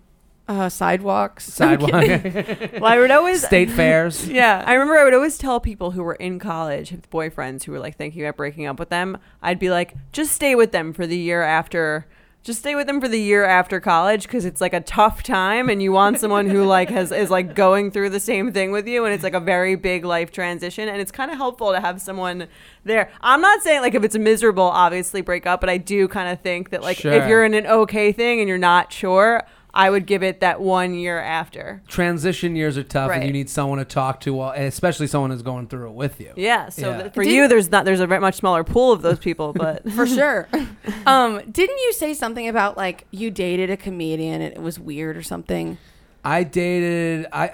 uh, 0.47 0.69
sidewalks. 0.69 1.45
Sidewalk. 1.53 1.93
well, 1.93 2.85
I 2.85 2.97
would 2.99 3.11
always 3.11 3.45
State 3.45 3.71
fairs. 3.81 4.27
yeah. 4.27 4.63
I 4.65 4.73
remember 4.73 4.97
I 4.97 5.03
would 5.03 5.13
always 5.13 5.37
tell 5.37 5.59
people 5.59 5.91
who 5.91 6.03
were 6.03 6.15
in 6.15 6.39
college 6.39 6.91
with 6.91 7.09
boyfriends 7.09 7.63
who 7.63 7.71
were 7.71 7.79
like 7.79 7.95
thinking 7.97 8.21
about 8.23 8.37
breaking 8.37 8.65
up 8.65 8.79
with 8.79 8.89
them, 8.89 9.17
I'd 9.41 9.59
be 9.59 9.69
like, 9.69 9.93
just 10.11 10.33
stay 10.33 10.55
with 10.55 10.71
them 10.71 10.93
for 10.93 11.07
the 11.07 11.17
year 11.17 11.41
after. 11.41 12.07
Just 12.43 12.61
stay 12.61 12.73
with 12.73 12.87
them 12.87 12.99
for 12.99 13.07
the 13.07 13.19
year 13.19 13.43
after 13.45 13.79
college 13.79 14.23
because 14.23 14.45
it's 14.45 14.59
like 14.61 14.73
a 14.73 14.79
tough 14.81 15.21
time 15.21 15.69
and 15.69 15.79
you 15.81 15.91
want 15.91 16.19
someone 16.19 16.47
who 16.49 16.63
like 16.63 16.89
has 16.89 17.11
is 17.11 17.29
like 17.29 17.53
going 17.53 17.91
through 17.91 18.09
the 18.09 18.19
same 18.19 18.51
thing 18.51 18.71
with 18.71 18.87
you 18.87 19.05
and 19.05 19.13
it's 19.13 19.23
like 19.23 19.35
a 19.35 19.39
very 19.39 19.75
big 19.75 20.03
life 20.03 20.31
transition 20.31 20.89
and 20.89 20.99
it's 20.99 21.11
kind 21.11 21.29
of 21.29 21.37
helpful 21.37 21.71
to 21.71 21.79
have 21.79 22.01
someone 22.01 22.47
there. 22.83 23.11
I'm 23.21 23.41
not 23.41 23.61
saying 23.61 23.81
like 23.81 23.93
if 23.93 24.03
it's 24.03 24.17
miserable, 24.17 24.63
obviously 24.63 25.21
break 25.21 25.45
up, 25.45 25.61
but 25.61 25.69
I 25.69 25.77
do 25.77 26.07
kind 26.07 26.29
of 26.29 26.41
think 26.41 26.71
that 26.71 26.81
like 26.81 26.97
Sure. 26.97 27.11
if 27.13 27.29
you're 27.29 27.45
in 27.45 27.53
an 27.53 27.67
okay 27.67 28.11
thing 28.11 28.39
and 28.39 28.49
you're 28.49 28.57
not 28.57 28.91
sure, 28.91 29.43
I 29.73 29.89
would 29.89 30.05
give 30.05 30.21
it 30.21 30.41
that 30.41 30.59
one 30.59 30.93
year 30.93 31.17
after. 31.19 31.81
Transition 31.87 32.55
years 32.57 32.77
are 32.77 32.83
tough, 32.83 33.09
and 33.11 33.19
Right. 33.21 33.25
you 33.27 33.31
need 33.31 33.49
someone 33.49 33.79
to 33.79 33.85
talk 33.85 34.19
to, 34.21 34.33
while, 34.33 34.51
and 34.51 34.65
especially 34.65 35.07
someone 35.07 35.31
who's 35.31 35.41
going 35.43 35.67
through 35.67 35.87
it 35.87 35.93
with 35.93 36.19
you. 36.19 36.33
Yeah. 36.35 36.67
So 36.69 36.89
Yeah. 36.91 36.97
that 36.97 37.13
for 37.13 37.23
Did- 37.23 37.33
you, 37.33 37.47
there's 37.47 37.71
not 37.71 37.85
there's 37.85 38.01
a 38.01 38.07
much 38.07 38.35
smaller 38.35 38.63
pool 38.65 38.91
of 38.91 39.01
those 39.01 39.19
people, 39.19 39.53
but 39.55 39.89
for 39.93 40.05
sure. 40.05 40.49
um, 41.05 41.41
didn't 41.49 41.77
you 41.77 41.93
say 41.93 42.13
something 42.13 42.47
about 42.49 42.75
like 42.75 43.05
you 43.11 43.31
dated 43.31 43.69
a 43.69 43.77
comedian 43.77 44.41
and 44.41 44.53
it 44.53 44.61
was 44.61 44.77
weird 44.79 45.15
or 45.15 45.23
something? 45.23 45.77
I 46.25 46.43
dated. 46.43 47.27
I 47.31 47.49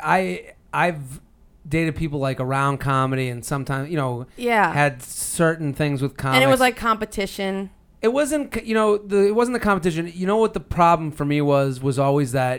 I 0.73 0.87
I've 0.87 1.21
dated 1.69 1.95
people 1.95 2.19
like 2.19 2.39
around 2.39 2.77
comedy, 2.79 3.29
and 3.29 3.43
sometimes 3.45 3.89
you 3.91 3.97
know 3.97 4.25
Yeah. 4.37 4.73
had 4.73 5.01
certain 5.03 5.73
things 5.73 6.01
with 6.01 6.17
comedy. 6.17 6.41
and 6.41 6.49
it 6.49 6.51
was 6.51 6.59
like 6.59 6.75
competition. 6.77 7.69
It 8.07 8.13
wasn't 8.19 8.47
you 8.69 8.73
know 8.79 8.97
the 8.97 9.19
it 9.31 9.35
wasn't 9.39 9.53
the 9.59 9.65
competition 9.71 10.03
you 10.21 10.25
know 10.31 10.37
what 10.43 10.53
the 10.53 10.65
problem 10.81 11.11
for 11.11 11.25
me 11.33 11.39
was 11.41 11.81
was 11.87 11.97
always 11.99 12.29
that 12.31 12.57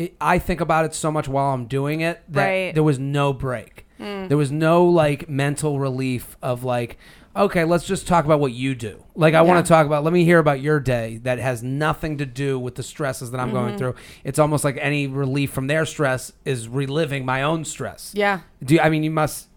it, 0.00 0.14
i 0.20 0.36
think 0.46 0.60
about 0.60 0.84
it 0.84 0.94
so 0.94 1.08
much 1.16 1.26
while 1.34 1.52
i'm 1.54 1.66
doing 1.66 1.98
it 2.10 2.16
that 2.28 2.46
Right. 2.48 2.74
there 2.74 2.82
was 2.90 2.98
no 2.98 3.32
break 3.46 3.72
Hmm. 3.98 4.26
there 4.28 4.36
was 4.44 4.50
no 4.50 4.84
like 5.02 5.28
mental 5.28 5.78
relief 5.78 6.36
of 6.42 6.64
like 6.64 6.98
okay 7.36 7.64
let's 7.64 7.86
just 7.86 8.08
talk 8.08 8.24
about 8.24 8.40
what 8.40 8.52
you 8.52 8.74
do 8.74 8.94
like 9.14 9.34
i 9.34 9.42
want 9.42 9.64
to 9.64 9.68
talk 9.68 9.86
about 9.86 10.02
let 10.02 10.12
me 10.12 10.24
hear 10.24 10.40
about 10.40 10.60
your 10.60 10.80
day 10.80 11.18
that 11.22 11.38
has 11.38 11.62
nothing 11.62 12.18
to 12.18 12.26
do 12.26 12.58
with 12.58 12.74
the 12.74 12.82
stresses 12.82 13.30
that 13.30 13.38
i'm 13.40 13.48
Mm-hmm. 13.52 13.66
going 13.66 13.78
through 13.78 13.94
it's 14.24 14.38
almost 14.40 14.64
like 14.64 14.76
any 14.80 15.06
relief 15.06 15.50
from 15.52 15.68
their 15.68 15.84
stress 15.86 16.32
is 16.44 16.66
reliving 16.68 17.24
my 17.24 17.40
own 17.50 17.64
stress 17.64 18.12
Yeah. 18.16 18.40
do 18.64 18.74
you, 18.74 18.80
i 18.80 18.88
mean 18.90 19.04
you 19.04 19.12
must 19.12 19.48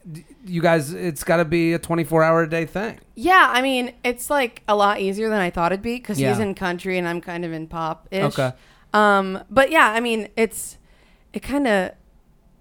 you 0.48 0.62
guys 0.62 0.94
it's 0.94 1.24
got 1.24 1.38
to 1.38 1.46
be 1.46 1.74
a 1.74 1.80
24 1.80 2.24
hour 2.24 2.44
a 2.44 2.50
day 2.50 2.66
thing 2.66 3.00
Yeah, 3.16 3.50
I 3.52 3.62
mean, 3.62 3.94
it's 4.04 4.30
like 4.30 4.64
a 4.68 4.76
lot 4.76 5.00
easier 5.00 5.30
than 5.30 5.40
I 5.40 5.50
thought 5.50 5.72
it'd 5.72 5.82
be 5.84 5.96
because 5.96 6.18
he's 6.18 6.40
in 6.40 6.56
country 6.56 6.98
and 6.98 7.08
I'm 7.08 7.22
kind 7.22 7.44
of 7.46 7.52
in 7.54 7.68
pop 7.68 8.08
ish. 8.12 8.24
Okay. 8.38 8.54
Um, 8.94 9.44
but 9.50 9.70
yeah, 9.72 9.92
I 9.92 10.00
mean, 10.00 10.30
it's 10.38 10.78
it 11.34 11.42
kind 11.42 11.68
of 11.68 11.92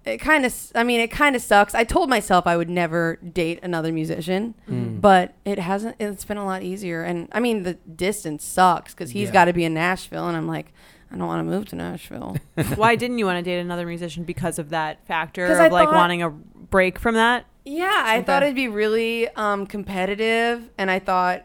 it 0.05 0.17
kind 0.19 0.45
of 0.45 0.53
I 0.75 0.83
mean, 0.83 0.99
it 0.99 1.11
kind 1.11 1.35
of 1.35 1.41
sucks. 1.41 1.73
I 1.75 1.83
told 1.83 2.09
myself 2.09 2.45
I 2.47 2.55
would 2.57 2.69
never 2.69 3.15
date 3.17 3.59
another 3.63 3.91
musician, 3.91 4.53
Mm. 4.69 5.01
but 5.01 5.33
it 5.45 5.59
hasn't. 5.59 5.95
It's 5.99 6.25
been 6.25 6.37
a 6.37 6.45
lot 6.45 6.63
easier. 6.63 7.03
And 7.03 7.27
I 7.31 7.39
mean, 7.39 7.63
the 7.63 7.73
distance 7.73 8.43
sucks 8.45 8.93
because 8.93 9.11
he's 9.11 9.27
Yeah. 9.29 9.33
got 9.33 9.45
to 9.45 9.53
be 9.53 9.63
in 9.65 9.73
Nashville, 9.73 10.27
and 10.27 10.35
I'm 10.37 10.47
like, 10.47 10.73
I 11.11 11.17
don't 11.17 11.27
want 11.27 11.39
to 11.39 11.43
move 11.51 11.65
to 11.69 11.75
Nashville. 11.75 12.37
why 12.75 12.95
didn't 12.95 13.17
you 13.17 13.25
want 13.25 13.37
to 13.43 13.49
date 13.49 13.59
another 13.59 13.85
musician 13.85 14.23
because 14.23 14.59
of 14.59 14.69
that 14.69 15.05
factor 15.07 15.47
'Cause 15.47 15.57
of 15.57 15.63
I 15.65 15.67
like 15.69 15.87
thought- 15.89 15.95
wanting 15.95 16.21
a 16.23 16.29
break 16.29 16.99
from 16.99 17.15
that? 17.15 17.45
Yeah, 17.69 18.03
I 18.05 18.21
thought 18.23 18.43
it'd 18.43 18.55
be 18.55 18.67
really 18.69 19.27
um, 19.35 19.67
competitive, 19.67 20.69
and 20.77 20.89
I 20.89 20.99
thought, 20.99 21.43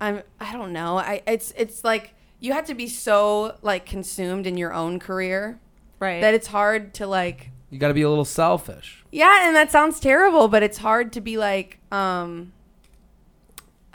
I'm, 0.00 0.22
I 0.40 0.52
don't 0.52 0.72
know, 0.72 0.98
I 0.98 1.22
it's 1.26 1.52
it's 1.56 1.84
like 1.84 2.14
you 2.40 2.52
have 2.52 2.66
to 2.66 2.74
be 2.74 2.86
so 2.88 3.56
like 3.62 3.86
consumed 3.86 4.46
in 4.46 4.56
your 4.56 4.72
own 4.72 4.98
career 4.98 5.58
Right. 6.00 6.20
that 6.20 6.34
it's 6.34 6.46
hard 6.48 6.94
to 6.94 7.06
like, 7.06 7.50
you 7.70 7.78
got 7.78 7.88
to 7.88 7.94
be 7.94 8.02
a 8.02 8.08
little 8.08 8.24
selfish 8.24 9.04
yeah, 9.10 9.46
and 9.46 9.56
that 9.56 9.70
sounds 9.72 10.00
terrible, 10.00 10.48
but 10.48 10.62
it's 10.62 10.78
hard 10.78 11.12
to 11.14 11.20
be 11.20 11.38
like, 11.38 11.78
um, 11.90 12.52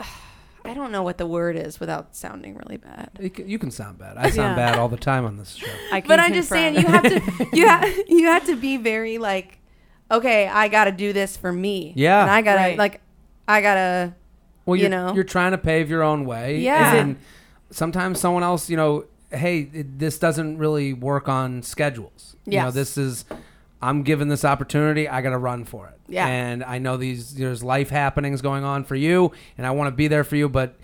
I 0.00 0.74
don't 0.74 0.90
know 0.92 1.02
what 1.02 1.18
the 1.18 1.26
word 1.26 1.56
is 1.56 1.78
without 1.78 2.16
sounding 2.16 2.56
really 2.56 2.78
bad. 2.78 3.10
You 3.20 3.58
can, 3.58 3.70
sound 3.70 3.98
bad. 3.98 4.16
I 4.16 4.30
sound 4.30 4.56
Yeah. 4.58 4.70
bad 4.72 4.78
all 4.78 4.88
the 4.88 4.96
time 4.96 5.24
on 5.24 5.36
this 5.36 5.54
show. 5.54 5.70
I 5.92 6.00
can 6.00 6.08
But 6.08 6.20
I'm 6.20 6.32
just 6.32 6.48
saying, 6.48 6.74
you 6.76 6.86
have 6.86 7.02
to, 7.04 7.48
you 7.52 7.66
have, 7.68 7.94
you 8.08 8.26
have 8.26 8.46
to 8.46 8.56
be 8.56 8.76
very 8.76 9.18
like, 9.18 9.58
okay, 10.10 10.46
I 10.48 10.68
got 10.68 10.84
to 10.84 10.92
do 10.92 11.12
this 11.12 11.36
for 11.36 11.52
me. 11.52 11.92
Yeah. 11.96 12.22
and 12.22 12.30
I 12.30 12.42
gotta 12.42 12.58
Right. 12.60 12.78
like, 12.78 13.00
I 13.48 13.60
gotta. 13.60 14.14
Well, 14.66 14.76
You 14.76 14.82
you're, 14.82 14.90
know? 14.90 15.14
you're 15.14 15.24
trying 15.24 15.52
to 15.52 15.58
pave 15.58 15.90
your 15.90 16.02
own 16.02 16.24
way. 16.24 16.58
Yeah. 16.60 16.94
And 16.94 17.16
sometimes 17.70 18.18
someone 18.20 18.42
else, 18.42 18.70
you 18.70 18.76
know, 18.76 19.04
hey, 19.30 19.68
it, 19.72 19.98
this 19.98 20.18
doesn't 20.18 20.58
really 20.58 20.92
work 20.92 21.28
on 21.28 21.62
schedules. 21.62 22.36
You 22.46 22.58
know, 22.60 22.70
this 22.70 22.96
is, 22.96 23.24
I'm 23.82 24.02
given 24.02 24.28
this 24.28 24.44
opportunity. 24.44 25.08
I 25.08 25.20
got 25.22 25.30
to 25.30 25.38
run 25.38 25.64
for 25.64 25.88
it. 25.88 25.98
Yeah. 26.08 26.26
And 26.26 26.62
I 26.64 26.78
know 26.78 26.96
these 26.96 27.34
there's 27.34 27.62
life 27.62 27.90
happenings 27.90 28.40
going 28.42 28.64
on 28.64 28.84
for 28.84 28.94
you, 28.96 29.32
and 29.58 29.66
I 29.66 29.70
want 29.72 29.88
to 29.88 29.96
be 29.96 30.08
there 30.08 30.24
for 30.24 30.36
you, 30.36 30.48
but 30.48 30.76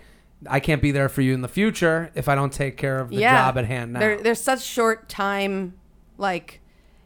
I 0.49 0.59
can't 0.59 0.81
be 0.81 0.91
there 0.91 1.07
for 1.09 1.21
you 1.21 1.33
in 1.35 1.41
the 1.41 1.47
future 1.47 2.11
if 2.15 2.27
I 2.27 2.33
don't 2.35 2.51
take 2.51 2.77
care 2.77 2.99
of 2.99 3.09
the 3.09 3.19
job 3.21 3.57
at 3.57 3.65
hand 3.65 3.93
now. 3.93 3.99
There, 3.99 4.21
there's 4.21 4.41
such 4.41 4.61
short 4.63 5.07
time, 5.07 5.73
like, 6.17 6.61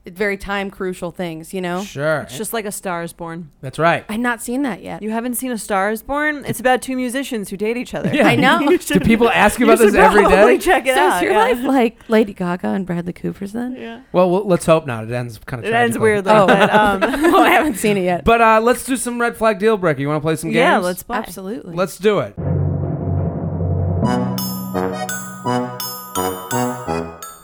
very 0.08 0.38
time 0.38 0.70
crucial 0.70 1.12
things, 1.12 1.54
you 1.54 1.62
know? 1.62 1.84
sure. 1.84 2.22
It's 2.22 2.38
just 2.38 2.54
like 2.54 2.66
a 2.66 2.72
Star 2.72 3.04
is 3.04 3.14
Born. 3.14 3.52
That's 3.62 3.80
right. 3.80 4.06
I've 4.08 4.20
not 4.20 4.42
seen 4.42 4.62
that 4.64 4.82
yet. 4.84 5.02
You 5.02 5.10
haven't 5.12 5.36
seen 5.36 5.52
a 5.52 5.58
Star 5.58 5.90
is 5.92 6.04
Born? 6.04 6.44
It's 6.46 6.60
about 6.60 6.82
two 6.82 6.96
musicians 6.96 7.50
who 7.50 7.58
date 7.58 7.78
each 7.78 7.94
other. 7.94 8.14
Yeah. 8.14 8.28
I 8.28 8.36
know. 8.36 8.78
Do 8.78 9.00
people 9.00 9.30
ask 9.30 9.60
you 9.60 9.66
You 9.66 9.72
about 9.74 9.84
this 9.84 9.96
every 9.96 10.22
day? 10.22 10.26
every 10.26 10.36
probably 10.36 10.58
check 10.60 10.86
it 10.86 10.96
so 10.96 11.02
out. 11.02 11.16
is 11.18 11.22
your 11.24 11.32
yeah. 11.32 11.38
life 11.40 11.64
like 11.64 12.10
Lady 12.10 12.34
Gaga 12.34 12.68
and 12.68 12.86
Bradley 12.86 13.14
Cooper's 13.14 13.54
then? 13.54 13.76
Yeah. 13.76 14.02
Well, 14.12 14.30
well, 14.30 14.46
let's 14.46 14.66
hope 14.66 14.86
not. 14.86 15.04
It 15.06 15.12
ends 15.12 15.40
kind 15.46 15.64
of 15.64 15.70
It 15.70 15.74
ends 15.74 15.98
tragically. 15.98 16.02
weirdly. 16.02 16.32
Oh. 16.34 16.48
but, 16.48 16.74
um, 16.74 17.04
oh, 17.36 17.44
I 17.44 17.50
haven't 17.50 17.76
seen 17.76 17.98
it 17.98 18.04
yet. 18.04 18.24
But 18.26 18.42
uh, 18.42 18.60
let's 18.62 18.86
do 18.86 18.96
some 18.98 19.20
red 19.20 19.36
flag 19.38 19.60
deal 19.60 19.78
breaker. 19.78 20.02
You 20.02 20.08
want 20.08 20.22
to 20.22 20.26
play 20.26 20.36
some 20.36 20.50
games? 20.52 20.58
yeah, 20.58 20.78
let's 20.78 21.04
play. 21.04 21.18
Absolutely. 21.18 21.76
Let's 21.76 21.98
do 21.98 22.20
it. 22.20 22.36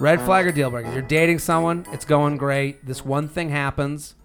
Red 0.01 0.21
flag 0.21 0.47
or 0.47 0.51
deal 0.51 0.69
breaker? 0.69 0.91
You're 0.91 1.01
dating 1.01 1.39
someone. 1.39 1.85
It's 1.91 2.05
going 2.05 2.37
great. 2.37 2.85
This 2.85 3.05
one 3.05 3.27
thing 3.27 3.49
happens. 3.49 4.15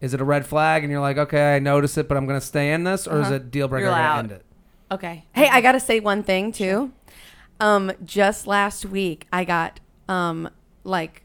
Is 0.00 0.12
it 0.14 0.20
a 0.20 0.24
red 0.24 0.46
flag? 0.46 0.84
And 0.84 0.90
you're 0.90 1.00
like, 1.00 1.16
okay, 1.16 1.56
I 1.56 1.58
notice 1.58 1.96
it, 1.96 2.06
but 2.06 2.16
I'm 2.16 2.26
gonna 2.26 2.40
stay 2.40 2.72
in 2.72 2.84
this, 2.84 3.06
or 3.06 3.20
is 3.20 3.26
Uh-huh. 3.28 3.36
it 3.36 3.50
deal 3.50 3.66
breaker? 3.68 3.86
You're 3.86 3.94
I 3.94 3.98
gotta 4.02 4.18
end 4.18 4.32
it. 4.32 4.44
Okay. 4.92 5.24
Hey, 5.32 5.48
I 5.48 5.60
got 5.62 5.72
to 5.72 5.80
say 5.80 5.98
one 6.00 6.22
thing 6.22 6.52
too. 6.52 6.92
Um, 7.58 7.90
just 8.04 8.46
last 8.46 8.84
week, 8.86 9.26
I 9.32 9.44
got 9.44 9.80
um 10.08 10.48
like 10.84 11.22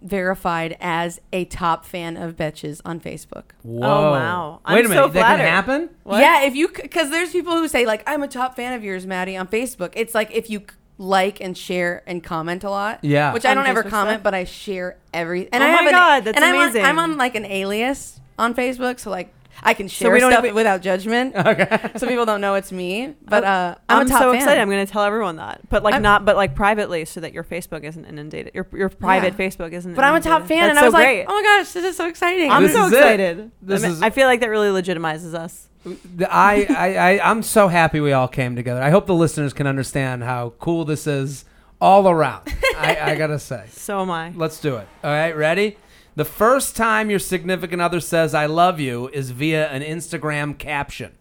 verified 0.00 0.76
as 0.80 1.20
a 1.32 1.44
top 1.44 1.84
fan 1.84 2.16
of 2.16 2.36
Betches 2.36 2.80
on 2.84 2.98
Facebook. 3.00 3.44
Whoa! 3.62 3.80
wow. 4.12 4.60
I'm 4.64 4.74
Wait 4.74 4.86
a 4.86 4.88
minute. 4.88 5.00
so 5.00 5.08
that 5.08 5.20
flattered. 5.20 5.36
can 5.44 5.46
happen. 5.48 5.90
What? 6.02 6.20
Yeah, 6.20 6.42
if 6.44 6.54
you 6.56 6.68
because 6.68 7.10
there's 7.10 7.30
people 7.30 7.52
who 7.56 7.68
say 7.68 7.86
like 7.86 8.02
I'm 8.06 8.22
a 8.22 8.28
top 8.28 8.56
fan 8.56 8.72
of 8.72 8.82
yours, 8.82 9.06
Maddie, 9.06 9.36
on 9.36 9.46
Facebook. 9.48 9.92
It's 9.94 10.14
like 10.14 10.30
if 10.32 10.50
you 10.50 10.60
c- 10.60 10.66
like 10.98 11.40
and 11.40 11.56
share 11.56 12.02
and 12.06 12.22
comment 12.22 12.64
a 12.64 12.70
lot. 12.70 13.00
Yeah. 13.02 13.32
Which 13.32 13.44
I 13.44 13.54
don't 13.54 13.66
ever 13.66 13.82
Facebook 13.82 13.90
comment, 13.90 14.14
stuff? 14.16 14.22
but 14.24 14.34
I 14.34 14.44
share 14.44 14.96
every. 15.12 15.52
And 15.52 15.62
Oh 15.62 15.66
I 15.66 15.70
my 15.70 15.76
have 15.76 15.86
an, 15.86 15.92
God, 15.92 16.24
that's 16.24 16.36
and 16.36 16.44
I'm 16.44 16.54
amazing. 16.54 16.82
On, 16.82 16.88
I'm 16.88 16.98
on 16.98 17.16
like 17.16 17.34
an 17.34 17.44
alias 17.46 18.20
on 18.38 18.54
Facebook, 18.54 18.98
so 19.00 19.10
like 19.10 19.32
I 19.64 19.74
can 19.74 19.86
share 19.86 20.08
so 20.08 20.12
we 20.14 20.20
don't 20.20 20.32
stuff 20.32 20.44
even- 20.44 20.54
without 20.54 20.80
judgment. 20.80 21.34
Okay. 21.52 21.90
so 21.96 22.06
people 22.06 22.24
don't 22.24 22.40
know 22.40 22.54
it's 22.54 22.72
me. 22.72 23.14
But 23.24 23.44
uh, 23.44 23.74
I'm, 23.88 24.00
I'm, 24.00 24.06
a 24.06 24.10
top 24.10 24.20
so 24.22 24.32
fan. 24.32 24.40
excited. 24.40 24.60
I'm 24.60 24.68
going 24.70 24.84
to 24.84 24.90
tell 24.92 25.02
everyone 25.02 25.36
that, 25.36 25.68
but 25.68 25.82
like 25.82 25.94
I'm- 25.94 26.02
not, 26.02 26.24
but 26.24 26.36
like 26.36 26.54
privately, 26.54 27.04
so 27.04 27.20
that 27.20 27.32
your 27.32 27.44
Facebook 27.44 27.84
isn't 27.84 28.04
inundated. 28.04 28.54
Your 28.54 28.66
your 28.72 28.88
private 28.88 29.34
Yeah. 29.38 29.46
Facebook 29.48 29.72
isn't. 29.72 29.94
But 29.94 30.04
I'm 30.04 30.14
a 30.14 30.20
top 30.20 30.46
fan, 30.46 30.60
That's 30.60 30.70
and 30.70 30.78
I 30.78 30.84
was 30.84 30.94
great. 30.94 31.20
like, 31.20 31.26
oh 31.28 31.34
my 31.34 31.42
gosh, 31.42 31.72
this 31.72 31.84
is 31.84 31.96
so 31.96 32.06
exciting. 32.08 32.50
I'm 32.50 32.62
This 32.62 32.72
so 32.72 32.86
is 32.86 32.92
it. 32.92 32.96
excited. 32.96 33.50
This 33.60 33.82
I, 33.82 33.86
mean, 33.88 33.96
is- 33.96 34.02
I 34.02 34.10
feel 34.10 34.26
like 34.26 34.40
that 34.40 34.50
really 34.50 34.68
legitimizes 34.68 35.34
us. 35.34 35.68
The- 35.84 36.32
I, 36.32 36.66
I, 36.70 36.94
I, 37.18 37.30
I'm 37.30 37.42
so 37.42 37.68
happy 37.68 38.00
we 38.00 38.12
all 38.12 38.28
came 38.28 38.54
together. 38.56 38.80
I 38.82 38.90
hope 38.90 39.06
the 39.06 39.14
listeners 39.14 39.52
can 39.52 39.66
understand 39.66 40.22
how 40.22 40.50
cool 40.60 40.84
this 40.84 41.06
is 41.06 41.44
all 41.80 42.08
around. 42.08 42.48
I, 42.76 42.96
I 43.00 43.14
gotta 43.18 43.38
say. 43.38 43.66
So 43.70 44.00
am 44.00 44.10
I. 44.10 44.30
Let's 44.36 44.60
do 44.60 44.76
it. 44.76 44.86
All 45.02 45.10
right, 45.10 45.36
ready? 45.36 45.76
The 46.14 46.24
first 46.24 46.76
time 46.76 47.10
your 47.10 47.18
significant 47.18 47.80
other 47.82 47.98
says 47.98 48.34
"I 48.34 48.46
love 48.46 48.78
you" 48.78 49.08
is 49.08 49.30
via 49.30 49.68
an 49.70 49.82
Instagram 49.82 50.56
caption. 50.58 51.12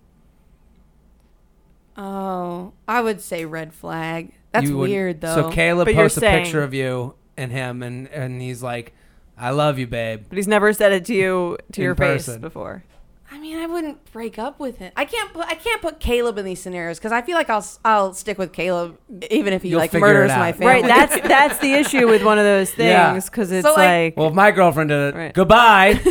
oh, 1.98 2.74
I 2.88 3.02
would 3.02 3.22
say 3.22 3.46
red 3.46 3.74
flag. 3.74 4.34
That's 4.52 4.68
You 4.68 4.78
would- 4.78 4.90
weird 4.90 5.22
though. 5.22 5.36
So 5.36 5.50
Caleb 5.50 5.86
But 5.86 5.96
you're 5.96 6.04
posts 6.06 6.18
a 6.18 6.22
picture 6.22 6.52
saying- 6.52 6.64
of 6.64 6.74
you 6.74 7.16
and 7.38 7.52
him, 7.52 7.82
and 7.84 8.08
and 8.10 8.42
he's 8.42 8.62
like, 8.62 8.94
"I 9.38 9.52
love 9.52 9.80
you, 9.80 9.88
babe." 9.88 10.26
But 10.30 10.38
he's 10.38 10.48
never 10.48 10.74
said 10.74 10.92
it 10.92 11.06
to 11.06 11.14
you 11.16 11.58
to 11.72 11.82
In 11.82 11.86
your 11.86 11.96
face 11.96 12.28
before. 12.38 12.84
I 13.34 13.40
mean, 13.40 13.58
I 13.58 13.66
wouldn't 13.66 14.12
break 14.12 14.38
up 14.38 14.60
with 14.60 14.78
him. 14.80 14.92
I 14.98 15.06
can't 15.06 15.32
put 15.32 15.48
I 15.48 15.56
can't 15.56 15.82
put 15.82 16.00
Caleb 16.02 16.38
in 16.38 16.44
these 16.46 16.62
scenarios 16.62 17.00
because 17.00 17.14
I 17.14 17.22
feel 17.22 17.36
like 17.36 17.50
I'll 17.50 17.60
s- 17.60 17.80
I'll 17.86 18.14
stick 18.14 18.38
with 18.38 18.52
Caleb 18.52 18.98
even 19.30 19.54
if 19.54 19.62
he 19.64 19.70
You'll 19.70 19.80
like 19.80 19.92
figure 19.92 20.08
it 20.08 20.14
murders 20.14 20.32
out. 20.32 20.40
my 20.40 20.52
family. 20.52 20.66
Right. 20.68 20.86
That's 20.86 21.28
that's 21.28 21.58
the 21.60 21.74
issue 21.74 22.08
with 22.10 22.24
one 22.26 22.38
of 22.38 22.44
those 22.44 22.78
Yeah. 22.78 23.14
things 23.14 23.30
because 23.30 23.50
it's 23.52 23.66
So, 23.66 23.72
like- 23.74 23.78
like, 24.16 24.18
Well, 24.18 24.28
if 24.28 24.34
my 24.34 24.52
girlfriend 24.52 24.90
did 24.90 25.14
it, 25.14 25.18
Right. 25.18 25.34
goodbye. 25.34 26.00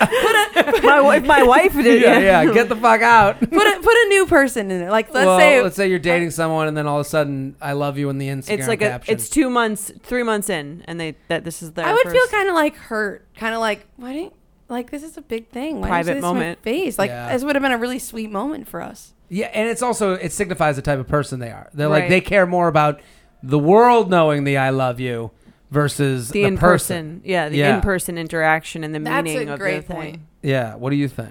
my 0.00 0.96
wi- 0.98 1.16
if 1.16 1.24
my 1.26 1.42
wife 1.42 1.72
did. 1.72 1.86
It? 1.86 2.02
Yeah, 2.02 2.18
yeah, 2.18 2.52
get 2.52 2.68
the 2.68 2.76
fuck 2.76 3.00
out. 3.00 3.38
put 3.40 3.50
a, 3.52 3.80
put 3.80 3.94
a 3.96 4.06
new 4.08 4.26
person 4.26 4.70
in 4.70 4.82
it. 4.82 4.90
Like 4.90 5.12
let's 5.14 5.26
well, 5.26 5.38
say 5.38 5.62
let's 5.62 5.76
say 5.76 5.88
you're 5.88 5.98
dating 5.98 6.30
someone, 6.30 6.68
and 6.68 6.76
then 6.76 6.86
all 6.86 7.00
of 7.00 7.06
a 7.06 7.08
sudden, 7.08 7.56
"I 7.60 7.72
love 7.72 7.96
you" 7.98 8.10
in 8.10 8.18
the 8.18 8.28
Instagram 8.28 8.58
It's 8.58 8.68
like 8.68 8.82
a, 8.82 8.88
caption. 8.90 9.14
it's 9.14 9.28
two 9.28 9.48
months, 9.50 9.92
three 10.02 10.22
months 10.22 10.50
in, 10.50 10.84
and 10.86 11.00
they 11.00 11.16
that 11.28 11.44
this 11.44 11.62
is 11.62 11.72
their. 11.72 11.86
I 11.86 11.92
would 11.92 12.02
feel 12.02 12.12
first- 12.20 12.32
kind 12.32 12.48
of 12.48 12.54
like 12.54 12.76
hurt, 12.76 13.26
kind 13.36 13.54
of 13.54 13.60
like 13.60 13.86
why 13.96 14.12
didn't 14.12 14.32
like 14.68 14.90
this 14.90 15.02
is 15.02 15.16
a 15.16 15.22
big 15.22 15.48
thing. 15.50 15.80
Why 15.80 15.88
Private 15.88 16.14
didn't 16.14 16.16
you 16.16 16.22
say 16.22 16.28
this 16.28 16.34
moment. 16.34 16.62
face? 16.62 16.98
Like 16.98 17.10
Yeah. 17.10 17.32
this 17.32 17.44
would 17.44 17.54
have 17.56 17.62
been 17.62 17.72
a 17.72 17.78
really 17.78 17.98
sweet 17.98 18.30
moment 18.30 18.68
for 18.68 18.80
us. 18.80 19.12
Yeah, 19.28 19.46
and 19.54 19.68
it's 19.68 19.82
also 19.82 20.12
it 20.14 20.32
signifies 20.32 20.76
the 20.76 20.82
type 20.82 20.98
of 20.98 21.08
person 21.08 21.40
they 21.40 21.50
are. 21.50 21.68
They're 21.74 21.88
like 21.88 22.02
Right. 22.02 22.10
they 22.10 22.20
care 22.20 22.46
more 22.46 22.68
about 22.68 23.00
the 23.42 23.58
world 23.58 24.10
knowing 24.10 24.44
the 24.44 24.56
"I 24.56 24.70
love 24.70 25.00
you" 25.00 25.30
versus 25.70 26.28
the, 26.30 26.42
the, 26.42 26.48
in 26.48 26.58
person. 26.58 27.16
person, 27.16 27.20
yeah, 27.24 27.48
the 27.48 27.56
Yeah. 27.56 27.76
in 27.76 27.80
person 27.80 28.16
interaction 28.18 28.84
and 28.84 28.94
the 28.94 29.00
That's 29.00 29.24
meaning 29.24 29.48
a 29.48 29.54
of 29.54 29.58
great 29.58 29.86
the 29.86 29.92
thing. 29.92 29.96
point. 29.96 30.20
Yeah. 30.42 30.76
What 30.76 30.90
do 30.90 30.96
you 30.96 31.08
think? 31.08 31.30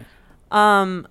Um, 0.51 1.07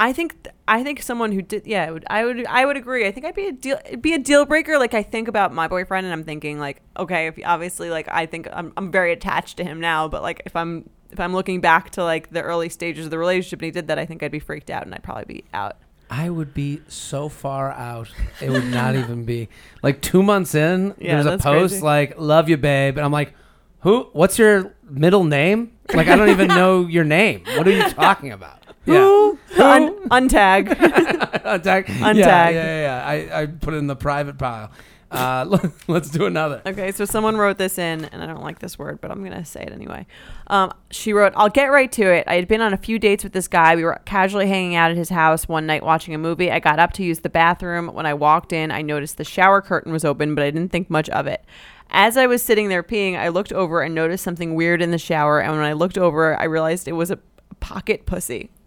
I 0.00 0.12
think 0.12 0.42
th- 0.42 0.54
I 0.66 0.82
think 0.82 1.00
someone 1.00 1.30
who 1.32 1.42
did 1.42 1.66
yeah, 1.66 1.84
I 1.84 1.90
would 1.92 2.04
I 2.10 2.24
would 2.24 2.46
I 2.46 2.64
would 2.66 2.76
agree. 2.76 3.06
I 3.06 3.12
think 3.12 3.24
I'd 3.24 3.34
be 3.36 3.46
a 3.46 3.52
deal 3.52 3.78
it'd 3.86 4.02
be 4.02 4.14
a 4.14 4.18
deal 4.18 4.44
breaker. 4.44 4.78
Like 4.78 4.94
I 4.94 5.02
think 5.02 5.28
about 5.28 5.52
my 5.54 5.68
boyfriend 5.68 6.06
and 6.06 6.12
I'm 6.12 6.24
thinking 6.24 6.58
like 6.58 6.80
okay, 6.98 7.28
if 7.28 7.38
obviously 7.44 7.88
like 7.88 8.08
I 8.10 8.26
think 8.26 8.48
I'm 8.52 8.72
I'm 8.76 8.90
very 8.90 9.12
attached 9.12 9.58
to 9.58 9.64
him 9.64 9.80
now, 9.80 10.08
but 10.08 10.22
like 10.22 10.42
if 10.44 10.56
I'm 10.56 10.88
if 11.12 11.20
I'm 11.20 11.32
looking 11.32 11.60
back 11.60 11.90
to 11.90 12.04
like 12.04 12.30
the 12.30 12.42
early 12.42 12.68
stages 12.68 13.04
of 13.04 13.10
the 13.10 13.18
relationship 13.18 13.60
and 13.60 13.66
he 13.66 13.70
did 13.70 13.88
that, 13.88 13.98
I 13.98 14.06
think 14.06 14.22
I'd 14.22 14.32
be 14.32 14.38
freaked 14.40 14.70
out 14.70 14.84
and 14.84 14.94
I'd 14.94 15.02
probably 15.02 15.26
be 15.26 15.44
out. 15.52 15.76
I 16.10 16.28
would 16.28 16.52
be 16.52 16.80
so 16.88 17.28
far 17.28 17.70
out. 17.72 18.10
It 18.40 18.50
would 18.50 18.66
not 18.66 18.96
even 18.96 19.24
be 19.24 19.48
like 19.82 20.02
two 20.02 20.22
months 20.22 20.54
in. 20.54 20.94
Yeah, 20.98 21.22
there's 21.22 21.26
a 21.34 21.38
post 21.38 21.72
crazy. 21.74 21.84
like 21.84 22.18
"Love 22.18 22.48
you, 22.50 22.58
babe," 22.58 22.98
and 22.98 23.04
I'm 23.04 23.12
like, 23.12 23.32
"Who? 23.80 24.08
What's 24.12 24.38
your 24.38 24.74
middle 24.90 25.24
name? 25.24 25.72
Like 25.94 26.08
I 26.08 26.16
don't 26.16 26.28
even 26.28 26.48
know 26.60 26.86
your 26.86 27.04
name. 27.04 27.44
What 27.56 27.66
are 27.66 27.70
you 27.70 27.88
talking 27.90 28.30
about?" 28.32 28.58
Who? 28.84 29.38
Un- 29.58 29.94
untag. 30.10 30.68
Untag. 30.68 31.88
Yeah, 31.88 32.12
Untag. 32.12 32.14
Yeah, 32.16 32.52
yeah, 32.52 32.80
yeah. 32.82 33.06
I, 33.06 33.42
I 33.42 33.46
put 33.46 33.74
it 33.74 33.78
in 33.78 33.86
the 33.86 33.96
private 33.96 34.36
pile. 34.38 34.70
Uh, 35.12 35.58
let's 35.88 36.08
do 36.10 36.26
another. 36.26 36.62
Okay, 36.64 36.90
so 36.90 37.04
someone 37.04 37.36
wrote 37.36 37.58
this 37.58 37.78
in, 37.78 38.06
and 38.06 38.22
I 38.22 38.26
don't 38.26 38.42
like 38.42 38.58
this 38.60 38.78
word, 38.78 39.00
but 39.00 39.10
I'm 39.10 39.22
gonna 39.22 39.44
say 39.44 39.62
it 39.62 39.72
anyway. 39.72 40.06
Um, 40.46 40.72
she 40.90 41.12
wrote, 41.12 41.32
"I'll 41.36 41.48
get 41.50 41.66
right 41.66 41.92
to 41.92 42.02
it. 42.02 42.24
I 42.26 42.34
had 42.36 42.48
been 42.48 42.60
on 42.62 42.72
a 42.72 42.76
few 42.78 42.98
dates 42.98 43.22
with 43.22 43.32
this 43.34 43.46
guy. 43.46 43.76
We 43.76 43.84
were 43.84 44.00
casually 44.06 44.48
hanging 44.48 44.74
out 44.74 44.90
at 44.90 44.96
his 44.96 45.10
house 45.10 45.46
one 45.46 45.66
night 45.66 45.82
watching 45.82 46.14
a 46.14 46.18
movie. 46.18 46.50
I 46.50 46.58
got 46.60 46.78
up 46.78 46.92
to 46.94 47.04
use 47.04 47.20
the 47.20 47.28
bathroom. 47.28 47.88
When 47.88 48.06
I 48.06 48.14
walked 48.14 48.52
in, 48.52 48.70
I 48.70 48.80
noticed 48.82 49.18
the 49.18 49.24
shower 49.24 49.60
curtain 49.60 49.92
was 49.92 50.04
open, 50.04 50.34
but 50.34 50.42
I 50.44 50.50
didn't 50.50 50.72
think 50.72 50.88
much 50.88 51.08
of 51.10 51.26
it. 51.26 51.44
As 51.90 52.16
I 52.16 52.26
was 52.26 52.42
sitting 52.42 52.68
there 52.70 52.82
peeing, 52.82 53.18
I 53.18 53.28
looked 53.28 53.52
over 53.52 53.82
and 53.82 53.94
noticed 53.94 54.24
something 54.24 54.54
weird 54.54 54.80
in 54.80 54.92
the 54.92 54.98
shower. 54.98 55.40
And 55.40 55.52
when 55.52 55.60
I 55.60 55.74
looked 55.74 55.98
over, 55.98 56.34
I 56.40 56.44
realized 56.44 56.88
it 56.88 56.92
was 56.92 57.10
a 57.10 57.18
pocket 57.60 58.06
pussy." 58.06 58.50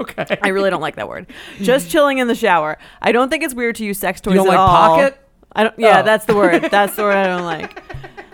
Okay. 0.00 0.38
I 0.40 0.48
really 0.48 0.70
don't 0.70 0.80
like 0.80 0.94
that 0.96 1.08
word. 1.08 1.26
Just 1.60 1.90
chilling 1.90 2.18
in 2.18 2.26
the 2.28 2.36
shower. 2.36 2.78
I 3.02 3.12
don't 3.12 3.28
think 3.28 3.42
it's 3.42 3.52
weird 3.52 3.74
to 3.76 3.84
use 3.84 3.98
sex 3.98 4.20
toys 4.22 4.32
You 4.32 4.38
don't 4.38 4.46
at 4.46 4.50
like 4.50 4.58
all. 4.58 4.68
pocket? 4.96 5.18
I 5.54 5.64
don't. 5.64 5.78
Yeah, 5.78 6.00
Oh. 6.00 6.02
that's 6.04 6.24
the 6.24 6.34
word. 6.34 6.62
That's 6.70 6.96
the 6.96 7.02
word 7.02 7.16
I 7.16 7.26
don't 7.26 7.44
like. 7.44 7.78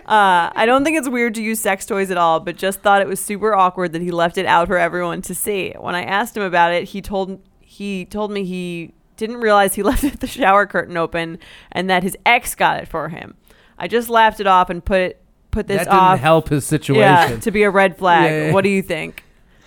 Uh, 0.05 0.49
I 0.55 0.65
don't 0.65 0.83
think 0.83 0.97
it's 0.97 1.07
weird 1.09 1.35
to 1.35 1.41
use 1.43 1.59
sex 1.59 1.85
toys 1.85 2.09
at 2.09 2.17
all, 2.17 2.39
but 2.39 2.55
just 2.55 2.81
thought 2.81 3.01
it 3.01 3.07
was 3.07 3.19
super 3.19 3.53
awkward 3.53 3.93
that 3.93 4.01
he 4.01 4.09
left 4.09 4.37
it 4.39 4.45
out 4.47 4.67
for 4.67 4.77
everyone 4.77 5.21
to 5.23 5.35
see. 5.35 5.73
When 5.77 5.93
I 5.93 6.03
asked 6.03 6.35
him 6.35 6.41
about 6.43 6.71
it, 6.73 6.85
he 6.85 7.01
told 7.01 7.39
he 7.61 8.05
told 8.05 8.31
me 8.31 8.43
he 8.45 8.93
didn't 9.17 9.37
realize 9.37 9.75
he 9.75 9.83
left 9.91 10.19
the 10.19 10.27
shower 10.27 10.65
curtain 10.65 10.97
open 10.97 11.37
and 11.71 11.89
that 11.89 12.01
his 12.03 12.17
ex 12.25 12.55
got 12.55 12.79
it 12.81 12.87
for 12.87 13.09
him. 13.09 13.35
I 13.77 13.87
just 13.87 14.09
laughed 14.09 14.39
it 14.39 14.47
off 14.47 14.69
and 14.69 14.83
put 14.83 15.17
put 15.51 15.67
this 15.67 15.79
that 15.79 15.85
didn't 15.85 15.99
off. 15.99 16.19
help 16.19 16.49
his 16.49 16.65
situation. 16.65 17.01
Yeah, 17.01 17.39
to 17.39 17.51
be 17.51 17.63
a 17.63 17.69
red 17.69 17.97
flag. 17.97 18.31
Yeah, 18.31 18.45
yeah. 18.47 18.53
What 18.53 18.63
do 18.63 18.69
you 18.69 18.81
think? 18.81 19.23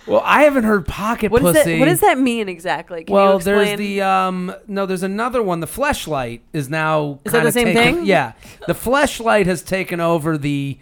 Well, 0.07 0.21
I 0.23 0.43
haven't 0.43 0.63
heard 0.63 0.85
pocket 0.85 1.31
What 1.31 1.41
does 1.43 1.55
pussy. 1.55 1.73
that 1.73 1.79
What 1.79 1.85
does 1.85 1.99
that 2.01 2.17
mean 2.17 2.49
exactly? 2.49 3.03
Can 3.03 3.13
well, 3.13 3.37
you 3.37 3.43
there's 3.43 3.77
the 3.77 4.01
um 4.01 4.53
no, 4.67 4.85
there's 4.85 5.03
another 5.03 5.41
one. 5.41 5.59
The 5.59 5.67
fleshlight 5.67 6.41
is 6.51 6.69
now 6.69 7.19
Is 7.25 7.31
that 7.31 7.39
kinda 7.39 7.45
the 7.47 7.51
same 7.51 7.65
taken- 7.67 7.95
thing? 7.97 8.05
Yeah, 8.05 8.33
the 8.67 8.73
fleshlight 8.73 9.45
has 9.45 9.61
taken 9.63 9.99
over 9.99 10.37
the 10.37 10.77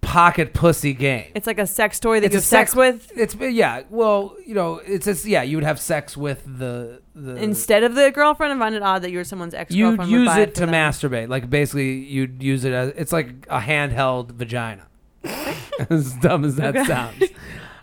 pocket 0.00 0.52
pussy 0.52 0.92
game. 0.92 1.30
It's 1.34 1.46
like 1.46 1.58
a 1.58 1.66
sex 1.66 2.00
toy 2.00 2.20
that 2.20 2.26
It's 2.26 2.32
you 2.34 2.38
have 2.38 2.44
sex, 2.44 2.74
with 2.74 3.12
It's 3.16 3.34
yeah, 3.36 3.82
well, 3.88 4.34
you 4.44 4.54
know, 4.54 4.80
it's 4.84 5.04
just 5.06 5.24
yeah, 5.24 5.42
you 5.42 5.56
would 5.56 5.64
have 5.64 5.78
sex 5.80 6.16
with 6.16 6.42
the 6.44 7.00
the 7.14 7.36
instead 7.36 7.84
of 7.84 7.94
the 7.94 8.10
girlfriend. 8.10 8.52
I 8.52 8.58
find 8.58 8.74
it 8.74 8.82
odd 8.82 9.02
that 9.02 9.10
you're 9.10 9.24
someone's 9.24 9.54
ex 9.54 9.72
You'd 9.74 10.02
use 10.04 10.34
it 10.36 10.54
to 10.56 10.66
masturbate. 10.66 11.28
Like 11.28 11.48
basically, 11.48 11.92
you'd 12.00 12.42
use 12.42 12.64
it 12.64 12.72
as 12.72 12.88
it's 12.96 13.12
like 13.12 13.28
a 13.48 13.60
handheld 13.60 14.32
vagina. 14.32 14.86
as 15.90 16.14
dumb 16.14 16.44
as 16.44 16.56
that 16.56 16.86
sounds. 16.86 17.22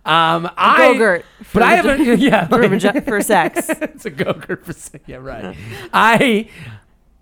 Um, 0.05 0.49
I 0.57 0.93
Go-gurt. 0.93 1.25
but 1.53 1.63
I 1.63 1.75
haven't. 1.75 2.19
Yeah, 2.19 2.47
for, 2.47 2.61
like- 2.61 2.71
vagi- 2.71 3.05
for 3.05 3.21
sex. 3.21 3.69
it's 3.69 4.05
a 4.05 4.09
go-gurt 4.09 4.65
for 4.65 4.73
sex. 4.73 5.03
Yeah, 5.07 5.17
right. 5.17 5.55
I 5.93 6.49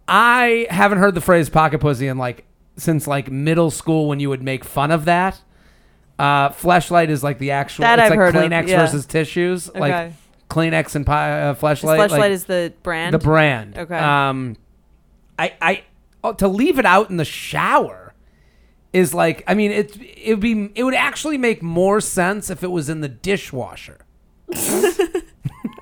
I 0.07 0.67
haven't 0.69 0.99
heard 0.99 1.15
the 1.15 1.21
phrase 1.21 1.49
pocket 1.49 1.79
pussy 1.79 2.07
in 2.07 2.17
like 2.17 2.45
since 2.77 3.07
like 3.07 3.29
middle 3.31 3.71
school 3.71 4.07
when 4.07 4.19
you 4.19 4.29
would 4.29 4.43
make 4.43 4.63
fun 4.63 4.91
of 4.91 5.05
that. 5.05 5.41
Uh, 6.19 6.49
fleshlight 6.49 7.09
is 7.09 7.23
like 7.23 7.39
the 7.39 7.51
actual. 7.51 7.83
That 7.83 7.99
it's 7.99 8.05
I've 8.05 8.09
like 8.11 8.19
heard 8.19 8.35
of, 8.35 8.43
Kleenex 8.43 8.67
yeah. 8.67 8.81
versus 8.81 9.05
tissues. 9.05 9.69
Okay. 9.69 9.79
Like 9.79 10.13
Kleenex 10.49 10.95
and 10.95 11.05
pi- 11.05 11.41
uh, 11.41 11.55
fleshlight. 11.55 11.97
Fleshlight 11.97 12.19
like, 12.19 12.31
is 12.31 12.45
the 12.45 12.73
brand. 12.83 13.13
the 13.13 13.19
brand. 13.19 13.77
Okay. 13.77 13.97
Um, 13.97 14.55
I 15.37 15.53
I 15.61 15.83
oh, 16.23 16.33
to 16.33 16.47
leave 16.47 16.79
it 16.79 16.85
out 16.85 17.09
in 17.09 17.17
the 17.17 17.25
shower 17.25 18.06
is 18.97 19.13
like 19.13 19.43
I 19.47 19.53
mean 19.53 19.71
it 19.71 19.95
it 20.01 20.33
would 20.33 20.39
be 20.39 20.71
it 20.75 20.83
would 20.83 20.95
actually 20.95 21.37
make 21.37 21.61
more 21.61 22.01
sense 22.01 22.49
if 22.49 22.63
it 22.63 22.71
was 22.71 22.89
in 22.89 23.01
the 23.01 23.09
dishwasher. 23.09 23.99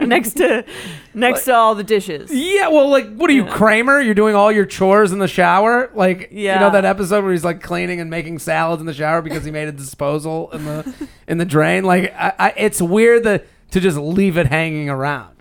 next 0.02 0.34
to 0.34 0.66
next 1.14 1.46
to 1.46 1.54
all 1.54 1.76
the 1.76 1.84
dishes. 1.84 2.32
Yeah, 2.32 2.68
well, 2.68 2.90
like, 2.90 3.16
what 3.16 3.30
are 3.30 3.34
you, 3.34 3.46
Kramer? 3.46 4.02
You're 4.02 4.16
doing 4.16 4.36
all 4.36 4.52
your 4.52 4.66
chores 4.66 5.12
in 5.12 5.20
the 5.20 5.28
shower, 5.28 5.92
like, 5.94 6.30
you 6.32 6.48
know 6.48 6.70
that 6.72 6.86
episode 6.86 7.24
where 7.24 7.32
he's 7.32 7.46
like 7.46 7.62
cleaning 7.62 8.00
and 8.00 8.10
making 8.10 8.40
salads 8.40 8.80
in 8.80 8.86
the 8.86 8.94
shower 8.94 9.22
because 9.22 9.46
he 9.46 9.52
made 9.52 9.68
a 9.68 9.72
disposal 9.72 10.52
in 10.52 10.66
the 10.66 11.08
in 11.28 11.38
the 11.38 11.46
drain. 11.46 11.84
Like, 11.84 12.14
I, 12.16 12.34
I, 12.38 12.54
it's 12.58 12.82
weird 12.82 13.24
that 13.24 13.46
to 13.72 13.80
just 13.80 13.98
leave 13.98 14.38
it 14.38 14.48
hanging 14.48 14.90
around. 14.90 15.35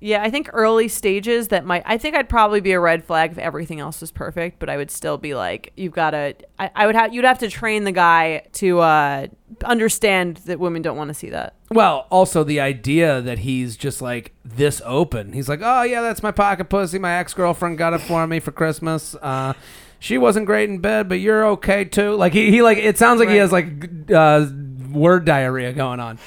Yeah, 0.00 0.22
I 0.22 0.30
think 0.30 0.48
early 0.52 0.88
stages 0.88 1.48
that 1.48 1.64
might. 1.64 1.82
I 1.84 1.98
think 1.98 2.14
I'd 2.14 2.28
probably 2.28 2.60
be 2.60 2.72
a 2.72 2.80
red 2.80 3.04
flag 3.04 3.32
if 3.32 3.38
everything 3.38 3.80
else 3.80 4.00
was 4.00 4.10
perfect, 4.10 4.58
but 4.58 4.68
I 4.68 4.76
would 4.76 4.90
still 4.90 5.18
be 5.18 5.34
like, 5.34 5.72
you've 5.76 5.92
got 5.92 6.10
to. 6.10 6.34
I, 6.58 6.70
I 6.74 6.86
would 6.86 6.94
have. 6.94 7.12
You'd 7.12 7.24
have 7.24 7.38
to 7.40 7.48
train 7.48 7.84
the 7.84 7.92
guy 7.92 8.46
to 8.54 8.78
uh, 8.80 9.26
understand 9.64 10.38
that 10.38 10.60
women 10.60 10.82
don't 10.82 10.96
want 10.96 11.08
to 11.08 11.14
see 11.14 11.30
that. 11.30 11.54
Well, 11.70 12.06
also 12.10 12.44
the 12.44 12.60
idea 12.60 13.20
that 13.20 13.40
he's 13.40 13.76
just 13.76 14.00
like 14.00 14.32
this 14.44 14.80
open. 14.84 15.32
He's 15.32 15.48
like, 15.48 15.60
oh 15.62 15.82
yeah, 15.82 16.00
that's 16.00 16.22
my 16.22 16.32
pocket 16.32 16.66
pussy. 16.66 16.98
My 16.98 17.14
ex 17.14 17.34
girlfriend 17.34 17.78
got 17.78 17.92
it 17.92 18.00
for 18.00 18.26
me 18.26 18.40
for 18.40 18.52
Christmas. 18.52 19.14
Uh, 19.16 19.54
she 19.98 20.16
wasn't 20.16 20.46
great 20.46 20.68
in 20.70 20.78
bed, 20.78 21.08
but 21.08 21.16
you're 21.20 21.44
okay 21.46 21.84
too. 21.84 22.14
Like 22.14 22.32
he, 22.32 22.50
he 22.50 22.62
like 22.62 22.78
it 22.78 22.98
sounds 22.98 23.18
like 23.20 23.28
he 23.28 23.36
has 23.36 23.52
like 23.52 24.10
uh, 24.12 24.46
word 24.90 25.24
diarrhea 25.24 25.72
going 25.72 26.00
on. 26.00 26.18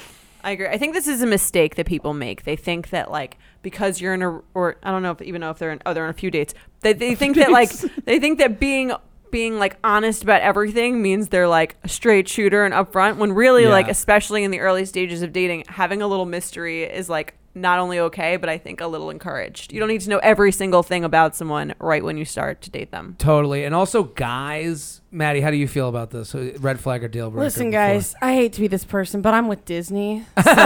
I 0.44 0.50
agree. 0.52 0.66
I 0.66 0.78
think 0.78 0.94
this 0.94 1.06
is 1.06 1.22
a 1.22 1.26
mistake 1.26 1.76
that 1.76 1.86
people 1.86 2.14
make. 2.14 2.44
They 2.44 2.56
think 2.56 2.90
that 2.90 3.10
like 3.10 3.38
because 3.62 4.00
you're 4.00 4.14
in 4.14 4.22
a 4.22 4.40
or 4.54 4.76
I 4.82 4.90
don't 4.90 5.02
know 5.02 5.12
if 5.12 5.22
even 5.22 5.40
know 5.40 5.50
if 5.50 5.58
they're 5.58 5.70
in 5.72 5.80
oh 5.86 5.94
they're 5.94 6.04
on 6.04 6.10
a 6.10 6.14
few 6.14 6.30
dates. 6.30 6.54
They 6.80 6.92
they 7.04 7.14
think 7.14 7.36
that 7.36 7.50
like 7.50 7.70
they 8.04 8.18
think 8.18 8.38
that 8.38 8.58
being 8.58 8.92
being 9.30 9.58
like 9.58 9.76
honest 9.82 10.22
about 10.22 10.42
everything 10.42 11.00
means 11.00 11.28
they're 11.28 11.48
like 11.48 11.76
a 11.84 11.88
straight 11.88 12.28
shooter 12.28 12.64
and 12.66 12.74
upfront 12.74 13.16
when 13.16 13.32
really 13.32 13.62
Yeah. 13.62 13.70
like 13.70 13.88
especially 13.88 14.44
in 14.44 14.50
the 14.50 14.60
early 14.60 14.84
stages 14.84 15.22
of 15.22 15.32
dating 15.32 15.64
having 15.68 16.02
a 16.02 16.06
little 16.06 16.26
mystery 16.26 16.82
is 16.82 17.08
like 17.08 17.34
not 17.54 17.78
only 17.78 17.98
okay 17.98 18.36
but 18.36 18.48
I 18.48 18.56
think 18.58 18.80
a 18.80 18.86
little 18.86 19.10
encouraged. 19.10 19.72
You 19.72 19.80
don't 19.80 19.88
need 19.88 20.00
to 20.02 20.08
know 20.10 20.18
every 20.18 20.52
single 20.52 20.82
thing 20.82 21.04
about 21.04 21.36
someone 21.36 21.74
right 21.78 22.02
when 22.02 22.16
you 22.16 22.24
start 22.24 22.62
to 22.62 22.70
date 22.70 22.90
them. 22.90 23.16
Totally. 23.18 23.64
And 23.64 23.74
also, 23.74 24.04
guys, 24.04 25.00
Maddie, 25.10 25.40
how 25.42 25.50
do 25.50 25.56
you 25.56 25.68
feel 25.68 25.88
about 25.88 26.10
this? 26.10 26.34
Uh, 26.34 26.52
Red 26.60 26.80
flag 26.80 27.04
or 27.04 27.08
deal 27.08 27.30
breaker? 27.30 27.44
Listen, 27.44 27.70
before? 27.70 27.80
guys, 27.86 28.14
I 28.22 28.34
hate 28.34 28.54
to 28.54 28.60
be 28.60 28.68
this 28.68 28.84
person, 28.84 29.20
but 29.20 29.34
I'm 29.34 29.48
with 29.48 29.64
Disney. 29.64 30.24
So, 30.42 30.50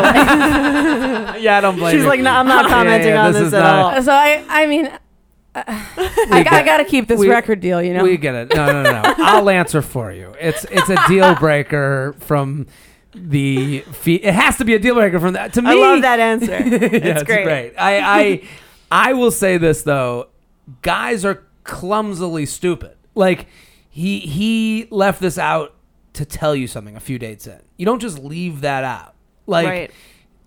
Yeah, 1.37 1.59
I 1.59 1.61
don't 1.61 1.77
blame 1.77 1.93
She's 1.95 2.03
you. 2.03 2.09
like, 2.09 2.21
no, 2.21 2.31
I'm 2.31 2.47
not 2.47 2.67
commenting 2.71 3.09
yeah, 3.11 3.27
on 3.27 3.33
this 3.33 3.43
this 3.45 3.53
at 3.55 3.61
not- 3.63 3.97
all. 3.97 4.03
so 4.03 4.13
I, 4.13 4.45
I 4.49 4.67
mean, 4.67 4.87
uh, 4.87 5.63
I, 5.67 6.43
got, 6.45 6.53
I 6.53 6.63
got 6.65 6.77
to 6.79 6.85
keep 6.85 7.09
this 7.09 7.19
we- 7.19 7.29
record 7.29 7.61
deal, 7.61 7.83
you 7.83 7.93
know. 7.95 8.03
We 8.05 8.17
get 8.17 8.35
it. 8.35 8.55
No, 8.55 8.67
no, 8.67 8.83
no, 8.83 8.93
no. 9.03 9.15
I'll 9.19 9.49
answer 9.51 9.83
for 9.83 10.13
you. 10.13 10.35
It's 10.41 10.65
it's 10.71 10.89
a 10.91 10.97
deal 11.09 11.35
breaker 11.35 12.15
from 12.21 12.67
the 13.17 13.81
fee. 13.93 14.17
It 14.17 14.35
has 14.35 14.59
to 14.59 14.65
be 14.65 14.75
a 14.75 14.79
deal 14.79 14.95
breaker 14.95 15.19
from 15.21 15.33
that. 15.35 15.53
To 15.55 15.63
me, 15.63 15.71
I 15.71 15.75
love 15.75 16.03
that 16.03 16.21
answer. 16.21 16.53
Yeah, 16.53 17.19
It's 17.19 17.23
great. 17.23 17.75
I, 17.79 17.99
I 18.01 18.43
I 18.91 19.13
will 19.15 19.31
say 19.31 19.59
this 19.59 19.83
though, 19.83 20.29
guys 20.83 21.25
are 21.25 21.43
clumsily 21.65 22.47
stupid. 22.47 22.97
Like 23.15 23.47
he 23.91 24.21
he 24.21 24.87
left 24.91 25.21
this 25.21 25.39
out 25.39 25.75
to 26.15 26.25
tell 26.25 26.55
you 26.55 26.67
something 26.67 26.97
a 26.97 27.01
few 27.01 27.19
dates 27.19 27.47
in. 27.47 27.61
You 27.77 27.87
don't 27.87 28.01
just 28.01 28.19
leave 28.19 28.61
that 28.63 28.85
out. 28.85 29.15
Like 29.47 29.67
Right. 29.67 29.91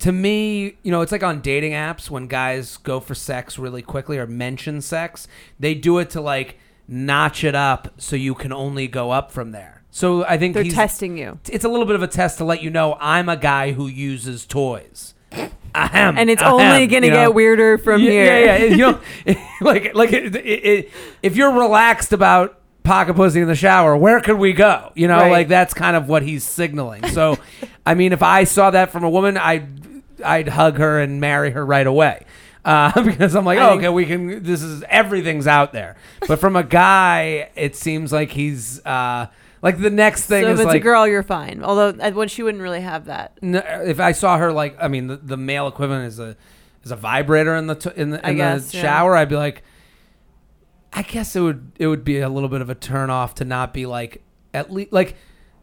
to 0.00 0.12
me, 0.12 0.76
you 0.82 0.90
know, 0.90 1.00
it's 1.00 1.12
like 1.12 1.22
on 1.22 1.40
dating 1.40 1.72
apps 1.72 2.10
when 2.10 2.26
guys 2.26 2.76
go 2.78 3.00
for 3.00 3.14
sex 3.14 3.58
really 3.58 3.82
quickly 3.82 4.18
or 4.18 4.26
mention 4.26 4.80
sex, 4.80 5.26
they 5.58 5.74
do 5.74 5.98
it 5.98 6.10
to 6.10 6.20
like 6.20 6.58
notch 6.88 7.44
it 7.44 7.54
up 7.54 7.94
so 7.98 8.16
you 8.16 8.34
can 8.34 8.52
only 8.52 8.88
go 8.88 9.10
up 9.10 9.30
from 9.30 9.52
there. 9.52 9.79
So 9.90 10.24
I 10.24 10.38
think 10.38 10.54
They're 10.54 10.62
he's, 10.62 10.74
testing 10.74 11.18
you. 11.18 11.38
it's 11.48 11.64
a 11.64 11.68
little 11.68 11.86
bit 11.86 11.96
of 11.96 12.02
a 12.02 12.06
test 12.08 12.38
to 12.38 12.44
let 12.44 12.62
you 12.62 12.70
know 12.70 12.96
I'm 13.00 13.28
a 13.28 13.36
guy 13.36 13.72
who 13.72 13.86
uses 13.88 14.46
toys. 14.46 15.14
Ahem, 15.74 16.16
And 16.18 16.30
it's 16.30 16.42
ahem, 16.42 16.54
only 16.54 16.86
going 16.86 17.02
to 17.02 17.08
you 17.08 17.14
know? 17.14 17.26
get 17.28 17.34
weirder 17.34 17.78
from 17.78 18.00
yeah, 18.02 18.10
here. 18.10 18.24
Yeah, 18.24 18.56
yeah. 18.56 18.64
You 18.64 18.76
know, 18.76 19.00
like 19.60 19.94
like 19.94 20.12
it, 20.12 20.34
it, 20.36 20.38
it, 20.46 20.90
if 21.22 21.36
you're 21.36 21.52
relaxed 21.52 22.12
about 22.12 22.58
pocket 22.82 23.14
pussy 23.14 23.40
in 23.40 23.46
the 23.48 23.54
shower, 23.54 23.96
where 23.96 24.20
could 24.20 24.38
we 24.38 24.52
go? 24.52 24.92
You 24.94 25.06
know, 25.08 25.18
Right. 25.18 25.30
like 25.30 25.48
that's 25.48 25.74
kind 25.74 25.96
of 25.96 26.08
what 26.08 26.22
he's 26.22 26.44
signaling. 26.44 27.06
So, 27.08 27.36
I 27.86 27.94
mean, 27.94 28.12
if 28.12 28.22
I 28.22 28.44
saw 28.44 28.70
that 28.70 28.90
from 28.90 29.04
a 29.04 29.10
woman, 29.10 29.36
I'd 29.36 29.68
I'd 30.24 30.48
hug 30.48 30.78
her 30.78 31.00
and 31.00 31.20
marry 31.20 31.50
her 31.50 31.64
right 31.64 31.86
away. 31.86 32.24
Uh, 32.64 33.02
because 33.04 33.34
I'm 33.34 33.44
like, 33.44 33.58
I 33.58 33.66
oh, 33.66 33.70
think- 33.70 33.82
okay, 33.82 33.88
we 33.90 34.06
can. 34.06 34.42
This 34.42 34.62
is 34.62 34.82
everything's 34.88 35.46
out 35.46 35.72
there. 35.72 35.96
But 36.28 36.40
from 36.40 36.56
a 36.56 36.62
guy, 36.64 37.50
it 37.54 37.74
seems 37.76 38.12
like 38.12 38.32
he's 38.32 38.84
uh, 38.84 39.28
like 39.62 39.78
the 39.80 39.90
next 39.90 40.26
thing 40.26 40.44
so 40.44 40.48
if 40.48 40.54
is 40.54 40.60
it's 40.60 40.66
like 40.66 40.80
a 40.80 40.84
girl, 40.84 41.06
you're 41.06 41.22
fine. 41.22 41.62
Although 41.62 41.88
uh, 42.00 42.10
when 42.12 42.28
she 42.28 42.42
wouldn't 42.42 42.62
really 42.62 42.80
have 42.80 43.06
that. 43.06 43.38
no, 43.42 43.58
if 43.58 44.00
I 44.00 44.12
saw 44.12 44.38
her 44.38 44.52
like, 44.52 44.76
I 44.80 44.88
mean, 44.88 45.06
the, 45.06 45.16
the 45.16 45.36
male 45.36 45.68
equivalent 45.68 46.06
is 46.06 46.18
a 46.18 46.36
is 46.84 46.90
a 46.90 46.96
vibrator 46.96 47.54
in 47.56 47.66
the 47.66 47.74
t- 47.74 47.90
in 47.96 48.10
the, 48.10 48.26
I 48.26 48.30
in 48.30 48.36
the 48.36 48.42
guess, 48.42 48.72
yeah. 48.74 48.82
shower. 48.82 49.16
I'd 49.16 49.28
be 49.28 49.36
like, 49.36 49.62
I 50.92 51.02
guess 51.02 51.36
it 51.36 51.40
would 51.40 51.72
it 51.78 51.86
would 51.86 52.04
be 52.04 52.18
a 52.20 52.28
little 52.28 52.48
bit 52.48 52.60
of 52.60 52.70
a 52.70 52.74
turn 52.74 53.10
off 53.10 53.34
to 53.36 53.44
not 53.44 53.72
be 53.74 53.86
like 53.86 54.22
at 54.54 54.72
least 54.72 54.92
like 54.92 55.16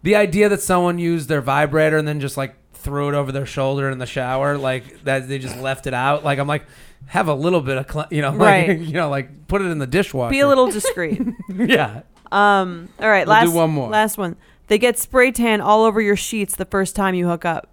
the 0.04 0.16
idea 0.16 0.48
that 0.50 0.62
someone 0.62 1.00
used 1.00 1.28
their 1.28 1.42
vibrator 1.42 1.98
and 1.98 2.08
then 2.08 2.20
just 2.20 2.38
like 2.38 2.56
threw 2.74 3.10
it 3.10 3.16
over 3.16 3.32
their 3.32 3.46
shoulder 3.46 3.90
in 3.90 3.98
the 3.98 4.06
shower, 4.06 4.58
like 4.58 5.04
that 5.04 5.28
they 5.28 5.40
just 5.40 5.58
left 5.58 5.88
it 5.88 5.94
out. 5.94 6.24
Like 6.24 6.40
I'm 6.40 6.48
like, 6.48 6.66
have 7.08 7.28
a 7.28 7.34
little 7.34 7.62
bit 7.62 7.78
of 7.78 7.92
cl- 7.92 8.08
you 8.12 8.22
know, 8.22 8.30
like, 8.32 8.40
Right. 8.68 8.80
you 8.80 8.94
know, 8.94 9.10
like 9.10 9.48
put 9.48 9.62
it 9.62 9.66
in 9.66 9.80
the 9.80 9.88
dishwasher. 9.88 10.32
Be 10.32 10.40
a 10.40 10.48
little 10.48 10.70
discreet. 10.72 11.20
yeah. 11.50 12.04
Um. 12.32 12.90
All 13.00 13.10
right. 13.10 13.28
We'll 13.28 13.42
do 13.42 13.48
last 13.48 13.54
one 13.56 13.70
more. 13.72 13.90
Last 13.90 14.18
one. 14.18 14.36
They 14.68 14.78
get 14.78 14.98
spray 15.00 15.32
tan 15.32 15.62
all 15.62 15.84
over 15.86 16.02
your 16.02 16.16
sheets 16.18 16.56
the 16.56 16.66
first 16.66 16.96
time 16.96 17.16
you 17.16 17.28
hook 17.28 17.46
up. 17.46 17.70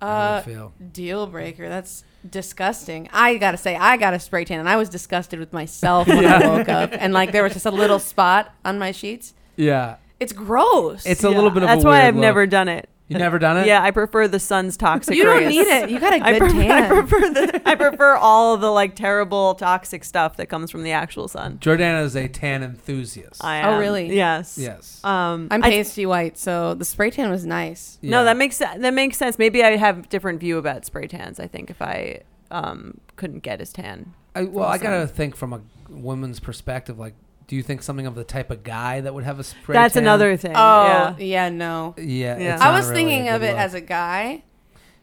Uh, 0.00 0.42
feel. 0.42 0.72
deal 0.92 1.26
breaker. 1.26 1.68
That's 1.68 2.04
disgusting. 2.28 3.08
I 3.12 3.36
gotta 3.36 3.56
say, 3.56 3.76
I 3.76 3.96
got 3.96 4.14
a 4.14 4.18
spray 4.20 4.44
tan, 4.44 4.60
and 4.60 4.68
I 4.68 4.76
was 4.76 4.88
disgusted 4.88 5.38
with 5.38 5.52
myself 5.52 6.06
when 6.08 6.24
I 6.24 6.46
woke 6.56 6.68
up, 6.68 6.90
and 6.92 7.12
like 7.12 7.32
there 7.32 7.42
was 7.42 7.52
just 7.52 7.66
a 7.66 7.70
little 7.70 7.98
spot 7.98 8.54
on 8.64 8.78
my 8.78 8.92
sheets. 8.92 9.34
Yeah. 9.56 9.96
It's 10.20 10.32
gross. 10.32 11.04
It's 11.06 11.24
a 11.24 11.30
little 11.30 11.50
bit 11.50 11.62
of 11.62 11.68
That's 11.68 11.84
a 11.84 11.86
why 11.86 11.98
weird 11.98 12.04
I've 12.08 12.14
look. 12.14 12.22
never 12.22 12.46
done 12.46 12.68
it. 12.68 12.88
You 13.08 13.16
never 13.18 13.38
done 13.38 13.56
it? 13.56 13.66
Yeah, 13.66 13.82
I 13.82 13.90
prefer 13.90 14.28
the 14.28 14.38
sun's 14.38 14.76
toxic 14.76 15.16
you 15.16 15.24
don't 15.24 15.38
rays. 15.38 15.48
need 15.48 15.66
it. 15.66 15.88
You 15.90 15.98
got 15.98 16.12
a 16.12 16.16
I 16.24 16.32
good 16.32 16.40
prefer, 16.40 16.60
I 16.60 16.66
tan. 16.66 16.88
prefer 17.06 17.20
the 17.30 17.62
I 17.64 17.74
prefer 17.74 18.14
all 18.16 18.56
the 18.58 18.70
like 18.70 18.94
terrible 18.94 19.54
toxic 19.54 20.04
stuff 20.04 20.36
that 20.36 20.46
comes 20.50 20.70
from 20.70 20.82
the 20.82 20.92
actual 20.92 21.26
sun. 21.26 21.58
Jordana 21.58 22.02
is 22.04 22.14
a 22.14 22.28
tan 22.28 22.62
enthusiast. 22.62 23.42
I 23.42 23.56
am. 23.56 23.74
Oh, 23.74 23.78
really? 23.78 24.14
Yes. 24.14 24.58
yes. 24.58 25.02
Um, 25.04 25.48
I'm 25.50 25.62
I- 25.64 25.70
pasty 25.70 26.04
white, 26.04 26.36
so 26.36 26.74
the 26.74 26.84
spray 26.84 27.10
tan 27.10 27.30
was 27.30 27.46
nice. 27.46 27.98
No, 28.02 28.24
that 28.24 28.36
makes 28.36 28.58
that 28.58 28.92
makes 28.94 29.16
sense. 29.16 29.38
Maybe 29.38 29.64
I 29.64 29.76
have 29.76 30.08
different 30.10 30.38
view 30.40 30.58
about 30.58 30.84
spray 30.84 31.06
tans. 31.06 31.40
I 31.40 31.46
think 31.46 31.70
if 31.70 31.80
I 31.80 32.20
um 32.50 32.98
couldn't 33.16 33.40
get 33.42 33.60
as 33.60 33.72
tan. 33.72 34.12
I, 34.34 34.42
well, 34.44 34.68
I 34.68 34.76
gotta 34.78 35.06
think 35.06 35.34
from 35.34 35.52
a 35.54 35.60
woman's 35.88 36.40
perspective. 36.40 36.98
Like, 36.98 37.14
do 37.48 37.56
you 37.56 37.62
think 37.62 37.82
something 37.82 38.06
of 38.06 38.14
the 38.14 38.24
type 38.24 38.50
of 38.50 38.62
guy 38.62 39.00
that 39.00 39.12
would 39.12 39.24
have 39.24 39.40
a 39.40 39.44
spray? 39.44 39.72
That's 39.72 39.94
tan? 39.94 40.04
another 40.04 40.36
thing. 40.36 40.52
Oh, 40.54 40.84
yeah. 40.84 41.16
yeah, 41.18 41.48
no. 41.48 41.94
Yeah, 41.98 42.38
Yeah. 42.38 42.58
I 42.60 42.70
was 42.70 42.88
really 42.88 43.02
thinking 43.04 43.28
of 43.30 43.42
it 43.42 43.48
look. 43.52 43.56
as 43.58 43.74
a 43.74 43.80
guy. 43.80 44.44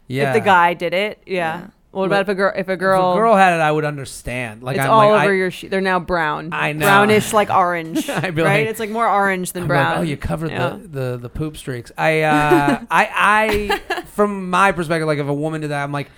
yeah. 0.07 0.29
If 0.29 0.35
the 0.35 0.41
guy 0.41 0.73
did 0.75 0.93
it, 0.93 1.21
yeah. 1.25 1.33
Yeah. 1.59 1.67
What 1.91 2.07
about 2.07 2.21
if 2.23 2.27
a 2.27 2.35
girl? 2.35 2.51
If 2.53 2.67
a 2.67 2.75
girl, 2.75 2.99
If 2.99 2.99
girl, 3.05 3.11
a 3.13 3.15
girl 3.29 3.35
had 3.37 3.53
it, 3.57 3.61
I 3.61 3.71
would 3.71 3.85
understand. 3.85 4.61
Like, 4.63 4.75
it's 4.75 4.83
I'm 4.85 4.91
all 4.91 5.11
like, 5.11 5.23
over 5.23 5.31
I, 5.33 5.37
your 5.37 5.49
sheet. 5.49 5.71
They're 5.71 5.79
now 5.79 5.97
brown. 5.99 6.49
I 6.51 6.73
know. 6.73 6.85
Brownish, 6.85 7.31
like 7.31 7.49
orange. 7.63 8.09
I'd 8.09 8.35
be 8.35 8.41
right? 8.41 8.59
like- 8.63 8.67
it's 8.67 8.81
like 8.81 8.89
more 8.89 9.07
orange 9.07 9.53
than 9.53 9.63
I'm 9.63 9.67
brown. 9.69 9.91
Like, 9.91 9.99
oh, 9.99 10.01
you 10.01 10.17
covered 10.17 10.51
Yeah. 10.51 10.71
the, 10.81 10.87
the 11.11 11.17
the 11.17 11.29
poop 11.29 11.55
streaks. 11.55 11.93
I 11.97 12.23
uh, 12.23 12.81
I 12.91 13.79
I 13.89 14.01
from 14.07 14.49
my 14.49 14.73
perspective, 14.73 15.07
like 15.07 15.19
if 15.19 15.27
a 15.27 15.33
woman 15.33 15.61
did 15.61 15.69
that, 15.71 15.83
I'm 15.85 15.93
like, 15.93 16.09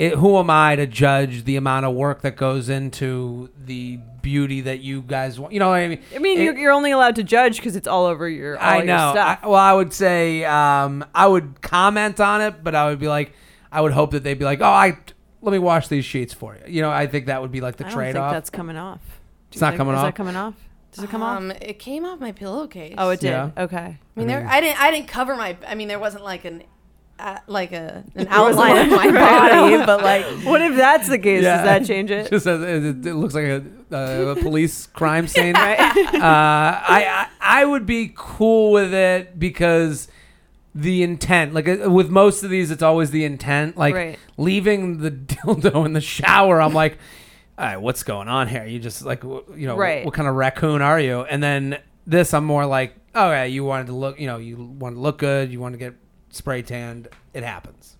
it, 0.00 0.14
who 0.14 0.38
am 0.38 0.50
I 0.50 0.76
to 0.76 0.86
judge 0.86 1.44
the 1.44 1.56
amount 1.56 1.86
of 1.86 1.94
work 1.94 2.22
that 2.22 2.36
goes 2.36 2.68
into 2.68 3.50
the 3.64 3.98
beauty 4.22 4.60
that 4.62 4.80
you 4.80 5.02
guys 5.02 5.38
want? 5.38 5.52
You 5.52 5.58
know 5.60 5.68
what 5.68 5.76
I 5.80 5.88
mean? 5.88 6.00
I 6.14 6.18
mean, 6.18 6.38
It- 6.38 6.44
you're, 6.44 6.58
you're 6.58 6.72
only 6.72 6.90
allowed 6.90 7.16
to 7.16 7.22
judge 7.22 7.56
because 7.56 7.76
it's 7.76 7.88
all 7.88 8.06
over 8.06 8.28
your. 8.28 8.58
All 8.58 8.64
I 8.64 8.76
your 8.78 8.86
know. 8.86 9.10
stuff. 9.12 9.38
I, 9.42 9.46
well, 9.46 9.56
I 9.60 9.72
would 9.72 9.92
say 9.92 10.44
um, 10.44 11.04
I 11.14 11.26
would 11.26 11.60
comment 11.62 12.20
on 12.20 12.40
it, 12.40 12.62
but 12.64 12.74
I 12.74 12.88
would 12.88 12.98
be 12.98 13.08
like, 13.08 13.32
I 13.72 13.80
would 13.80 13.92
hope 13.92 14.12
that 14.12 14.22
they'd 14.24 14.38
be 14.38 14.44
like, 14.44 14.60
oh, 14.60 14.64
I 14.64 14.98
let 15.42 15.52
me 15.52 15.58
wash 15.58 15.88
these 15.88 16.04
sheets 16.04 16.34
for 16.34 16.54
you. 16.56 16.74
You 16.74 16.82
know, 16.82 16.90
I 16.90 17.06
think 17.06 17.26
that 17.26 17.40
would 17.40 17.52
be 17.52 17.60
like 17.60 17.76
the 17.76 17.86
I 17.86 17.90
trade 17.90 18.16
off. 18.16 18.32
that's 18.32 18.50
coming 18.50 18.76
off. 18.76 19.00
Do 19.50 19.56
It's 19.56 19.60
not 19.60 19.70
think- 19.70 19.78
coming 19.78 19.94
off. 19.94 20.04
is 20.04 20.08
that 20.08 20.14
coming 20.16 20.36
off? 20.36 20.54
Does 20.92 21.04
it 21.04 21.10
come 21.10 21.22
off? 21.22 21.36
Um, 21.38 21.50
it 21.52 21.78
came 21.78 22.04
off 22.04 22.18
my 22.18 22.32
pillowcase. 22.32 22.96
Oh, 22.98 23.10
it 23.10 23.20
did. 23.20 23.28
Yeah. 23.30 23.50
Okay. 23.56 23.76
I 23.76 23.98
mean, 24.20 24.28
I 24.28 24.32
there. 24.40 24.46
I 24.48 24.60
didn't. 24.60 24.80
I 24.82 24.90
didn't 24.90 25.06
cover 25.06 25.36
my. 25.36 25.56
I 25.66 25.76
mean, 25.76 25.86
there 25.86 26.00
wasn't 26.00 26.24
like 26.24 26.44
an, 26.44 26.64
uh, 27.20 27.38
like 27.46 27.72
a 27.72 28.04
an 28.14 28.26
outline 28.30 28.76
of 28.78 28.90
my 28.90 29.10
body, 29.12 29.76
but 29.86 30.02
like 30.02 30.24
What 30.44 30.62
if 30.62 30.76
that's 30.76 31.08
the 31.08 31.18
case? 31.18 31.42
Yeah. 31.42 31.56
Does 31.56 31.64
that 31.64 31.86
change 31.86 32.10
it? 32.10 32.30
Just 32.30 32.46
as, 32.46 32.60
it, 32.62 33.06
it 33.06 33.14
looks 33.14 33.34
like 33.34 33.44
a, 33.44 33.62
a 34.30 34.36
police 34.36 34.86
crime 34.88 35.26
scene. 35.28 35.54
right. 35.54 35.78
uh, 35.78 36.18
I, 36.22 37.26
I 37.40 37.60
I 37.62 37.64
would 37.64 37.86
be 37.86 38.12
cool 38.16 38.72
with 38.72 38.94
it 38.94 39.38
because 39.38 40.08
the 40.74 41.02
intent. 41.02 41.52
Like 41.54 41.68
uh, 41.68 41.90
with 41.90 42.10
most 42.10 42.42
of 42.44 42.50
these, 42.50 42.70
it's 42.70 42.82
always 42.82 43.10
the 43.10 43.24
intent. 43.24 43.76
Like 43.76 43.94
Right. 43.94 44.18
leaving 44.36 44.98
the 44.98 45.10
dildo 45.10 45.84
in 45.84 45.92
the 45.94 46.00
shower, 46.00 46.60
I'm 46.60 46.72
like, 46.74 46.98
all 47.58 47.66
right, 47.66 47.76
what's 47.76 48.02
going 48.04 48.28
on 48.28 48.46
here? 48.48 48.64
You 48.64 48.78
just 48.78 49.04
like, 49.04 49.22
wh- 49.22 49.42
you 49.56 49.66
know, 49.66 49.76
Right. 49.76 50.04
what 50.04 50.14
kind 50.14 50.28
of 50.28 50.34
raccoon 50.36 50.80
are 50.80 51.00
you? 51.00 51.22
And 51.22 51.42
then 51.42 51.78
this, 52.06 52.32
I'm 52.32 52.44
more 52.44 52.64
like, 52.66 52.94
oh 53.14 53.30
yeah, 53.30 53.44
you 53.44 53.64
wanted 53.64 53.88
to 53.88 53.92
look, 53.94 54.20
you 54.20 54.26
know, 54.28 54.38
you 54.38 54.56
wanted 54.56 54.94
to 54.94 55.00
look 55.00 55.18
good, 55.18 55.50
you 55.52 55.58
want 55.60 55.74
to 55.74 55.78
get 55.78 55.94
spray 56.30 56.62
tanned. 56.62 57.08
It 57.34 57.42
happens. 57.42 57.96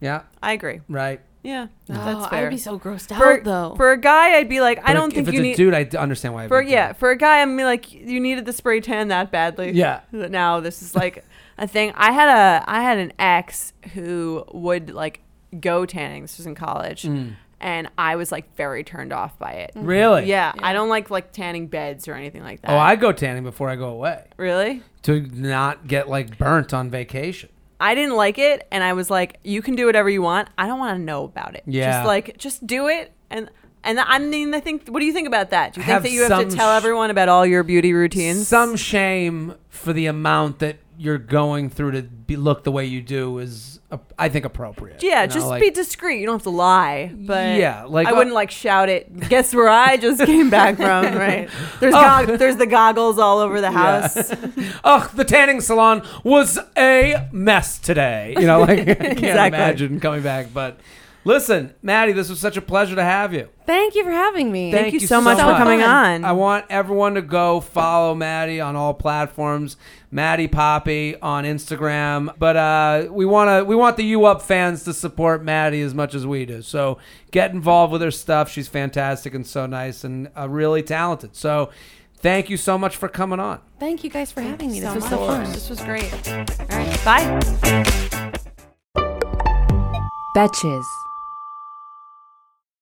Yeah, 0.00 0.22
I 0.42 0.52
agree. 0.52 0.80
right. 0.88 1.20
Yeah, 1.42 1.68
Oh, 1.88 1.92
that's 1.94 2.26
fair. 2.26 2.46
I'd 2.46 2.50
be 2.50 2.58
so 2.58 2.76
grossed 2.76 3.12
out 3.12 3.18
for, 3.22 3.40
though. 3.40 3.74
for 3.76 3.92
a 3.92 3.96
guy, 3.96 4.34
I'd 4.36 4.48
be 4.48 4.60
like, 4.60 4.78
I 4.80 4.86
But 4.88 4.92
don't 4.94 5.08
if 5.10 5.14
think 5.14 5.28
it's 5.28 5.34
you 5.34 5.40
a 5.40 5.42
need. 5.44 5.56
dude, 5.56 5.74
I 5.74 5.84
d- 5.84 5.96
understand 5.96 6.34
why. 6.34 6.42
I'd 6.44 6.48
for 6.48 6.60
yeah, 6.60 6.92
for 6.92 7.10
a 7.10 7.16
guy, 7.16 7.40
I'm 7.40 7.56
like, 7.56 7.92
you 7.92 8.18
needed 8.18 8.46
the 8.46 8.52
spray 8.52 8.80
tan 8.80 9.08
that 9.08 9.30
badly. 9.30 9.70
Yeah. 9.70 10.00
That 10.10 10.32
Now 10.32 10.58
this 10.58 10.82
is 10.82 10.96
like 10.96 11.24
a 11.56 11.68
thing. 11.68 11.92
I 11.94 12.10
had 12.10 12.28
a 12.28 12.64
I 12.68 12.82
had 12.82 12.98
an 12.98 13.12
ex 13.20 13.72
who 13.94 14.44
would 14.52 14.90
like 14.90 15.20
go 15.60 15.86
tanning. 15.86 16.22
This 16.22 16.36
was 16.36 16.46
in 16.46 16.56
college, 16.56 17.04
Mm. 17.04 17.36
and 17.60 17.88
I 17.96 18.16
was 18.16 18.32
like 18.32 18.56
very 18.56 18.82
turned 18.82 19.12
off 19.12 19.38
by 19.38 19.52
it. 19.52 19.70
it. 19.76 19.80
Really? 19.80 20.24
Yeah, 20.26 20.52
I 20.58 20.72
don't 20.72 20.88
like 20.88 21.10
like 21.10 21.30
tanning 21.30 21.68
beds 21.68 22.08
or 22.08 22.14
anything 22.14 22.42
like 22.42 22.60
that. 22.62 22.72
Oh, 22.72 22.76
I 22.76 22.96
go 22.96 23.12
tanning 23.12 23.44
before 23.44 23.70
I 23.70 23.76
go 23.76 23.90
away 23.90 24.24
really. 24.36 24.82
to 25.02 25.20
not 25.20 25.86
get 25.86 26.08
like 26.08 26.36
burnt 26.38 26.74
on 26.74 26.90
vacation. 26.90 27.50
I 27.80 27.94
didn't 27.94 28.16
like 28.16 28.38
it, 28.38 28.66
and 28.70 28.82
I 28.82 28.92
was 28.94 29.10
like, 29.10 29.38
"You 29.44 29.62
can 29.62 29.74
do 29.76 29.86
whatever 29.86 30.08
you 30.08 30.22
want. 30.22 30.48
I 30.56 30.66
don't 30.66 30.78
want 30.78 30.96
to 30.98 31.02
know 31.02 31.24
about 31.24 31.54
it. 31.54 31.62
Yeah. 31.66 31.92
just 31.92 32.06
like 32.06 32.36
just 32.38 32.66
do 32.66 32.88
it." 32.88 33.12
And 33.30 33.50
and 33.84 34.00
I 34.00 34.18
mean, 34.18 34.54
I 34.54 34.60
think. 34.60 34.88
What 34.88 35.00
do 35.00 35.06
you 35.06 35.12
think 35.12 35.28
about 35.28 35.50
that? 35.50 35.74
Do 35.74 35.80
you 35.80 35.84
Have 35.84 36.02
think 36.02 36.12
that 36.12 36.14
you 36.14 36.22
have 36.22 36.30
some 36.42 36.48
to 36.50 36.56
tell 36.56 36.72
sh- 36.74 36.76
everyone 36.76 37.10
about 37.10 37.28
all 37.28 37.46
your 37.46 37.62
beauty 37.62 37.92
routines? 37.92 38.48
Some 38.48 38.76
shame 38.76 39.54
for 39.68 39.92
the 39.92 40.06
amount 40.06 40.58
that 40.58 40.78
you're 40.98 41.18
going 41.18 41.70
through 41.70 41.92
to 41.92 42.02
be, 42.02 42.36
look 42.36 42.64
the 42.64 42.72
way 42.72 42.84
you 42.86 43.00
do 43.02 43.38
is, 43.38 43.80
uh, 43.90 43.98
I 44.18 44.28
think, 44.28 44.44
appropriate. 44.44 45.02
yeah, 45.02 45.22
You 45.22 45.28
know, 45.28 45.34
just 45.34 45.46
like- 45.46 45.60
be 45.62 45.70
discreet. 45.70 46.20
You 46.20 46.26
don't 46.26 46.36
have 46.36 46.42
to 46.44 46.50
lie. 46.50 47.12
But 47.14 47.56
Yeah, 47.58 47.84
like, 47.84 48.06
I 48.06 48.10
uh, 48.12 48.16
wouldn't 48.16 48.34
like 48.34 48.50
shout 48.50 48.88
it. 48.88 49.28
Guess 49.28 49.54
where 49.54 49.68
I 49.68 49.96
just 49.96 50.24
came 50.24 50.50
back 50.50 50.76
from? 50.76 51.04
Right? 51.16 51.48
There's 51.80 51.94
Oh. 51.94 52.00
gog- 52.00 52.38
there's 52.38 52.56
the 52.56 52.66
goggles 52.66 53.18
all 53.18 53.38
over 53.38 53.60
the 53.60 53.70
house. 53.70 54.32
Ugh, 54.84 55.10
the 55.14 55.24
tanning 55.24 55.60
salon 55.60 56.02
was 56.24 56.58
a 56.76 57.28
mess 57.32 57.78
today. 57.78 58.34
You 58.38 58.46
know, 58.46 58.60
like 58.60 58.78
I 58.80 58.84
can't 58.94 59.00
Exactly. 59.18 59.46
imagine 59.58 60.00
coming 60.00 60.22
back. 60.22 60.48
But 60.52 60.78
listen, 61.26 61.74
Maddie, 61.82 62.12
this 62.12 62.30
was 62.30 62.40
such 62.40 62.56
a 62.56 62.62
pleasure 62.62 62.94
to 62.94 63.02
have 63.02 63.34
you. 63.34 63.48
Thank 63.66 63.94
you 63.94 64.04
for 64.04 64.10
having 64.10 64.50
me. 64.52 64.70
Thank 64.72 64.94
you 64.94 65.00
so 65.00 65.20
much 65.20 65.38
for 65.38 65.44
much. 65.44 65.58
coming 65.58 65.82
on. 65.82 66.24
I 66.24 66.32
want 66.32 66.66
everyone 66.70 67.14
to 67.14 67.22
go 67.22 67.60
follow 67.60 68.14
Maddie 68.14 68.60
on 68.60 68.76
all 68.76 68.94
platforms. 68.94 69.76
Maddie 70.10 70.48
Poppe 70.48 71.16
on 71.20 71.44
Instagram. 71.44 72.32
But 72.38 72.56
uh, 72.56 73.08
we 73.10 73.26
want 73.26 73.48
to 73.50 73.64
we 73.64 73.74
want 73.74 73.96
the 73.96 74.04
U 74.04 74.24
Up 74.24 74.40
fans 74.40 74.84
to 74.84 74.94
support 74.94 75.44
Maddie 75.44 75.82
as 75.82 75.94
much 75.94 76.14
as 76.14 76.26
we 76.26 76.46
do. 76.46 76.62
So 76.62 76.98
get 77.32 77.50
involved 77.50 77.92
with 77.92 78.02
her 78.02 78.10
stuff. 78.12 78.48
She's 78.48 78.68
fantastic 78.68 79.34
and 79.34 79.46
so 79.46 79.66
nice 79.66 80.04
and 80.04 80.30
uh, 80.38 80.48
really 80.48 80.82
talented. 80.82 81.36
So 81.36 81.70
thank 82.18 82.48
you 82.48 82.56
so 82.56 82.78
much 82.78 82.96
for 82.96 83.08
coming 83.08 83.40
on. 83.40 83.60
Thank 83.80 84.04
you 84.04 84.10
guys 84.10 84.30
for 84.32 84.40
having 84.40 84.70
me. 84.70 84.80
This 84.80 84.88
so 84.90 84.94
was 84.94 85.08
so 85.08 85.26
much. 85.26 85.44
fun. 85.44 85.52
This 85.52 85.68
was 85.68 85.80
great. 85.82 86.28
All 86.28 86.44
right, 86.70 87.04
bye. 87.04 87.40
Betches. 90.34 91.05